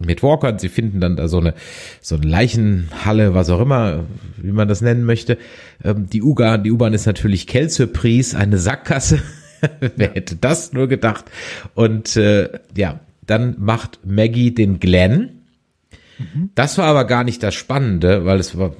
mit 0.00 0.22
Walker 0.22 0.56
sie 0.60 0.68
finden 0.68 1.00
dann 1.00 1.16
da 1.16 1.26
so 1.26 1.38
eine 1.38 1.54
so 2.00 2.14
eine 2.14 2.26
Leichenhalle, 2.26 3.34
was 3.34 3.50
auch 3.50 3.60
immer, 3.60 4.04
wie 4.36 4.52
man 4.52 4.68
das 4.68 4.80
nennen 4.80 5.04
möchte. 5.04 5.38
Ähm, 5.84 6.08
die 6.08 6.22
U-Bahn, 6.22 6.62
die 6.62 6.70
U-Bahn 6.70 6.94
ist 6.94 7.06
natürlich 7.06 7.46
Kelsey 7.46 7.86
Pries, 7.86 8.34
eine 8.34 8.58
Sackgasse 8.58 9.20
Wer 9.96 10.14
hätte 10.14 10.36
das 10.36 10.72
nur 10.72 10.88
gedacht? 10.88 11.26
Und 11.74 12.16
äh, 12.16 12.58
ja, 12.76 13.00
dann 13.26 13.56
macht 13.58 14.00
Maggie 14.04 14.54
den 14.54 14.80
Glenn. 14.80 15.42
Mhm. 16.18 16.50
Das 16.54 16.78
war 16.78 16.86
aber 16.86 17.04
gar 17.04 17.24
nicht 17.24 17.42
das 17.42 17.54
Spannende, 17.54 18.24
weil 18.24 18.38
es 18.38 18.56
war, 18.58 18.74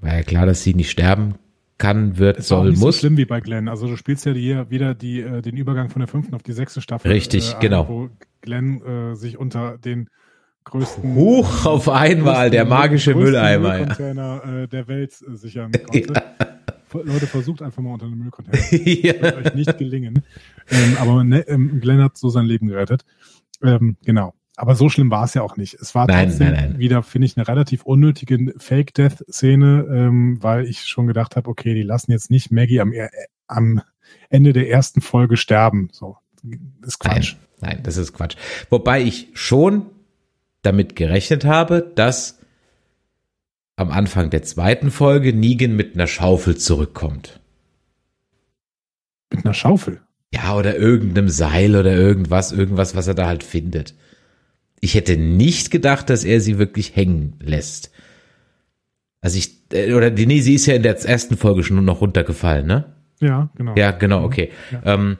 war 0.00 0.14
ja 0.14 0.22
klar, 0.22 0.46
dass 0.46 0.62
sie 0.62 0.74
nicht 0.74 0.90
sterben 0.90 1.34
kann, 1.78 2.18
wird, 2.18 2.38
es 2.40 2.48
soll, 2.48 2.58
auch 2.58 2.70
nicht 2.70 2.80
muss. 2.80 2.96
so 2.96 3.00
schlimm 3.00 3.16
wie 3.16 3.24
bei 3.24 3.40
Glenn. 3.40 3.68
Also 3.68 3.86
du 3.86 3.96
spielst 3.96 4.26
ja 4.26 4.32
hier 4.32 4.70
wieder 4.70 4.94
die, 4.94 5.20
äh, 5.20 5.42
den 5.42 5.56
Übergang 5.56 5.90
von 5.90 6.00
der 6.00 6.08
fünften 6.08 6.34
auf 6.34 6.42
die 6.42 6.52
sechste 6.52 6.80
Staffel. 6.80 7.10
Richtig, 7.10 7.54
äh, 7.54 7.56
genau. 7.60 7.88
Wo 7.88 8.10
Glenn 8.40 8.82
äh, 8.82 9.14
sich 9.14 9.38
unter 9.38 9.78
den 9.78 10.08
größten 10.64 11.14
Hoch 11.14 11.64
auf 11.64 11.88
einmal 11.88 12.50
der 12.50 12.64
magische 12.64 13.14
Mülleimer 13.14 13.98
ja. 13.98 14.62
äh, 14.62 14.68
der 14.68 14.88
Welt 14.88 15.14
äh, 15.22 15.36
sichern 15.36 15.72
konnte. 15.86 16.12
Ja. 16.12 16.46
Leute, 16.92 17.26
versucht 17.26 17.62
einfach 17.62 17.82
mal 17.82 17.92
unter 17.92 18.06
einem 18.06 18.18
Müllcontainer. 18.18 18.58
ja. 18.72 19.12
Das 19.14 19.22
wird 19.22 19.46
euch 19.46 19.54
nicht 19.54 19.78
gelingen. 19.78 20.22
Ähm, 20.70 20.96
aber 20.98 21.24
ne, 21.24 21.40
ähm, 21.48 21.80
Glenn 21.80 22.02
hat 22.02 22.16
so 22.16 22.28
sein 22.28 22.44
Leben 22.44 22.68
gerettet. 22.68 23.04
Ähm, 23.62 23.96
genau. 24.04 24.34
Aber 24.56 24.74
so 24.74 24.88
schlimm 24.88 25.10
war 25.10 25.24
es 25.24 25.34
ja 25.34 25.42
auch 25.42 25.56
nicht. 25.56 25.74
Es 25.74 25.94
war 25.94 26.06
nein, 26.06 26.28
trotzdem 26.28 26.52
nein, 26.52 26.70
nein. 26.70 26.78
wieder, 26.80 27.04
finde 27.04 27.26
ich, 27.26 27.36
eine 27.36 27.46
relativ 27.46 27.84
unnötige 27.84 28.54
Fake-Death-Szene, 28.58 29.86
ähm, 29.88 30.42
weil 30.42 30.66
ich 30.66 30.84
schon 30.86 31.06
gedacht 31.06 31.36
habe, 31.36 31.48
okay, 31.48 31.74
die 31.74 31.82
lassen 31.82 32.10
jetzt 32.10 32.30
nicht 32.30 32.50
Maggie 32.50 32.80
am, 32.80 32.92
äh, 32.92 33.08
am 33.46 33.80
Ende 34.28 34.52
der 34.52 34.68
ersten 34.68 35.00
Folge 35.00 35.36
sterben. 35.36 35.90
So, 35.92 36.16
das 36.42 36.94
ist 36.94 36.98
Quatsch. 36.98 37.36
Nein, 37.60 37.74
nein, 37.74 37.82
das 37.84 37.96
ist 37.96 38.12
Quatsch. 38.12 38.36
Wobei 38.68 39.00
ich 39.02 39.28
schon 39.32 39.86
damit 40.62 40.96
gerechnet 40.96 41.44
habe, 41.44 41.92
dass 41.94 42.37
am 43.78 43.92
Anfang 43.92 44.28
der 44.28 44.42
zweiten 44.42 44.90
Folge 44.90 45.32
Negan 45.32 45.76
mit 45.76 45.94
einer 45.94 46.08
Schaufel 46.08 46.56
zurückkommt. 46.56 47.40
Mit 49.32 49.44
einer 49.44 49.54
Schaufel? 49.54 50.00
Ja, 50.34 50.56
oder 50.56 50.76
irgendeinem 50.76 51.28
Seil 51.28 51.76
oder 51.76 51.94
irgendwas, 51.94 52.50
irgendwas, 52.50 52.96
was 52.96 53.06
er 53.06 53.14
da 53.14 53.26
halt 53.28 53.44
findet. 53.44 53.94
Ich 54.80 54.94
hätte 54.94 55.16
nicht 55.16 55.70
gedacht, 55.70 56.10
dass 56.10 56.24
er 56.24 56.40
sie 56.40 56.58
wirklich 56.58 56.96
hängen 56.96 57.34
lässt. 57.40 57.92
Also 59.20 59.38
ich, 59.38 59.72
äh, 59.72 59.94
oder 59.94 60.10
nee, 60.10 60.40
sie 60.40 60.54
ist 60.54 60.66
ja 60.66 60.74
in 60.74 60.82
der 60.82 60.98
ersten 60.98 61.36
Folge 61.36 61.62
schon 61.62 61.84
noch 61.84 62.00
runtergefallen, 62.00 62.66
ne? 62.66 62.96
Ja, 63.20 63.50
genau. 63.54 63.74
Ja, 63.76 63.92
genau, 63.92 64.24
okay. 64.24 64.50
Ja. 64.72 64.94
Ähm, 64.94 65.18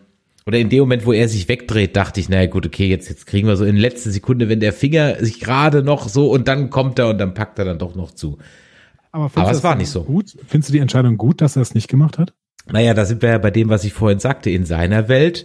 oder 0.48 0.58
in 0.58 0.70
dem 0.70 0.80
Moment, 0.80 1.04
wo 1.04 1.12
er 1.12 1.28
sich 1.28 1.46
wegdreht, 1.46 1.94
dachte 1.94 2.20
ich, 2.20 2.30
naja 2.30 2.46
gut, 2.46 2.64
okay, 2.64 2.88
jetzt, 2.88 3.10
jetzt 3.10 3.26
kriegen 3.26 3.46
wir 3.46 3.56
so 3.58 3.66
in 3.66 3.76
letzter 3.76 4.10
Sekunde, 4.10 4.48
wenn 4.48 4.60
der 4.60 4.72
Finger 4.72 5.22
sich 5.22 5.40
gerade 5.40 5.82
noch 5.82 6.08
so 6.08 6.30
und 6.30 6.48
dann 6.48 6.70
kommt 6.70 6.98
er 6.98 7.10
und 7.10 7.18
dann 7.18 7.34
packt 7.34 7.58
er 7.58 7.66
dann 7.66 7.78
doch 7.78 7.94
noch 7.94 8.12
zu. 8.12 8.38
Aber, 9.12 9.30
Aber 9.34 9.50
es 9.50 9.62
war 9.62 9.74
nicht 9.74 9.90
so. 9.90 10.04
Gut? 10.04 10.38
Findest 10.46 10.70
du 10.70 10.72
die 10.72 10.78
Entscheidung 10.78 11.18
gut, 11.18 11.42
dass 11.42 11.56
er 11.56 11.60
es 11.60 11.74
nicht 11.74 11.88
gemacht 11.88 12.16
hat? 12.16 12.32
Naja, 12.66 12.94
da 12.94 13.04
sind 13.04 13.20
wir 13.20 13.28
ja 13.28 13.36
bei 13.36 13.50
dem, 13.50 13.68
was 13.68 13.84
ich 13.84 13.92
vorhin 13.92 14.20
sagte. 14.20 14.48
In 14.48 14.64
seiner 14.64 15.10
Welt 15.10 15.44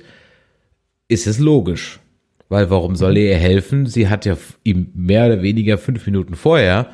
ist 1.09 1.27
es 1.27 1.37
logisch. 1.37 1.99
Weil 2.47 2.69
warum 2.69 2.95
soll 2.95 3.17
er 3.17 3.31
ihr 3.31 3.37
helfen? 3.37 3.87
Sie 3.87 4.07
hat 4.07 4.23
ja 4.23 4.37
ihm 4.63 4.87
mehr 4.93 5.25
oder 5.25 5.41
weniger 5.41 5.77
fünf 5.77 6.05
Minuten 6.05 6.35
vorher 6.35 6.87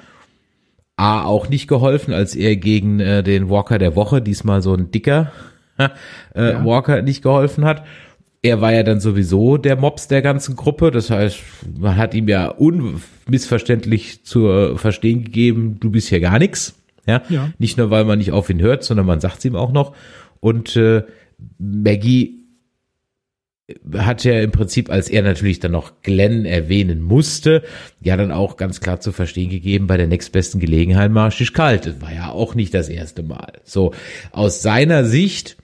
A 0.96 1.26
auch 1.26 1.48
nicht 1.48 1.68
geholfen, 1.68 2.12
als 2.12 2.36
er 2.36 2.56
gegen 2.56 3.00
äh, 3.00 3.22
den 3.22 3.52
Walker 3.52 3.78
der 3.78 3.96
Woche, 3.96 4.20
diesmal 4.20 4.64
so 4.64 4.74
ein 4.74 4.90
dicker, 4.90 5.32
äh, 6.36 6.52
ja. 6.52 6.66
Walker 6.66 7.02
nicht 7.02 7.24
geholfen 7.24 7.66
hat. 7.66 7.86
Er 8.42 8.62
war 8.62 8.74
ja 8.74 8.84
dann 8.84 9.02
sowieso 9.02 9.58
der 9.58 9.76
Mops 9.76 10.08
der 10.08 10.22
ganzen 10.22 10.56
Gruppe. 10.56 10.92
Das 10.92 11.10
heißt, 11.10 11.40
man 11.78 11.98
hat 11.98 12.14
ihm 12.14 12.28
ja 12.28 12.48
unmissverständlich 12.48 14.24
zu 14.24 14.76
verstehen 14.78 15.26
gegeben, 15.26 15.78
du 15.80 15.90
bist 15.92 16.08
hier 16.08 16.22
gar 16.22 16.40
nichts. 16.40 16.76
Ja? 17.06 17.22
ja. 17.28 17.50
Nicht 17.58 17.78
nur, 17.78 17.90
weil 17.90 18.06
man 18.06 18.20
nicht 18.20 18.32
auf 18.32 18.50
ihn 18.50 18.62
hört, 18.62 18.84
sondern 18.84 19.06
man 19.06 19.20
sagt 19.20 19.40
es 19.40 19.46
ihm 19.46 19.56
auch 19.56 19.72
noch. 19.72 19.94
Und 20.40 20.76
äh, 20.78 21.04
Maggie 21.58 22.40
hat 23.98 24.24
ja 24.24 24.42
im 24.42 24.52
Prinzip, 24.52 24.90
als 24.90 25.10
er 25.10 25.22
natürlich 25.22 25.60
dann 25.60 25.72
noch 25.72 26.02
Glenn 26.02 26.46
erwähnen 26.46 27.02
musste, 27.02 27.64
ja 28.02 28.18
dann 28.18 28.32
auch 28.32 28.58
ganz 28.58 28.82
klar 28.82 29.00
zu 29.00 29.12
verstehen 29.12 29.50
gegeben, 29.50 29.88
bei 29.88 29.98
der 29.98 30.08
nächstbesten 30.08 30.60
Gelegenheit 30.60 31.12
marsch 31.12 31.42
ich 31.42 31.54
kalt. 31.54 31.86
Das 31.86 32.02
war 32.02 32.14
ja 32.14 32.32
auch 32.32 32.56
nicht 32.56 32.74
das 32.74 32.90
erste 32.90 33.24
Mal. 33.24 33.54
So, 33.64 33.94
aus 34.32 34.62
seiner 34.62 35.06
Sicht 35.06 35.58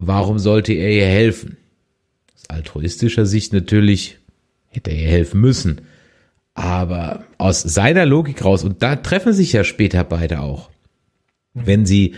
warum 0.00 0.38
sollte 0.38 0.72
er 0.72 0.90
ihr 0.90 1.06
helfen? 1.06 1.56
Aus 2.34 2.50
altruistischer 2.50 3.26
Sicht 3.26 3.52
natürlich 3.52 4.18
hätte 4.66 4.90
er 4.90 4.96
ihr 4.96 5.08
helfen 5.08 5.40
müssen. 5.40 5.82
Aber 6.54 7.24
aus 7.38 7.62
seiner 7.62 8.06
Logik 8.06 8.44
raus, 8.44 8.64
und 8.64 8.82
da 8.82 8.96
treffen 8.96 9.32
sich 9.32 9.52
ja 9.52 9.62
später 9.62 10.02
beide 10.02 10.40
auch, 10.40 10.70
wenn 11.54 11.86
sie 11.86 12.16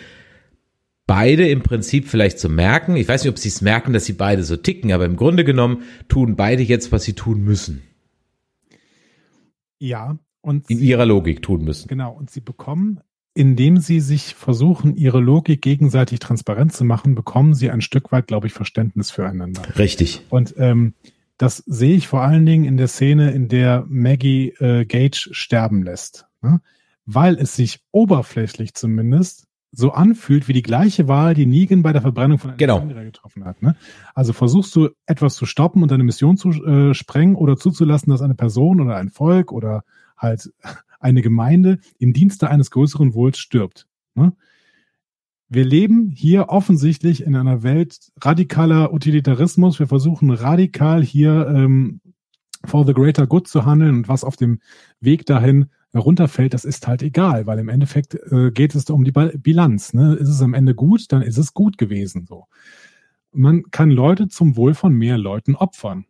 beide 1.06 1.48
im 1.48 1.62
Prinzip 1.62 2.08
vielleicht 2.08 2.38
so 2.38 2.48
merken, 2.48 2.96
ich 2.96 3.08
weiß 3.08 3.24
nicht, 3.24 3.30
ob 3.30 3.38
sie 3.38 3.48
es 3.48 3.60
merken, 3.60 3.92
dass 3.92 4.06
sie 4.06 4.14
beide 4.14 4.44
so 4.44 4.56
ticken, 4.56 4.92
aber 4.92 5.04
im 5.04 5.16
Grunde 5.16 5.44
genommen 5.44 5.82
tun 6.08 6.36
beide 6.36 6.62
jetzt, 6.62 6.92
was 6.92 7.04
sie 7.04 7.12
tun 7.12 7.42
müssen. 7.42 7.82
Ja, 9.78 10.18
und 10.40 10.70
in 10.70 10.80
ihrer 10.80 11.06
Logik 11.06 11.42
tun 11.42 11.64
müssen. 11.64 11.88
Genau, 11.88 12.12
und 12.12 12.30
sie 12.30 12.40
bekommen 12.40 13.00
indem 13.34 13.78
sie 13.78 14.00
sich 14.00 14.34
versuchen, 14.34 14.94
ihre 14.96 15.20
Logik 15.20 15.62
gegenseitig 15.62 16.18
transparent 16.18 16.72
zu 16.72 16.84
machen, 16.84 17.14
bekommen 17.14 17.54
sie 17.54 17.70
ein 17.70 17.80
Stück 17.80 18.12
weit, 18.12 18.26
glaube 18.26 18.46
ich, 18.46 18.52
Verständnis 18.52 19.10
füreinander. 19.10 19.62
Richtig. 19.78 20.22
Und 20.28 20.54
ähm, 20.58 20.94
das 21.38 21.58
sehe 21.66 21.96
ich 21.96 22.08
vor 22.08 22.22
allen 22.22 22.46
Dingen 22.46 22.64
in 22.64 22.76
der 22.76 22.88
Szene, 22.88 23.32
in 23.32 23.48
der 23.48 23.84
Maggie 23.88 24.50
äh, 24.58 24.84
Gage 24.84 25.30
sterben 25.32 25.82
lässt. 25.82 26.26
Ne? 26.42 26.60
Weil 27.06 27.36
es 27.36 27.56
sich 27.56 27.80
oberflächlich 27.90 28.74
zumindest 28.74 29.46
so 29.72 29.92
anfühlt 29.92 30.48
wie 30.48 30.52
die 30.52 30.62
gleiche 30.62 31.08
Wahl, 31.08 31.32
die 31.32 31.46
Negan 31.46 31.82
bei 31.82 31.94
der 31.94 32.02
Verbrennung 32.02 32.38
von 32.38 32.50
Alexandria 32.50 32.88
genau. 32.88 33.04
getroffen 33.06 33.46
hat. 33.46 33.62
Ne? 33.62 33.74
Also 34.14 34.34
versuchst 34.34 34.76
du 34.76 34.90
etwas 35.06 35.34
zu 35.34 35.46
stoppen 35.46 35.82
und 35.82 35.90
deine 35.90 36.04
Mission 36.04 36.36
zu 36.36 36.50
äh, 36.50 36.92
sprengen 36.92 37.36
oder 37.36 37.56
zuzulassen, 37.56 38.10
dass 38.10 38.20
eine 38.20 38.34
Person 38.34 38.82
oder 38.82 38.96
ein 38.96 39.08
Volk 39.08 39.50
oder 39.50 39.84
halt 40.18 40.52
eine 41.02 41.22
Gemeinde 41.22 41.78
im 41.98 42.12
Dienste 42.12 42.50
eines 42.50 42.70
größeren 42.70 43.14
Wohls 43.14 43.38
stirbt. 43.38 43.86
Ne? 44.14 44.32
Wir 45.48 45.64
leben 45.64 46.10
hier 46.10 46.48
offensichtlich 46.48 47.24
in 47.24 47.36
einer 47.36 47.62
Welt 47.62 48.10
radikaler 48.20 48.92
Utilitarismus. 48.92 49.78
Wir 49.78 49.86
versuchen 49.86 50.30
radikal 50.30 51.02
hier 51.02 51.46
ähm, 51.46 52.00
for 52.64 52.86
the 52.86 52.94
greater 52.94 53.26
good 53.26 53.46
zu 53.48 53.66
handeln 53.66 53.96
und 53.96 54.08
was 54.08 54.24
auf 54.24 54.36
dem 54.36 54.60
Weg 55.00 55.26
dahin 55.26 55.66
herunterfällt, 55.92 56.54
das 56.54 56.64
ist 56.64 56.86
halt 56.86 57.02
egal, 57.02 57.46
weil 57.46 57.58
im 57.58 57.68
Endeffekt 57.68 58.14
äh, 58.14 58.50
geht 58.50 58.74
es 58.74 58.88
um 58.88 59.04
die 59.04 59.12
Bilanz. 59.12 59.92
Ne? 59.92 60.14
Ist 60.14 60.28
es 60.28 60.40
am 60.40 60.54
Ende 60.54 60.74
gut, 60.74 61.12
dann 61.12 61.20
ist 61.20 61.36
es 61.36 61.52
gut 61.52 61.76
gewesen. 61.76 62.24
So, 62.26 62.46
man 63.32 63.64
kann 63.70 63.90
Leute 63.90 64.28
zum 64.28 64.56
Wohl 64.56 64.72
von 64.74 64.94
mehr 64.94 65.18
Leuten 65.18 65.54
opfern 65.54 66.06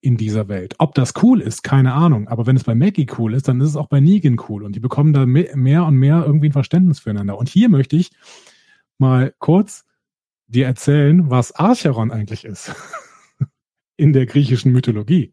in 0.00 0.16
dieser 0.16 0.48
Welt. 0.48 0.74
Ob 0.78 0.94
das 0.94 1.14
cool 1.22 1.40
ist, 1.40 1.62
keine 1.62 1.94
Ahnung. 1.94 2.28
Aber 2.28 2.46
wenn 2.46 2.56
es 2.56 2.64
bei 2.64 2.74
Maggie 2.74 3.06
cool 3.18 3.34
ist, 3.34 3.48
dann 3.48 3.60
ist 3.60 3.70
es 3.70 3.76
auch 3.76 3.88
bei 3.88 4.00
Negan 4.00 4.40
cool. 4.48 4.62
Und 4.62 4.76
die 4.76 4.80
bekommen 4.80 5.12
da 5.12 5.26
mehr 5.26 5.84
und 5.84 5.96
mehr 5.96 6.24
irgendwie 6.24 6.48
ein 6.48 6.52
Verständnis 6.52 7.00
füreinander. 7.00 7.38
Und 7.38 7.48
hier 7.48 7.68
möchte 7.68 7.96
ich 7.96 8.10
mal 8.98 9.34
kurz 9.38 9.84
dir 10.46 10.66
erzählen, 10.66 11.30
was 11.30 11.52
Archeron 11.52 12.10
eigentlich 12.10 12.44
ist. 12.44 12.74
in 13.96 14.12
der 14.12 14.26
griechischen 14.26 14.72
Mythologie. 14.72 15.32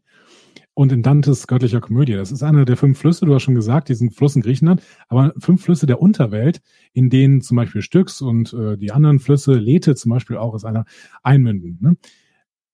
Und 0.76 0.90
in 0.90 1.04
Dantes 1.04 1.46
göttlicher 1.46 1.80
Komödie. 1.80 2.14
Das 2.14 2.32
ist 2.32 2.42
einer 2.42 2.64
der 2.64 2.76
fünf 2.76 2.98
Flüsse, 2.98 3.26
du 3.26 3.34
hast 3.34 3.44
schon 3.44 3.54
gesagt, 3.54 3.88
diesen 3.88 4.10
Fluss 4.10 4.34
in 4.34 4.42
Griechenland, 4.42 4.82
aber 5.08 5.32
fünf 5.38 5.62
Flüsse 5.62 5.86
der 5.86 6.02
Unterwelt, 6.02 6.60
in 6.92 7.10
denen 7.10 7.42
zum 7.42 7.56
Beispiel 7.56 7.80
Styx 7.80 8.20
und 8.20 8.52
äh, 8.52 8.76
die 8.76 8.90
anderen 8.90 9.20
Flüsse, 9.20 9.54
Lethe 9.54 9.94
zum 9.94 10.10
Beispiel 10.10 10.36
auch, 10.36 10.52
ist 10.56 10.64
einer, 10.64 10.84
einmünden. 11.22 11.78
Ne? 11.80 11.96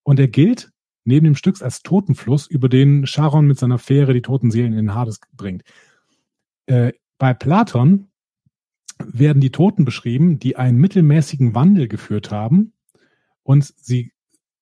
Und 0.02 0.18
er 0.18 0.28
gilt 0.28 0.72
neben 1.04 1.24
dem 1.24 1.34
Stück 1.34 1.60
als 1.62 1.82
Totenfluss, 1.82 2.46
über 2.46 2.68
den 2.68 3.06
Charon 3.06 3.46
mit 3.46 3.58
seiner 3.58 3.78
Fähre 3.78 4.12
die 4.12 4.22
toten 4.22 4.50
Seelen 4.50 4.72
in 4.72 4.78
den 4.78 4.94
Hades 4.94 5.20
bringt. 5.36 5.62
Äh, 6.66 6.92
bei 7.18 7.34
Platon 7.34 8.08
werden 8.98 9.40
die 9.40 9.50
Toten 9.50 9.84
beschrieben, 9.84 10.38
die 10.38 10.56
einen 10.56 10.78
mittelmäßigen 10.78 11.54
Wandel 11.54 11.88
geführt 11.88 12.30
haben 12.30 12.72
und 13.42 13.64
sie 13.64 14.12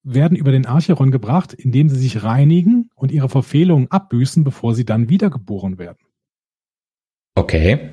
werden 0.02 0.36
über 0.36 0.52
den 0.52 0.66
Archeron 0.66 1.10
gebracht, 1.10 1.52
indem 1.52 1.88
sie 1.88 1.98
sich 1.98 2.22
reinigen 2.22 2.90
und 2.94 3.12
ihre 3.12 3.28
Verfehlungen 3.28 3.90
abbüßen, 3.90 4.44
bevor 4.44 4.74
sie 4.74 4.84
dann 4.84 5.08
wiedergeboren 5.08 5.78
werden. 5.78 5.98
Okay. 7.34 7.90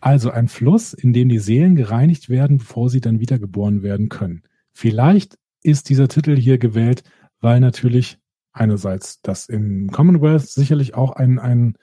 Also 0.00 0.30
ein 0.30 0.48
Fluss, 0.48 0.92
in 0.92 1.12
dem 1.12 1.28
die 1.28 1.38
Seelen 1.38 1.74
gereinigt 1.74 2.28
werden, 2.28 2.58
bevor 2.58 2.90
sie 2.90 3.00
dann 3.00 3.20
wiedergeboren 3.20 3.82
werden 3.82 4.08
können. 4.08 4.42
Vielleicht 4.72 5.38
ist 5.62 5.88
dieser 5.88 6.08
Titel 6.08 6.36
hier 6.36 6.58
gewählt, 6.58 7.02
weil 7.40 7.60
natürlich 7.60 8.18
einerseits 8.52 9.20
das 9.22 9.48
im 9.48 9.90
Commonwealth 9.90 10.46
sicherlich 10.46 10.94
auch 10.94 11.12
ein, 11.12 11.38
ein, 11.38 11.76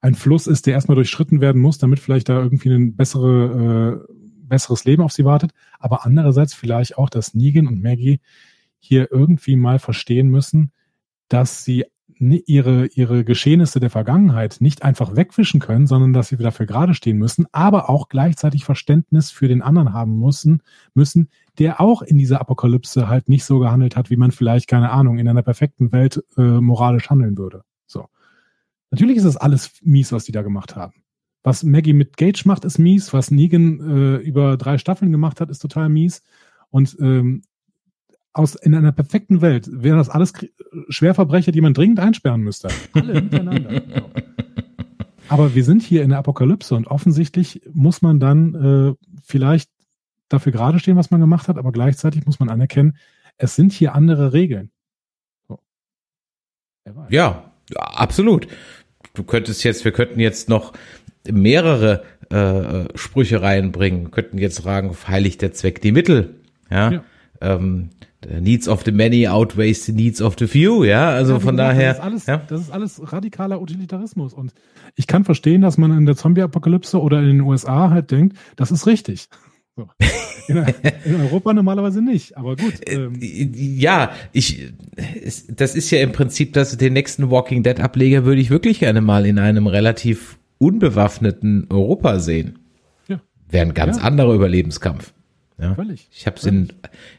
ein 0.00 0.14
Fluss 0.14 0.46
ist, 0.46 0.66
der 0.66 0.74
erstmal 0.74 0.94
durchschritten 0.94 1.40
werden 1.40 1.60
muss, 1.60 1.78
damit 1.78 1.98
vielleicht 1.98 2.28
da 2.28 2.40
irgendwie 2.42 2.70
ein 2.70 2.96
bessere, 2.96 4.04
äh, 4.08 4.12
besseres 4.42 4.84
Leben 4.84 5.02
auf 5.02 5.12
sie 5.12 5.24
wartet. 5.24 5.52
Aber 5.78 6.06
andererseits 6.06 6.54
vielleicht 6.54 6.96
auch, 6.96 7.10
dass 7.10 7.34
Negan 7.34 7.66
und 7.66 7.82
Maggie 7.82 8.20
hier 8.78 9.08
irgendwie 9.10 9.56
mal 9.56 9.78
verstehen 9.78 10.28
müssen, 10.28 10.72
dass 11.28 11.64
sie 11.64 11.84
ihre, 12.20 12.86
ihre 12.86 13.24
Geschehnisse 13.24 13.80
der 13.80 13.90
Vergangenheit 13.90 14.56
nicht 14.60 14.82
einfach 14.82 15.16
wegwischen 15.16 15.60
können, 15.60 15.86
sondern 15.86 16.12
dass 16.12 16.28
sie 16.28 16.36
dafür 16.36 16.66
gerade 16.66 16.94
stehen 16.94 17.18
müssen, 17.18 17.46
aber 17.52 17.88
auch 17.88 18.08
gleichzeitig 18.08 18.64
Verständnis 18.64 19.30
für 19.30 19.48
den 19.48 19.62
anderen 19.62 19.92
haben 19.92 20.18
müssen, 20.18 20.62
müssen, 20.94 21.28
der 21.58 21.80
auch 21.80 22.02
in 22.02 22.18
dieser 22.18 22.40
Apokalypse 22.40 23.08
halt 23.08 23.28
nicht 23.28 23.44
so 23.44 23.58
gehandelt 23.58 23.96
hat, 23.96 24.10
wie 24.10 24.16
man 24.16 24.32
vielleicht, 24.32 24.68
keine 24.68 24.90
Ahnung, 24.90 25.18
in 25.18 25.28
einer 25.28 25.42
perfekten 25.42 25.92
Welt 25.92 26.22
äh, 26.36 26.42
moralisch 26.42 27.10
handeln 27.10 27.38
würde. 27.38 27.62
So. 27.86 28.06
Natürlich 28.90 29.16
ist 29.16 29.26
das 29.26 29.36
alles 29.36 29.72
mies, 29.82 30.12
was 30.12 30.24
die 30.24 30.32
da 30.32 30.42
gemacht 30.42 30.76
haben. 30.76 30.94
Was 31.42 31.62
Maggie 31.62 31.92
mit 31.92 32.16
Gage 32.16 32.42
macht, 32.46 32.64
ist 32.64 32.78
mies. 32.78 33.12
Was 33.12 33.30
Negan 33.30 33.80
äh, 33.80 34.16
über 34.16 34.56
drei 34.56 34.78
Staffeln 34.78 35.12
gemacht 35.12 35.40
hat, 35.40 35.50
ist 35.50 35.60
total 35.60 35.88
mies. 35.88 36.22
Und 36.70 36.96
ähm, 37.00 37.42
aus, 38.38 38.54
in 38.54 38.74
einer 38.74 38.92
perfekten 38.92 39.40
Welt 39.40 39.68
wären 39.70 39.98
das 39.98 40.08
alles 40.08 40.32
Schwerverbrecher, 40.88 41.52
die 41.52 41.60
man 41.60 41.74
dringend 41.74 42.00
einsperren 42.00 42.40
müsste. 42.40 42.68
Alle 42.92 43.22
miteinander. 43.22 43.82
Aber 45.28 45.54
wir 45.54 45.64
sind 45.64 45.82
hier 45.82 46.02
in 46.02 46.10
der 46.10 46.18
Apokalypse 46.18 46.74
und 46.74 46.86
offensichtlich 46.86 47.60
muss 47.72 48.00
man 48.00 48.18
dann 48.18 48.54
äh, 48.54 48.94
vielleicht 49.22 49.70
dafür 50.28 50.52
gerade 50.52 50.78
stehen, 50.78 50.96
was 50.96 51.10
man 51.10 51.20
gemacht 51.20 51.48
hat, 51.48 51.58
aber 51.58 51.72
gleichzeitig 51.72 52.24
muss 52.26 52.40
man 52.40 52.48
anerkennen, 52.48 52.96
es 53.36 53.54
sind 53.54 53.72
hier 53.72 53.94
andere 53.94 54.32
Regeln. 54.32 54.70
So. 55.46 55.58
Ja, 57.08 57.52
absolut. 57.74 58.48
Du 59.14 59.22
könntest 59.22 59.64
jetzt, 59.64 59.84
wir 59.84 59.92
könnten 59.92 60.20
jetzt 60.20 60.48
noch 60.48 60.72
mehrere 61.30 62.04
äh, 62.30 62.96
Sprüche 62.96 63.42
reinbringen, 63.42 64.04
wir 64.04 64.10
könnten 64.10 64.38
jetzt 64.38 64.60
fragen, 64.60 64.94
heiligt 65.06 65.42
der 65.42 65.52
Zweck 65.52 65.80
die 65.82 65.92
Mittel? 65.92 66.36
Ja. 66.70 66.90
ja. 66.90 67.04
Ähm, 67.40 67.90
the 68.22 68.40
needs 68.40 68.68
of 68.68 68.84
the 68.84 68.92
many 68.92 69.26
outweighs 69.26 69.86
the 69.86 69.92
needs 69.92 70.20
of 70.20 70.36
the 70.38 70.46
few, 70.46 70.84
ja, 70.84 71.10
also 71.10 71.34
ja, 71.34 71.40
von 71.40 71.56
daher. 71.56 71.94
Das 71.94 71.98
ist, 71.98 72.04
alles, 72.04 72.26
ja? 72.26 72.36
das 72.48 72.60
ist 72.62 72.70
alles 72.70 73.12
radikaler 73.12 73.60
Utilitarismus 73.60 74.34
und 74.34 74.52
ich 74.96 75.06
kann 75.06 75.24
verstehen, 75.24 75.60
dass 75.60 75.78
man 75.78 75.96
in 75.96 76.06
der 76.06 76.16
Zombie-Apokalypse 76.16 77.00
oder 77.00 77.20
in 77.20 77.26
den 77.26 77.40
USA 77.42 77.90
halt 77.90 78.10
denkt, 78.10 78.36
das 78.56 78.70
ist 78.70 78.86
richtig. 78.86 79.28
So. 79.76 79.88
In, 80.48 80.56
in, 81.04 81.20
Europa 81.20 81.52
normalerweise 81.52 82.02
nicht, 82.02 82.36
aber 82.36 82.56
gut. 82.56 82.88
Äh, 82.88 82.94
ähm. 82.94 83.12
Ja, 83.20 84.10
ich, 84.32 84.72
das 85.48 85.76
ist 85.76 85.90
ja 85.90 86.00
im 86.00 86.12
Prinzip, 86.12 86.54
dass 86.54 86.76
den 86.76 86.94
nächsten 86.94 87.30
Walking 87.30 87.62
Dead 87.62 87.78
Ableger 87.78 88.24
würde 88.24 88.40
ich 88.40 88.48
wirklich 88.48 88.80
gerne 88.80 89.02
mal 89.02 89.26
in 89.26 89.38
einem 89.38 89.66
relativ 89.66 90.38
unbewaffneten 90.56 91.66
Europa 91.68 92.18
sehen. 92.18 92.58
Ja. 93.08 93.20
Wäre 93.50 93.66
ein 93.66 93.74
ganz 93.74 93.98
ja. 93.98 94.04
anderer 94.04 94.34
Überlebenskampf. 94.34 95.12
Ja. 95.58 95.74
Völlig. 95.74 96.08
Ich 96.12 96.26
habe 96.26 96.36
es 96.36 96.44
in, 96.44 96.72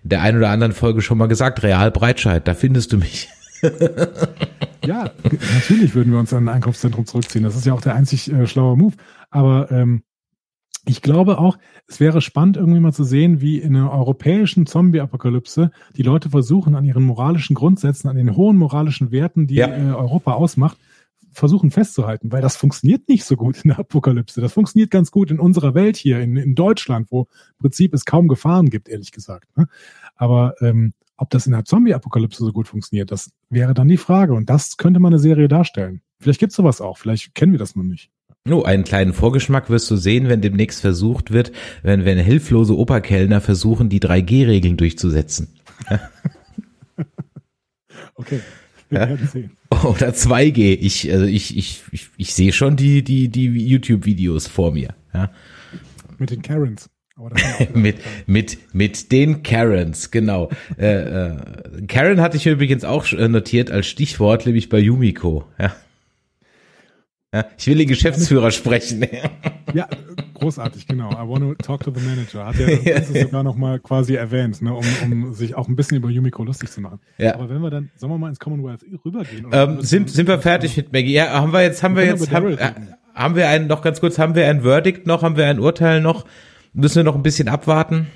der 0.04 0.22
einen 0.22 0.38
oder 0.38 0.50
anderen 0.50 0.74
Folge 0.74 1.02
schon 1.02 1.18
mal 1.18 1.28
gesagt, 1.28 1.62
Real 1.64 1.92
Breitscheid, 1.92 2.48
da 2.48 2.54
findest 2.54 2.94
du 2.94 2.98
mich. 2.98 3.28
ja, 4.86 5.12
natürlich 5.54 5.94
würden 5.94 6.14
wir 6.14 6.20
uns 6.20 6.34
an 6.34 6.46
ein 6.46 6.56
Einkaufszentrum 6.56 7.06
zurückziehen. 7.06 7.44
Das 7.44 7.58
ist 7.58 7.66
ja 7.66 7.74
auch 7.74 7.82
der 7.82 7.96
einzig 7.96 8.32
äh, 8.32 8.48
schlaue 8.48 8.78
Move. 8.78 8.96
Aber 9.30 9.70
ähm, 9.72 10.04
ich 10.86 11.02
glaube 11.02 11.38
auch, 11.38 11.58
es 11.88 12.00
wäre 12.00 12.22
spannend, 12.22 12.56
irgendwie 12.56 12.80
mal 12.80 12.94
zu 12.94 13.04
sehen, 13.04 13.42
wie 13.42 13.58
in 13.60 13.76
einer 13.76 13.92
europäischen 13.92 14.66
Zombie-Apokalypse 14.66 15.72
die 15.98 16.04
Leute 16.04 16.30
versuchen, 16.30 16.76
an 16.76 16.86
ihren 16.86 17.04
moralischen 17.04 17.56
Grundsätzen, 17.56 18.08
an 18.08 18.16
den 18.16 18.36
hohen 18.36 18.58
moralischen 18.58 19.12
Werten, 19.12 19.48
die 19.48 19.56
ja. 19.56 19.68
äh, 19.68 19.94
Europa 19.94 20.34
ausmacht, 20.34 20.78
versuchen 21.32 21.72
festzuhalten, 21.72 22.32
weil 22.32 22.42
das 22.42 22.56
funktioniert 22.56 23.08
nicht 23.08 23.24
so 23.24 23.36
gut 23.36 23.64
in 23.64 23.70
der 23.70 23.80
Apokalypse. 23.80 24.42
Das 24.42 24.54
funktioniert 24.54 24.92
ganz 24.92 25.12
gut 25.12 25.32
in 25.32 25.40
unserer 25.40 25.74
Welt 25.74 25.98
hier, 25.98 26.20
in, 26.20 26.36
in 26.38 26.56
Deutschland, 26.56 27.08
wo 27.12 27.22
im 27.22 27.58
Prinzip 27.60 27.94
es 27.94 28.06
kaum 28.06 28.28
Gefahren 28.28 28.70
gibt, 28.70 28.90
ehrlich 28.90 29.12
gesagt. 29.12 29.56
Ne? 29.58 29.68
Aber 30.16 30.56
ähm, 30.62 30.94
ob 31.18 31.30
das 31.30 31.46
in 31.46 31.52
der 31.52 31.66
Zombie-Apokalypse 31.66 32.44
so 32.44 32.52
gut 32.52 32.68
funktioniert, 32.68 33.12
das 33.12 33.32
wäre 33.50 33.74
dann 33.74 33.88
die 33.88 33.98
Frage. 33.98 34.34
Und 34.34 34.50
das 34.50 34.78
könnte 34.78 35.00
man 35.00 35.14
eine 35.14 35.20
Serie 35.20 35.48
darstellen. 35.48 36.02
Vielleicht 36.20 36.40
gibt 36.40 36.52
es 36.52 36.56
sowas 36.56 36.82
auch, 36.82 36.98
vielleicht 36.98 37.36
kennen 37.36 37.52
wir 37.52 37.60
das 37.60 37.76
noch 37.76 37.84
nicht. 37.84 38.10
Oh, 38.50 38.64
einen 38.64 38.84
kleinen 38.84 39.14
Vorgeschmack 39.14 39.70
wirst 39.70 39.92
du 39.92 39.96
sehen, 39.96 40.30
wenn 40.30 40.42
demnächst 40.42 40.82
versucht 40.82 41.32
wird, 41.32 41.52
wenn, 41.84 42.06
wenn 42.06 42.18
hilflose 42.18 42.76
Operkellner 42.76 43.42
versuchen, 43.42 43.90
die 43.90 44.00
3G-Regeln 44.00 44.78
durchzusetzen. 44.78 45.50
okay. 48.16 48.40
Wir 48.90 49.00
ja? 49.00 49.18
sehen. 49.18 49.52
Oder 49.84 50.10
2G. 50.10 50.78
Ich, 50.80 51.12
also 51.12 51.26
ich, 51.26 51.58
ich, 51.58 51.84
ich, 51.92 52.10
ich 52.18 52.34
sehe 52.34 52.52
schon 52.52 52.76
die, 52.76 53.04
die, 53.04 53.30
die 53.30 53.46
YouTube-Videos 53.46 54.48
vor 54.48 54.72
mir. 54.72 54.96
Ja? 55.14 55.32
Mit 56.18 56.32
den 56.32 56.42
Karens. 56.42 56.90
mit, 57.74 57.98
mit, 58.28 58.58
mit 58.74 59.12
den 59.12 59.44
Karens, 59.44 60.10
genau. 60.10 60.50
äh, 60.78 61.32
äh, 61.32 61.38
Karen 61.88 62.22
hatte 62.22 62.38
ich 62.38 62.46
übrigens 62.46 62.86
auch 62.86 63.12
notiert 63.12 63.72
als 63.72 63.88
Stichwort, 63.88 64.46
nämlich 64.46 64.70
bei 64.70 64.80
Yumiko. 64.80 65.44
Ja. 65.60 65.76
Ja, 67.32 67.46
ich 67.58 67.68
will 67.68 67.78
den 67.78 67.88
Geschäftsführer 67.88 68.50
sprechen. 68.50 69.06
ja, 69.74 69.88
großartig, 70.34 70.88
genau. 70.88 71.12
I 71.12 71.28
want 71.28 71.42
to 71.42 71.54
talk 71.64 71.84
to 71.84 71.94
the 71.94 72.04
manager. 72.04 72.48
Hat 72.48 72.60
er 72.60 72.78
das 73.00 73.10
sogar 73.10 73.44
noch 73.44 73.56
mal 73.56 73.80
quasi 73.80 74.16
erwähnt, 74.16 74.64
ne, 74.64 74.74
um, 74.74 74.86
um 75.04 75.34
sich 75.34 75.54
auch 75.54 75.68
ein 75.68 75.76
bisschen 75.76 75.98
über 75.98 76.10
Yumiko 76.10 76.44
lustig 76.44 76.72
zu 76.72 76.82
machen. 76.82 77.00
Ja. 77.20 77.36
Aber 77.36 77.48
wenn 77.50 77.62
wir 77.62 77.70
dann, 77.70 77.92
sollen 77.96 78.12
wir 78.12 78.18
mal 78.18 78.30
ins 78.30 78.40
Commonwealth 78.40 78.84
rübergehen? 79.06 79.48
Ähm, 79.52 79.82
sind, 79.82 80.10
sind 80.10 80.28
wir 80.28 80.40
fertig 80.40 80.76
mit 80.76 80.92
Maggie? 80.92 81.14
Ja, 81.14 81.34
haben 81.34 81.54
wir 81.54 81.62
jetzt, 81.62 81.84
haben 81.84 81.96
wir, 81.96 82.02
wir 82.04 82.10
jetzt, 82.10 82.32
haben, 82.32 82.58
haben 83.14 83.36
wir 83.36 83.48
einen, 83.48 83.68
noch 83.68 83.84
ganz 83.84 84.00
kurz, 84.00 84.18
haben 84.18 84.34
wir 84.34 84.48
ein 84.48 84.64
Verdict 84.64 85.06
noch, 85.06 85.22
haben 85.22 85.38
wir 85.38 85.46
ein 85.46 85.60
Urteil 85.60 86.02
noch? 86.02 86.26
Müssen 86.74 86.96
wir 86.96 87.04
noch 87.04 87.16
ein 87.16 87.24
bisschen 87.24 87.48
abwarten? 87.48 88.08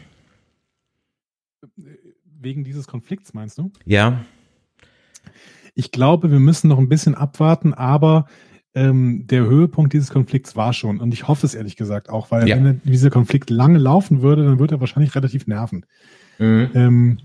Wegen 2.40 2.64
dieses 2.64 2.88
Konflikts, 2.88 3.36
meinst 3.36 3.60
du? 3.60 3.72
Ja. 3.86 4.26
Ich 5.76 5.92
glaube, 5.92 6.32
wir 6.32 6.40
müssen 6.40 6.68
noch 6.68 6.80
ein 6.80 6.90
bisschen 6.90 7.14
abwarten, 7.14 7.76
aber 7.76 8.26
ähm, 8.76 9.28
der 9.28 9.46
Höhepunkt 9.46 9.94
dieses 9.94 10.10
Konflikts 10.10 10.56
war 10.56 10.74
schon. 10.74 11.00
Und 11.00 11.14
ich 11.14 11.28
hoffe 11.28 11.46
es 11.46 11.56
ehrlich 11.56 11.76
gesagt 11.76 12.10
auch, 12.10 12.32
weil 12.32 12.48
ja. 12.48 12.56
wenn 12.56 12.82
dieser 12.84 13.10
Konflikt 13.10 13.50
lange 13.50 13.78
laufen 13.78 14.22
würde, 14.22 14.44
dann 14.44 14.60
würde 14.60 14.76
er 14.76 14.80
wahrscheinlich 14.80 15.16
relativ 15.16 15.48
nerven. 15.48 15.86
Mhm. 16.40 16.70
Ähm, 16.74 17.18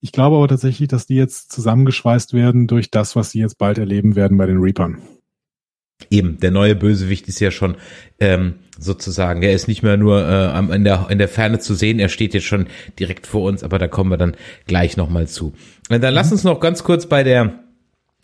ich 0.00 0.12
glaube 0.12 0.36
aber 0.36 0.48
tatsächlich, 0.48 0.88
dass 0.88 1.06
die 1.06 1.14
jetzt 1.14 1.50
zusammengeschweißt 1.52 2.34
werden 2.34 2.66
durch 2.66 2.90
das, 2.90 3.16
was 3.16 3.30
sie 3.30 3.38
jetzt 3.38 3.56
bald 3.56 3.78
erleben 3.78 4.16
werden 4.16 4.36
bei 4.36 4.46
den 4.46 4.58
Reapern. 4.58 4.98
Eben, 6.10 6.38
der 6.40 6.50
neue 6.50 6.74
Bösewicht 6.74 7.28
ist 7.28 7.40
ja 7.40 7.50
schon 7.50 7.76
ähm, 8.20 8.54
sozusagen, 8.78 9.42
er 9.42 9.52
ist 9.52 9.68
nicht 9.68 9.82
mehr 9.82 9.96
nur 9.96 10.26
äh, 10.26 10.74
in, 10.74 10.84
der, 10.84 11.06
in 11.08 11.18
der 11.18 11.28
Ferne 11.28 11.60
zu 11.60 11.74
sehen, 11.74 11.98
er 11.98 12.08
steht 12.08 12.34
jetzt 12.34 12.46
schon 12.46 12.66
direkt 12.98 13.26
vor 13.26 13.48
uns, 13.48 13.62
aber 13.62 13.78
da 13.78 13.88
kommen 13.88 14.10
wir 14.10 14.16
dann 14.16 14.36
gleich 14.66 14.96
nochmal 14.96 15.28
zu. 15.28 15.54
Und 15.88 16.02
dann 16.02 16.12
mhm. 16.12 16.16
lass 16.16 16.32
uns 16.32 16.44
noch 16.44 16.60
ganz 16.60 16.84
kurz 16.84 17.06
bei 17.06 17.22
der, 17.22 17.54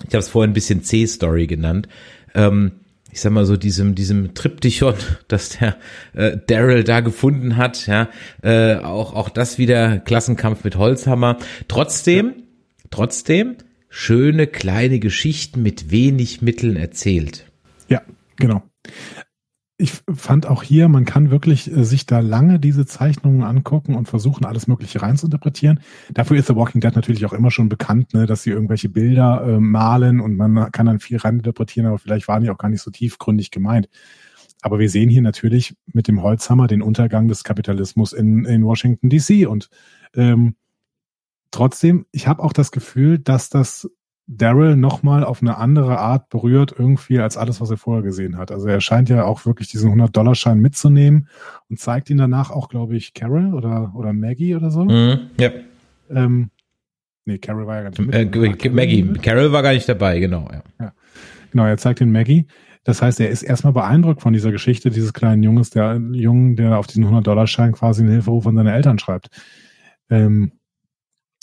ich 0.00 0.08
habe 0.08 0.18
es 0.18 0.28
vorhin 0.28 0.50
ein 0.50 0.54
bisschen 0.54 0.82
C-Story 0.82 1.46
genannt, 1.46 1.88
ähm, 2.34 2.72
ich 3.12 3.20
sag 3.20 3.32
mal 3.32 3.44
so 3.44 3.56
diesem 3.56 3.94
diesem 3.94 4.34
Triptychon, 4.34 4.94
das 5.28 5.58
der 5.58 5.76
äh, 6.14 6.36
Daryl 6.46 6.84
da 6.84 7.00
gefunden 7.00 7.56
hat, 7.56 7.86
ja, 7.86 8.08
äh, 8.42 8.76
auch 8.76 9.14
auch 9.14 9.28
das 9.28 9.58
wieder 9.58 9.98
Klassenkampf 9.98 10.64
mit 10.64 10.76
Holzhammer. 10.76 11.38
Trotzdem, 11.68 12.34
ja. 12.36 12.42
trotzdem 12.90 13.56
schöne 13.88 14.46
kleine 14.46 15.00
Geschichten 15.00 15.62
mit 15.62 15.90
wenig 15.90 16.42
Mitteln 16.42 16.76
erzählt. 16.76 17.46
Ja, 17.88 18.02
genau 18.36 18.62
ich 19.80 19.92
fand 20.14 20.46
auch 20.46 20.62
hier, 20.62 20.88
man 20.88 21.04
kann 21.04 21.30
wirklich 21.30 21.74
äh, 21.74 21.84
sich 21.84 22.06
da 22.06 22.20
lange 22.20 22.60
diese 22.60 22.86
Zeichnungen 22.86 23.42
angucken 23.42 23.94
und 23.94 24.08
versuchen, 24.08 24.44
alles 24.44 24.66
Mögliche 24.66 25.02
reinzuinterpretieren. 25.02 25.80
Dafür 26.12 26.36
ist 26.36 26.46
The 26.48 26.56
Walking 26.56 26.80
Dead 26.80 26.94
natürlich 26.94 27.24
auch 27.26 27.32
immer 27.32 27.50
schon 27.50 27.68
bekannt, 27.68 28.14
ne, 28.14 28.26
dass 28.26 28.42
sie 28.42 28.50
irgendwelche 28.50 28.88
Bilder 28.88 29.44
äh, 29.46 29.60
malen 29.60 30.20
und 30.20 30.36
man 30.36 30.70
kann 30.72 30.86
dann 30.86 31.00
viel 31.00 31.16
reininterpretieren, 31.16 31.88
aber 31.88 31.98
vielleicht 31.98 32.28
waren 32.28 32.42
die 32.42 32.50
auch 32.50 32.58
gar 32.58 32.68
nicht 32.68 32.82
so 32.82 32.90
tiefgründig 32.90 33.50
gemeint. 33.50 33.88
Aber 34.62 34.78
wir 34.78 34.90
sehen 34.90 35.08
hier 35.08 35.22
natürlich 35.22 35.74
mit 35.86 36.06
dem 36.06 36.22
Holzhammer 36.22 36.66
den 36.66 36.82
Untergang 36.82 37.28
des 37.28 37.44
Kapitalismus 37.44 38.12
in, 38.12 38.44
in 38.44 38.64
Washington 38.64 39.08
DC. 39.08 39.48
Und 39.48 39.70
ähm, 40.14 40.54
trotzdem, 41.50 42.04
ich 42.12 42.28
habe 42.28 42.42
auch 42.42 42.52
das 42.52 42.70
Gefühl, 42.70 43.18
dass 43.18 43.48
das 43.48 43.90
Daryl 44.32 44.76
nochmal 44.76 45.24
auf 45.24 45.42
eine 45.42 45.56
andere 45.56 45.98
Art 45.98 46.28
berührt 46.28 46.72
irgendwie 46.78 47.18
als 47.18 47.36
alles, 47.36 47.60
was 47.60 47.70
er 47.70 47.78
vorher 47.78 48.04
gesehen 48.04 48.38
hat. 48.38 48.52
Also 48.52 48.68
er 48.68 48.80
scheint 48.80 49.08
ja 49.08 49.24
auch 49.24 49.44
wirklich 49.44 49.68
diesen 49.68 49.92
100-Dollar-Schein 49.92 50.60
mitzunehmen 50.60 51.26
und 51.68 51.80
zeigt 51.80 52.10
ihn 52.10 52.18
danach 52.18 52.52
auch, 52.52 52.68
glaube 52.68 52.96
ich, 52.96 53.12
Carol 53.12 53.52
oder, 53.54 53.92
oder 53.96 54.12
Maggie 54.12 54.54
oder 54.54 54.70
so. 54.70 54.84
Mhm, 54.84 55.30
ja. 55.40 55.50
Ähm, 56.10 56.50
nee, 57.24 57.38
Carol 57.38 57.66
war 57.66 57.76
ja 57.76 57.82
gar 57.82 57.90
nicht 57.90 57.98
mit. 57.98 58.14
Äh, 58.14 58.68
Maggie, 58.70 59.02
mit? 59.02 59.20
Carol 59.20 59.50
war 59.50 59.64
gar 59.64 59.72
nicht 59.72 59.88
dabei, 59.88 60.20
genau. 60.20 60.48
Ja. 60.52 60.62
ja. 60.78 60.92
Genau, 61.50 61.66
er 61.66 61.76
zeigt 61.76 62.00
ihn 62.00 62.12
Maggie. 62.12 62.46
Das 62.84 63.02
heißt, 63.02 63.18
er 63.18 63.30
ist 63.30 63.42
erstmal 63.42 63.72
beeindruckt 63.72 64.22
von 64.22 64.32
dieser 64.32 64.52
Geschichte 64.52 64.90
dieses 64.90 65.12
kleinen 65.12 65.42
Junges, 65.42 65.70
der 65.70 66.00
Jungen, 66.12 66.54
der 66.54 66.78
auf 66.78 66.86
diesen 66.86 67.04
100-Dollar-Schein 67.04 67.72
quasi 67.72 68.02
einen 68.02 68.12
Hilferuf 68.12 68.46
an 68.46 68.54
seine 68.54 68.72
Eltern 68.72 69.00
schreibt. 69.00 69.28
Ähm, 70.08 70.52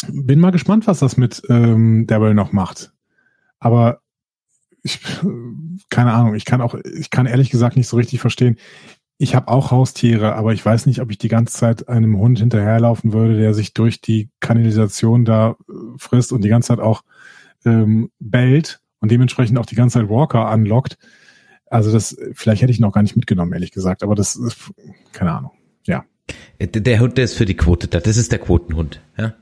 bin 0.08 0.40
mal 0.40 0.52
gespannt, 0.52 0.88
was 0.88 1.00
das 1.00 1.18
mit 1.18 1.42
ähm, 1.50 2.06
Daryl 2.08 2.34
noch 2.34 2.52
macht. 2.52 2.92
Aber 3.60 4.02
ich, 4.84 5.00
keine 5.90 6.14
Ahnung, 6.14 6.36
ich 6.36 6.46
kann 6.46 6.62
auch, 6.62 6.76
ich 6.76 7.10
kann 7.10 7.26
ehrlich 7.26 7.50
gesagt 7.50 7.76
nicht 7.76 7.88
so 7.88 7.98
richtig 7.98 8.20
verstehen. 8.20 8.58
Ich 9.18 9.34
habe 9.34 9.48
auch 9.48 9.72
Haustiere, 9.72 10.36
aber 10.36 10.54
ich 10.54 10.64
weiß 10.64 10.86
nicht, 10.86 11.02
ob 11.02 11.10
ich 11.10 11.18
die 11.18 11.28
ganze 11.28 11.58
Zeit 11.58 11.90
einem 11.90 12.18
Hund 12.20 12.38
hinterherlaufen 12.38 13.14
würde, 13.14 13.38
der 13.38 13.56
sich 13.56 13.74
durch 13.74 14.00
die 14.00 14.30
Kanalisation 14.40 15.26
da 15.26 15.56
äh, 15.68 15.74
frisst 15.98 16.32
und 16.32 16.44
die 16.44 16.50
ganze 16.50 16.68
Zeit 16.68 16.80
auch 16.80 17.04
ähm, 17.66 18.12
bellt 18.20 18.80
und 19.00 19.12
dementsprechend 19.12 19.58
auch 19.58 19.66
die 19.66 19.76
ganze 19.76 20.00
Zeit 20.00 20.10
Walker 20.10 20.48
anlockt. 20.48 20.98
Also 21.66 21.92
das, 21.92 22.16
vielleicht 22.34 22.62
hätte 22.62 22.72
ich 22.72 22.80
noch 22.80 22.94
gar 22.94 23.02
nicht 23.02 23.16
mitgenommen, 23.16 23.54
ehrlich 23.54 23.72
gesagt, 23.72 24.04
aber 24.04 24.16
das 24.16 24.36
ist, 24.36 24.72
keine 25.12 25.34
Ahnung. 25.34 25.52
Ja. 25.86 26.06
Der, 26.60 26.68
der 26.68 27.00
Hund, 27.00 27.18
der 27.18 27.26
ist 27.26 27.34
für 27.34 27.46
die 27.46 27.58
Quote 27.58 27.88
da. 27.88 28.00
Das 28.00 28.18
ist 28.18 28.32
der 28.32 28.40
Quotenhund. 28.40 29.02
Ja, 29.18 29.34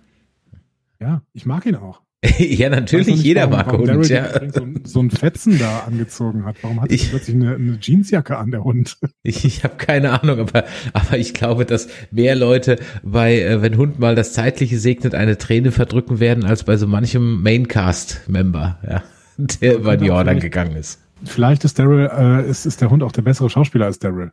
Ja, 1.01 1.21
ich 1.33 1.45
mag 1.45 1.65
ihn 1.65 1.75
auch. 1.75 2.01
ja 2.39 2.69
natürlich, 2.69 3.07
nicht, 3.07 3.23
jeder 3.23 3.51
warum- 3.51 3.51
mag 3.51 3.67
warum 3.87 3.97
Hund. 3.97 4.09
Ja. 4.09 4.29
so, 4.51 4.61
ein- 4.63 4.81
so 4.83 4.99
ein 4.99 5.11
Fetzen 5.11 5.59
da 5.59 5.79
angezogen 5.85 6.45
hat. 6.45 6.55
Warum 6.63 6.81
hat 6.81 6.89
er 6.89 6.95
Ich- 6.95 7.09
plötzlich 7.11 7.35
eine, 7.35 7.53
eine 7.55 7.77
Jeansjacke 7.79 8.37
an, 8.37 8.49
der 8.51 8.63
Hund? 8.63 8.97
Ich, 9.23 9.43
ich 9.45 9.63
habe 9.63 9.75
keine 9.77 10.21
Ahnung, 10.21 10.39
aber, 10.39 10.63
aber 10.93 11.17
ich 11.17 11.33
glaube, 11.33 11.65
dass 11.65 11.87
mehr 12.11 12.35
Leute 12.35 12.77
bei, 13.03 13.39
äh, 13.41 13.61
wenn 13.61 13.77
Hund 13.77 13.99
mal 13.99 14.15
das 14.15 14.33
Zeitliche 14.33 14.79
segnet, 14.79 15.13
eine 15.15 15.37
Träne 15.37 15.71
verdrücken 15.71 16.19
werden, 16.19 16.45
als 16.45 16.63
bei 16.63 16.77
so 16.77 16.87
manchem 16.87 17.41
Maincast-Member, 17.43 18.79
ja, 18.87 19.03
der 19.37 19.75
über 19.77 19.97
die 19.97 20.05
Jordan 20.07 20.39
gegangen 20.39 20.75
ist. 20.75 20.99
Vielleicht 21.23 21.63
ist 21.63 21.77
Daryl, 21.79 22.09
äh, 22.11 22.49
ist, 22.49 22.65
ist 22.65 22.81
der 22.81 22.89
Hund 22.89 23.03
auch 23.03 23.11
der 23.11 23.21
bessere 23.23 23.49
Schauspieler 23.49 23.85
als 23.85 23.99
Daryl. 23.99 24.31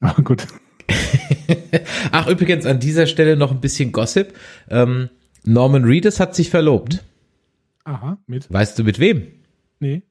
Aber 0.00 0.22
gut. 0.22 0.46
Ach, 2.12 2.26
übrigens 2.28 2.66
an 2.66 2.78
dieser 2.80 3.06
Stelle 3.06 3.36
noch 3.36 3.50
ein 3.50 3.60
bisschen 3.60 3.92
Gossip. 3.92 4.34
Ähm, 4.68 5.08
Norman 5.44 5.84
Reedus 5.84 6.20
hat 6.20 6.34
sich 6.34 6.50
verlobt. 6.50 7.04
Aha, 7.84 8.18
mit. 8.26 8.50
Weißt 8.52 8.78
du 8.78 8.84
mit 8.84 8.98
wem? 8.98 9.26
Nee. 9.78 10.02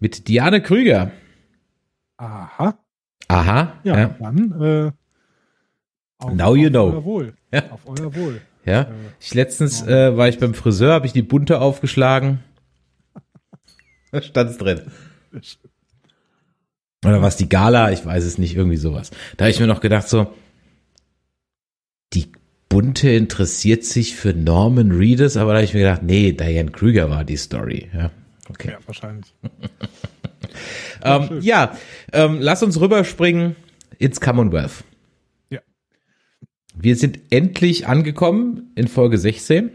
Mit 0.00 0.26
Diane 0.28 0.60
Krüger. 0.62 1.12
Aha. 2.16 2.78
Aha. 3.28 3.74
Ja, 3.84 3.98
Ja. 3.98 4.16
dann 4.18 4.60
äh, 4.60 4.92
auf, 6.18 6.32
Now 6.34 6.56
you 6.56 6.66
auf 6.66 6.70
know. 6.72 6.92
Euer 6.92 7.04
Wohl. 7.04 7.34
Ja. 7.52 7.70
Auf 7.70 7.86
euer 7.86 8.14
Wohl. 8.14 8.40
ja. 8.64 8.88
Ich 9.20 9.32
letztens 9.34 9.82
äh, 9.86 10.16
war 10.16 10.28
ich 10.28 10.38
beim 10.38 10.52
Friseur, 10.54 10.92
habe 10.92 11.06
ich 11.06 11.12
die 11.12 11.22
bunte 11.22 11.60
aufgeschlagen. 11.60 12.40
Da 14.10 14.22
stand's 14.22 14.56
drin. 14.58 14.80
Oder 17.04 17.22
was 17.22 17.36
die 17.36 17.48
Gala? 17.48 17.92
Ich 17.92 18.04
weiß 18.04 18.24
es 18.24 18.38
nicht, 18.38 18.56
irgendwie 18.56 18.76
sowas. 18.78 19.10
Da 19.36 19.44
habe 19.44 19.50
ich 19.50 19.60
mir 19.60 19.66
noch 19.66 19.80
gedacht 19.80 20.08
so, 20.08 20.32
Bunte 22.78 23.10
interessiert 23.10 23.84
sich 23.84 24.14
für 24.14 24.32
Norman 24.32 24.92
Reedus, 24.92 25.36
aber 25.36 25.50
da 25.50 25.56
habe 25.56 25.64
ich 25.64 25.74
mir 25.74 25.80
gedacht, 25.80 26.04
nee, 26.04 26.30
Diane 26.30 26.70
Krüger 26.70 27.10
war 27.10 27.24
die 27.24 27.36
Story. 27.36 27.90
Ja, 27.92 28.12
okay. 28.48 28.70
Ja, 28.70 28.78
wahrscheinlich. 28.86 29.26
Ähm, 31.02 31.40
ja, 31.42 31.76
ähm, 32.12 32.38
lass 32.40 32.62
uns 32.62 32.80
rüberspringen 32.80 33.54
ins 33.98 34.20
Commonwealth. 34.20 34.84
Ja. 35.50 35.60
Wir 36.74 36.96
sind 36.96 37.20
endlich 37.30 37.86
angekommen 37.86 38.72
in 38.74 38.88
Folge 38.88 39.18
16. 39.18 39.70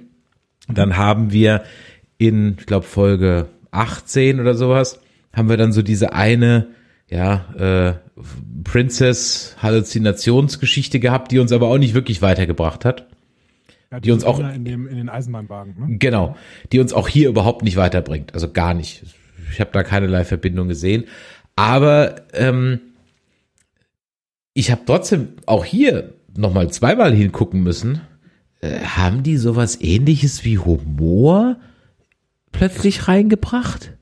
Dann 0.68 0.98
haben 0.98 1.32
wir 1.32 1.64
in, 2.18 2.58
ich 2.60 2.66
glaube, 2.66 2.86
Folge 2.86 3.50
18 3.72 4.40
oder 4.40 4.56
sowas, 4.56 5.00
haben 5.32 5.50
wir 5.50 5.58
dann 5.58 5.72
so 5.72 5.82
diese 5.82 6.14
eine, 6.14 6.68
ja, 7.10 7.46
äh, 7.58 7.94
Princess-Halluzinationsgeschichte 8.64 11.00
gehabt, 11.00 11.32
die 11.32 11.40
uns 11.40 11.52
aber 11.52 11.68
auch 11.68 11.78
nicht 11.78 11.94
wirklich 11.94 12.22
weitergebracht 12.22 12.86
hat. 12.86 13.08
Ja, 13.92 14.00
Die 14.00 14.12
uns 14.12 14.24
auch- 14.24 14.40
in, 14.40 14.66
dem, 14.66 14.88
in 14.88 14.98
den 14.98 15.10
Eisenbahnwagen. 15.10 15.76
Ne? 15.80 15.98
Genau, 15.98 16.36
die 16.72 16.80
uns 16.80 16.94
auch 16.94 17.08
hier 17.08 17.30
überhaupt 17.30 17.64
nicht 17.64 17.78
weiterbringt, 17.78 18.34
also 18.34 18.52
gar 18.52 18.74
nicht. 18.74 19.04
Ich 19.52 19.60
habe 19.60 19.70
da 19.72 19.84
keinerlei 19.84 20.26
Verbindung 20.26 20.68
gesehen, 20.68 21.06
aber 21.56 22.22
ähm, 22.34 22.80
ich 24.56 24.72
habe 24.72 24.82
trotzdem 24.86 25.30
auch 25.46 25.64
hier 25.66 26.14
nochmal 26.36 26.72
zweimal 26.72 27.14
hingucken 27.14 27.62
müssen. 27.62 28.02
Äh, 28.62 28.80
haben 28.80 29.22
die 29.24 29.38
sowas 29.38 29.80
ähnliches 29.82 30.44
wie 30.44 30.58
Humor 30.58 31.58
plötzlich 32.52 33.08
reingebracht? 33.08 33.94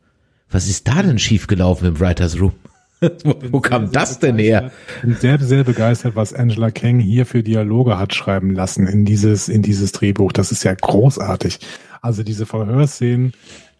Was 0.49 0.67
ist 0.69 0.87
da 0.87 1.03
denn 1.03 1.19
schiefgelaufen 1.19 1.87
im 1.87 1.99
Writers 1.99 2.39
Room? 2.39 2.53
wo 3.23 3.35
wo 3.51 3.59
kam 3.61 3.91
das 3.91 4.19
denn 4.19 4.37
her? 4.37 4.71
begeistert- 4.71 5.01
Bin 5.01 5.13
sehr, 5.15 5.39
sehr 5.39 5.63
begeistert, 5.63 6.15
was 6.15 6.33
Angela 6.33 6.71
Kang 6.71 6.99
hier 6.99 7.25
für 7.25 7.43
Dialoge 7.43 7.97
hat 7.97 8.13
schreiben 8.13 8.51
lassen 8.53 8.87
in 8.87 9.05
dieses, 9.05 9.49
in 9.49 9.61
dieses 9.61 9.91
Drehbuch. 9.91 10.31
Das 10.31 10.51
ist 10.51 10.63
ja 10.63 10.73
großartig. 10.73 11.59
Also 12.01 12.23
diese 12.23 12.45
Verhörszenen, 12.45 13.33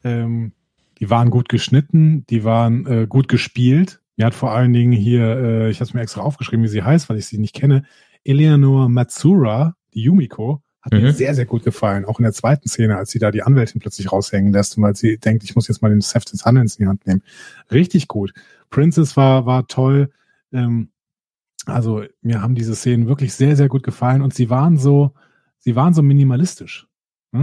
ähm, 0.04 0.54
die 1.00 1.10
waren 1.10 1.30
gut 1.30 1.50
geschnitten, 1.50 2.26
die 2.30 2.44
waren 2.44 2.86
äh, 2.86 3.08
gut 3.08 3.28
gespielt. 3.28 4.00
Mir 4.18 4.26
hat 4.26 4.36
vor 4.36 4.52
allen 4.52 4.74
Dingen 4.74 4.92
hier, 4.92 5.24
äh, 5.38 5.70
ich 5.70 5.78
habe 5.78 5.86
es 5.86 5.94
mir 5.94 6.02
extra 6.02 6.22
aufgeschrieben, 6.22 6.64
wie 6.64 6.68
sie 6.70 6.84
heißt, 6.84 7.10
weil 7.10 7.18
ich 7.18 7.26
sie 7.28 7.38
nicht 7.40 7.56
kenne, 7.56 7.84
Eleanor 8.24 8.90
Matsura, 8.90 9.76
die 9.94 10.02
Yumiko, 10.04 10.62
hat 10.82 10.94
Mhm. 10.94 11.02
mir 11.02 11.14
sehr, 11.14 11.34
sehr 11.36 11.46
gut 11.46 11.64
gefallen. 11.64 12.06
Auch 12.06 12.20
in 12.20 12.24
der 12.24 12.34
zweiten 12.34 12.68
Szene, 12.68 12.98
als 12.98 13.12
sie 13.12 13.20
da 13.20 13.32
die 13.32 13.44
Anwältin 13.44 13.80
plötzlich 13.82 14.12
raushängen 14.12 14.52
lässt, 14.52 14.80
weil 14.82 14.96
sie 14.96 15.18
denkt, 15.18 15.44
ich 15.44 15.56
muss 15.56 15.68
jetzt 15.68 15.82
mal 15.82 15.90
den 15.90 16.02
Heft 16.02 16.32
des 16.34 16.46
Handelns 16.46 16.76
in 16.78 16.86
die 16.86 16.90
Hand 16.90 17.06
nehmen. 17.08 17.22
Richtig 17.72 18.08
gut. 18.08 18.34
Princess 18.72 19.16
war, 19.16 19.46
war 19.46 19.68
toll. 19.68 20.10
Ähm, 20.52 20.90
also 21.68 22.04
mir 22.24 22.42
haben 22.42 22.56
diese 22.56 22.76
Szenen 22.76 23.08
wirklich 23.08 23.34
sehr, 23.34 23.56
sehr 23.56 23.68
gut 23.68 23.84
gefallen 23.84 24.24
und 24.24 24.34
sie 24.34 24.50
waren 24.50 24.78
so, 24.78 25.12
sie 25.60 25.76
waren 25.76 25.94
so 25.94 26.02
minimalistisch. 26.02 26.88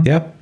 Ja, 0.05 0.33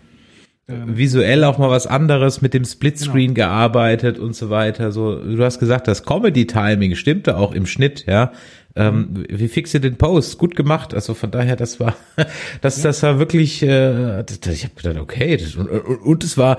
Ähm, 0.69 0.97
visuell 0.97 1.45
auch 1.45 1.57
mal 1.59 1.69
was 1.69 1.87
anderes 1.87 2.41
mit 2.41 2.53
dem 2.53 2.65
Splitscreen 2.65 3.33
gearbeitet 3.33 4.19
und 4.19 4.35
so 4.35 4.49
weiter. 4.49 4.91
So, 4.91 5.15
du 5.15 5.41
hast 5.41 5.59
gesagt, 5.59 5.87
das 5.87 6.03
Comedy-Timing 6.03 6.95
stimmte 6.95 7.37
auch 7.37 7.53
im 7.53 7.65
Schnitt, 7.65 8.05
ja. 8.05 8.33
Ähm, 8.75 9.23
wie 9.29 9.47
fixe 9.47 9.79
den 9.79 9.95
Post, 9.97 10.37
gut 10.37 10.57
gemacht. 10.57 10.93
Also 10.93 11.13
von 11.13 11.31
daher, 11.31 11.55
das 11.55 11.79
war, 11.79 11.95
das, 12.61 12.81
das 12.81 13.01
war 13.01 13.17
wirklich. 13.17 13.63
Äh, 13.63 14.19
ich 14.21 14.63
habe 14.65 14.75
gedacht, 14.75 14.97
okay, 14.97 15.37
das, 15.37 15.55
und, 15.55 15.69
und, 15.69 16.01
und 16.01 16.23
es 16.25 16.37
war 16.37 16.57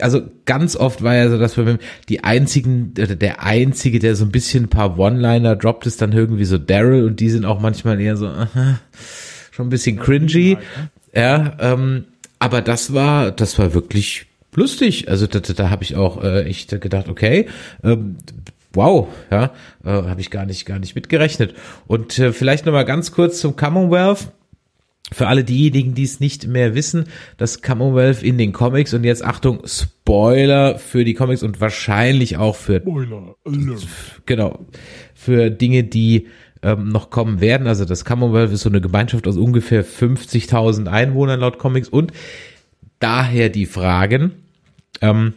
also 0.00 0.22
ganz 0.46 0.76
oft 0.76 1.02
war 1.02 1.14
ja 1.14 1.28
so, 1.28 1.38
dass 1.38 1.56
wir 1.56 1.78
die 2.08 2.24
einzigen, 2.24 2.94
der 2.94 3.42
einzige, 3.42 3.98
der 3.98 4.16
so 4.16 4.24
ein 4.24 4.30
bisschen 4.30 4.64
ein 4.64 4.68
paar 4.68 4.98
One-Liner 4.98 5.56
droppt, 5.56 5.86
ist 5.86 6.00
dann 6.00 6.12
irgendwie 6.12 6.44
so 6.44 6.58
Daryl 6.58 7.04
und 7.04 7.20
die 7.20 7.30
sind 7.30 7.44
auch 7.44 7.60
manchmal 7.60 8.00
eher 8.00 8.16
so 8.16 8.26
aha, 8.26 8.80
schon 9.50 9.66
ein 9.66 9.70
bisschen 9.70 9.98
cringy. 9.98 10.56
Ja, 11.14 11.56
ähm, 11.60 12.04
aber 12.38 12.62
das 12.62 12.94
war, 12.94 13.32
das 13.32 13.58
war 13.58 13.74
wirklich 13.74 14.26
lustig. 14.54 15.08
Also 15.08 15.26
da, 15.26 15.40
da, 15.40 15.52
da 15.52 15.70
habe 15.70 15.82
ich 15.82 15.96
auch 15.96 16.22
äh, 16.22 16.44
echt 16.44 16.80
gedacht, 16.80 17.08
okay, 17.08 17.46
ähm, 17.82 18.16
wow, 18.72 19.08
ja, 19.30 19.52
äh, 19.84 19.90
habe 19.90 20.20
ich 20.20 20.30
gar 20.30 20.46
nicht, 20.46 20.64
gar 20.64 20.78
nicht 20.78 20.94
mitgerechnet. 20.94 21.54
Und 21.86 22.18
äh, 22.18 22.32
vielleicht 22.32 22.66
noch 22.66 22.72
mal 22.72 22.84
ganz 22.84 23.12
kurz 23.12 23.40
zum 23.40 23.56
Commonwealth. 23.56 24.32
Für 25.12 25.26
alle 25.26 25.42
diejenigen, 25.42 25.94
die 25.94 26.04
es 26.04 26.20
nicht 26.20 26.46
mehr 26.46 26.74
wissen, 26.76 27.06
das 27.36 27.62
Commonwealth 27.62 28.22
in 28.22 28.38
den 28.38 28.52
Comics 28.52 28.94
und 28.94 29.02
jetzt 29.02 29.24
Achtung, 29.24 29.62
Spoiler 29.66 30.78
für 30.78 31.04
die 31.04 31.14
Comics 31.14 31.42
und 31.42 31.60
wahrscheinlich 31.60 32.36
auch 32.36 32.54
für 32.54 32.80
Spoiler 32.80 33.34
genau, 34.24 34.66
für 35.14 35.50
Dinge, 35.50 35.82
die 35.82 36.28
ähm, 36.62 36.88
noch 36.88 37.10
kommen 37.10 37.40
werden. 37.40 37.66
Also 37.66 37.84
das 37.84 38.04
Commonwealth 38.04 38.52
ist 38.52 38.62
so 38.62 38.68
eine 38.68 38.80
Gemeinschaft 38.80 39.26
aus 39.26 39.36
ungefähr 39.36 39.84
50.000 39.84 40.86
Einwohnern 40.86 41.40
laut 41.40 41.58
Comics 41.58 41.88
und 41.88 42.12
daher 43.00 43.48
die 43.48 43.66
Fragen. 43.66 44.32
Ähm, 45.00 45.34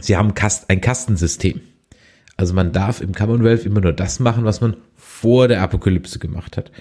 sie 0.00 0.16
haben 0.16 0.34
Kast 0.34 0.70
ein 0.70 0.80
Kastensystem. 0.80 1.60
Also 2.36 2.54
man 2.54 2.72
darf 2.72 3.00
im 3.00 3.14
Commonwealth 3.14 3.64
immer 3.64 3.80
nur 3.80 3.92
das 3.92 4.18
machen, 4.18 4.44
was 4.44 4.60
man 4.60 4.76
vor 4.96 5.46
der 5.46 5.62
Apokalypse 5.62 6.18
gemacht 6.18 6.56
hat. 6.56 6.72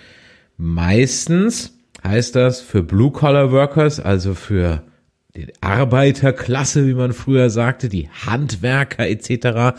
Meistens 0.57 1.77
heißt 2.03 2.35
das 2.35 2.61
für 2.61 2.83
Blue-Collar-Workers, 2.83 3.99
also 3.99 4.33
für 4.33 4.83
die 5.35 5.47
Arbeiterklasse, 5.61 6.87
wie 6.87 6.93
man 6.93 7.13
früher 7.13 7.49
sagte, 7.49 7.89
die 7.89 8.09
Handwerker 8.09 9.07
etc., 9.07 9.77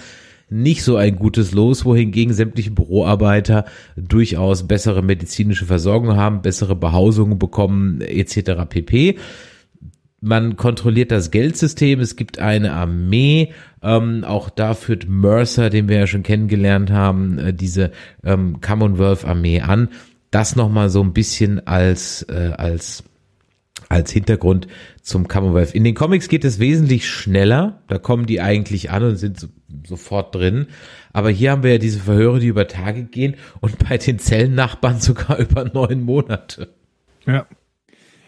nicht 0.48 0.82
so 0.82 0.96
ein 0.96 1.16
gutes 1.16 1.52
Los, 1.52 1.84
wohingegen 1.84 2.34
sämtliche 2.34 2.70
Büroarbeiter 2.70 3.64
durchaus 3.96 4.68
bessere 4.68 5.02
medizinische 5.02 5.64
Versorgung 5.64 6.16
haben, 6.16 6.42
bessere 6.42 6.76
Behausungen 6.76 7.38
bekommen 7.38 8.02
etc. 8.02 8.66
pp. 8.68 9.16
Man 10.20 10.56
kontrolliert 10.56 11.10
das 11.10 11.30
Geldsystem, 11.30 12.00
es 12.00 12.16
gibt 12.16 12.38
eine 12.38 12.72
Armee, 12.74 13.52
ähm, 13.82 14.24
auch 14.24 14.50
da 14.50 14.74
führt 14.74 15.08
Mercer, 15.08 15.68
den 15.68 15.88
wir 15.88 15.96
ja 15.96 16.06
schon 16.06 16.22
kennengelernt 16.22 16.92
haben, 16.92 17.38
äh, 17.38 17.54
diese 17.54 17.90
ähm, 18.22 18.60
Commonwealth-Armee 18.60 19.62
an. 19.62 19.88
Das 20.32 20.56
nochmal 20.56 20.90
so 20.90 21.00
ein 21.00 21.12
bisschen 21.12 21.64
als, 21.66 22.22
äh, 22.28 22.52
als 22.56 23.04
als 23.92 24.10
Hintergrund 24.10 24.68
zum 25.02 25.28
Commonwealth. 25.28 25.74
In 25.74 25.84
den 25.84 25.94
Comics 25.94 26.28
geht 26.28 26.44
es 26.44 26.58
wesentlich 26.58 27.06
schneller. 27.08 27.82
Da 27.88 27.98
kommen 27.98 28.24
die 28.24 28.40
eigentlich 28.40 28.90
an 28.90 29.02
und 29.02 29.16
sind 29.16 29.38
so, 29.38 29.48
sofort 29.86 30.34
drin. 30.34 30.66
Aber 31.12 31.28
hier 31.28 31.50
haben 31.50 31.62
wir 31.62 31.72
ja 31.72 31.78
diese 31.78 32.00
Verhöre, 32.00 32.40
die 32.40 32.46
über 32.46 32.66
Tage 32.66 33.04
gehen 33.04 33.36
und 33.60 33.78
bei 33.86 33.98
den 33.98 34.18
Zellennachbarn 34.18 34.98
sogar 34.98 35.38
über 35.40 35.64
neun 35.64 36.02
Monate. 36.02 36.74
Ja. 37.26 37.46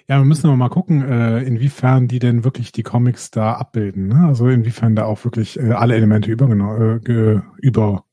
Ja, 0.06 0.18
wir 0.18 0.26
müssen 0.26 0.48
aber 0.48 0.56
mal 0.56 0.68
gucken, 0.68 1.02
äh, 1.02 1.40
inwiefern 1.44 2.08
die 2.08 2.18
denn 2.18 2.44
wirklich 2.44 2.72
die 2.72 2.82
Comics 2.82 3.30
da 3.30 3.54
abbilden. 3.54 4.08
Ne? 4.08 4.26
Also 4.28 4.48
inwiefern 4.48 4.94
da 4.94 5.06
auch 5.06 5.24
wirklich 5.24 5.58
äh, 5.58 5.72
alle 5.72 5.94
Elemente 5.94 6.30
übergenommen, 6.30 7.00
äh, 7.06 7.40
über, 7.62 8.04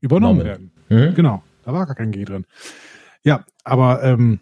übernommen 0.00 0.44
werden. 0.44 0.72
Hm? 0.88 1.14
Genau, 1.14 1.44
da 1.64 1.72
war 1.72 1.86
gar 1.86 1.94
kein 1.94 2.12
G 2.12 2.24
drin. 2.24 2.46
Ja, 3.22 3.44
aber 3.64 4.02
ähm, 4.02 4.40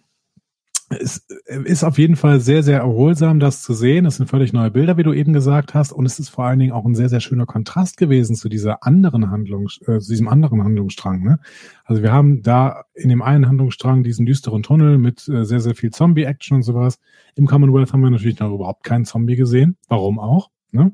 es 1.01 1.27
ist 1.47 1.85
auf 1.85 1.99
jeden 1.99 2.17
Fall 2.17 2.41
sehr, 2.41 2.63
sehr 2.63 2.79
erholsam, 2.79 3.41
das 3.41 3.63
zu 3.63 3.73
sehen. 3.73 4.07
Es 4.07 4.17
sind 4.17 4.29
völlig 4.29 4.53
neue 4.53 4.71
Bilder, 4.71 4.97
wie 4.97 5.03
du 5.03 5.13
eben 5.13 5.33
gesagt 5.33 5.75
hast. 5.75 5.93
Und 5.93 6.07
es 6.07 6.19
ist 6.19 6.29
vor 6.29 6.45
allen 6.45 6.59
Dingen 6.59 6.73
auch 6.73 6.85
ein 6.85 6.95
sehr, 6.95 7.09
sehr 7.09 7.21
schöner 7.21 7.47
Kontrast 7.47 7.97
gewesen 7.97 8.37
zu 8.37 8.49
dieser 8.49 8.85
anderen 8.85 9.31
Handlung, 9.31 9.69
äh, 9.87 9.99
zu 9.99 10.11
diesem 10.11 10.29
anderen 10.29 10.63
Handlungsstrang. 10.63 11.23
Ne? 11.23 11.39
Also 11.85 12.03
wir 12.03 12.13
haben 12.13 12.43
da 12.43 12.85
in 12.95 13.09
dem 13.09 13.23
einen 13.23 13.49
Handlungsstrang 13.49 14.03
diesen 14.03 14.27
düsteren 14.27 14.63
Tunnel 14.63 14.99
mit 14.99 15.29
äh, 15.29 15.45
sehr, 15.45 15.61
sehr 15.61 15.75
viel 15.75 15.91
Zombie-Action 15.91 16.57
und 16.57 16.63
sowas. 16.63 16.99
Im 17.35 17.47
Commonwealth 17.47 17.93
haben 17.93 18.03
wir 18.03 18.11
natürlich 18.11 18.39
noch 18.39 18.53
überhaupt 18.53 18.85
keinen 18.85 19.05
Zombie 19.05 19.37
gesehen. 19.37 19.77
Warum 19.89 20.19
auch? 20.19 20.51
Ne? 20.73 20.93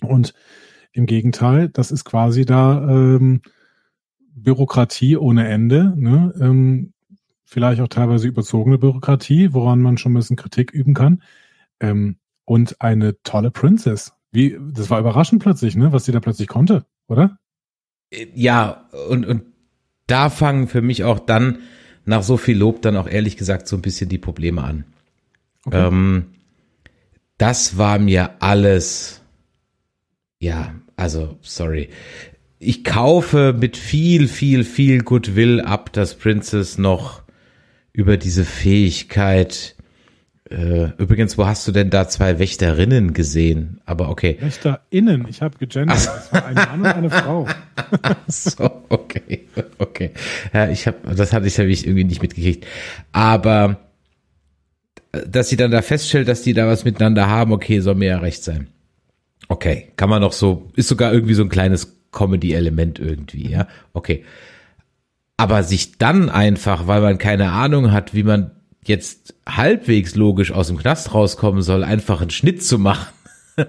Und 0.00 0.34
im 0.92 1.06
Gegenteil, 1.06 1.68
das 1.68 1.90
ist 1.90 2.04
quasi 2.04 2.44
da 2.44 2.88
ähm, 2.88 3.42
Bürokratie 4.36 5.16
ohne 5.16 5.48
Ende. 5.48 5.92
Ne? 5.96 6.32
Ähm, 6.40 6.92
vielleicht 7.44 7.80
auch 7.80 7.88
teilweise 7.88 8.28
überzogene 8.28 8.78
Bürokratie, 8.78 9.52
woran 9.52 9.80
man 9.80 9.98
schon 9.98 10.12
ein 10.12 10.16
bisschen 10.16 10.36
Kritik 10.36 10.70
üben 10.70 10.94
kann. 10.94 11.22
Ähm, 11.80 12.16
und 12.44 12.80
eine 12.80 13.20
tolle 13.22 13.50
Princess. 13.50 14.12
Wie, 14.30 14.58
das 14.72 14.90
war 14.90 15.00
überraschend 15.00 15.42
plötzlich, 15.42 15.76
ne, 15.76 15.92
was 15.92 16.04
sie 16.04 16.12
da 16.12 16.20
plötzlich 16.20 16.48
konnte, 16.48 16.84
oder? 17.08 17.38
Ja, 18.34 18.88
und, 19.08 19.26
und 19.26 19.42
da 20.06 20.30
fangen 20.30 20.68
für 20.68 20.82
mich 20.82 21.04
auch 21.04 21.18
dann 21.18 21.58
nach 22.04 22.22
so 22.22 22.36
viel 22.36 22.56
Lob 22.56 22.82
dann 22.82 22.96
auch 22.96 23.08
ehrlich 23.08 23.36
gesagt 23.36 23.66
so 23.66 23.76
ein 23.76 23.82
bisschen 23.82 24.08
die 24.08 24.18
Probleme 24.18 24.62
an. 24.62 24.84
Okay. 25.64 25.88
Ähm, 25.88 26.26
das 27.38 27.76
war 27.76 27.98
mir 27.98 28.40
alles, 28.40 29.22
ja, 30.38 30.74
also 30.96 31.36
sorry. 31.42 31.90
Ich 32.58 32.84
kaufe 32.84 33.54
mit 33.58 33.76
viel, 33.76 34.28
viel, 34.28 34.64
viel 34.64 35.02
Goodwill 35.02 35.60
ab, 35.60 35.92
dass 35.92 36.14
Princess 36.14 36.78
noch 36.78 37.22
über 37.92 38.16
diese 38.16 38.44
Fähigkeit. 38.44 39.74
Äh, 40.48 40.90
übrigens, 40.98 41.36
wo 41.36 41.46
hast 41.46 41.66
du 41.68 41.72
denn 41.72 41.90
da 41.90 42.08
zwei 42.08 42.38
Wächterinnen 42.38 43.12
gesehen? 43.12 43.80
Aber 43.84 44.08
okay. 44.08 44.38
Wächterinnen, 44.40 45.26
ich 45.28 45.42
habe 45.42 45.58
gegendert. 45.58 45.98
So. 45.98 46.10
Das 46.10 46.32
war 46.32 46.46
ein 46.46 46.54
Mann 46.54 46.80
und 46.80 46.86
eine 46.86 47.10
Frau. 47.10 47.46
so, 48.26 48.84
okay, 48.88 49.46
okay. 49.78 50.12
Ja, 50.54 50.70
ich 50.70 50.86
habe, 50.86 51.14
das 51.14 51.32
hatte 51.32 51.46
ich, 51.46 51.58
hab 51.58 51.66
ich 51.66 51.86
irgendwie 51.86 52.04
nicht 52.04 52.22
mitgekriegt. 52.22 52.66
Aber 53.12 53.80
dass 55.26 55.48
sie 55.48 55.56
dann 55.56 55.70
da 55.70 55.82
feststellt, 55.82 56.28
dass 56.28 56.42
die 56.42 56.54
da 56.54 56.66
was 56.66 56.84
miteinander 56.84 57.28
haben, 57.28 57.52
okay, 57.52 57.80
soll 57.80 57.94
mir 57.94 58.08
ja 58.08 58.18
recht 58.18 58.44
sein. 58.44 58.68
Okay, 59.48 59.92
kann 59.96 60.10
man 60.10 60.22
noch 60.22 60.32
so, 60.32 60.70
ist 60.74 60.88
sogar 60.88 61.12
irgendwie 61.12 61.34
so 61.34 61.42
ein 61.42 61.48
kleines 61.48 61.95
Comedy-Element 62.16 62.98
irgendwie, 62.98 63.50
ja. 63.50 63.68
Okay. 63.92 64.24
Aber 65.36 65.62
sich 65.62 65.98
dann 65.98 66.30
einfach, 66.30 66.86
weil 66.86 67.02
man 67.02 67.18
keine 67.18 67.52
Ahnung 67.52 67.92
hat, 67.92 68.14
wie 68.14 68.22
man 68.22 68.52
jetzt 68.84 69.34
halbwegs 69.46 70.14
logisch 70.14 70.50
aus 70.50 70.68
dem 70.68 70.78
Knast 70.78 71.12
rauskommen 71.12 71.60
soll, 71.62 71.84
einfach 71.84 72.22
einen 72.22 72.30
Schnitt 72.30 72.64
zu 72.64 72.78
machen. 72.78 73.12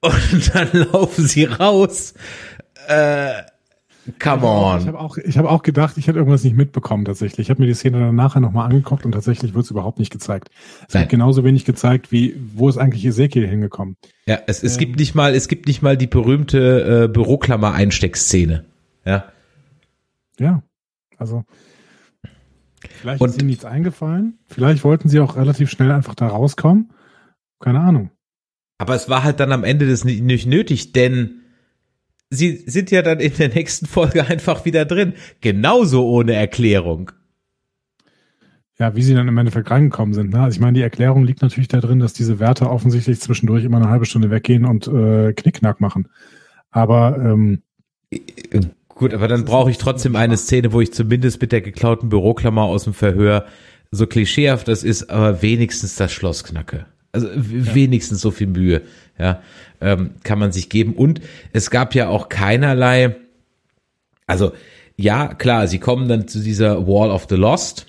Und 0.00 0.54
dann 0.54 0.68
laufen 0.92 1.26
sie 1.26 1.44
raus. 1.44 2.14
Äh, 2.86 3.42
come 4.18 4.44
on. 4.44 4.80
Ich 4.80 4.86
habe 4.86 4.98
auch, 4.98 5.16
ich 5.16 5.38
hab 5.38 5.46
auch 5.46 5.62
gedacht, 5.62 5.96
ich 5.98 6.06
hätte 6.06 6.18
irgendwas 6.18 6.44
nicht 6.44 6.56
mitbekommen 6.56 7.04
tatsächlich. 7.04 7.46
Ich 7.46 7.50
habe 7.50 7.62
mir 7.62 7.66
die 7.66 7.74
Szene 7.74 7.98
dann 8.00 8.14
nachher 8.14 8.40
nochmal 8.40 8.66
angeguckt 8.66 9.04
und 9.04 9.12
tatsächlich 9.12 9.54
wird 9.54 9.64
es 9.64 9.70
überhaupt 9.70 9.98
nicht 9.98 10.12
gezeigt. 10.12 10.50
Es 10.88 10.94
wird 10.94 11.08
genauso 11.08 11.44
wenig 11.44 11.64
gezeigt, 11.64 12.12
wie 12.12 12.36
wo 12.54 12.68
ist 12.68 12.78
eigentlich 12.78 13.04
Ezekiel 13.04 13.46
hingekommen. 13.46 13.96
Ja, 14.26 14.38
es, 14.46 14.62
es 14.62 14.74
ähm, 14.74 14.78
gibt 14.80 14.98
nicht 14.98 15.14
mal, 15.14 15.34
es 15.34 15.48
gibt 15.48 15.66
nicht 15.66 15.82
mal 15.82 15.96
die 15.96 16.06
berühmte 16.06 17.04
äh, 17.04 17.08
Büroklammer-Einsteckszene. 17.08 18.64
Ja. 19.04 19.24
Ja, 20.38 20.62
also 21.16 21.44
vielleicht 23.00 23.20
und, 23.20 23.30
ist 23.30 23.40
ihnen 23.40 23.48
nichts 23.48 23.64
eingefallen. 23.64 24.38
Vielleicht 24.46 24.84
wollten 24.84 25.08
sie 25.08 25.20
auch 25.20 25.36
relativ 25.36 25.70
schnell 25.70 25.92
einfach 25.92 26.14
da 26.14 26.26
rauskommen. 26.26 26.90
Keine 27.60 27.80
Ahnung. 27.80 28.10
Aber 28.78 28.94
es 28.94 29.08
war 29.08 29.22
halt 29.22 29.40
dann 29.40 29.52
am 29.52 29.64
Ende 29.64 29.88
das 29.88 30.04
nicht 30.04 30.46
nötig, 30.46 30.92
denn 30.92 31.43
sie 32.34 32.64
sind 32.66 32.90
ja 32.90 33.02
dann 33.02 33.20
in 33.20 33.32
der 33.36 33.48
nächsten 33.48 33.86
Folge 33.86 34.26
einfach 34.26 34.64
wieder 34.64 34.84
drin. 34.84 35.14
Genauso 35.40 36.06
ohne 36.06 36.34
Erklärung. 36.34 37.12
Ja, 38.78 38.96
wie 38.96 39.02
sie 39.02 39.14
dann 39.14 39.28
im 39.28 39.38
Endeffekt 39.38 39.70
reingekommen 39.70 40.14
sind. 40.14 40.32
Ne? 40.32 40.40
Also 40.40 40.56
ich 40.56 40.60
meine, 40.60 40.74
die 40.74 40.82
Erklärung 40.82 41.24
liegt 41.24 41.42
natürlich 41.42 41.68
da 41.68 41.80
drin, 41.80 42.00
dass 42.00 42.12
diese 42.12 42.40
Werte 42.40 42.68
offensichtlich 42.68 43.20
zwischendurch 43.20 43.64
immer 43.64 43.76
eine 43.76 43.88
halbe 43.88 44.04
Stunde 44.04 44.30
weggehen 44.30 44.64
und 44.64 44.88
äh, 44.88 45.32
Knickknack 45.32 45.80
machen. 45.80 46.08
Aber 46.70 47.16
ähm, 47.18 47.62
Gut, 48.88 49.12
aber 49.12 49.26
dann 49.26 49.44
brauche 49.44 49.70
ich 49.70 49.78
trotzdem 49.78 50.14
eine 50.14 50.36
Szene, 50.36 50.72
wo 50.72 50.80
ich 50.80 50.92
zumindest 50.92 51.40
mit 51.40 51.52
der 51.52 51.60
geklauten 51.60 52.08
Büroklammer 52.08 52.62
aus 52.62 52.84
dem 52.84 52.94
Verhör 52.94 53.46
so 53.90 54.06
klischeehaft 54.06 54.68
das 54.68 54.84
ist, 54.84 55.10
aber 55.10 55.42
wenigstens 55.42 55.96
das 55.96 56.12
Schloss 56.12 56.44
knacke. 56.44 56.86
Also 57.12 57.28
ja. 57.28 57.74
wenigstens 57.74 58.20
so 58.20 58.30
viel 58.30 58.48
Mühe, 58.48 58.82
ja, 59.18 59.40
ähm, 59.84 60.10
kann 60.24 60.38
man 60.38 60.50
sich 60.50 60.68
geben. 60.68 60.94
Und 60.94 61.20
es 61.52 61.70
gab 61.70 61.94
ja 61.94 62.08
auch 62.08 62.28
keinerlei, 62.28 63.16
also 64.26 64.52
ja, 64.96 65.34
klar, 65.34 65.68
sie 65.68 65.78
kommen 65.78 66.08
dann 66.08 66.28
zu 66.28 66.40
dieser 66.40 66.86
Wall 66.86 67.10
of 67.10 67.26
the 67.28 67.36
Lost, 67.36 67.86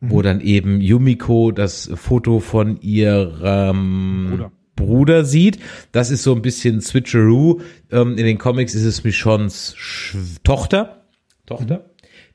mhm. 0.00 0.10
wo 0.10 0.22
dann 0.22 0.40
eben 0.40 0.80
Yumiko 0.80 1.50
das 1.52 1.90
Foto 1.94 2.40
von 2.40 2.80
ihrem 2.80 4.28
Bruder. 4.30 4.52
Bruder 4.76 5.24
sieht. 5.24 5.58
Das 5.92 6.10
ist 6.10 6.22
so 6.22 6.34
ein 6.34 6.42
bisschen 6.42 6.80
Switcheroo. 6.80 7.60
Ähm, 7.90 8.18
in 8.18 8.26
den 8.26 8.38
Comics 8.38 8.74
ist 8.74 8.84
es 8.84 9.04
Michons 9.04 9.74
Sch 9.76 10.16
Tochter. 10.44 11.06
Tochter. 11.46 11.78
Mhm. 11.78 11.82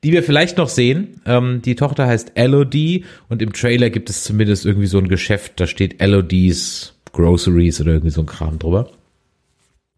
Die 0.04 0.12
wir 0.14 0.24
vielleicht 0.24 0.58
noch 0.58 0.70
sehen. 0.70 1.22
Ähm, 1.28 1.62
die 1.62 1.76
Tochter 1.76 2.08
heißt 2.08 2.32
Elodie 2.34 3.06
und 3.30 3.44
im 3.44 3.54
Trailer 3.54 3.92
gibt 3.92 4.10
es 4.10 4.24
zumindest 4.24 4.66
irgendwie 4.66 4.88
so 4.88 4.98
ein 4.98 5.08
Geschäft, 5.08 5.60
da 5.60 5.68
steht 5.68 6.02
Elodies 6.02 6.96
Groceries 7.12 7.82
oder 7.82 7.92
irgendwie 7.94 8.12
so 8.12 8.22
ein 8.22 8.28
Kram 8.28 8.60
drüber. 8.60 8.90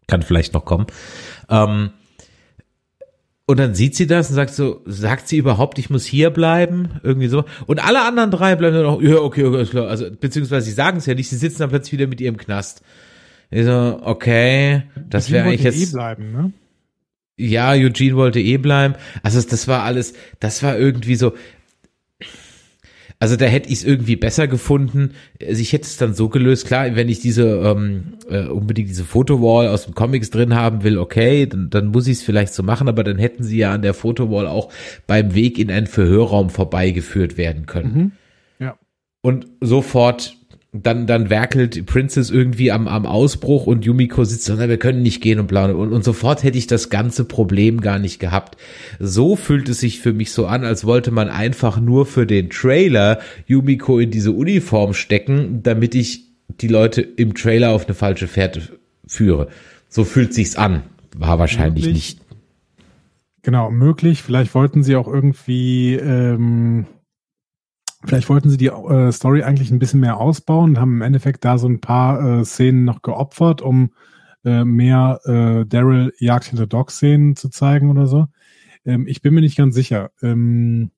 Kann 0.06 0.22
vielleicht 0.22 0.54
noch 0.54 0.64
kommen. 0.64 0.86
Ähm, 1.48 1.90
und 3.46 3.58
dann 3.58 3.74
sieht 3.74 3.94
sie 3.94 4.06
das 4.06 4.30
und 4.30 4.36
sagt 4.36 4.54
so, 4.54 4.80
sagt 4.86 5.28
sie 5.28 5.36
überhaupt, 5.36 5.78
ich 5.78 5.90
muss 5.90 6.06
hier 6.06 6.30
bleiben? 6.30 7.00
Irgendwie 7.02 7.28
so. 7.28 7.44
Und 7.66 7.84
alle 7.84 8.02
anderen 8.02 8.30
drei 8.30 8.56
bleiben 8.56 8.76
dann 8.76 8.86
auch, 8.86 9.02
ja, 9.02 9.16
okay, 9.16 9.44
okay, 9.44 9.64
klar. 9.66 9.88
Also, 9.88 10.06
beziehungsweise 10.10 10.66
sie 10.66 10.72
sagen 10.72 10.96
es 10.96 11.06
ja 11.06 11.14
nicht, 11.14 11.28
sie 11.28 11.36
sitzen 11.36 11.58
dann 11.58 11.68
plötzlich 11.68 11.92
wieder 11.92 12.06
mit 12.06 12.20
ihrem 12.22 12.38
Knast. 12.38 12.82
Ich 13.50 13.64
so, 13.66 14.00
okay, 14.02 14.84
das 15.10 15.30
wäre 15.30 15.48
eigentlich 15.48 15.62
jetzt. 15.62 15.90
Eh 15.90 15.92
bleiben, 15.92 16.32
ne? 16.32 16.52
Ja, 17.36 17.72
Eugene 17.72 18.16
wollte 18.16 18.40
eh 18.40 18.56
bleiben. 18.56 18.94
Also 19.22 19.40
das 19.42 19.68
war 19.68 19.82
alles, 19.82 20.14
das 20.40 20.62
war 20.62 20.78
irgendwie 20.78 21.16
so, 21.16 21.34
also 23.24 23.36
da 23.36 23.46
hätte 23.46 23.70
ich 23.70 23.76
es 23.76 23.84
irgendwie 23.84 24.16
besser 24.16 24.46
gefunden. 24.48 25.14
Also 25.40 25.58
ich 25.62 25.72
hätte 25.72 25.84
es 25.84 25.96
dann 25.96 26.12
so 26.12 26.28
gelöst, 26.28 26.66
klar, 26.66 26.94
wenn 26.94 27.08
ich 27.08 27.20
diese 27.20 27.46
ähm, 27.46 28.18
äh, 28.28 28.44
unbedingt 28.48 28.90
diese 28.90 29.04
Fotowall 29.04 29.68
aus 29.68 29.86
dem 29.86 29.94
Comics 29.94 30.28
drin 30.28 30.54
haben 30.54 30.84
will, 30.84 30.98
okay, 30.98 31.46
dann, 31.46 31.70
dann 31.70 31.86
muss 31.86 32.06
ich 32.06 32.18
es 32.18 32.22
vielleicht 32.22 32.52
so 32.52 32.62
machen, 32.62 32.86
aber 32.86 33.02
dann 33.02 33.16
hätten 33.16 33.42
sie 33.42 33.56
ja 33.56 33.72
an 33.72 33.80
der 33.80 33.94
Fotowall 33.94 34.46
auch 34.46 34.70
beim 35.06 35.34
Weg 35.34 35.58
in 35.58 35.70
einen 35.70 35.86
Verhörraum 35.86 36.50
vorbeigeführt 36.50 37.38
werden 37.38 37.64
können. 37.64 37.94
Mhm. 37.94 38.12
Ja. 38.58 38.78
Und 39.22 39.46
sofort 39.62 40.36
dann, 40.74 41.06
dann 41.06 41.30
werkelt 41.30 41.86
Princess 41.86 42.30
irgendwie 42.30 42.72
am, 42.72 42.88
am 42.88 43.06
Ausbruch 43.06 43.66
und 43.66 43.84
Yumiko 43.84 44.24
sitzt 44.24 44.44
so, 44.44 44.54
na, 44.56 44.68
wir 44.68 44.76
können 44.76 45.02
nicht 45.02 45.22
gehen 45.22 45.38
und 45.38 45.46
bla 45.46 45.66
und, 45.66 45.92
und 45.92 46.02
sofort 46.02 46.42
hätte 46.42 46.58
ich 46.58 46.66
das 46.66 46.90
ganze 46.90 47.24
Problem 47.24 47.80
gar 47.80 48.00
nicht 48.00 48.18
gehabt. 48.18 48.56
So 48.98 49.36
fühlt 49.36 49.68
es 49.68 49.78
sich 49.78 50.00
für 50.00 50.12
mich 50.12 50.32
so 50.32 50.46
an, 50.46 50.64
als 50.64 50.84
wollte 50.84 51.12
man 51.12 51.28
einfach 51.28 51.78
nur 51.78 52.06
für 52.06 52.26
den 52.26 52.50
Trailer 52.50 53.20
Yumiko 53.46 54.00
in 54.00 54.10
diese 54.10 54.32
Uniform 54.32 54.94
stecken, 54.94 55.62
damit 55.62 55.94
ich 55.94 56.24
die 56.48 56.68
Leute 56.68 57.02
im 57.02 57.34
Trailer 57.34 57.70
auf 57.70 57.86
eine 57.86 57.94
falsche 57.94 58.26
Fährte 58.26 58.62
führe. 59.06 59.48
So 59.88 60.02
fühlt 60.02 60.34
sich's 60.34 60.56
an. 60.56 60.82
War 61.16 61.38
wahrscheinlich 61.38 61.84
möglich. 61.84 62.16
nicht. 62.16 62.20
Genau, 63.42 63.70
möglich. 63.70 64.22
Vielleicht 64.22 64.54
wollten 64.56 64.82
sie 64.82 64.96
auch 64.96 65.06
irgendwie 65.06 65.94
ähm, 65.94 66.86
Vielleicht 68.06 68.28
wollten 68.28 68.50
sie 68.50 68.56
die 68.56 68.66
äh, 68.66 69.12
Story 69.12 69.42
eigentlich 69.42 69.70
ein 69.70 69.78
bisschen 69.78 70.00
mehr 70.00 70.18
ausbauen 70.18 70.70
und 70.70 70.80
haben 70.80 70.96
im 70.96 71.02
Endeffekt 71.02 71.44
da 71.44 71.58
so 71.58 71.68
ein 71.68 71.80
paar 71.80 72.40
äh, 72.40 72.44
Szenen 72.44 72.84
noch 72.84 73.02
geopfert, 73.02 73.62
um 73.62 73.92
äh, 74.44 74.64
mehr 74.64 75.20
äh, 75.24 75.66
Daryl 75.66 76.12
Jagd 76.18 76.44
hinter 76.44 76.66
Dog-Szenen 76.66 77.36
zu 77.36 77.48
zeigen 77.48 77.90
oder 77.90 78.06
so. 78.06 78.26
Ähm, 78.84 79.06
ich 79.06 79.22
bin 79.22 79.32
mir 79.34 79.40
nicht 79.40 79.56
ganz 79.56 79.74
sicher. 79.74 80.10
Ähm, 80.22 80.90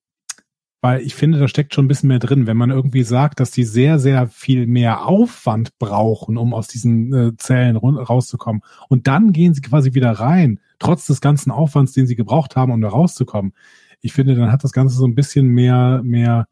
weil 0.82 1.00
ich 1.00 1.14
finde, 1.14 1.38
da 1.38 1.48
steckt 1.48 1.74
schon 1.74 1.86
ein 1.86 1.88
bisschen 1.88 2.09
mehr 2.09 2.18
drin, 2.18 2.46
wenn 2.46 2.57
man 2.57 2.70
irgendwie 2.70 3.02
sagt, 3.02 3.40
dass 3.40 3.50
die 3.50 3.64
sehr, 3.64 3.98
sehr 3.98 4.28
viel 4.28 4.66
mehr 4.66 5.07
Aufwand 5.07 5.78
brauchen, 5.78 6.36
um 6.36 6.54
aus 6.54 6.68
diesen 6.68 7.12
äh, 7.12 7.36
Zellen 7.38 7.76
rauszukommen. 7.76 8.62
Und 8.88 9.07
dann 9.07 9.32
gehen 9.32 9.54
sie 9.54 9.62
quasi 9.62 9.94
wieder 9.94 10.12
rein, 10.12 10.61
trotz 10.78 11.07
des 11.07 11.20
ganzen 11.20 11.50
Aufwands, 11.50 11.92
den 11.92 12.07
sie 12.07 12.14
gebraucht 12.14 12.57
haben, 12.57 12.72
um 12.72 12.80
da 12.80 12.88
rauszukommen. 12.88 13.52
Ich 14.00 14.12
finde, 14.12 14.34
dann 14.34 14.52
hat 14.52 14.62
das 14.62 14.72
Ganze 14.72 14.96
so 14.96 15.07
ein 15.07 15.14
bisschen 15.14 15.48
mehr, 15.48 16.02
mehr 16.04 16.46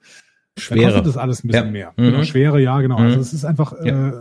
Schwere. 0.59 0.85
Kostet 0.85 1.07
das 1.07 1.17
alles 1.17 1.45
ein 1.45 1.49
bisschen 1.49 1.67
ja. 1.67 1.71
mehr. 1.71 1.93
Mhm. 1.97 2.05
Genau, 2.05 2.23
Schwere, 2.25 2.61
ja, 2.61 2.81
genau. 2.81 2.97
Also 2.97 3.07
mhm. 3.07 3.13
Also 3.13 3.21
es 3.23 3.33
ist 3.33 3.45
einfach, 3.45 3.73
ja. 3.85 4.09
äh, 4.09 4.13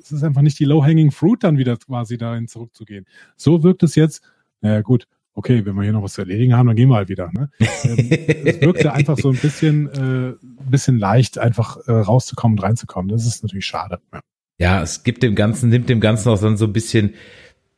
es 0.00 0.12
ist 0.12 0.22
einfach 0.22 0.42
nicht 0.42 0.58
die 0.58 0.64
low-hanging 0.64 1.10
fruit 1.10 1.42
dann 1.44 1.58
wieder 1.58 1.76
quasi 1.76 2.18
dahin 2.18 2.48
zurückzugehen. 2.48 3.06
So 3.36 3.62
wirkt 3.62 3.82
es 3.82 3.94
jetzt, 3.94 4.22
naja 4.60 4.80
gut, 4.80 5.06
okay, 5.34 5.64
wenn 5.66 5.74
wir 5.74 5.82
hier 5.82 5.92
noch 5.92 6.02
was 6.02 6.14
zu 6.14 6.22
erledigen 6.22 6.56
haben, 6.56 6.66
dann 6.66 6.76
gehen 6.76 6.88
wir 6.88 6.96
halt 6.96 7.08
wieder. 7.08 7.30
Ne? 7.32 7.50
ähm, 7.58 8.10
es 8.44 8.60
wirkte 8.60 8.92
einfach 8.92 9.18
so 9.18 9.30
ein 9.30 9.36
bisschen, 9.36 9.88
äh, 9.88 10.34
bisschen 10.70 10.98
leicht, 10.98 11.38
einfach 11.38 11.76
äh, 11.86 11.92
rauszukommen 11.92 12.58
und 12.58 12.64
reinzukommen. 12.64 13.08
Das 13.10 13.26
ist 13.26 13.42
natürlich 13.42 13.66
schade. 13.66 13.98
Ja. 14.12 14.20
ja, 14.58 14.82
es 14.82 15.02
gibt 15.02 15.22
dem 15.22 15.34
Ganzen, 15.34 15.70
nimmt 15.70 15.88
dem 15.88 16.00
Ganzen 16.00 16.28
auch 16.28 16.40
dann 16.40 16.56
so 16.56 16.66
ein 16.66 16.72
bisschen, 16.72 17.14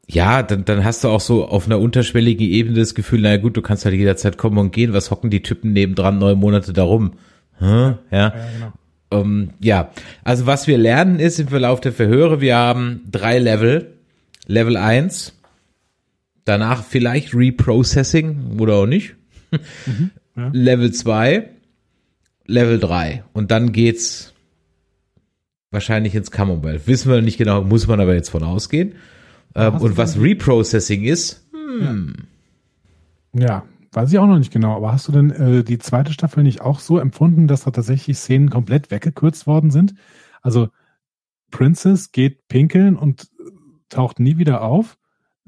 ja, 0.06 0.42
dann, 0.42 0.64
dann 0.64 0.84
hast 0.84 1.02
du 1.02 1.08
auch 1.08 1.20
so 1.20 1.46
auf 1.46 1.66
einer 1.66 1.80
unterschwelligen 1.80 2.46
Ebene 2.46 2.78
das 2.78 2.94
Gefühl, 2.94 3.22
naja 3.22 3.38
gut, 3.38 3.56
du 3.56 3.62
kannst 3.62 3.84
halt 3.84 3.94
jederzeit 3.94 4.38
kommen 4.38 4.58
und 4.58 4.72
gehen, 4.72 4.92
was 4.92 5.10
hocken 5.10 5.30
die 5.30 5.42
Typen 5.42 5.72
nebendran 5.72 6.18
neun 6.18 6.38
Monate 6.38 6.72
darum? 6.72 7.12
Hm? 7.58 7.98
Ja. 8.10 8.18
Ja, 8.18 8.30
genau. 8.30 8.72
Um, 9.08 9.50
ja, 9.60 9.90
also 10.24 10.46
was 10.46 10.66
wir 10.66 10.78
lernen 10.78 11.20
ist 11.20 11.38
im 11.38 11.48
Verlauf 11.48 11.80
der 11.80 11.92
Verhöre, 11.92 12.40
wir 12.40 12.56
haben 12.56 13.02
drei 13.10 13.38
Level. 13.38 13.94
Level 14.48 14.76
eins 14.76 15.36
danach 16.46 16.82
vielleicht 16.82 17.34
Reprocessing 17.34 18.58
oder 18.58 18.74
auch 18.76 18.86
nicht. 18.86 19.14
Mhm, 19.50 20.10
ja. 20.36 20.50
Level 20.52 20.92
2, 20.92 21.50
Level 22.46 22.78
3 22.78 23.24
und 23.34 23.50
dann 23.50 23.72
geht's 23.72 24.32
wahrscheinlich 25.70 26.14
ins 26.14 26.30
Commonwealth. 26.30 26.86
Wissen 26.86 27.10
wir 27.10 27.20
nicht 27.20 27.36
genau, 27.36 27.62
muss 27.62 27.86
man 27.86 28.00
aber 28.00 28.14
jetzt 28.14 28.30
von 28.30 28.42
ausgehen. 28.42 28.94
Ähm, 29.54 29.76
und 29.76 29.96
was 29.96 30.18
Reprocessing 30.18 31.04
ist, 31.04 31.46
hm. 31.52 32.14
ja. 33.34 33.64
Weiß 33.92 34.12
ich 34.12 34.18
auch 34.18 34.26
noch 34.26 34.38
nicht 34.38 34.52
genau, 34.52 34.76
aber 34.76 34.92
hast 34.92 35.08
du 35.08 35.12
denn 35.12 35.30
äh, 35.30 35.64
die 35.64 35.78
zweite 35.78 36.12
Staffel 36.12 36.42
nicht 36.42 36.60
auch 36.60 36.80
so 36.80 36.98
empfunden, 36.98 37.46
dass 37.46 37.64
da 37.64 37.70
tatsächlich 37.70 38.16
Szenen 38.16 38.50
komplett 38.50 38.90
weggekürzt 38.90 39.46
worden 39.46 39.70
sind? 39.70 39.94
Also 40.42 40.68
Princess 41.50 42.12
geht 42.12 42.48
pinkeln 42.48 42.96
und 42.96 43.28
taucht 43.88 44.20
nie 44.20 44.38
wieder 44.38 44.62
auf 44.62 44.98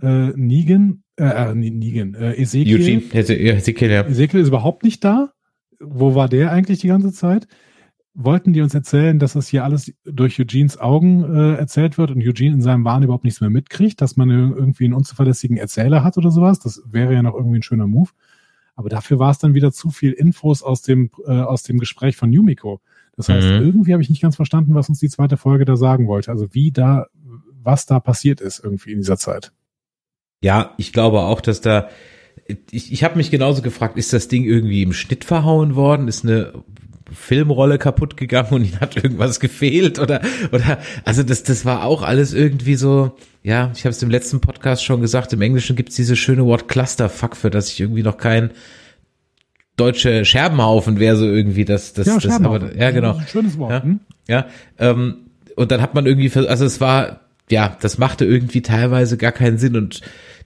äh, 0.00 0.28
Negan, 0.36 1.02
äh, 1.16 1.50
äh 1.50 1.54
Negan, 1.54 2.14
äh, 2.14 2.34
Ezekiel. 2.34 2.80
Eugene, 2.80 3.02
Ezekiel, 3.12 3.90
ja. 3.90 4.02
Ezekiel 4.06 4.40
ist 4.40 4.48
überhaupt 4.48 4.84
nicht 4.84 5.04
da. 5.04 5.32
Wo 5.80 6.14
war 6.14 6.28
der 6.28 6.52
eigentlich 6.52 6.80
die 6.80 6.88
ganze 6.88 7.12
Zeit? 7.12 7.46
Wollten 8.14 8.52
die 8.52 8.62
uns 8.62 8.74
erzählen, 8.74 9.18
dass 9.20 9.34
das 9.34 9.46
hier 9.46 9.64
alles 9.64 9.92
durch 10.04 10.40
Eugenes 10.40 10.78
Augen 10.78 11.22
äh, 11.22 11.54
erzählt 11.54 11.98
wird 11.98 12.10
und 12.10 12.20
Eugene 12.20 12.54
in 12.54 12.62
seinem 12.62 12.84
Wahn 12.84 13.04
überhaupt 13.04 13.24
nichts 13.24 13.40
mehr 13.40 13.50
mitkriegt, 13.50 14.00
dass 14.00 14.16
man 14.16 14.30
irgendwie 14.30 14.86
einen 14.86 14.94
unzuverlässigen 14.94 15.56
Erzähler 15.56 16.02
hat 16.02 16.18
oder 16.18 16.32
sowas? 16.32 16.58
Das 16.58 16.82
wäre 16.84 17.14
ja 17.14 17.22
noch 17.22 17.34
irgendwie 17.34 17.58
ein 17.58 17.62
schöner 17.62 17.86
Move. 17.86 18.10
Aber 18.78 18.88
dafür 18.88 19.18
war 19.18 19.32
es 19.32 19.38
dann 19.38 19.54
wieder 19.54 19.72
zu 19.72 19.90
viel 19.90 20.12
Infos 20.12 20.62
aus 20.62 20.82
dem, 20.82 21.10
äh, 21.26 21.32
aus 21.32 21.64
dem 21.64 21.80
Gespräch 21.80 22.16
von 22.16 22.32
Yumiko. 22.32 22.80
Das 23.16 23.28
heißt, 23.28 23.44
mhm. 23.44 23.54
irgendwie 23.54 23.92
habe 23.92 24.04
ich 24.04 24.08
nicht 24.08 24.22
ganz 24.22 24.36
verstanden, 24.36 24.76
was 24.76 24.88
uns 24.88 25.00
die 25.00 25.08
zweite 25.08 25.36
Folge 25.36 25.64
da 25.64 25.74
sagen 25.74 26.06
wollte. 26.06 26.30
Also 26.30 26.54
wie 26.54 26.70
da, 26.70 27.06
was 27.60 27.86
da 27.86 27.98
passiert 27.98 28.40
ist 28.40 28.62
irgendwie 28.62 28.92
in 28.92 28.98
dieser 28.98 29.16
Zeit. 29.16 29.50
Ja, 30.44 30.74
ich 30.76 30.92
glaube 30.92 31.22
auch, 31.22 31.40
dass 31.40 31.60
da 31.60 31.88
ich, 32.70 32.92
ich 32.92 33.02
habe 33.02 33.16
mich 33.16 33.32
genauso 33.32 33.62
gefragt, 33.62 33.98
ist 33.98 34.12
das 34.12 34.28
Ding 34.28 34.44
irgendwie 34.44 34.82
im 34.82 34.92
Schnitt 34.92 35.24
verhauen 35.24 35.74
worden? 35.74 36.06
Ist 36.06 36.24
eine 36.24 36.52
Filmrolle 37.12 37.78
kaputt 37.78 38.16
gegangen 38.16 38.48
und 38.50 38.64
ihnen 38.64 38.80
hat 38.80 38.96
irgendwas 38.96 39.40
gefehlt 39.40 39.98
oder 39.98 40.20
oder 40.52 40.78
also 41.04 41.22
das 41.22 41.42
das 41.42 41.64
war 41.64 41.84
auch 41.84 42.02
alles 42.02 42.34
irgendwie 42.34 42.74
so 42.74 43.16
ja 43.42 43.70
ich 43.74 43.84
habe 43.84 43.90
es 43.90 44.02
im 44.02 44.10
letzten 44.10 44.40
Podcast 44.40 44.84
schon 44.84 45.00
gesagt 45.00 45.32
im 45.32 45.42
Englischen 45.42 45.76
gibt's 45.76 45.96
diese 45.96 46.16
schöne 46.16 46.44
Wort 46.44 46.68
Clusterfuck 46.68 47.36
für 47.36 47.50
das 47.50 47.70
ich 47.70 47.80
irgendwie 47.80 48.02
noch 48.02 48.18
kein 48.18 48.50
deutsche 49.76 50.24
Scherbenhaufen 50.24 50.98
wäre 50.98 51.16
so 51.16 51.24
irgendwie 51.24 51.64
das 51.64 51.92
das 51.92 52.06
ja, 52.06 52.18
das 52.18 52.40
aber 52.42 52.74
ja 52.74 52.90
genau 52.90 53.20
schönes 53.26 53.58
Wort 53.58 53.70
ja, 53.70 53.82
hm? 53.82 54.00
ja 54.28 54.46
ähm, 54.78 55.30
und 55.56 55.70
dann 55.70 55.80
hat 55.80 55.94
man 55.94 56.06
irgendwie 56.06 56.30
also 56.46 56.64
es 56.64 56.80
war 56.80 57.20
ja, 57.50 57.76
das 57.80 57.98
machte 57.98 58.24
irgendwie 58.24 58.62
teilweise 58.62 59.16
gar 59.16 59.32
keinen 59.32 59.58
Sinn 59.58 59.76
und 59.76 60.00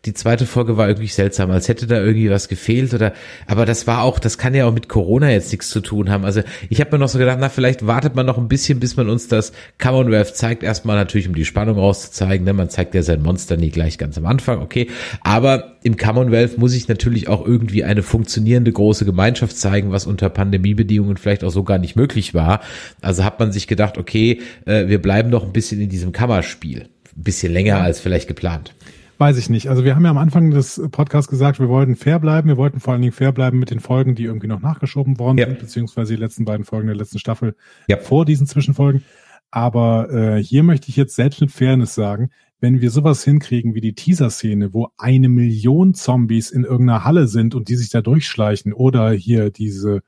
die 0.05 0.15
zweite 0.15 0.47
Folge 0.47 0.77
war 0.77 0.89
irgendwie 0.89 1.07
seltsam, 1.07 1.53
als 1.53 1.69
hätte 1.69 1.87
da 1.87 2.01
irgendwie 2.01 2.29
was 2.29 2.49
gefehlt 2.49 2.93
oder, 2.93 3.13
aber 3.47 3.67
das 3.67 3.87
war 3.87 4.03
auch, 4.03 4.19
das 4.19 4.37
kann 4.37 4.53
ja 4.53 4.67
auch 4.67 4.73
mit 4.73 4.89
Corona 4.89 5.31
jetzt 5.31 5.53
nichts 5.53 5.71
zu 5.71 5.81
tun 5.81 6.11
haben. 6.11 6.25
Also 6.25 6.43
ich 6.69 6.81
habe 6.81 6.91
mir 6.91 6.99
noch 6.99 7.09
so 7.09 7.19
gedacht, 7.19 7.39
na, 7.41 7.49
vielleicht 7.49 7.87
wartet 7.87 8.17
man 8.17 8.27
noch 8.27 8.37
ein 8.37 8.49
bisschen, 8.49 8.81
bis 8.81 8.97
man 8.97 9.09
uns 9.09 9.29
das 9.29 9.53
Commonwealth 9.81 10.35
zeigt. 10.35 10.65
Erstmal 10.65 10.97
natürlich, 10.97 11.29
um 11.29 11.37
die 11.37 11.45
Spannung 11.45 11.79
rauszuzeigen, 11.79 12.45
ne? 12.45 12.53
man 12.53 12.69
zeigt 12.69 12.97
ja 12.97 13.03
sein 13.03 13.23
Monster 13.23 13.57
nie 13.57 13.71
gleich 13.71 13.97
ganz 13.97 14.19
am 14.19 14.27
Anfang, 14.27 14.61
okay. 14.61 14.89
Aber 15.23 15.77
im 15.85 15.97
Commonwealth 15.97 16.59
muss 16.59 16.75
ich 16.75 16.89
natürlich 16.89 17.29
auch 17.29 17.47
irgendwie 17.47 17.85
eine 17.85 18.03
funktionierende 18.03 18.73
große 18.73 19.05
Gemeinschaft 19.05 19.57
zeigen, 19.57 19.93
was 19.93 20.07
unter 20.07 20.31
Pandemiebedingungen 20.31 21.17
vielleicht 21.17 21.45
auch 21.45 21.51
so 21.51 21.63
gar 21.63 21.79
nicht 21.79 21.95
möglich 21.95 22.35
war. 22.35 22.61
Also 23.03 23.23
hat 23.23 23.39
man 23.39 23.53
sich 23.53 23.69
gedacht, 23.69 23.99
okay, 23.99 24.41
äh, 24.65 24.89
wir 24.89 25.01
bleiben 25.01 25.31
noch 25.31 25.45
ein 25.45 25.53
bisschen 25.53 25.81
in 25.81 25.89
diesem 25.89 26.11
Kammerspiel 26.11 26.89
ein 27.17 27.25
bisschen 27.25 27.53
länger 27.53 27.81
als 27.81 28.01
vielleicht 28.01 28.29
geplant. 28.29 28.75
Weiß 29.23 29.39
ich 29.39 29.49
nicht. 29.49 29.69
Also 29.71 29.85
wir 29.85 29.95
haben 29.95 30.05
ja 30.05 30.11
am 30.11 30.19
Anfang 30.19 30.51
des 30.51 30.83
Podcasts 30.91 31.31
gesagt, 31.31 31.61
wir 31.61 31.69
wollten 31.69 31.95
fair 31.95 32.19
bleiben. 32.19 32.49
Wir 32.49 32.57
wollten 32.57 32.81
vor 32.81 32.93
allen 32.93 33.03
Dingen 33.03 33.13
fair 33.13 33.31
bleiben 33.31 33.61
mit 33.61 33.71
den 33.71 33.79
Folgen, 33.79 34.17
die 34.17 34.25
irgendwie 34.25 34.49
noch 34.49 34.61
nachgeschoben 34.61 35.21
worden 35.21 35.39
ja. 35.39 35.47
sind, 35.47 35.61
beziehungsweise 35.61 36.17
die 36.17 36.21
letzten 36.21 36.45
beiden 36.45 36.65
Folgen 36.65 36.89
der 36.89 36.97
letzten 36.97 37.21
Staffel 37.21 37.55
ja. 37.87 37.99
vor 37.99 38.25
diesen 38.25 38.49
Zwischenfolgen. 38.49 39.05
Aber 39.53 40.11
äh, 40.11 40.43
hier 40.43 40.65
möchte 40.65 40.89
ich 40.89 40.97
jetzt 40.97 41.15
selbst 41.15 41.41
mit 41.41 41.53
Fairness 41.53 41.95
sagen, 41.95 42.31
wenn 42.59 42.81
wir 42.81 42.91
sowas 42.91 43.23
hinkriegen 43.23 43.77
wie 43.77 43.81
die 43.81 43.95
Teaser-Szene, 43.95 44.75
wo 44.75 44.89
eine 44.99 45.29
Million 45.29 45.95
Zombies 45.95 46.51
in 46.51 46.65
irgendeiner 46.65 47.05
Halle 47.05 47.29
sind 47.29 47.55
und 47.55 47.69
die 47.69 47.77
sich 47.77 47.91
da 47.91 48.01
durchschleichen, 48.01 48.73
oder 48.73 49.13
hier 49.13 49.51
diese 49.51 50.03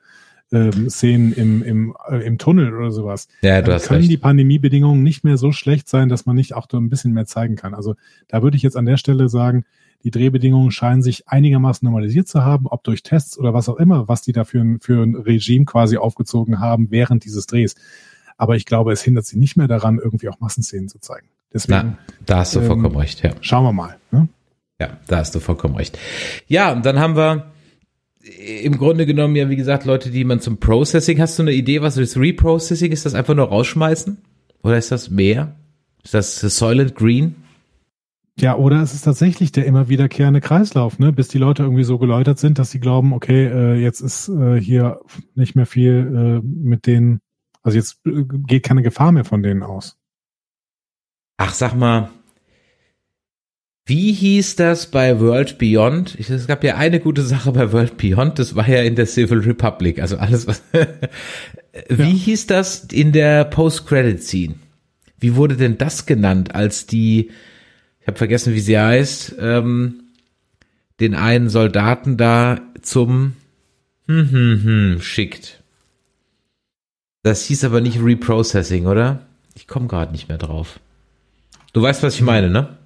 ähm, 0.55 0.88
Szenen 0.90 1.32
im, 1.32 1.62
im, 1.62 1.96
äh, 2.09 2.24
im 2.24 2.38
Tunnel 2.38 2.74
oder 2.74 2.90
sowas, 2.90 3.28
ja, 3.42 3.61
du 3.61 3.66
dann 3.66 3.74
hast 3.74 3.88
können 3.88 4.00
recht. 4.00 4.11
die 4.11 4.16
Pandemiebedingungen 4.16 5.02
nicht 5.02 5.24
mehr 5.24 5.36
so 5.36 5.52
schlecht 5.52 5.88
sein, 5.88 6.09
dass 6.09 6.26
man 6.26 6.36
nicht 6.36 6.55
auch 6.55 6.66
da 6.66 6.78
ein 6.78 6.88
bisschen 6.88 7.12
mehr 7.12 7.26
zeigen 7.26 7.57
kann. 7.57 7.74
Also 7.74 7.94
da 8.28 8.42
würde 8.42 8.57
ich 8.57 8.62
jetzt 8.62 8.76
an 8.76 8.86
der 8.86 8.96
Stelle 8.96 9.28
sagen, 9.28 9.64
die 10.05 10.11
Drehbedingungen 10.11 10.70
scheinen 10.70 11.02
sich 11.02 11.28
einigermaßen 11.28 11.84
normalisiert 11.84 12.28
zu 12.28 12.44
haben, 12.44 12.66
ob 12.66 12.84
durch 12.84 13.02
Tests 13.02 13.38
oder 13.38 13.55
was 13.55 13.68
auch 13.68 13.76
immer, 13.76 14.07
was 14.07 14.20
die 14.20 14.32
da 14.32 14.44
für 14.44 14.61
ein, 14.61 14.80
für 14.80 15.02
ein 15.02 15.14
Regime 15.14 15.64
quasi 15.64 15.96
aufgezogen 15.96 16.61
haben 16.61 16.90
während 16.90 17.24
dieses 17.24 17.46
Drehs. 17.46 17.74
Aber 18.36 18.57
ich 18.57 18.66
glaube, 18.66 18.92
es 18.92 19.02
hindert 19.02 19.24
sie 19.24 19.38
nicht 19.38 19.57
mehr 19.57 19.68
daran, 19.68 19.98
irgendwie 19.98 20.28
auch 20.28 20.40
Massenszenen 20.40 20.88
zu 20.88 20.98
zeigen. 20.98 21.28
Deswegen, 21.52 21.96
Na, 21.96 22.14
da 22.26 22.38
hast 22.38 22.55
du 22.55 22.61
ähm, 22.61 22.66
vollkommen 22.66 22.96
recht, 22.96 23.22
ja. 23.22 23.30
Schauen 23.40 23.64
wir 23.64 23.72
mal. 23.72 23.96
Ne? 24.11 24.28
Ja, 24.80 24.98
da 25.07 25.18
hast 25.18 25.34
du 25.34 25.40
vollkommen 25.40 25.76
recht. 25.76 25.98
Ja, 26.48 26.72
und 26.72 26.84
dann 26.84 26.98
haben 26.98 27.16
wir 27.16 27.53
im 28.24 28.78
Grunde 28.78 29.06
genommen 29.06 29.36
ja, 29.36 29.50
wie 29.50 29.56
gesagt, 29.56 29.84
Leute, 29.84 30.10
die 30.10 30.24
man 30.24 30.40
zum 30.40 30.58
Processing, 30.58 31.20
hast 31.20 31.38
du 31.38 31.42
eine 31.42 31.52
Idee, 31.52 31.82
was 31.82 31.96
das 31.96 32.16
Reprocessing 32.16 32.90
ist? 32.92 33.04
Das 33.04 33.14
einfach 33.14 33.34
nur 33.34 33.48
rausschmeißen? 33.48 34.18
Oder 34.62 34.78
ist 34.78 34.90
das 34.90 35.10
mehr? 35.10 35.56
Ist 36.02 36.14
das 36.14 36.40
Soylent 36.40 36.94
Green? 36.94 37.36
Ja, 38.38 38.56
oder 38.56 38.82
es 38.82 38.94
ist 38.94 39.02
tatsächlich 39.02 39.52
der 39.52 39.64
immer 39.66 39.88
wiederkehrende 39.88 40.40
Kreislauf, 40.40 40.98
ne? 40.98 41.12
bis 41.12 41.28
die 41.28 41.38
Leute 41.38 41.62
irgendwie 41.62 41.84
so 41.84 41.98
geläutert 41.98 42.38
sind, 42.38 42.58
dass 42.58 42.70
sie 42.70 42.80
glauben, 42.80 43.12
okay, 43.12 43.46
äh, 43.46 43.74
jetzt 43.74 44.00
ist 44.00 44.28
äh, 44.28 44.60
hier 44.60 45.00
nicht 45.34 45.54
mehr 45.54 45.66
viel 45.66 46.42
äh, 46.42 46.46
mit 46.46 46.86
denen, 46.86 47.20
also 47.62 47.78
jetzt 47.78 48.04
äh, 48.06 48.24
geht 48.24 48.64
keine 48.64 48.82
Gefahr 48.82 49.12
mehr 49.12 49.24
von 49.24 49.42
denen 49.42 49.62
aus. 49.62 49.98
Ach, 51.36 51.54
sag 51.54 51.74
mal, 51.74 52.10
wie 53.87 54.12
hieß 54.12 54.57
das 54.57 54.87
bei 54.87 55.20
World 55.20 55.59
Beyond? 55.59 56.14
Ich, 56.18 56.30
es 56.30 56.47
gab 56.47 56.64
ja 56.64 56.76
eine 56.76 57.01
gute 57.01 57.22
Sache 57.22 57.53
bei 57.53 57.72
World 57.72 57.97
Beyond, 57.99 58.39
das 58.39 58.55
war 58.55 58.68
ja 58.68 58.82
in 58.82 58.95
der 58.95 59.07
Civil 59.07 59.41
Republic, 59.41 60.01
also 60.01 60.16
alles 60.16 60.47
was. 60.47 60.62
Wie 61.89 62.03
ja. 62.03 62.09
hieß 62.09 62.47
das 62.47 62.85
in 62.85 63.12
der 63.12 63.45
Post-Credit-Scene? 63.45 64.55
Wie 65.18 65.37
wurde 65.37 65.57
denn 65.57 65.76
das 65.76 66.07
genannt, 66.07 66.55
als 66.55 66.87
die, 66.87 67.30
ich 68.01 68.07
habe 68.07 68.16
vergessen, 68.16 68.55
wie 68.55 68.61
sie 68.61 68.78
heißt, 68.78 69.37
ähm, 69.39 70.05
den 71.01 71.14
einen 71.14 71.49
Soldaten 71.49 72.16
da 72.16 72.61
zum 72.80 73.35
hm, 74.07 74.30
hm, 74.30 74.62
hm, 74.64 75.01
schickt. 75.01 75.62
Das 77.22 77.47
hieß 77.47 77.64
aber 77.64 77.80
nicht 77.80 78.03
Reprocessing, 78.03 78.87
oder? 78.87 79.26
Ich 79.55 79.66
komme 79.66 79.89
gerade 79.89 80.12
nicht 80.12 80.28
mehr 80.28 80.39
drauf. 80.39 80.78
Du 81.72 81.80
weißt, 81.80 82.03
was 82.03 82.14
ich 82.14 82.20
meine, 82.22 82.51
ne? 82.51 82.76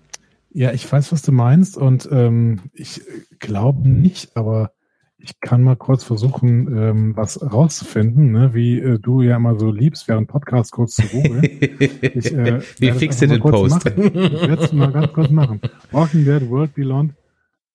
Ja, 0.50 0.72
ich 0.72 0.90
weiß, 0.90 1.12
was 1.12 1.20
du 1.22 1.32
meinst 1.32 1.76
und 1.76 2.08
ähm, 2.10 2.60
ich 2.72 3.02
glaube 3.38 3.86
nicht, 3.88 4.36
aber 4.36 4.72
ich 5.18 5.40
kann 5.40 5.62
mal 5.62 5.76
kurz 5.76 6.04
versuchen, 6.04 6.74
ähm, 6.76 7.16
was 7.16 7.42
rauszufinden, 7.42 8.30
ne? 8.30 8.54
wie 8.54 8.78
äh, 8.78 9.00
du 9.00 9.22
ja 9.22 9.36
immer 9.36 9.58
so 9.58 9.72
liebst, 9.72 10.06
während 10.08 10.28
Podcasts 10.28 10.70
kurz 10.70 10.94
zu 10.94 11.02
googeln. 11.08 11.42
Ich, 11.42 12.32
äh, 12.32 12.60
wie 12.78 12.92
fix 12.92 13.18
den 13.18 13.40
Post? 13.40 13.84
Machen. 13.84 14.14
Ich 14.14 14.48
werde 14.48 14.62
es 14.62 14.72
mal 14.72 14.92
ganz 14.92 15.12
kurz 15.12 15.30
machen. 15.30 15.60
Walking 15.90 16.24
Dead 16.24 16.48
World 16.48 16.72
Beyond 16.74 17.14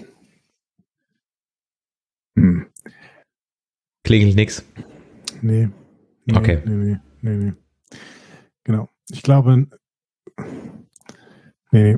Hm. 2.36 2.66
Klingelt 4.04 4.36
nix? 4.36 4.66
Nee. 5.42 5.70
nee 6.26 6.38
okay. 6.38 6.62
Nee, 6.66 6.74
nee, 6.74 6.98
nee, 7.22 7.36
nee. 7.36 7.54
Genau. 8.64 8.90
Ich 9.12 9.22
glaube, 9.22 9.68
nee, 11.72 11.98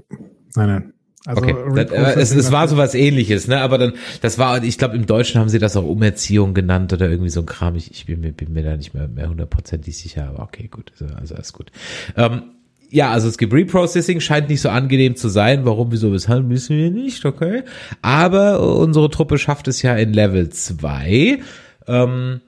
nein, 0.55 0.67
nein. 0.67 0.93
Also 1.25 1.41
okay, 1.41 1.55
das, 1.75 1.91
äh, 1.91 2.19
es, 2.19 2.35
es 2.35 2.51
war 2.51 2.67
sowas 2.67 2.93
ähnliches, 2.93 3.47
ne? 3.47 3.61
Aber 3.61 3.79
dann, 3.79 3.93
das 4.21 4.37
war, 4.37 4.63
ich 4.63 4.77
glaube, 4.77 4.95
im 4.95 5.07
Deutschen 5.07 5.41
haben 5.41 5.49
sie 5.49 5.57
das 5.57 5.75
auch 5.75 5.83
Umerziehung 5.83 6.53
genannt 6.53 6.93
oder 6.93 7.09
irgendwie 7.09 7.31
so 7.31 7.39
ein 7.39 7.47
Kram. 7.47 7.75
Ich, 7.75 7.89
ich 7.89 8.05
bin, 8.05 8.21
mir, 8.21 8.31
bin 8.31 8.53
mir 8.53 8.63
da 8.63 8.77
nicht 8.77 8.93
mehr, 8.93 9.07
mehr 9.07 9.29
hundertprozentig 9.29 9.97
sicher, 9.97 10.29
aber 10.29 10.43
okay, 10.43 10.67
gut, 10.67 10.91
also, 10.99 11.15
also 11.15 11.35
alles 11.35 11.51
gut. 11.53 11.71
Ähm, 12.15 12.43
ja, 12.91 13.11
also 13.11 13.27
es 13.27 13.39
gibt 13.39 13.53
Reprocessing, 13.53 14.19
scheint 14.19 14.49
nicht 14.49 14.61
so 14.61 14.69
angenehm 14.69 15.15
zu 15.15 15.27
sein. 15.27 15.65
Warum, 15.65 15.91
wieso, 15.91 16.13
weshalb, 16.13 16.47
wissen 16.49 16.77
wir 16.77 16.91
nicht, 16.91 17.25
okay. 17.25 17.63
Aber 18.03 18.77
unsere 18.77 19.09
Truppe 19.09 19.39
schafft 19.39 19.67
es 19.67 19.81
ja 19.81 19.95
in 19.95 20.13
Level 20.13 20.49
2. 20.49 21.39
Ähm, 21.87 22.41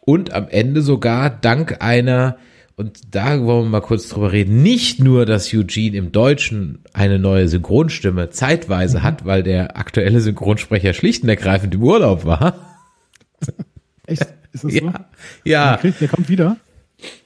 und 0.00 0.32
am 0.32 0.48
Ende 0.48 0.80
sogar 0.80 1.28
dank 1.28 1.82
einer, 1.82 2.38
und 2.78 3.12
da 3.12 3.44
wollen 3.44 3.64
wir 3.64 3.70
mal 3.70 3.80
kurz 3.80 4.08
drüber 4.08 4.30
reden, 4.30 4.62
nicht 4.62 5.00
nur, 5.00 5.26
dass 5.26 5.52
Eugene 5.52 5.96
im 5.96 6.12
Deutschen 6.12 6.78
eine 6.92 7.18
neue 7.18 7.48
Synchronstimme 7.48 8.30
zeitweise 8.30 8.98
mhm. 8.98 9.02
hat, 9.02 9.24
weil 9.24 9.42
der 9.42 9.76
aktuelle 9.76 10.20
Synchronsprecher 10.20 10.94
schlicht 10.94 11.24
und 11.24 11.28
ergreifend 11.28 11.74
im 11.74 11.82
Urlaub 11.82 12.24
war. 12.24 12.78
Echt? 14.06 14.26
Ist 14.52 14.62
das 14.62 14.72
ja, 14.72 14.80
so? 14.80 14.92
Ja. 15.44 15.76
Der, 15.78 15.90
der 15.90 16.08
kommt 16.08 16.28
wieder? 16.28 16.56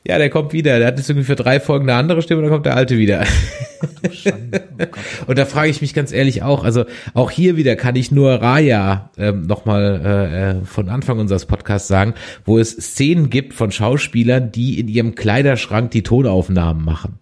Ja, 0.07 0.19
der 0.19 0.31
kommt 0.31 0.53
wieder. 0.53 0.79
Der 0.79 0.89
hat 0.89 0.99
jetzt 0.99 1.09
irgendwie 1.09 1.27
für 1.27 1.37
drei 1.37 1.61
Folgen 1.61 1.89
eine 1.89 1.99
andere 1.99 2.23
Stimme, 2.23 2.43
dann 2.43 2.51
kommt 2.51 2.67
der 2.67 2.77
alte 2.77 2.99
wieder. 2.99 3.25
Oh 4.05 4.31
und 5.27 5.39
da 5.39 5.45
frage 5.45 5.71
ich 5.71 5.81
mich 5.81 5.95
ganz 5.95 6.13
ehrlich 6.13 6.43
auch, 6.43 6.65
also 6.65 6.85
auch 7.15 7.31
hier 7.31 7.57
wieder 7.57 7.75
kann 7.77 7.97
ich 7.97 8.13
nur 8.13 8.31
Raya 8.33 9.11
ähm, 9.17 9.43
nochmal 9.43 10.01
äh, 10.05 10.51
äh, 10.51 10.65
von 10.65 10.89
Anfang 10.89 11.19
unseres 11.19 11.47
Podcasts 11.47 11.89
sagen, 11.89 12.15
wo 12.45 12.59
es 12.59 12.71
Szenen 12.71 13.31
gibt 13.31 13.55
von 13.55 13.73
Schauspielern, 13.73 14.53
die 14.53 14.79
in 14.79 14.89
ihrem 14.89 15.15
Kleiderschrank 15.15 15.91
die 15.91 16.03
Tonaufnahmen 16.03 16.85
machen. 16.85 17.19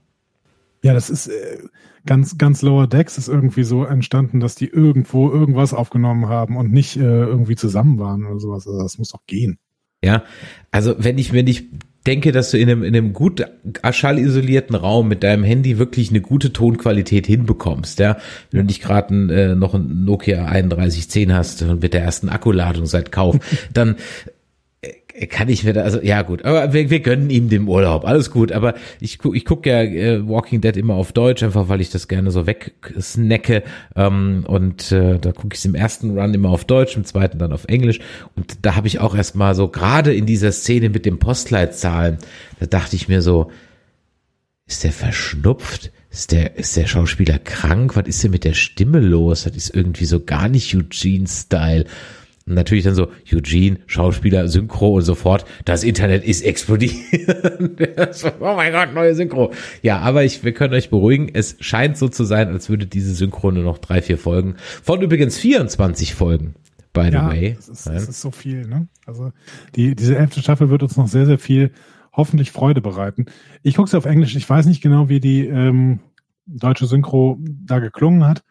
Ja, 0.83 0.93
das 0.93 1.11
ist 1.11 1.29
äh, 1.29 1.59
ganz, 2.07 2.39
ganz 2.39 2.63
Lower 2.63 2.87
Decks 2.87 3.19
ist 3.19 3.29
irgendwie 3.29 3.65
so 3.65 3.85
entstanden, 3.85 4.41
dass 4.41 4.55
die 4.55 4.69
irgendwo 4.69 5.31
irgendwas 5.31 5.75
aufgenommen 5.75 6.29
haben 6.29 6.57
und 6.57 6.73
nicht 6.73 6.97
äh, 6.97 7.01
irgendwie 7.01 7.57
zusammen 7.57 7.99
waren 7.99 8.25
oder 8.25 8.41
sowas. 8.41 8.67
Also 8.67 8.83
das 8.83 8.99
muss 8.99 9.11
doch 9.11 9.27
gehen. 9.27 9.59
Ja, 10.03 10.25
also 10.71 10.95
wenn 10.99 11.19
ich, 11.19 11.33
wenn 11.33 11.47
ich 11.47 11.69
denke, 12.07 12.33
dass 12.33 12.51
du 12.51 12.59
in 12.59 12.71
einem, 12.71 12.83
in 12.83 12.97
einem 12.97 13.13
gut 13.13 13.45
schallisolierten 13.91 14.75
Raum 14.75 15.09
mit 15.09 15.23
deinem 15.23 15.45
Handy 15.45 15.79
wirklich 15.79 16.11
eine 16.11 16.21
gute 16.21 16.53
Tonqualität 16.53 17.27
hinbekommst, 17.27 17.99
ja. 17.99 18.17
Wenn 18.51 18.61
du 18.61 18.67
nicht 18.67 18.83
gerade 18.83 19.15
äh, 19.15 19.55
noch 19.55 19.75
ein 19.75 20.05
Nokia 20.05 20.47
3110 20.47 21.35
hast 21.35 21.63
mit 21.63 21.93
der 21.93 22.03
ersten 22.03 22.29
Akkuladung 22.29 22.87
seit 22.87 23.13
Kauf, 23.13 23.37
dann 23.73 23.97
kann 25.29 25.49
ich 25.49 25.65
mir 25.65 25.73
da, 25.73 25.83
also 25.83 26.01
ja 26.01 26.23
gut, 26.23 26.45
aber 26.45 26.73
wir, 26.73 26.91
wir 26.91 27.01
gönnen 27.01 27.31
ihm 27.31 27.49
den 27.49 27.67
Urlaub, 27.67 28.07
alles 28.07 28.31
gut, 28.31 28.53
aber 28.53 28.75
ich, 29.01 29.19
guck, 29.19 29.37
ich 29.37 29.45
gucke 29.45 29.71
ja 29.71 29.83
äh, 29.83 30.29
Walking 30.29 30.61
Dead 30.61 30.77
immer 30.77 30.95
auf 30.95 31.13
Deutsch, 31.13 31.43
einfach 31.43 31.69
weil 31.69 31.81
ich 31.81 31.91
das 31.91 32.09
gerne 32.09 32.31
so 32.31 32.47
wegsnacke 32.47 33.63
ähm, 33.97 34.45
und 34.47 34.93
äh, 34.93 35.19
da 35.19 35.33
gucke 35.33 35.55
ich 35.55 35.59
es 35.59 35.65
im 35.65 35.75
ersten 35.75 36.19
Run 36.19 36.35
immer 36.35 36.51
auf 36.51 36.65
Deutsch, 36.65 36.97
im 36.97 37.05
zweiten 37.05 37.39
dann 37.39 37.53
auf 37.53 37.65
Englisch 37.67 38.01
und 38.37 38.59
da 38.63 38.77
habe 38.77 38.87
ich 38.87 39.01
auch 39.01 39.15
erstmal 39.15 39.55
so, 39.55 39.69
gerade 39.69 40.15
in 40.15 40.27
dieser 40.27 40.53
Szene 40.53 40.91
mit 40.91 41.07
den 41.07 41.19
Postleitzahlen, 41.19 42.19
da 42.59 42.67
dachte 42.67 42.97
ich 42.97 43.09
mir 43.09 43.23
so, 43.23 43.51
ist 44.67 44.85
der 44.85 44.93
verschnupft? 44.93 45.91
Ist 46.11 46.33
der, 46.33 46.57
ist 46.57 46.77
der 46.77 46.87
Schauspieler 46.87 47.39
krank? 47.39 47.97
Was 47.97 48.07
ist 48.07 48.23
denn 48.25 48.33
mit 48.33 48.45
der 48.45 48.55
Stimme 48.55 49.01
los? 49.01 49.45
Das 49.45 49.57
ist 49.57 49.75
irgendwie 49.75 50.07
so 50.07 50.21
gar 50.21 50.49
nicht 50.49 50.75
Eugene-Style. 50.75 51.85
Und 52.51 52.57
natürlich 52.57 52.83
dann 52.83 52.97
so, 52.97 53.07
Eugene, 53.33 53.79
Schauspieler, 53.87 54.49
Synchro 54.49 54.97
und 54.97 55.03
so 55.03 55.15
fort. 55.15 55.45
Das 55.65 55.85
Internet 55.85 56.25
ist 56.25 56.43
explodiert. 56.43 56.97
oh 58.41 58.55
mein 58.57 58.73
Gott, 58.73 58.93
neue 58.93 59.15
Synchro. 59.15 59.53
Ja, 59.83 60.01
aber 60.01 60.25
ich, 60.25 60.43
wir 60.43 60.53
können 60.53 60.75
euch 60.75 60.91
beruhigen. 60.91 61.31
Es 61.33 61.57
scheint 61.61 61.97
so 61.97 62.09
zu 62.09 62.25
sein, 62.25 62.49
als 62.49 62.69
würde 62.69 62.87
diese 62.87 63.15
Synchro 63.15 63.53
nur 63.53 63.63
noch 63.63 63.79
drei, 63.79 64.03
vier 64.03 64.19
Folgen 64.19 64.57
von 64.83 65.01
übrigens 65.01 65.39
24 65.39 66.15
Folgen 66.15 66.57
by 66.93 67.05
the 67.05 67.13
ja, 67.13 67.29
way. 67.31 67.55
Das 67.55 67.69
ist, 67.69 67.87
das 67.87 68.09
ist 68.09 68.21
so 68.21 68.33
viel, 68.33 68.67
ne? 68.67 68.89
Also 69.07 69.31
die, 69.77 69.95
diese 69.95 70.17
elfte 70.17 70.41
Staffel 70.41 70.71
wird 70.71 70.83
uns 70.83 70.97
noch 70.97 71.07
sehr, 71.07 71.27
sehr 71.27 71.39
viel 71.39 71.71
hoffentlich 72.13 72.51
Freude 72.51 72.81
bereiten. 72.81 73.27
Ich 73.63 73.77
gucke 73.77 73.89
sie 73.89 73.97
auf 73.97 74.07
Englisch. 74.07 74.35
Ich 74.35 74.51
weiß 74.51 74.67
nicht 74.67 74.83
genau, 74.83 75.09
wie 75.09 75.21
die 75.21 75.47
ähm, 75.47 76.01
deutsche 76.47 76.87
Synchro 76.87 77.39
da 77.41 77.79
geklungen 77.79 78.27
hat. 78.27 78.43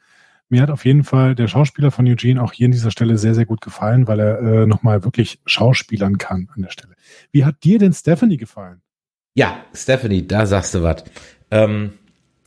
Mir 0.49 0.63
hat 0.63 0.71
auf 0.71 0.83
jeden 0.83 1.03
Fall 1.03 1.35
der 1.35 1.47
Schauspieler 1.47 1.91
von 1.91 2.07
Eugene 2.07 2.41
auch 2.41 2.53
hier 2.53 2.65
an 2.65 2.71
dieser 2.71 2.89
Stelle 2.89 3.19
sehr, 3.19 3.35
sehr 3.35 3.45
gut 3.45 3.61
gefallen, 3.61 4.07
weil 4.07 4.19
er 4.19 4.39
äh, 4.39 4.65
nochmal 4.65 5.03
wirklich 5.03 5.39
schauspielern 5.45 6.17
kann 6.17 6.49
an 6.55 6.63
der 6.63 6.71
Stelle. 6.71 6.95
Wie 7.31 7.45
hat 7.45 7.63
dir 7.63 7.77
denn 7.77 7.93
Stephanie 7.93 8.37
gefallen? 8.37 8.81
Ja, 9.35 9.63
Stephanie, 9.73 10.27
da 10.27 10.47
sagst 10.47 10.73
du 10.73 10.81
was. 10.81 11.03
Ähm, 11.51 11.93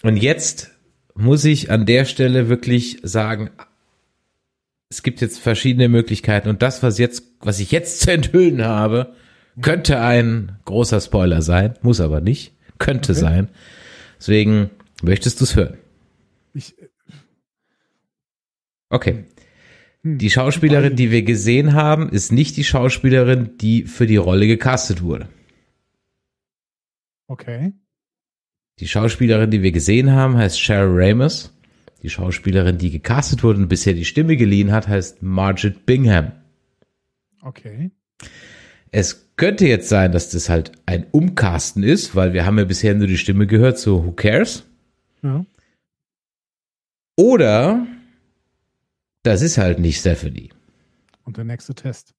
und 0.02 0.16
jetzt 0.16 0.72
muss 1.14 1.44
ich 1.44 1.70
an 1.70 1.86
der 1.86 2.04
Stelle 2.04 2.48
wirklich 2.48 2.98
sagen, 3.04 3.50
es 4.90 5.04
gibt 5.04 5.20
jetzt 5.20 5.38
verschiedene 5.38 5.88
Möglichkeiten 5.88 6.48
und 6.48 6.60
das, 6.60 6.82
was 6.82 6.98
jetzt, 6.98 7.22
was 7.40 7.60
ich 7.60 7.70
jetzt 7.70 8.00
zu 8.02 8.12
enthüllen 8.12 8.64
habe, 8.64 9.14
könnte 9.60 10.00
ein 10.00 10.58
großer 10.64 11.00
Spoiler 11.00 11.40
sein, 11.40 11.74
muss 11.82 12.00
aber 12.00 12.20
nicht, 12.20 12.52
könnte 12.78 13.12
okay. 13.12 13.20
sein. 13.20 13.48
Deswegen 14.18 14.70
möchtest 15.02 15.40
du 15.40 15.44
es 15.44 15.56
hören. 15.56 15.78
Ich, 16.54 16.74
Okay. 18.92 19.24
Hm. 20.02 20.18
Die 20.18 20.30
Schauspielerin, 20.30 20.96
die 20.96 21.10
wir 21.10 21.22
gesehen 21.22 21.72
haben, 21.72 22.10
ist 22.10 22.30
nicht 22.30 22.56
die 22.58 22.64
Schauspielerin, 22.64 23.56
die 23.56 23.84
für 23.84 24.06
die 24.06 24.18
Rolle 24.18 24.46
gecastet 24.46 25.02
wurde. 25.02 25.28
Okay. 27.26 27.72
Die 28.78 28.88
Schauspielerin, 28.88 29.50
die 29.50 29.62
wir 29.62 29.72
gesehen 29.72 30.12
haben, 30.12 30.36
heißt 30.36 30.60
Cheryl 30.60 30.92
Ramos. 30.92 31.56
Die 32.02 32.10
Schauspielerin, 32.10 32.78
die 32.78 32.90
gecastet 32.90 33.42
wurde 33.42 33.60
und 33.60 33.68
bisher 33.68 33.94
die 33.94 34.04
Stimme 34.04 34.36
geliehen 34.36 34.72
hat, 34.72 34.88
heißt 34.88 35.22
Margaret 35.22 35.86
Bingham. 35.86 36.32
Okay. 37.40 37.90
Es 38.90 39.30
könnte 39.36 39.66
jetzt 39.66 39.88
sein, 39.88 40.12
dass 40.12 40.28
das 40.28 40.50
halt 40.50 40.72
ein 40.84 41.06
Umcasten 41.12 41.82
ist, 41.82 42.14
weil 42.14 42.34
wir 42.34 42.44
haben 42.44 42.58
ja 42.58 42.64
bisher 42.64 42.94
nur 42.94 43.06
die 43.06 43.16
Stimme 43.16 43.46
gehört, 43.46 43.78
so 43.78 44.04
who 44.04 44.12
cares? 44.12 44.64
Ja. 45.22 45.46
Oder 47.16 47.86
das 49.22 49.42
ist 49.42 49.58
halt 49.58 49.78
nicht 49.78 49.98
Stephanie. 49.98 50.50
Und 51.24 51.36
der 51.36 51.44
nächste 51.44 51.74
Test. 51.74 52.14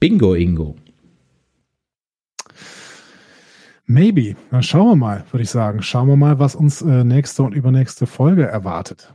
Bingo, 0.00 0.34
Ingo. 0.34 0.76
Maybe. 3.86 4.36
Dann 4.50 4.62
schauen 4.62 4.88
wir 4.88 4.96
mal, 4.96 5.24
würde 5.30 5.42
ich 5.42 5.50
sagen. 5.50 5.82
Schauen 5.82 6.08
wir 6.08 6.16
mal, 6.16 6.38
was 6.38 6.54
uns 6.54 6.80
äh, 6.80 7.04
nächste 7.04 7.42
und 7.42 7.54
übernächste 7.54 8.06
Folge 8.06 8.44
erwartet. 8.44 9.12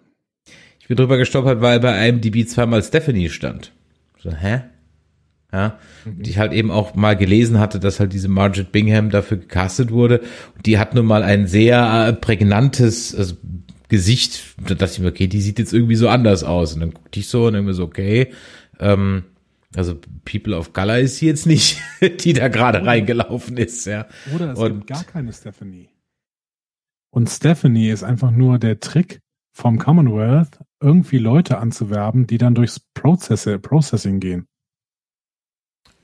Ich 0.79 0.87
bin 0.87 0.97
drüber 0.97 1.17
gestolpert, 1.17 1.61
weil 1.61 1.79
bei 1.79 2.07
IMDb 2.07 2.47
zweimal 2.47 2.83
Stephanie 2.83 3.29
stand. 3.29 3.71
So, 4.19 4.31
hä? 4.31 4.61
Ja, 5.51 5.79
mhm. 6.03 6.23
die 6.23 6.31
ich 6.31 6.37
halt 6.37 6.51
eben 6.51 6.71
auch 6.71 6.95
mal 6.95 7.15
gelesen 7.15 7.59
hatte, 7.59 7.79
dass 7.79 7.99
halt 7.99 8.11
diese 8.11 8.27
Margaret 8.27 8.71
Bingham 8.71 9.09
dafür 9.09 9.37
gecastet 9.37 9.91
wurde. 9.91 10.19
Und 10.55 10.65
die 10.65 10.77
hat 10.77 10.93
nun 10.93 11.05
mal 11.05 11.23
ein 11.23 11.47
sehr 11.47 12.07
äh, 12.07 12.13
prägnantes, 12.13 13.15
also 13.15 13.35
Gesicht, 13.95 14.55
da 14.57 14.75
dachte 14.75 14.91
ich 14.91 14.99
mir, 14.99 15.07
okay, 15.07 15.27
die 15.27 15.39
sieht 15.39 15.57
jetzt 15.57 15.71
irgendwie 15.71 15.95
so 15.95 16.09
anders 16.09 16.43
aus. 16.43 16.73
Und 16.73 16.81
dann 16.81 16.93
guckte 16.93 17.17
ich 17.17 17.29
so 17.29 17.47
und 17.47 17.53
dann 17.53 17.63
mir 17.63 17.73
so, 17.73 17.85
okay, 17.85 18.33
ähm, 18.77 19.23
also 19.73 19.97
People 20.25 20.53
of 20.57 20.73
Color 20.73 20.97
ist 20.97 21.17
sie 21.17 21.27
jetzt 21.27 21.45
nicht, 21.45 21.79
die 22.19 22.33
da 22.33 22.49
gerade 22.49 22.85
reingelaufen 22.85 23.55
ist, 23.55 23.85
ja. 23.85 24.05
Oder 24.35 24.51
es 24.51 24.59
und, 24.59 24.73
gibt 24.73 24.87
gar 24.87 25.05
keine 25.05 25.31
Stephanie. 25.31 25.87
Und 27.09 27.29
Stephanie 27.29 27.89
ist 27.89 28.03
einfach 28.03 28.31
nur 28.31 28.59
der 28.59 28.81
Trick 28.81 29.21
vom 29.53 29.79
Commonwealth, 29.79 30.59
irgendwie 30.81 31.17
Leute 31.17 31.59
anzuwerben, 31.59 32.27
die 32.27 32.37
dann 32.37 32.53
durchs 32.53 32.81
Prozesse, 32.93 33.59
Processing 33.59 34.19
gehen. 34.19 34.47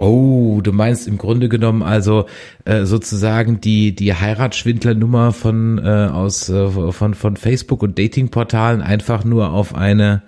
Oh, 0.02 0.62
du 0.64 0.72
meinst 0.72 1.08
im 1.08 1.20
Grunde 1.20 1.48
genommen 1.48 1.84
also 1.84 2.26
äh, 2.66 2.86
sozusagen 2.86 3.62
die 3.62 3.94
die 3.94 4.16
Heiratsschwindlernummer 4.16 5.32
von 5.32 5.78
äh, 5.78 6.10
aus 6.12 6.50
äh, 6.50 6.92
von 6.92 7.14
von 7.14 7.38
Facebook 7.38 7.84
und 7.84 8.00
Datingportalen 8.00 8.82
einfach 8.82 9.24
nur 9.24 9.52
auf 9.52 9.76
eine 9.76 10.24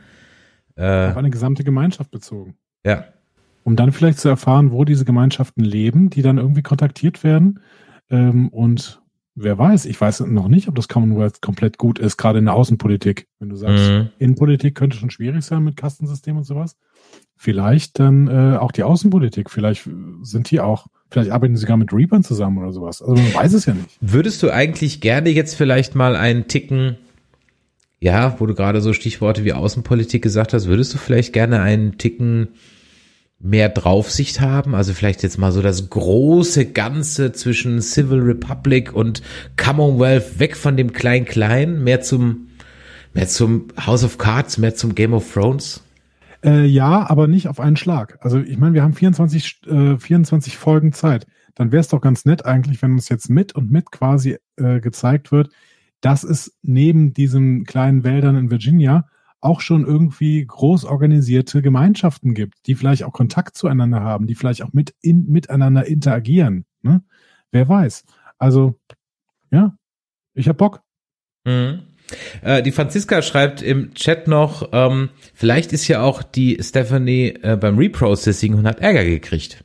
äh, 0.75 1.09
auf 1.09 1.17
eine 1.17 1.31
gesamte 1.31 1.63
Gemeinschaft 1.63 2.11
bezogen. 2.11 2.55
Ja. 2.85 3.05
Um 3.63 3.75
dann 3.75 3.93
vielleicht 3.93 4.19
zu 4.19 4.29
erfahren, 4.29 4.71
wo 4.71 4.85
diese 4.85 5.05
Gemeinschaften 5.05 5.63
leben, 5.63 6.11
die 6.11 6.21
dann 6.21 6.37
irgendwie 6.37 6.61
kontaktiert 6.61 7.23
werden 7.23 7.59
ähm, 8.11 8.49
und 8.49 9.01
wer 9.35 9.57
weiß, 9.57 9.85
ich 9.85 9.99
weiß 9.99 10.21
noch 10.21 10.47
nicht, 10.47 10.67
ob 10.67 10.75
das 10.75 10.87
Commonwealth 10.87 11.41
komplett 11.41 11.77
gut 11.77 11.99
ist, 11.99 12.17
gerade 12.17 12.39
in 12.39 12.45
der 12.45 12.53
Außenpolitik. 12.53 13.27
Wenn 13.39 13.49
du 13.49 13.55
sagst, 13.55 13.89
mhm. 13.89 14.09
Innenpolitik 14.19 14.75
könnte 14.75 14.97
schon 14.97 15.09
schwierig 15.09 15.43
sein 15.43 15.63
mit 15.63 15.77
Kastensystem 15.77 16.37
und 16.37 16.43
sowas 16.43 16.75
vielleicht 17.43 17.99
dann 17.99 18.27
äh, 18.27 18.57
auch 18.57 18.71
die 18.71 18.83
Außenpolitik. 18.83 19.49
Vielleicht 19.49 19.89
sind 20.21 20.49
die 20.49 20.61
auch, 20.61 20.87
vielleicht 21.09 21.31
arbeiten 21.31 21.55
sie 21.55 21.61
sogar 21.61 21.77
mit 21.77 21.91
Reapern 21.91 22.23
zusammen 22.23 22.57
oder 22.57 22.71
sowas. 22.71 23.01
Also 23.01 23.21
man 23.21 23.33
weiß 23.33 23.53
es 23.53 23.65
ja 23.65 23.73
nicht. 23.73 23.97
Würdest 23.99 24.41
du 24.43 24.49
eigentlich 24.49 25.01
gerne 25.01 25.29
jetzt 25.29 25.55
vielleicht 25.55 25.93
mal 25.93 26.15
einen 26.15 26.47
Ticken, 26.47 26.97
ja, 27.99 28.39
wo 28.39 28.45
du 28.45 28.55
gerade 28.55 28.81
so 28.81 28.93
Stichworte 28.93 29.43
wie 29.43 29.53
Außenpolitik 29.53 30.21
gesagt 30.21 30.53
hast, 30.53 30.67
würdest 30.67 30.93
du 30.93 30.97
vielleicht 30.97 31.33
gerne 31.33 31.61
einen 31.61 31.97
Ticken 31.97 32.49
mehr 33.43 33.69
Draufsicht 33.69 34.41
haben? 34.41 34.73
Also 34.73 34.93
vielleicht 34.93 35.21
jetzt 35.21 35.37
mal 35.37 35.51
so 35.51 35.61
das 35.61 35.89
große 35.89 36.71
Ganze 36.71 37.33
zwischen 37.33 37.81
Civil 37.81 38.21
Republic 38.21 38.93
und 38.93 39.21
Commonwealth 39.57 40.39
weg 40.39 40.55
von 40.55 40.77
dem 40.77 40.93
Klein-Klein, 40.93 41.83
mehr 41.83 42.01
zum, 42.01 42.47
mehr 43.13 43.27
zum 43.27 43.67
House 43.85 44.03
of 44.03 44.17
Cards, 44.17 44.57
mehr 44.57 44.73
zum 44.73 44.95
Game 44.95 45.13
of 45.13 45.31
Thrones? 45.31 45.83
Äh, 46.43 46.65
ja, 46.65 47.09
aber 47.09 47.27
nicht 47.27 47.47
auf 47.47 47.59
einen 47.59 47.75
Schlag. 47.75 48.17
Also 48.21 48.39
ich 48.39 48.57
meine, 48.57 48.73
wir 48.73 48.83
haben 48.83 48.93
24, 48.93 49.61
äh, 49.67 49.97
24 49.97 50.57
Folgen 50.57 50.93
Zeit. 50.93 51.27
dann 51.55 51.71
wäre 51.71 51.81
es 51.81 51.87
doch 51.89 52.01
ganz 52.01 52.25
nett 52.25 52.45
eigentlich, 52.45 52.81
wenn 52.81 52.93
uns 52.93 53.09
jetzt 53.09 53.29
mit 53.29 53.53
und 53.53 53.69
mit 53.69 53.91
quasi 53.91 54.37
äh, 54.55 54.79
gezeigt 54.79 55.31
wird, 55.31 55.51
dass 56.01 56.23
es 56.23 56.57
neben 56.63 57.13
diesen 57.13 57.63
kleinen 57.63 58.03
Wäldern 58.03 58.35
in 58.35 58.49
Virginia 58.49 59.05
auch 59.43 59.61
schon 59.61 59.85
irgendwie 59.85 60.45
groß 60.45 60.85
organisierte 60.85 61.61
Gemeinschaften 61.61 62.33
gibt, 62.33 62.65
die 62.65 62.75
vielleicht 62.75 63.03
auch 63.03 63.11
Kontakt 63.11 63.57
zueinander 63.57 64.01
haben, 64.01 64.25
die 64.25 64.35
vielleicht 64.35 64.63
auch 64.63 64.73
mit 64.73 64.95
in, 65.01 65.27
miteinander 65.27 65.85
interagieren. 65.85 66.65
Ne? 66.81 67.03
Wer 67.51 67.67
weiß. 67.67 68.05
Also, 68.37 68.79
ja, 69.51 69.77
ich 70.33 70.47
hab 70.47 70.57
Bock. 70.57 70.81
Mhm. 71.45 71.83
Äh, 72.41 72.63
die 72.63 72.71
Franziska 72.71 73.21
schreibt 73.21 73.61
im 73.61 73.93
Chat 73.93 74.27
noch, 74.27 74.69
ähm, 74.71 75.09
vielleicht 75.33 75.73
ist 75.73 75.87
ja 75.87 76.01
auch 76.01 76.23
die 76.23 76.57
Stephanie 76.61 77.35
äh, 77.41 77.57
beim 77.59 77.77
Reprocessing 77.77 78.53
und 78.53 78.65
hat 78.65 78.79
Ärger 78.79 79.03
gekriegt. 79.03 79.63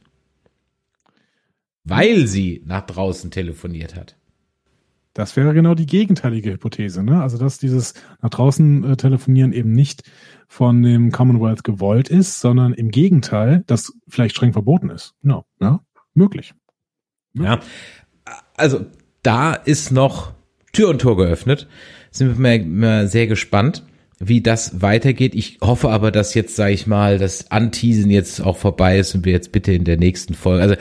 Weil 1.84 2.26
sie 2.26 2.62
nach 2.66 2.82
draußen 2.82 3.30
telefoniert 3.30 3.94
hat. 3.94 4.17
Das 5.18 5.34
wäre 5.34 5.52
genau 5.52 5.74
die 5.74 5.86
gegenteilige 5.86 6.52
Hypothese, 6.52 7.02
ne? 7.02 7.20
Also 7.20 7.38
dass 7.38 7.58
dieses 7.58 7.94
nach 8.22 8.30
draußen 8.30 8.84
äh, 8.84 8.96
telefonieren 8.96 9.52
eben 9.52 9.72
nicht 9.72 10.04
von 10.46 10.80
dem 10.80 11.10
Commonwealth 11.10 11.64
gewollt 11.64 12.08
ist, 12.08 12.38
sondern 12.38 12.72
im 12.72 12.92
Gegenteil, 12.92 13.64
das 13.66 13.92
vielleicht 14.06 14.36
streng 14.36 14.52
verboten 14.52 14.90
ist. 14.90 15.14
Genau, 15.20 15.44
ja, 15.60 15.80
möglich. 16.14 16.54
möglich. 17.32 17.50
Ja, 17.50 18.32
also 18.56 18.86
da 19.24 19.54
ist 19.54 19.90
noch 19.90 20.34
Tür 20.72 20.90
und 20.90 21.00
Tor 21.00 21.16
geöffnet. 21.16 21.66
Sind 22.12 22.38
wir 22.38 22.64
mal 22.64 23.08
sehr 23.08 23.26
gespannt, 23.26 23.84
wie 24.20 24.40
das 24.40 24.82
weitergeht. 24.82 25.34
Ich 25.34 25.58
hoffe 25.60 25.90
aber, 25.90 26.10
dass 26.10 26.34
jetzt, 26.34 26.56
sage 26.56 26.72
ich 26.72 26.86
mal, 26.86 27.18
das 27.18 27.50
Anteasen 27.50 28.10
jetzt 28.10 28.40
auch 28.40 28.56
vorbei 28.56 28.98
ist 28.98 29.14
und 29.14 29.24
wir 29.24 29.32
jetzt 29.32 29.52
bitte 29.52 29.72
in 29.72 29.84
der 29.84 29.96
nächsten 29.96 30.34
Folge. 30.34 30.62
Also, 30.62 30.74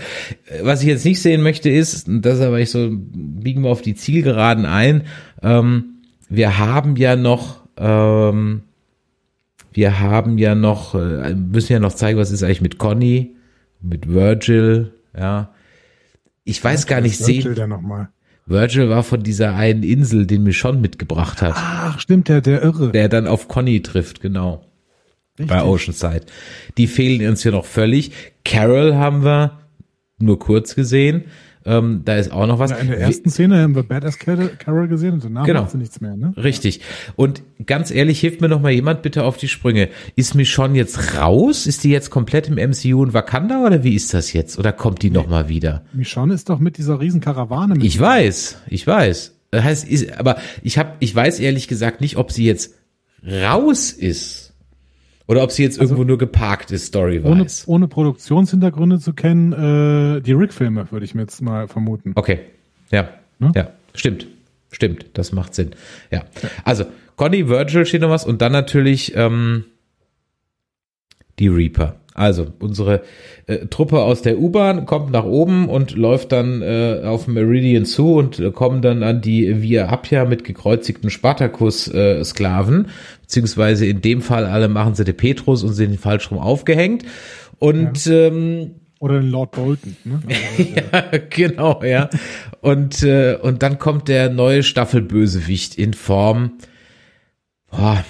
was 0.63 0.81
ich 0.81 0.87
jetzt 0.87 1.05
nicht 1.05 1.21
sehen 1.21 1.43
möchte, 1.43 1.69
ist, 1.69 2.07
das 2.07 2.41
aber 2.41 2.59
ich 2.59 2.71
so, 2.71 2.89
biegen 2.91 3.63
wir 3.63 3.69
auf 3.69 3.83
die 3.83 3.95
Zielgeraden 3.95 4.65
ein. 4.65 5.03
Ähm, 5.43 5.99
wir 6.29 6.57
haben 6.57 6.95
ja 6.95 7.15
noch, 7.15 7.61
ähm, 7.77 8.63
wir 9.71 9.99
haben 9.99 10.39
ja 10.39 10.55
noch, 10.55 10.95
äh, 10.95 11.35
müssen 11.35 11.73
ja 11.73 11.79
noch 11.79 11.93
zeigen, 11.93 12.17
was 12.17 12.31
ist 12.31 12.41
eigentlich 12.41 12.61
mit 12.61 12.79
Conny, 12.79 13.35
mit 13.81 14.09
Virgil, 14.09 14.93
ja. 15.15 15.51
Ich 16.43 16.63
weiß 16.63 16.87
gar 16.87 17.01
nicht 17.01 17.17
sehen. 17.17 17.55
Virgil 18.47 18.89
war 18.89 19.03
von 19.03 19.23
dieser 19.23 19.55
einen 19.55 19.83
Insel, 19.83 20.25
den 20.25 20.43
Michonne 20.43 20.79
mitgebracht 20.79 21.41
hat. 21.41 21.53
Ach, 21.57 21.99
stimmt, 21.99 22.29
der, 22.29 22.41
der 22.41 22.63
Irre. 22.63 22.91
Der 22.91 23.09
dann 23.09 23.27
auf 23.27 23.47
Conny 23.47 23.81
trifft, 23.81 24.21
genau. 24.21 24.65
Richtig. 25.37 25.47
Bei 25.47 25.63
Oceanside. 25.63 26.25
Die 26.77 26.87
fehlen 26.87 27.27
uns 27.27 27.43
hier 27.43 27.51
noch 27.51 27.65
völlig. 27.65 28.11
Carol 28.43 28.95
haben 28.95 29.23
wir 29.23 29.59
nur 30.17 30.39
kurz 30.39 30.75
gesehen. 30.75 31.25
Ähm, 31.67 32.03
da 32.05 32.15
ist 32.15 32.31
auch 32.31 32.47
noch 32.47 32.59
was. 32.59 32.71
Ja, 32.71 32.77
in 32.77 32.87
der 32.87 32.97
ersten 32.97 33.29
Szene 33.29 33.61
haben 33.61 33.75
wir 33.75 33.83
Badass 33.83 34.17
Carol 34.17 34.87
gesehen 34.87 35.15
und 35.15 35.25
danach 35.25 35.45
genau. 35.45 35.61
macht 35.63 35.71
sie 35.71 35.77
nichts 35.77 35.99
mehr. 35.99 36.15
Ne? 36.15 36.33
Richtig. 36.37 36.79
Und 37.17 37.43
ganz 37.65 37.91
ehrlich, 37.91 38.21
hilft 38.21 38.39
mir 38.39 38.47
noch 38.47 38.61
mal 38.61 38.71
jemand 38.71 39.01
bitte 39.01 39.25
auf 39.25 39.35
die 39.35 39.49
Sprünge. 39.49 39.89
Ist 40.15 40.33
Michonne 40.33 40.77
jetzt 40.77 41.17
raus? 41.17 41.67
Ist 41.67 41.83
die 41.83 41.89
jetzt 41.89 42.09
komplett 42.09 42.47
im 42.47 42.55
MCU 42.55 43.03
in 43.03 43.13
Wakanda 43.13 43.65
oder 43.65 43.83
wie 43.83 43.95
ist 43.95 44.13
das 44.13 44.31
jetzt? 44.31 44.57
Oder 44.57 44.71
kommt 44.71 45.01
die 45.01 45.09
nee. 45.09 45.17
noch 45.17 45.27
mal 45.27 45.49
wieder? 45.49 45.83
Michonne 45.91 46.33
ist 46.33 46.49
doch 46.49 46.59
mit 46.59 46.77
dieser 46.77 47.01
riesen 47.01 47.19
Karawane. 47.19 47.73
Mit 47.73 47.83
ich 47.83 47.99
weiß, 47.99 48.61
ich 48.69 48.87
weiß. 48.87 49.33
Das 49.51 49.63
heißt, 49.63 49.89
ist, 49.89 50.17
aber 50.17 50.37
ich 50.63 50.77
habe, 50.77 50.93
ich 50.99 51.13
weiß 51.13 51.41
ehrlich 51.41 51.67
gesagt 51.67 51.99
nicht, 51.99 52.15
ob 52.15 52.31
sie 52.31 52.45
jetzt 52.45 52.75
raus 53.25 53.91
ist 53.91 54.46
oder 55.27 55.43
ob 55.43 55.51
sie 55.51 55.63
jetzt 55.63 55.79
also, 55.79 55.93
irgendwo 55.93 56.07
nur 56.07 56.17
geparkt 56.17 56.71
ist, 56.71 56.85
story-wise. 56.85 57.27
Ohne, 57.27 57.47
ohne 57.65 57.87
Produktionshintergründe 57.87 58.99
zu 58.99 59.13
kennen, 59.13 59.53
äh, 60.17 60.21
die 60.21 60.31
Rick-Filme 60.33 60.87
würde 60.91 61.05
ich 61.05 61.13
mir 61.13 61.21
jetzt 61.21 61.41
mal 61.41 61.67
vermuten. 61.67 62.13
Okay, 62.15 62.39
ja, 62.91 63.09
ne? 63.39 63.51
ja, 63.55 63.71
stimmt, 63.93 64.27
stimmt, 64.71 65.05
das 65.13 65.33
macht 65.33 65.53
Sinn. 65.53 65.71
Ja, 66.11 66.23
also 66.63 66.85
Conny, 67.17 67.49
Virgil 67.49 67.85
steht 67.85 68.01
noch 68.01 68.09
was 68.09 68.25
und 68.25 68.41
dann 68.41 68.51
natürlich 68.51 69.15
ähm, 69.15 69.65
die 71.39 71.47
Reaper. 71.47 71.95
Also 72.17 72.47
unsere 72.57 73.03
äh, 73.45 73.67
Truppe 73.67 74.01
aus 74.01 74.23
der 74.23 74.39
U-Bahn 74.39 74.87
kommt 74.87 75.11
nach 75.11 75.23
oben 75.23 75.69
und 75.69 75.95
läuft 75.95 76.31
dann 76.31 76.63
äh, 76.63 77.03
auf 77.05 77.27
Meridian 77.27 77.85
zu 77.85 78.15
und 78.15 78.39
äh, 78.39 78.49
kommen 78.49 78.81
dann 78.81 79.03
an 79.03 79.21
die 79.21 79.61
Via 79.61 79.87
Appia 79.87 80.25
mit 80.25 80.43
gekreuzigten 80.43 81.11
Spartacus-Sklaven, 81.11 82.85
äh, 82.85 82.87
beziehungsweise 83.21 83.85
in 83.85 84.01
dem 84.01 84.21
Fall 84.21 84.45
alle 84.45 84.67
machen 84.67 84.95
sie 84.95 85.05
den 85.05 85.15
Petrus 85.15 85.63
und 85.63 85.73
sind 85.73 85.99
falsch 85.99 86.31
rum 86.31 86.39
aufgehängt. 86.39 87.05
Und 87.59 88.07
ja. 88.07 88.13
ähm, 88.13 88.71
oder 88.99 89.19
den 89.19 89.29
Lord 89.29 89.51
Bolton. 89.51 89.95
Ne? 90.03 90.19
ja, 90.57 91.03
genau, 91.29 91.83
ja. 91.83 92.09
Und, 92.61 93.03
äh, 93.03 93.37
und 93.39 93.61
dann 93.61 93.77
kommt 93.77 94.07
der 94.07 94.31
neue 94.31 94.63
Staffelbösewicht 94.63 95.77
in 95.77 95.93
Form. 95.93 96.53
Boah, 97.69 98.03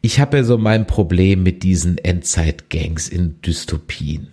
ich 0.00 0.20
habe 0.20 0.38
ja 0.38 0.44
so 0.44 0.58
mein 0.58 0.86
Problem 0.86 1.42
mit 1.42 1.62
diesen 1.62 1.98
Endzeit-Gangs 1.98 3.08
in 3.08 3.40
Dystopien. 3.42 4.28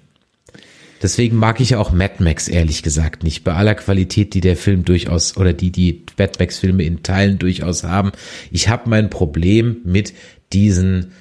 Deswegen 1.01 1.38
mag 1.38 1.62
ich 1.62 1.72
ja 1.72 1.80
auch 1.80 1.91
Mad 1.91 2.16
Max 2.20 2.47
ehrlich 2.47 2.84
gesagt 2.84 3.24
nicht. 3.24 3.43
Bei 3.43 3.53
aller 3.53 3.76
Qualität, 3.76 4.34
die 4.34 4.41
der 4.41 4.57
Film 4.57 4.84
durchaus 4.84 5.38
oder 5.38 5.53
die 5.53 5.72
die 5.72 6.03
Mad 6.18 6.34
Max 6.39 6.60
Filme 6.60 6.84
in 6.84 7.03
Teilen 7.03 7.39
durchaus 7.39 7.84
haben. 7.84 8.12
Ich 8.51 8.68
habe 8.68 8.89
mein 8.89 9.10
Problem 9.10 9.78
mit 9.86 10.14
diesen 10.51 11.12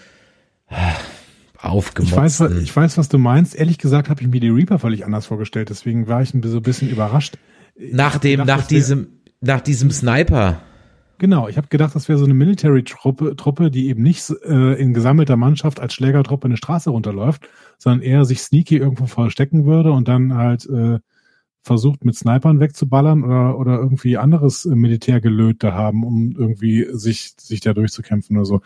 aufgemotzten. 1.59 2.26
Ich 2.26 2.41
weiß, 2.41 2.62
ich 2.62 2.76
weiß, 2.76 2.99
was 2.99 3.09
du 3.09 3.18
meinst. 3.18 3.55
Ehrlich 3.55 3.78
gesagt 3.78 4.09
habe 4.09 4.20
ich 4.20 4.28
mir 4.28 4.41
die 4.41 4.49
Reaper 4.49 4.78
völlig 4.78 5.05
anders 5.05 5.26
vorgestellt. 5.26 5.70
Deswegen 5.70 6.09
war 6.09 6.22
ich 6.22 6.34
ein 6.34 6.41
bisschen 6.41 6.91
überrascht. 6.91 7.36
Nach 7.76 8.18
dem, 8.18 8.41
gedacht, 8.41 8.59
nach 8.59 8.66
diesem, 8.66 9.09
nach 9.41 9.61
diesem 9.61 9.91
Sniper. 9.91 10.61
Genau, 11.18 11.48
ich 11.48 11.56
habe 11.56 11.66
gedacht, 11.66 11.96
das 11.96 12.08
wäre 12.08 12.18
so 12.18 12.24
eine 12.24 12.34
Military-Truppe, 12.34 13.34
Truppe, 13.34 13.72
die 13.72 13.88
eben 13.88 14.02
nicht 14.04 14.30
äh, 14.44 14.74
in 14.80 14.94
gesammelter 14.94 15.36
Mannschaft 15.36 15.80
als 15.80 15.92
Schlägertruppe 15.94 16.46
eine 16.46 16.56
Straße 16.56 16.90
runterläuft, 16.90 17.48
sondern 17.76 18.02
eher 18.02 18.24
sich 18.24 18.40
sneaky 18.40 18.76
irgendwo 18.76 19.06
verstecken 19.06 19.66
würde 19.66 19.90
und 19.90 20.06
dann 20.06 20.34
halt 20.34 20.66
äh, 20.66 21.00
versucht, 21.62 22.04
mit 22.04 22.14
Snipern 22.16 22.60
wegzuballern 22.60 23.24
oder, 23.24 23.58
oder 23.58 23.78
irgendwie 23.78 24.16
anderes 24.16 24.64
äh, 24.64 24.76
Militärgelöt 24.76 25.64
da 25.64 25.74
haben, 25.74 26.04
um 26.04 26.36
irgendwie 26.38 26.86
sich, 26.92 27.34
sich 27.36 27.60
da 27.60 27.74
durchzukämpfen 27.74 28.36
oder 28.36 28.46
so. 28.46 28.60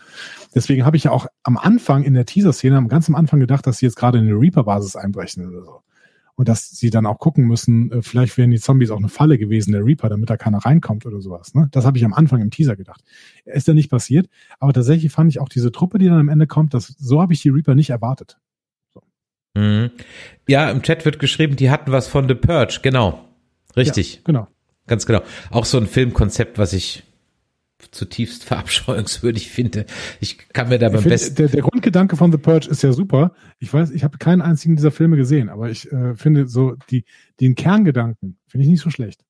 Deswegen 0.53 0.85
habe 0.85 0.95
ich 0.95 1.05
ja 1.05 1.11
auch 1.11 1.25
am 1.41 1.57
Anfang 1.57 2.03
in 2.03 2.13
der 2.13 2.27
Teaser-Szene, 2.27 2.77
am 2.77 2.87
ganz 2.87 3.09
am 3.09 3.15
Anfang 3.15 3.39
gedacht, 3.39 3.65
dass 3.65 3.79
sie 3.79 3.87
jetzt 3.87 3.95
gerade 3.95 4.19
in 4.19 4.25
eine 4.25 4.39
Reaper-Basis 4.39 4.95
einbrechen 4.95 5.47
oder 5.47 5.63
so 5.63 5.81
und 6.35 6.49
dass 6.49 6.69
sie 6.69 6.89
dann 6.89 7.05
auch 7.05 7.19
gucken 7.19 7.45
müssen, 7.45 7.91
äh, 7.91 8.01
vielleicht 8.01 8.37
wären 8.37 8.51
die 8.51 8.59
Zombies 8.59 8.91
auch 8.91 8.97
eine 8.97 9.09
Falle 9.09 9.37
gewesen, 9.37 9.71
der 9.71 9.85
Reaper, 9.85 10.09
damit 10.09 10.29
da 10.29 10.37
keiner 10.37 10.59
reinkommt 10.59 11.05
oder 11.05 11.21
sowas. 11.21 11.53
Ne? 11.53 11.67
Das 11.71 11.85
habe 11.85 11.97
ich 11.97 12.05
am 12.05 12.13
Anfang 12.13 12.41
im 12.41 12.51
Teaser 12.51 12.75
gedacht. 12.75 13.03
Ist 13.45 13.67
ja 13.67 13.73
nicht 13.73 13.89
passiert, 13.89 14.27
aber 14.59 14.73
tatsächlich 14.73 15.11
fand 15.11 15.29
ich 15.29 15.39
auch 15.39 15.49
diese 15.49 15.71
Truppe, 15.71 15.99
die 15.99 16.07
dann 16.07 16.19
am 16.19 16.29
Ende 16.29 16.47
kommt, 16.47 16.73
das, 16.73 16.87
so 16.97 17.21
habe 17.21 17.33
ich 17.33 17.41
die 17.41 17.49
Reaper 17.49 17.75
nicht 17.75 17.91
erwartet. 17.91 18.39
So. 18.93 19.01
Mhm. 19.55 19.91
Ja, 20.47 20.69
im 20.71 20.81
Chat 20.81 21.05
wird 21.05 21.19
geschrieben, 21.19 21.55
die 21.55 21.69
hatten 21.69 21.91
was 21.91 22.07
von 22.07 22.27
The 22.27 22.35
Purge, 22.35 22.79
genau. 22.81 23.23
Richtig. 23.75 24.15
Ja, 24.15 24.21
genau. 24.25 24.47
Ganz 24.87 25.05
genau. 25.05 25.21
Auch 25.49 25.65
so 25.65 25.77
ein 25.77 25.87
Filmkonzept, 25.87 26.57
was 26.57 26.73
ich 26.73 27.03
zutiefst 27.91 28.43
verabscheuungswürdig 28.45 29.49
finde. 29.49 29.85
Ich 30.19 30.49
kann 30.49 30.69
mir 30.69 30.79
da 30.79 30.89
beim 30.89 31.03
besten. 31.03 31.35
Der, 31.35 31.47
der 31.47 31.61
Grundgedanke 31.61 32.17
von 32.17 32.31
The 32.31 32.37
Purge 32.37 32.67
ist 32.69 32.83
ja 32.83 32.93
super. 32.93 33.33
Ich 33.59 33.73
weiß, 33.73 33.91
ich 33.91 34.03
habe 34.03 34.17
keinen 34.17 34.41
einzigen 34.41 34.75
dieser 34.75 34.91
Filme 34.91 35.17
gesehen, 35.17 35.49
aber 35.49 35.69
ich 35.69 35.91
äh, 35.91 36.15
finde 36.15 36.47
so 36.47 36.75
die 36.89 37.05
den 37.39 37.55
Kerngedanken 37.55 38.37
finde 38.47 38.65
ich 38.65 38.69
nicht 38.69 38.81
so 38.81 38.89
schlecht. 38.89 39.23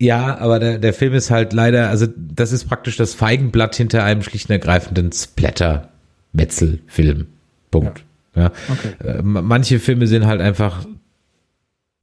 Ja, 0.00 0.38
aber 0.38 0.58
der, 0.58 0.78
der 0.78 0.94
Film 0.94 1.12
ist 1.12 1.30
halt 1.30 1.52
leider, 1.52 1.90
also 1.90 2.06
das 2.16 2.52
ist 2.52 2.64
praktisch 2.64 2.96
das 2.96 3.12
Feigenblatt 3.12 3.76
hinter 3.76 4.02
einem 4.02 4.22
schlicht 4.22 4.48
und 4.48 4.54
ergreifenden 4.54 5.12
Splatter-Metzel-Film. 5.12 7.26
Punkt. 7.70 8.06
Ja. 8.34 8.44
ja. 8.44 8.52
Okay. 8.70 8.94
Äh, 9.06 9.20
manche 9.22 9.78
Filme 9.78 10.06
sind 10.06 10.24
halt 10.24 10.40
einfach 10.40 10.86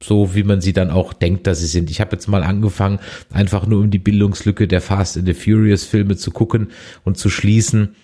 so 0.02 0.34
wie 0.34 0.44
man 0.44 0.60
sie 0.60 0.72
dann 0.72 0.90
auch 0.90 1.12
denkt, 1.12 1.46
dass 1.46 1.60
sie 1.60 1.66
sind. 1.66 1.90
Ich 1.90 2.00
habe 2.00 2.12
jetzt 2.12 2.28
mal 2.28 2.42
angefangen, 2.42 3.00
einfach 3.32 3.66
nur 3.66 3.80
um 3.80 3.90
die 3.90 3.98
Bildungslücke 3.98 4.68
der 4.68 4.80
Fast 4.80 5.16
and 5.16 5.26
the 5.26 5.34
Furious 5.34 5.84
Filme 5.84 6.16
zu 6.16 6.30
gucken 6.30 6.68
und 7.04 7.18
zu 7.18 7.30
schließen. 7.30 7.96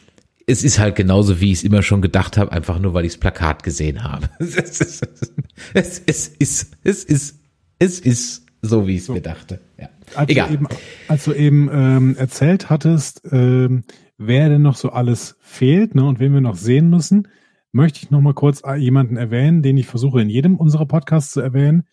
Es 0.47 0.65
ist 0.65 0.79
halt 0.79 0.97
genauso, 0.97 1.41
wie 1.41 1.53
ich 1.53 1.59
es 1.59 1.65
immer 1.65 1.83
schon 1.83 2.03
gedacht 2.03 2.37
habe, 2.37 2.53
einfach 2.53 2.79
nur, 2.79 2.95
weil 2.95 3.05
ich 3.05 3.13
das 3.13 3.21
Plakat 3.21 3.63
gesehen 3.63 4.03
habe. 4.03 4.29
Es 4.39 4.81
ist, 4.81 5.09
es 5.73 5.99
ist, 6.39 6.77
es 6.83 7.05
ist, 7.05 7.39
es 7.79 8.01
ist 8.01 8.47
so, 8.61 8.87
wie 8.87 8.95
ich 8.95 9.01
es 9.01 9.07
so. 9.07 9.15
mir 9.15 9.21
dachte. 9.21 9.61
Ja. 9.79 9.89
Als 10.15 10.31
Egal. 10.31 10.49
Du 10.49 10.55
eben, 10.55 10.69
als 11.09 11.25
du 11.25 11.33
eben 11.33 11.71
ähm, 11.73 12.17
erzählt 12.17 12.71
hattest, 12.71 13.23
ähm, 13.31 13.85
wer 14.19 14.49
denn 14.49 14.63
noch 14.63 14.77
so 14.77 14.91
alles 14.91 15.37
fehlt 15.41 15.95
ne, 15.95 16.05
und 16.05 16.19
wen 16.19 16.35
wir 16.35 16.41
noch 16.41 16.57
sehen 16.57 16.91
müssen, 16.91 17.29
möchte 17.75 18.01
ich 18.03 18.11
noch 18.11 18.21
mal 18.21 18.35
kurz 18.35 18.63
jemanden 18.79 19.17
erwähnen, 19.17 19.63
den 19.63 19.77
ich 19.77 19.87
versuche 19.87 20.23
in 20.23 20.31
jedem 20.31 20.57
unserer 20.57 20.87
Podcasts 20.87 21.33
zu 21.33 21.41
erwähnen. 21.41 21.85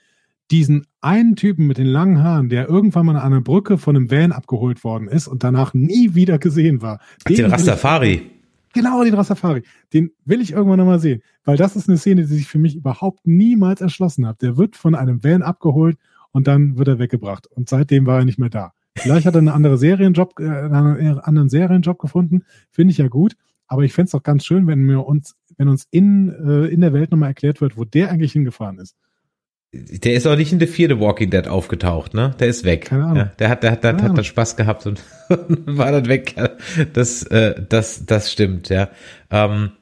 Diesen 0.52 0.86
einen 1.00 1.36
Typen 1.36 1.66
mit 1.66 1.78
den 1.78 1.88
langen 1.88 2.24
Haaren, 2.24 2.50
der 2.50 2.70
irgendwann 2.70 3.06
mal 3.06 3.16
an 3.16 3.22
einer 3.22 3.42
Brücke 3.42 3.78
von 3.78 3.96
einem 3.96 4.12
Van 4.12 4.32
abgeholt 4.32 4.84
worden 4.84 5.08
ist 5.08 5.28
und 5.28 5.44
danach 5.44 5.74
nie 5.74 6.14
wieder 6.14 6.38
gesehen 6.38 6.82
war. 6.82 7.00
Den, 7.28 7.38
den 7.38 7.46
Rastafari. 7.48 8.30
Genau, 8.74 9.04
den 9.04 9.14
Rastafari. 9.14 9.64
Den 9.94 10.12
will 10.24 10.42
ich 10.42 10.52
irgendwann 10.52 10.78
nochmal 10.78 11.00
sehen. 11.00 11.22
Weil 11.46 11.58
das 11.58 11.76
ist 11.76 11.90
eine 11.90 11.98
Szene, 11.98 12.22
die 12.22 12.28
sich 12.28 12.48
für 12.48 12.60
mich 12.60 12.76
überhaupt 12.76 13.26
niemals 13.26 13.82
erschlossen 13.82 14.28
hat. 14.28 14.42
Der 14.42 14.58
wird 14.58 14.76
von 14.76 14.94
einem 14.94 15.24
Van 15.24 15.42
abgeholt 15.42 15.98
und 16.32 16.48
dann 16.48 16.78
wird 16.78 16.88
er 16.90 17.00
weggebracht. 17.00 17.48
Und 17.48 17.70
seitdem 17.70 18.06
war 18.06 18.20
er 18.20 18.26
nicht 18.26 18.40
mehr 18.40 18.50
da. 18.50 18.74
Vielleicht 18.96 19.26
hat 19.26 19.36
er 19.36 19.40
einen 19.40 19.50
anderen 19.50 19.78
Serienjob, 19.78 20.40
äh, 20.40 20.44
einen 20.44 21.20
anderen 21.20 21.50
Serienjob 21.50 21.98
gefunden. 21.98 22.44
Finde 22.70 22.92
ich 22.92 22.98
ja 22.98 23.08
gut. 23.08 23.36
Aber 23.68 23.84
ich 23.84 23.94
fände 23.94 24.08
es 24.08 24.12
doch 24.12 24.24
ganz 24.24 24.46
schön, 24.46 24.68
wenn 24.68 24.86
wir 24.88 25.06
uns, 25.06 25.38
wenn 25.62 25.70
uns 25.70 25.86
in, 25.92 26.34
äh, 26.44 26.74
in 26.74 26.82
der 26.82 26.92
Welt 26.92 27.12
nochmal 27.12 27.30
erklärt 27.30 27.62
wird, 27.62 27.78
wo 27.78 27.86
der 27.86 28.10
eigentlich 28.10 28.32
hingefahren 28.32 28.80
ist. 28.80 28.96
Der 29.72 30.16
ist 30.16 30.26
auch 30.26 30.36
nicht 30.36 30.52
in 30.52 30.60
The 30.60 30.66
Fear 30.66 30.90
the 30.90 31.00
Walking 31.00 31.30
Dead 31.30 31.48
aufgetaucht, 31.48 32.16
ne? 32.16 32.36
Der 32.40 32.48
ist 32.48 32.66
weg. 32.66 32.86
Keine 32.86 33.04
Ahnung. 33.04 33.18
Ja, 33.18 33.26
der 33.38 33.50
hat, 33.50 33.62
der 33.62 33.72
hat, 33.72 33.84
der 33.84 33.94
hat, 33.94 34.02
hat 34.02 34.18
dann 34.18 34.24
Spaß 34.24 34.56
gehabt 34.56 34.88
und, 34.88 35.04
war 35.30 35.92
dann 35.92 36.08
weg. 36.08 36.34
Das, 36.94 37.22
äh, 37.28 37.62
das, 37.70 38.08
das 38.08 38.32
stimmt, 38.32 38.70
ja. 38.70 38.90
Ähm, 39.30 39.74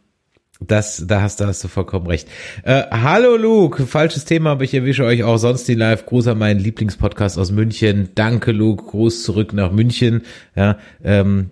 das, 0.60 1.06
da 1.07 1.22
hast, 1.22 1.39
da 1.39 1.47
hast 1.47 1.64
du 1.64 1.69
vollkommen 1.69 2.07
recht. 2.07 2.27
Äh, 2.64 2.84
hallo 2.91 3.38
Luke, 3.38 3.85
falsches 3.85 4.26
Thema, 4.26 4.51
aber 4.51 4.65
ich 4.65 4.73
erwische 4.73 5.06
euch 5.06 5.23
auch 5.23 5.38
sonst 5.38 5.65
die 5.69 5.76
live. 5.76 6.06
Gruß 6.06 6.27
an 6.27 6.39
meinen 6.39 6.60
Lieblingspodcast 6.60 7.39
aus 7.39 7.53
München. 7.53 8.10
Danke 8.15 8.51
Luke, 8.51 8.84
Gruß 8.84 9.23
zurück 9.23 9.53
nach 9.53 9.72
München. 9.72 10.23
Ja, 10.57 10.77
ähm, 11.01 11.51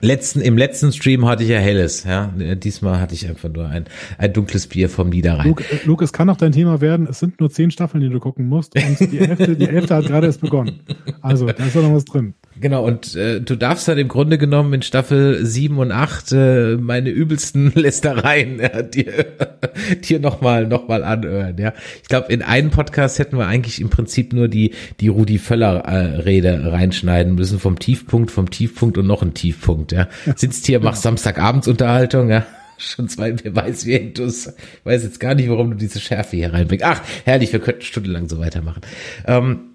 Letzten, 0.00 0.40
Im 0.40 0.56
letzten 0.56 0.92
Stream 0.92 1.26
hatte 1.26 1.42
ich 1.42 1.50
ja 1.50 1.58
helles, 1.58 2.04
ja. 2.04 2.32
Diesmal 2.36 3.00
hatte 3.00 3.14
ich 3.14 3.28
einfach 3.28 3.50
nur 3.50 3.68
ein, 3.68 3.84
ein 4.16 4.32
dunkles 4.32 4.66
Bier 4.66 4.88
vom 4.88 5.10
Niederrhein. 5.10 5.48
Luke, 5.48 5.64
äh, 5.64 5.78
Luke, 5.84 6.02
es 6.02 6.12
kann 6.12 6.30
auch 6.30 6.36
dein 6.36 6.52
Thema 6.52 6.80
werden. 6.80 7.06
Es 7.08 7.18
sind 7.18 7.38
nur 7.40 7.50
zehn 7.50 7.70
Staffeln, 7.70 8.02
die 8.02 8.08
du 8.08 8.18
gucken 8.18 8.48
musst. 8.48 8.74
Und 8.76 9.12
die 9.12 9.18
elfte, 9.18 9.56
die 9.56 9.68
elfte 9.68 9.94
hat 9.96 10.06
gerade 10.06 10.26
erst 10.26 10.40
begonnen. 10.40 10.80
Also, 11.20 11.46
da 11.46 11.64
ist 11.64 11.76
doch 11.76 11.82
noch 11.82 11.94
was 11.94 12.04
drin. 12.06 12.34
Genau, 12.60 12.84
und 12.84 13.14
äh, 13.14 13.40
du 13.40 13.56
darfst 13.56 13.88
halt 13.88 13.98
im 13.98 14.08
Grunde 14.08 14.36
genommen 14.36 14.74
in 14.74 14.82
Staffel 14.82 15.44
7 15.44 15.78
und 15.78 15.92
8 15.92 16.32
äh, 16.32 16.76
meine 16.76 17.08
übelsten 17.08 17.72
Lästereien 17.74 18.60
ja, 18.60 18.82
dir, 18.82 19.26
dir 20.04 20.20
nochmal 20.20 20.66
noch 20.66 20.86
mal 20.86 21.02
anhören. 21.02 21.56
Ja. 21.58 21.72
Ich 22.02 22.08
glaube, 22.08 22.30
in 22.30 22.42
einen 22.42 22.70
Podcast 22.70 23.18
hätten 23.18 23.38
wir 23.38 23.46
eigentlich 23.46 23.80
im 23.80 23.88
Prinzip 23.88 24.34
nur 24.34 24.48
die, 24.48 24.72
die 25.00 25.08
Rudi 25.08 25.38
Völler-Rede 25.38 26.48
äh, 26.48 26.66
reinschneiden 26.68 27.34
müssen, 27.34 27.58
vom 27.58 27.78
Tiefpunkt, 27.78 28.30
vom 28.30 28.50
Tiefpunkt 28.50 28.98
und 28.98 29.06
noch 29.06 29.22
ein 29.22 29.32
Tiefpunkt. 29.32 29.92
Ja. 29.92 30.08
Sitzt 30.36 30.66
hier, 30.66 30.80
machst 30.80 31.02
genau. 31.02 31.12
Samstagabendsunterhaltung, 31.12 32.28
ja 32.28 32.44
schon 32.82 33.08
zwei, 33.08 33.34
wer 33.42 33.54
weiß, 33.54 33.84
wie 33.84 34.12
du 34.12 34.24
Ich 34.24 34.46
weiß 34.84 35.02
jetzt 35.02 35.20
gar 35.20 35.34
nicht, 35.34 35.50
warum 35.50 35.70
du 35.70 35.76
diese 35.76 36.00
Schärfe 36.00 36.36
hier 36.36 36.52
reinbringst. 36.52 36.84
Ach, 36.84 37.02
herrlich, 37.24 37.52
wir 37.52 37.60
könnten 37.60 37.82
stundenlang 37.82 38.28
so 38.28 38.38
weitermachen. 38.38 38.80
Ähm, 39.26 39.69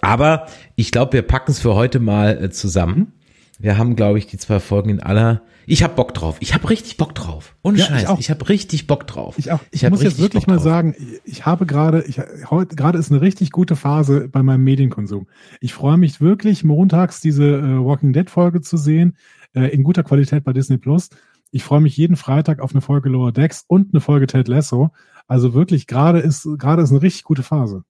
aber 0.00 0.46
ich 0.74 0.90
glaube, 0.90 1.14
wir 1.14 1.22
packen 1.22 1.50
es 1.50 1.60
für 1.60 1.74
heute 1.74 2.00
mal 2.00 2.42
äh, 2.42 2.50
zusammen. 2.50 3.12
Wir 3.58 3.78
haben, 3.78 3.96
glaube 3.96 4.18
ich, 4.18 4.26
die 4.26 4.36
zwei 4.36 4.60
Folgen 4.60 4.90
in 4.90 5.00
aller. 5.00 5.42
Ich 5.66 5.82
habe 5.82 5.94
Bock 5.94 6.12
drauf. 6.14 6.36
Ich 6.40 6.54
habe 6.54 6.68
richtig 6.68 6.96
Bock 6.96 7.14
drauf. 7.14 7.56
Ohne 7.62 7.78
ja, 7.78 7.86
Scheiß. 7.86 8.10
Ich, 8.14 8.20
ich 8.20 8.30
habe 8.30 8.48
richtig 8.48 8.86
Bock 8.86 9.06
drauf. 9.06 9.38
Ich 9.38 9.50
auch. 9.50 9.60
Ich, 9.70 9.82
ich 9.82 9.90
muss 9.90 10.02
jetzt 10.02 10.20
wirklich 10.20 10.46
mal 10.46 10.60
sagen, 10.60 10.94
ich 11.24 11.46
habe 11.46 11.66
gerade, 11.66 12.04
ich 12.04 12.20
heute 12.50 12.76
gerade 12.76 12.98
ist 12.98 13.10
eine 13.10 13.20
richtig 13.20 13.50
gute 13.50 13.74
Phase 13.74 14.28
bei 14.28 14.42
meinem 14.42 14.62
Medienkonsum. 14.62 15.26
Ich 15.60 15.72
freue 15.72 15.96
mich 15.96 16.20
wirklich 16.20 16.64
montags 16.64 17.20
diese 17.20 17.44
äh, 17.44 17.84
Walking 17.84 18.12
Dead 18.12 18.28
Folge 18.28 18.60
zu 18.60 18.76
sehen 18.76 19.16
äh, 19.54 19.68
in 19.68 19.82
guter 19.82 20.04
Qualität 20.04 20.44
bei 20.44 20.52
Disney 20.52 20.76
Plus. 20.76 21.08
Ich 21.50 21.64
freue 21.64 21.80
mich 21.80 21.96
jeden 21.96 22.16
Freitag 22.16 22.60
auf 22.60 22.72
eine 22.72 22.82
Folge 22.82 23.08
Lower 23.08 23.32
Decks 23.32 23.64
und 23.66 23.94
eine 23.94 24.00
Folge 24.00 24.26
Ted 24.26 24.48
Lasso. 24.48 24.90
Also 25.26 25.54
wirklich 25.54 25.86
gerade 25.86 26.20
ist 26.20 26.46
gerade 26.58 26.82
ist 26.82 26.90
eine 26.90 27.02
richtig 27.02 27.24
gute 27.24 27.42
Phase. 27.42 27.82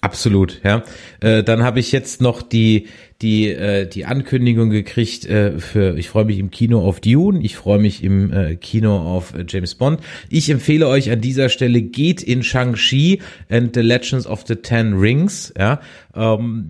Absolut, 0.00 0.60
ja. 0.62 0.84
Äh, 1.20 1.42
dann 1.42 1.64
habe 1.64 1.80
ich 1.80 1.90
jetzt 1.90 2.20
noch 2.20 2.42
die 2.42 2.86
die 3.20 3.48
äh, 3.48 3.84
die 3.84 4.04
Ankündigung 4.06 4.70
gekriegt 4.70 5.26
äh, 5.26 5.58
für 5.58 5.98
ich 5.98 6.08
freue 6.08 6.24
mich 6.24 6.38
im 6.38 6.52
Kino 6.52 6.86
auf 6.86 7.00
Dune, 7.00 7.40
ich 7.42 7.56
freue 7.56 7.80
mich 7.80 8.04
im 8.04 8.32
äh, 8.32 8.54
Kino 8.54 8.96
auf 8.96 9.34
äh, 9.34 9.44
James 9.48 9.74
Bond. 9.74 10.00
Ich 10.30 10.50
empfehle 10.50 10.86
euch 10.86 11.10
an 11.10 11.20
dieser 11.20 11.48
Stelle 11.48 11.82
geht 11.82 12.22
in 12.22 12.44
Shang-Chi 12.44 13.20
and 13.50 13.74
the 13.74 13.80
Legends 13.80 14.24
of 14.28 14.44
the 14.46 14.54
Ten 14.54 14.94
Rings, 14.94 15.52
ja. 15.58 15.80
Ähm, 16.14 16.68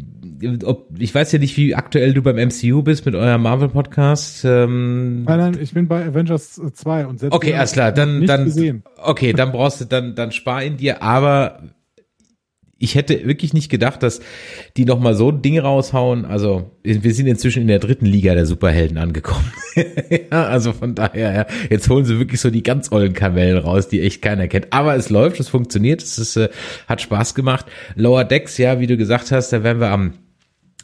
ob, 0.65 0.89
ich 0.99 1.15
weiß 1.15 1.33
ja 1.33 1.39
nicht, 1.39 1.55
wie 1.59 1.75
aktuell 1.75 2.15
du 2.15 2.23
beim 2.23 2.37
MCU 2.37 2.83
bist 2.83 3.05
mit 3.05 3.15
eurem 3.15 3.43
Marvel 3.43 3.69
Podcast. 3.69 4.43
Ähm, 4.47 5.25
nein, 5.25 5.39
nein, 5.39 5.59
ich 5.61 5.75
bin 5.75 5.87
bei 5.87 6.07
Avengers 6.07 6.59
2 6.73 7.07
und 7.07 7.21
selbst 7.21 7.35
Okay, 7.35 7.55
alles 7.55 7.73
klar, 7.73 7.93
dann 7.93 8.25
dann 8.25 8.47
gesehen. 8.47 8.85
okay, 9.03 9.35
dann 9.35 9.53
brauchst 9.53 9.83
du 9.83 9.85
dann 9.85 10.15
dann 10.15 10.33
spar 10.33 10.63
in 10.63 10.79
dir, 10.79 11.03
aber 11.03 11.61
ich 12.79 12.95
hätte 12.95 13.27
wirklich 13.27 13.53
nicht 13.53 13.71
gedacht, 13.71 14.03
dass 14.03 14.21
die 14.77 14.85
noch 14.85 15.01
mal 15.01 15.15
so 15.15 15.31
ein 15.31 15.43
Ding 15.43 15.59
raushauen. 15.59 16.25
Also 16.25 16.71
wir 16.85 17.13
sind 17.13 17.27
inzwischen 17.27 17.63
in 17.63 17.69
der 17.69 17.81
dritten 17.81 18.07
Liga 18.07 18.35
der 18.35 18.47
Superhelden 18.47 18.99
angekommen. 18.99 19.53
ja, 20.11 20.45
also 20.45 20.73
von 20.73 20.95
daher, 20.95 21.35
ja, 21.35 21.47
jetzt 21.71 21.89
holen 21.89 22.05
sie 22.05 22.19
wirklich 22.21 22.41
so 22.41 22.51
die 22.51 22.63
ganz 22.63 22.93
ollen 22.93 23.15
Kamellen 23.15 23.59
raus, 23.59 23.89
die 23.89 24.01
echt 24.01 24.23
keiner 24.23 24.47
kennt. 24.47 24.73
Aber 24.73 24.95
es 24.95 25.11
läuft, 25.11 25.41
es 25.41 25.49
funktioniert, 25.49 26.03
es 26.03 26.19
ist, 26.19 26.37
äh, 26.37 26.51
hat 26.87 27.01
Spaß 27.03 27.35
gemacht. 27.35 27.67
Lower 27.97 28.25
Decks, 28.25 28.59
ja, 28.59 28.79
wie 28.79 28.87
du 28.87 28.97
gesagt 28.97 29.33
hast, 29.33 29.53
da 29.53 29.65
werden 29.65 29.81
wir 29.81 29.91
am 29.91 30.15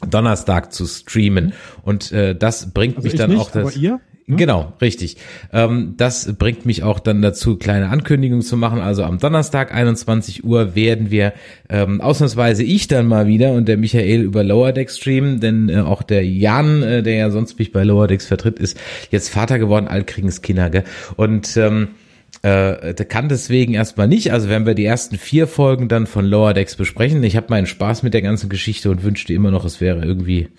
Donnerstag 0.05 0.73
zu 0.73 0.85
streamen 0.85 1.53
und 1.81 2.11
äh, 2.11 2.35
das 2.35 2.73
bringt 2.73 2.97
also 2.97 3.07
mich 3.07 3.17
dann 3.17 3.29
nicht, 3.31 3.39
auch 3.39 3.51
das. 3.51 3.63
Aber 3.63 3.75
ihr? 3.75 4.01
Hm? 4.27 4.37
Genau, 4.37 4.73
richtig. 4.81 5.17
Ähm, 5.53 5.93
das 5.97 6.33
bringt 6.33 6.65
mich 6.65 6.81
auch 6.81 6.99
dann 6.99 7.21
dazu, 7.21 7.57
kleine 7.57 7.89
Ankündigungen 7.89 8.41
zu 8.41 8.57
machen. 8.57 8.79
Also 8.79 9.03
am 9.03 9.19
Donnerstag 9.19 9.73
21 9.73 10.43
Uhr 10.43 10.75
werden 10.75 11.11
wir 11.11 11.33
ähm, 11.69 12.01
ausnahmsweise 12.01 12.63
ich 12.63 12.87
dann 12.87 13.07
mal 13.07 13.27
wieder 13.27 13.53
und 13.53 13.67
der 13.67 13.77
Michael 13.77 14.21
über 14.21 14.43
Lower 14.43 14.71
Decks 14.71 14.97
streamen, 14.97 15.39
denn 15.39 15.69
äh, 15.69 15.77
auch 15.77 16.01
der 16.01 16.25
Jan, 16.25 16.81
äh, 16.81 17.03
der 17.03 17.15
ja 17.15 17.29
sonst 17.29 17.59
mich 17.59 17.71
bei 17.71 17.83
Lower 17.83 18.07
Decks 18.07 18.25
vertritt, 18.25 18.57
ist 18.57 18.77
jetzt 19.11 19.29
Vater 19.29 19.59
geworden, 19.59 19.87
Altkriegenskinder, 19.87 20.71
gell? 20.71 20.83
Und 21.17 21.55
ähm, 21.57 21.89
äh, 22.41 22.93
kann 23.05 23.29
deswegen 23.29 23.75
erstmal 23.75 24.07
nicht. 24.07 24.31
Also 24.31 24.49
werden 24.49 24.65
wir 24.65 24.73
die 24.73 24.85
ersten 24.85 25.17
vier 25.17 25.47
Folgen 25.47 25.87
dann 25.87 26.07
von 26.07 26.25
Lower 26.25 26.53
Decks 26.53 26.75
besprechen. 26.75 27.23
Ich 27.23 27.35
habe 27.35 27.47
meinen 27.49 27.67
Spaß 27.67 28.01
mit 28.01 28.15
der 28.15 28.21
ganzen 28.23 28.49
Geschichte 28.49 28.89
und 28.89 29.03
wünschte 29.03 29.33
immer 29.33 29.51
noch, 29.51 29.65
es 29.65 29.81
wäre 29.81 30.03
irgendwie 30.03 30.49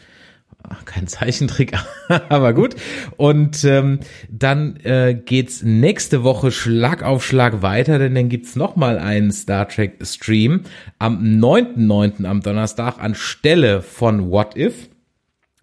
kein 0.85 1.07
Zeichentrick, 1.07 1.73
aber 2.29 2.53
gut. 2.53 2.77
Und 3.17 3.65
ähm, 3.65 4.01
dann 4.31 4.77
äh, 4.85 5.15
geht's 5.15 5.63
nächste 5.63 6.23
Woche 6.25 6.51
Schlag 6.51 7.03
auf 7.03 7.25
Schlag 7.25 7.63
weiter, 7.63 7.99
denn 7.99 8.15
dann 8.15 8.29
gibt's 8.29 8.57
noch 8.57 8.77
mal 8.77 8.99
einen 8.99 9.33
Star 9.33 9.69
Trek 9.69 9.99
Stream 10.03 10.63
am 10.99 11.19
9.9. 11.23 12.25
am 12.25 12.41
Donnerstag 12.41 12.99
anstelle 12.99 13.83
von 13.83 14.31
What 14.31 14.57
If. 14.57 14.89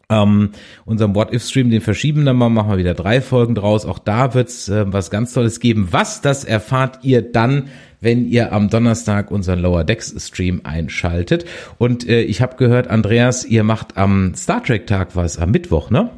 Ähm, 0.10 0.52
unserem 0.86 1.16
What 1.16 1.34
If 1.34 1.44
Stream, 1.44 1.70
den 1.70 1.82
verschieben 1.82 2.26
dann 2.26 2.36
mal, 2.36 2.50
machen 2.50 2.72
wir 2.72 2.78
wieder 2.78 2.94
drei 2.94 3.22
Folgen 3.22 3.56
draus. 3.56 3.86
Auch 3.86 4.00
da 4.00 4.34
wird's 4.34 4.70
äh, 4.70 4.86
was 4.92 5.12
ganz 5.12 5.34
Tolles 5.34 5.60
geben. 5.60 5.88
Was, 5.92 6.22
das 6.22 6.44
erfahrt 6.44 7.00
ihr 7.04 7.22
dann, 7.22 7.70
wenn 8.04 8.26
ihr 8.26 8.54
am 8.54 8.70
Donnerstag 8.70 9.32
unseren 9.32 9.60
Lower 9.60 9.84
Decks 9.84 10.14
Stream 10.18 10.62
einschaltet. 10.64 11.46
Und 11.78 12.08
äh, 12.08 12.22
ich 12.22 12.42
habe 12.42 12.58
gehört, 12.58 12.88
Andreas, 12.88 13.46
ihr 13.46 13.64
macht 13.64 13.98
am 13.98 14.36
Star 14.36 14.64
Trek 14.64 14.88
Tag 14.88 15.16
was 15.16 15.38
am 15.40 15.52
Mittwoch, 15.52 15.90
ne? 15.90 16.10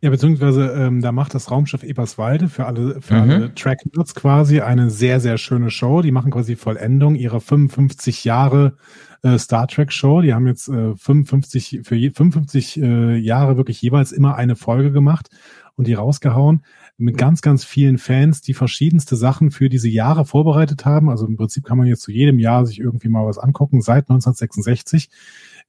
Ja, 0.00 0.10
beziehungsweise 0.10 0.66
ähm, 0.72 1.00
da 1.00 1.12
macht 1.12 1.32
das 1.32 1.52
Raumschiff 1.52 1.84
Eberswalde 1.84 2.48
für 2.48 2.66
alle, 2.66 3.00
für 3.00 3.14
mhm. 3.14 3.30
alle 3.30 3.54
Track-Nerds 3.54 4.16
quasi 4.16 4.60
eine 4.60 4.90
sehr, 4.90 5.20
sehr 5.20 5.38
schöne 5.38 5.70
Show. 5.70 6.02
Die 6.02 6.10
machen 6.10 6.32
quasi 6.32 6.56
Vollendung 6.56 7.14
ihrer 7.14 7.40
55 7.40 8.24
Jahre 8.24 8.74
äh, 9.22 9.38
Star 9.38 9.68
Trek 9.68 9.92
Show. 9.92 10.20
Die 10.20 10.34
haben 10.34 10.48
jetzt 10.48 10.68
äh, 10.68 10.96
55, 10.96 11.82
für 11.84 11.94
je, 11.94 12.10
55 12.10 12.82
äh, 12.82 13.16
Jahre 13.16 13.56
wirklich 13.56 13.80
jeweils 13.80 14.10
immer 14.10 14.34
eine 14.34 14.56
Folge 14.56 14.90
gemacht 14.90 15.28
und 15.76 15.86
die 15.86 15.94
rausgehauen 15.94 16.62
mit 17.02 17.18
ganz, 17.18 17.42
ganz 17.42 17.64
vielen 17.64 17.98
Fans, 17.98 18.40
die 18.40 18.54
verschiedenste 18.54 19.16
Sachen 19.16 19.50
für 19.50 19.68
diese 19.68 19.88
Jahre 19.88 20.24
vorbereitet 20.24 20.84
haben. 20.84 21.10
Also 21.10 21.26
im 21.26 21.36
Prinzip 21.36 21.64
kann 21.64 21.78
man 21.78 21.86
jetzt 21.86 22.02
zu 22.02 22.12
jedem 22.12 22.38
Jahr 22.38 22.64
sich 22.64 22.78
irgendwie 22.78 23.08
mal 23.08 23.26
was 23.26 23.38
angucken, 23.38 23.82
seit 23.82 24.08
1966. 24.08 25.10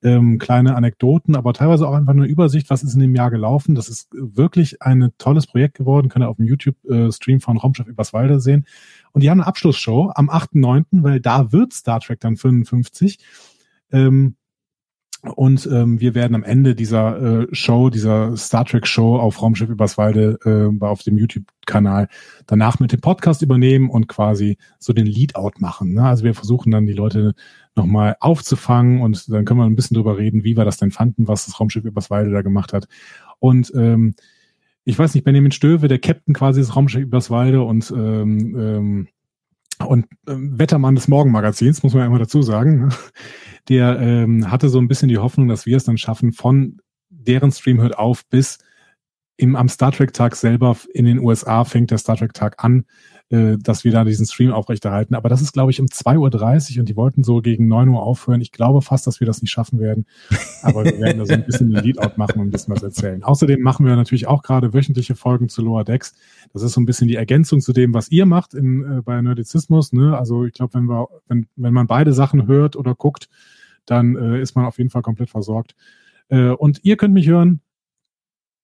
Ähm, 0.04 0.38
kleine 0.38 0.76
Anekdoten, 0.76 1.36
aber 1.36 1.54
teilweise 1.54 1.88
auch 1.88 1.94
einfach 1.94 2.12
eine 2.14 2.26
Übersicht, 2.26 2.70
was 2.70 2.84
ist 2.84 2.94
in 2.94 3.00
dem 3.00 3.16
Jahr 3.16 3.32
gelaufen. 3.32 3.74
Das 3.74 3.88
ist 3.90 4.10
wirklich 4.12 4.82
ein 4.82 5.12
tolles 5.18 5.48
Projekt 5.48 5.76
geworden, 5.76 6.10
könnt 6.10 6.26
ihr 6.26 6.30
auf 6.30 6.38
dem 6.38 6.46
YouTube-Stream 6.46 7.40
von 7.40 7.58
Raumschiff 7.58 7.88
übers 7.88 8.12
Walde 8.12 8.40
sehen. 8.40 8.66
Und 9.14 9.24
die 9.24 9.30
haben 9.30 9.40
eine 9.40 9.48
Abschlussshow 9.48 10.12
am 10.14 10.30
8.9., 10.30 11.04
weil 11.04 11.20
da 11.20 11.52
wird 11.52 11.74
Star 11.74 12.02
Trek 12.02 12.20
dann 12.20 12.36
55. 12.36 13.20
Ähm, 13.92 14.36
und 15.24 15.70
ähm, 15.72 16.02
wir 16.02 16.16
werden 16.16 16.36
am 16.36 16.44
Ende 16.44 16.76
dieser 16.76 17.44
äh, 17.44 17.48
Show, 17.54 17.90
dieser 17.90 18.36
Star 18.36 18.66
Trek 18.66 18.86
Show 18.86 19.16
auf 19.18 19.42
Raumschiff 19.42 19.70
Überswalde 19.70 20.38
äh, 20.44 20.84
auf 20.84 21.04
dem 21.04 21.18
YouTube-Kanal 21.18 22.10
danach 22.46 22.82
mit 22.82 22.92
dem 22.92 23.00
Podcast 23.00 23.42
übernehmen 23.42 23.90
und 23.90 24.10
quasi 24.10 24.58
so 24.80 24.92
den 24.92 25.06
Lead-Out 25.06 25.62
machen. 25.62 25.94
Ne? 25.94 26.04
Also 26.04 26.26
wir 26.26 26.34
versuchen 26.34 26.72
dann 26.72 26.88
die 26.88 26.94
Leute 26.94 27.36
nochmal 27.74 28.18
aufzufangen 28.20 29.00
und 29.00 29.32
dann 29.32 29.46
können 29.46 29.62
wir 29.62 29.66
ein 29.66 29.78
bisschen 29.78 29.96
drüber 29.96 30.18
reden, 30.18 30.44
wie 30.44 30.58
wir 30.58 30.66
das 30.66 30.76
denn 30.76 30.92
fanden, 30.92 31.26
was 31.26 31.46
das 31.46 31.58
Raumschiff 31.58 31.86
Überswalde 31.86 32.32
da 32.32 32.42
gemacht 32.42 32.74
hat. 32.74 32.90
Und 33.40 33.72
ähm, 33.76 34.16
ich 34.84 35.00
weiß 35.00 35.14
nicht, 35.14 35.24
Benjamin 35.24 35.54
Stöwe, 35.54 35.88
der 35.88 36.00
Captain 36.00 36.34
quasi 36.34 36.60
des 36.60 36.76
Raumschiff 36.76 37.02
Überswalde 37.02 37.62
und 37.62 37.90
ähm, 37.96 38.58
ähm, 38.60 39.08
und 39.86 40.06
ähm, 40.28 40.58
Wettermann 40.58 40.96
des 40.96 41.08
Morgenmagazins, 41.08 41.84
muss 41.84 41.94
man 41.94 42.02
ja 42.02 42.08
immer 42.08 42.20
dazu 42.20 42.42
sagen. 42.42 42.90
Der 43.70 44.00
ähm, 44.00 44.52
hatte 44.52 44.70
so 44.70 44.80
ein 44.80 44.88
bisschen 44.88 45.10
die 45.10 45.18
Hoffnung, 45.18 45.48
dass 45.48 45.66
wir 45.66 45.78
es 45.78 45.86
dann 45.86 45.98
schaffen, 45.98 46.34
von 46.34 46.82
deren 47.10 47.52
Stream 47.52 47.80
hört 47.80 47.98
auf 47.98 48.26
bis 48.28 48.60
im, 49.38 49.56
am 49.56 49.68
Star 49.68 49.92
Trek 49.92 50.14
Tag 50.14 50.36
selber 50.36 50.78
in 50.94 51.06
den 51.06 51.20
USA 51.20 51.64
fängt 51.64 51.92
der 51.92 51.98
Star 51.98 52.18
Trek 52.18 52.34
Tag 52.34 52.64
an, 52.64 52.86
äh, 53.30 53.58
dass 53.58 53.84
wir 53.84 53.92
da 53.92 54.04
diesen 54.04 54.28
Stream 54.28 54.52
aufrechterhalten. 54.52 55.16
Aber 55.16 55.28
das 55.28 55.42
ist, 55.42 55.54
glaube 55.54 55.72
ich, 55.72 55.82
um 55.82 55.88
2.30 55.88 56.76
Uhr 56.76 56.80
und 56.80 56.90
die 56.90 56.96
wollten 56.96 57.24
so 57.24 57.42
gegen 57.42 57.68
9 57.68 57.90
Uhr 57.90 58.04
aufhören. 58.04 58.42
Ich 58.42 58.52
glaube 58.52 58.82
fast, 58.82 59.08
dass 59.08 59.20
wir 59.20 59.26
das 59.26 59.42
nicht 59.42 59.52
schaffen 59.52 59.80
werden. 59.80 60.06
Aber 60.62 60.86
wir 60.86 61.00
werden 61.00 61.18
da 61.18 61.26
so 61.26 61.34
ein 61.34 61.46
bisschen 61.46 61.72
den 61.72 61.84
Lead-Out 61.84 62.18
machen 62.18 62.40
und 62.40 62.48
ein 62.48 62.52
bisschen 62.52 62.76
was 62.76 62.84
erzählen. 62.84 63.24
Außerdem 63.24 63.60
machen 63.62 63.86
wir 63.86 63.96
natürlich 63.96 64.28
auch 64.28 64.44
gerade 64.44 64.74
wöchentliche 64.74 65.16
Folgen 65.16 65.50
zu 65.50 65.64
Lower 65.64 65.84
Decks. 65.84 66.14
Das 66.54 66.62
ist 66.62 66.74
so 66.74 66.82
ein 66.82 66.86
bisschen 66.86 67.08
die 67.08 67.16
Ergänzung 67.16 67.60
zu 67.60 67.74
dem, 67.74 67.94
was 67.94 68.12
ihr 68.12 68.28
macht 68.28 68.54
in, 68.54 69.00
äh, 69.00 69.02
bei 69.02 69.20
Nerdizismus. 69.20 69.94
Ne? 69.94 70.16
Also 70.16 70.46
ich 70.46 70.54
glaube, 70.54 70.76
wenn 70.76 70.86
wir, 70.86 71.08
wenn, 71.28 71.48
wenn 71.56 71.74
man 71.74 71.88
beide 71.88 72.14
Sachen 72.14 72.46
hört 72.46 72.76
oder 72.76 72.94
guckt, 72.94 73.30
dann 73.86 74.16
äh, 74.16 74.42
ist 74.42 74.56
man 74.56 74.66
auf 74.66 74.78
jeden 74.78 74.90
Fall 74.90 75.02
komplett 75.02 75.30
versorgt. 75.30 75.76
Äh, 76.30 76.50
und 76.50 76.80
ihr 76.84 76.98
könnt 76.98 77.14
mich 77.14 77.28
hören. 77.28 77.62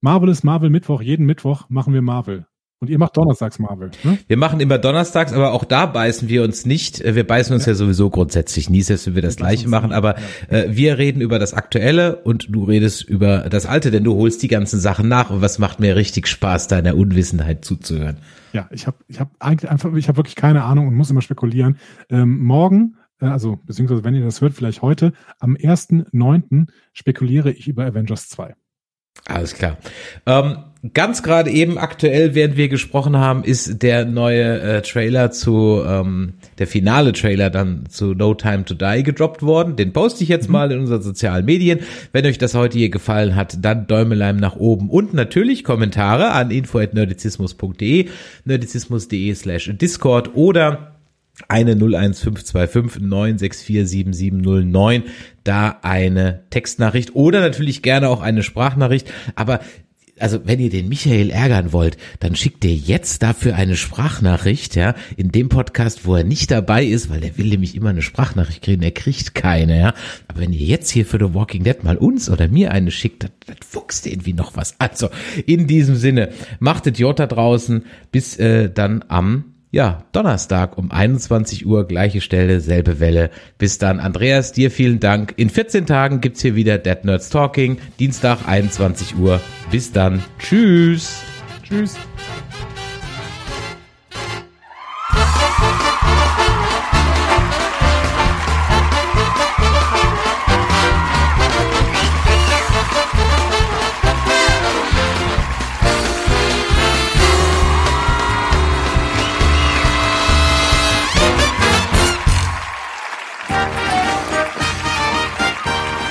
Marvel 0.02 0.30
ist 0.30 0.44
Marvel 0.44 0.70
Mittwoch. 0.70 1.02
Jeden 1.02 1.26
Mittwoch 1.26 1.70
machen 1.70 1.94
wir 1.94 2.02
Marvel. 2.02 2.46
Und 2.82 2.90
ihr 2.90 2.98
macht 2.98 3.18
donnerstags 3.18 3.60
Marvel. 3.60 3.92
Ne? 4.04 4.20
Wir 4.28 4.38
machen 4.38 4.62
immer 4.62 4.78
donnerstags, 4.78 5.34
aber 5.34 5.52
auch 5.52 5.66
da 5.66 5.86
beißen 5.86 6.30
wir 6.30 6.44
uns 6.44 6.66
nicht. 6.66 7.02
Äh, 7.02 7.14
wir 7.14 7.28
beißen 7.28 7.54
uns 7.54 7.66
ja, 7.66 7.74
ja 7.74 7.76
sowieso 7.76 8.10
grundsätzlich 8.10 8.70
nie, 8.70 8.82
selbst 8.82 9.06
wenn 9.06 9.16
wir 9.16 9.22
das 9.22 9.36
wir 9.36 9.44
gleiche 9.46 9.68
machen. 9.68 9.92
Aber 9.92 10.16
äh, 10.48 10.68
wir 10.70 10.98
reden 10.98 11.20
über 11.20 11.40
das 11.40 11.54
Aktuelle 11.54 12.16
und 12.24 12.48
du 12.56 12.64
redest 12.64 13.04
über 13.04 13.50
das 13.50 13.66
Alte, 13.66 13.92
denn 13.92 14.06
du 14.06 14.16
holst 14.16 14.42
die 14.44 14.48
ganzen 14.48 14.80
Sachen 14.80 15.10
nach. 15.10 15.30
Und 15.30 15.42
was 15.42 15.60
macht 15.60 15.82
mir 15.82 15.98
richtig 15.98 16.28
Spaß, 16.28 16.70
deiner 16.70 16.96
Unwissenheit 16.96 17.66
zuzuhören? 17.66 18.20
Ja, 18.54 18.70
ich 18.72 18.88
habe 18.88 18.98
ich 19.10 19.20
hab 19.20 19.30
eigentlich 19.40 19.70
einfach, 19.70 19.94
ich 19.94 20.08
habe 20.08 20.18
wirklich 20.18 20.38
keine 20.38 20.64
Ahnung 20.64 20.88
und 20.88 20.96
muss 20.96 21.12
immer 21.12 21.22
spekulieren. 21.22 21.78
Ähm, 22.10 22.40
morgen 22.40 22.96
also 23.20 23.60
beziehungsweise 23.66 24.04
wenn 24.04 24.16
ihr 24.16 24.24
das 24.24 24.42
hört, 24.42 24.54
vielleicht 24.54 24.82
heute, 24.82 25.14
am 25.40 25.56
1.9. 25.56 26.68
spekuliere 26.94 27.52
ich 27.52 27.68
über 27.68 27.86
Avengers 27.86 28.30
2. 28.30 28.56
Alles 29.26 29.54
klar. 29.54 29.78
Ähm, 30.26 30.58
ganz 30.94 31.24
gerade 31.24 31.52
eben 31.52 31.78
aktuell, 31.78 32.36
während 32.36 32.56
wir 32.56 32.70
gesprochen 32.70 33.18
haben, 33.18 33.44
ist 33.44 33.84
der 33.84 34.06
neue 34.06 34.62
äh, 34.62 34.82
Trailer 34.82 35.30
zu, 35.32 35.84
ähm, 35.86 36.36
der 36.58 36.68
finale 36.68 37.12
Trailer 37.12 37.50
dann 37.50 37.84
zu 37.90 38.14
No 38.14 38.34
Time 38.34 38.66
to 38.66 38.74
Die 38.74 39.04
gedroppt 39.04 39.44
worden. 39.44 39.76
Den 39.76 39.94
poste 39.94 40.24
ich 40.24 40.30
jetzt 40.30 40.48
mhm. 40.48 40.54
mal 40.54 40.72
in 40.72 40.80
unseren 40.80 41.02
sozialen 41.02 41.46
Medien. 41.46 41.80
Wenn 42.12 42.26
euch 42.26 42.38
das 42.38 42.56
heute 42.56 42.78
hier 42.78 42.90
gefallen 42.90 43.36
hat, 43.36 43.64
dann 43.64 43.88
Däumelein 43.88 44.38
nach 44.38 44.56
oben 44.56 44.90
und 44.90 45.14
natürlich 45.14 45.64
Kommentare 45.64 46.32
an 46.32 46.50
info.nerdizismus.de, 46.50 48.08
nerdizismus.de 48.46 49.36
slash 49.36 49.72
Discord 49.80 50.34
oder 50.36 50.99
eine 51.48 51.72
01525 51.72 53.02
9647709, 53.02 55.04
da 55.44 55.80
eine 55.82 56.44
Textnachricht 56.50 57.16
oder 57.16 57.42
natürlich 57.42 57.82
gerne 57.82 58.10
auch 58.10 58.22
eine 58.22 58.44
Sprachnachricht, 58.44 59.12
aber 59.36 59.60
also 60.20 60.42
wenn 60.46 60.60
ihr 60.60 60.70
den 60.70 60.90
Michael 60.90 61.30
ärgern 61.30 61.74
wollt, 61.74 61.98
dann 62.20 62.36
schickt 62.36 62.64
ihr 62.66 62.76
jetzt 62.76 63.24
dafür 63.24 63.56
eine 63.56 63.76
Sprachnachricht, 63.76 64.76
ja, 64.76 64.94
in 65.18 65.32
dem 65.32 65.50
Podcast, 65.50 66.06
wo 66.06 66.16
er 66.16 66.24
nicht 66.24 66.52
dabei 66.52 66.86
ist, 66.86 67.10
weil 67.10 67.22
der 67.22 67.38
will 67.38 67.48
nämlich 67.48 67.76
immer 67.76 67.90
eine 67.90 68.02
Sprachnachricht 68.02 68.62
kriegen, 68.62 68.84
er 68.84 68.92
kriegt 68.92 69.34
keine, 69.34 69.80
ja. 69.80 69.94
Aber 70.28 70.42
wenn 70.42 70.54
ihr 70.54 70.66
jetzt 70.66 70.90
hier 70.90 71.06
für 71.06 71.18
The 71.18 71.34
Walking 71.34 71.64
Dead 71.64 71.84
mal 71.84 71.98
uns 71.98 72.30
oder 72.30 72.48
mir 72.48 72.72
eine 72.72 72.92
schickt, 72.92 73.24
dann, 73.24 73.32
dann 73.46 73.58
fuchst 73.66 74.08
irgendwie 74.08 74.34
noch 74.34 74.56
was. 74.56 74.76
Also, 74.80 75.10
in 75.46 75.68
diesem 75.68 75.96
Sinne, 75.96 76.30
macht 76.60 76.88
Idiot 76.88 77.20
da 77.20 77.28
draußen, 77.28 77.86
bis 78.12 78.38
äh, 78.38 78.70
dann 78.70 79.04
am 79.08 79.46
ja, 79.72 80.04
Donnerstag 80.12 80.78
um 80.78 80.92
21 80.92 81.66
Uhr, 81.66 81.88
gleiche 81.88 82.22
Stelle, 82.22 82.60
selbe 82.60 83.00
Welle. 83.00 83.30
Bis 83.58 83.78
dann, 83.78 84.00
Andreas, 84.00 84.52
dir 84.52 84.72
vielen 84.72 85.00
Dank. 85.00 85.34
In 85.38 85.50
14 85.50 85.86
Tagen 85.86 86.22
gibt's 86.22 86.42
hier 86.42 86.56
wieder 86.56 86.78
Dead 86.78 87.04
Nerds 87.06 87.30
Talking, 87.30 87.78
Dienstag 88.00 88.48
21 88.48 89.16
Uhr. 89.18 89.40
Bis 89.72 89.92
dann. 89.92 90.24
Tschüss. 90.40 91.22
Tschüss. 91.64 91.96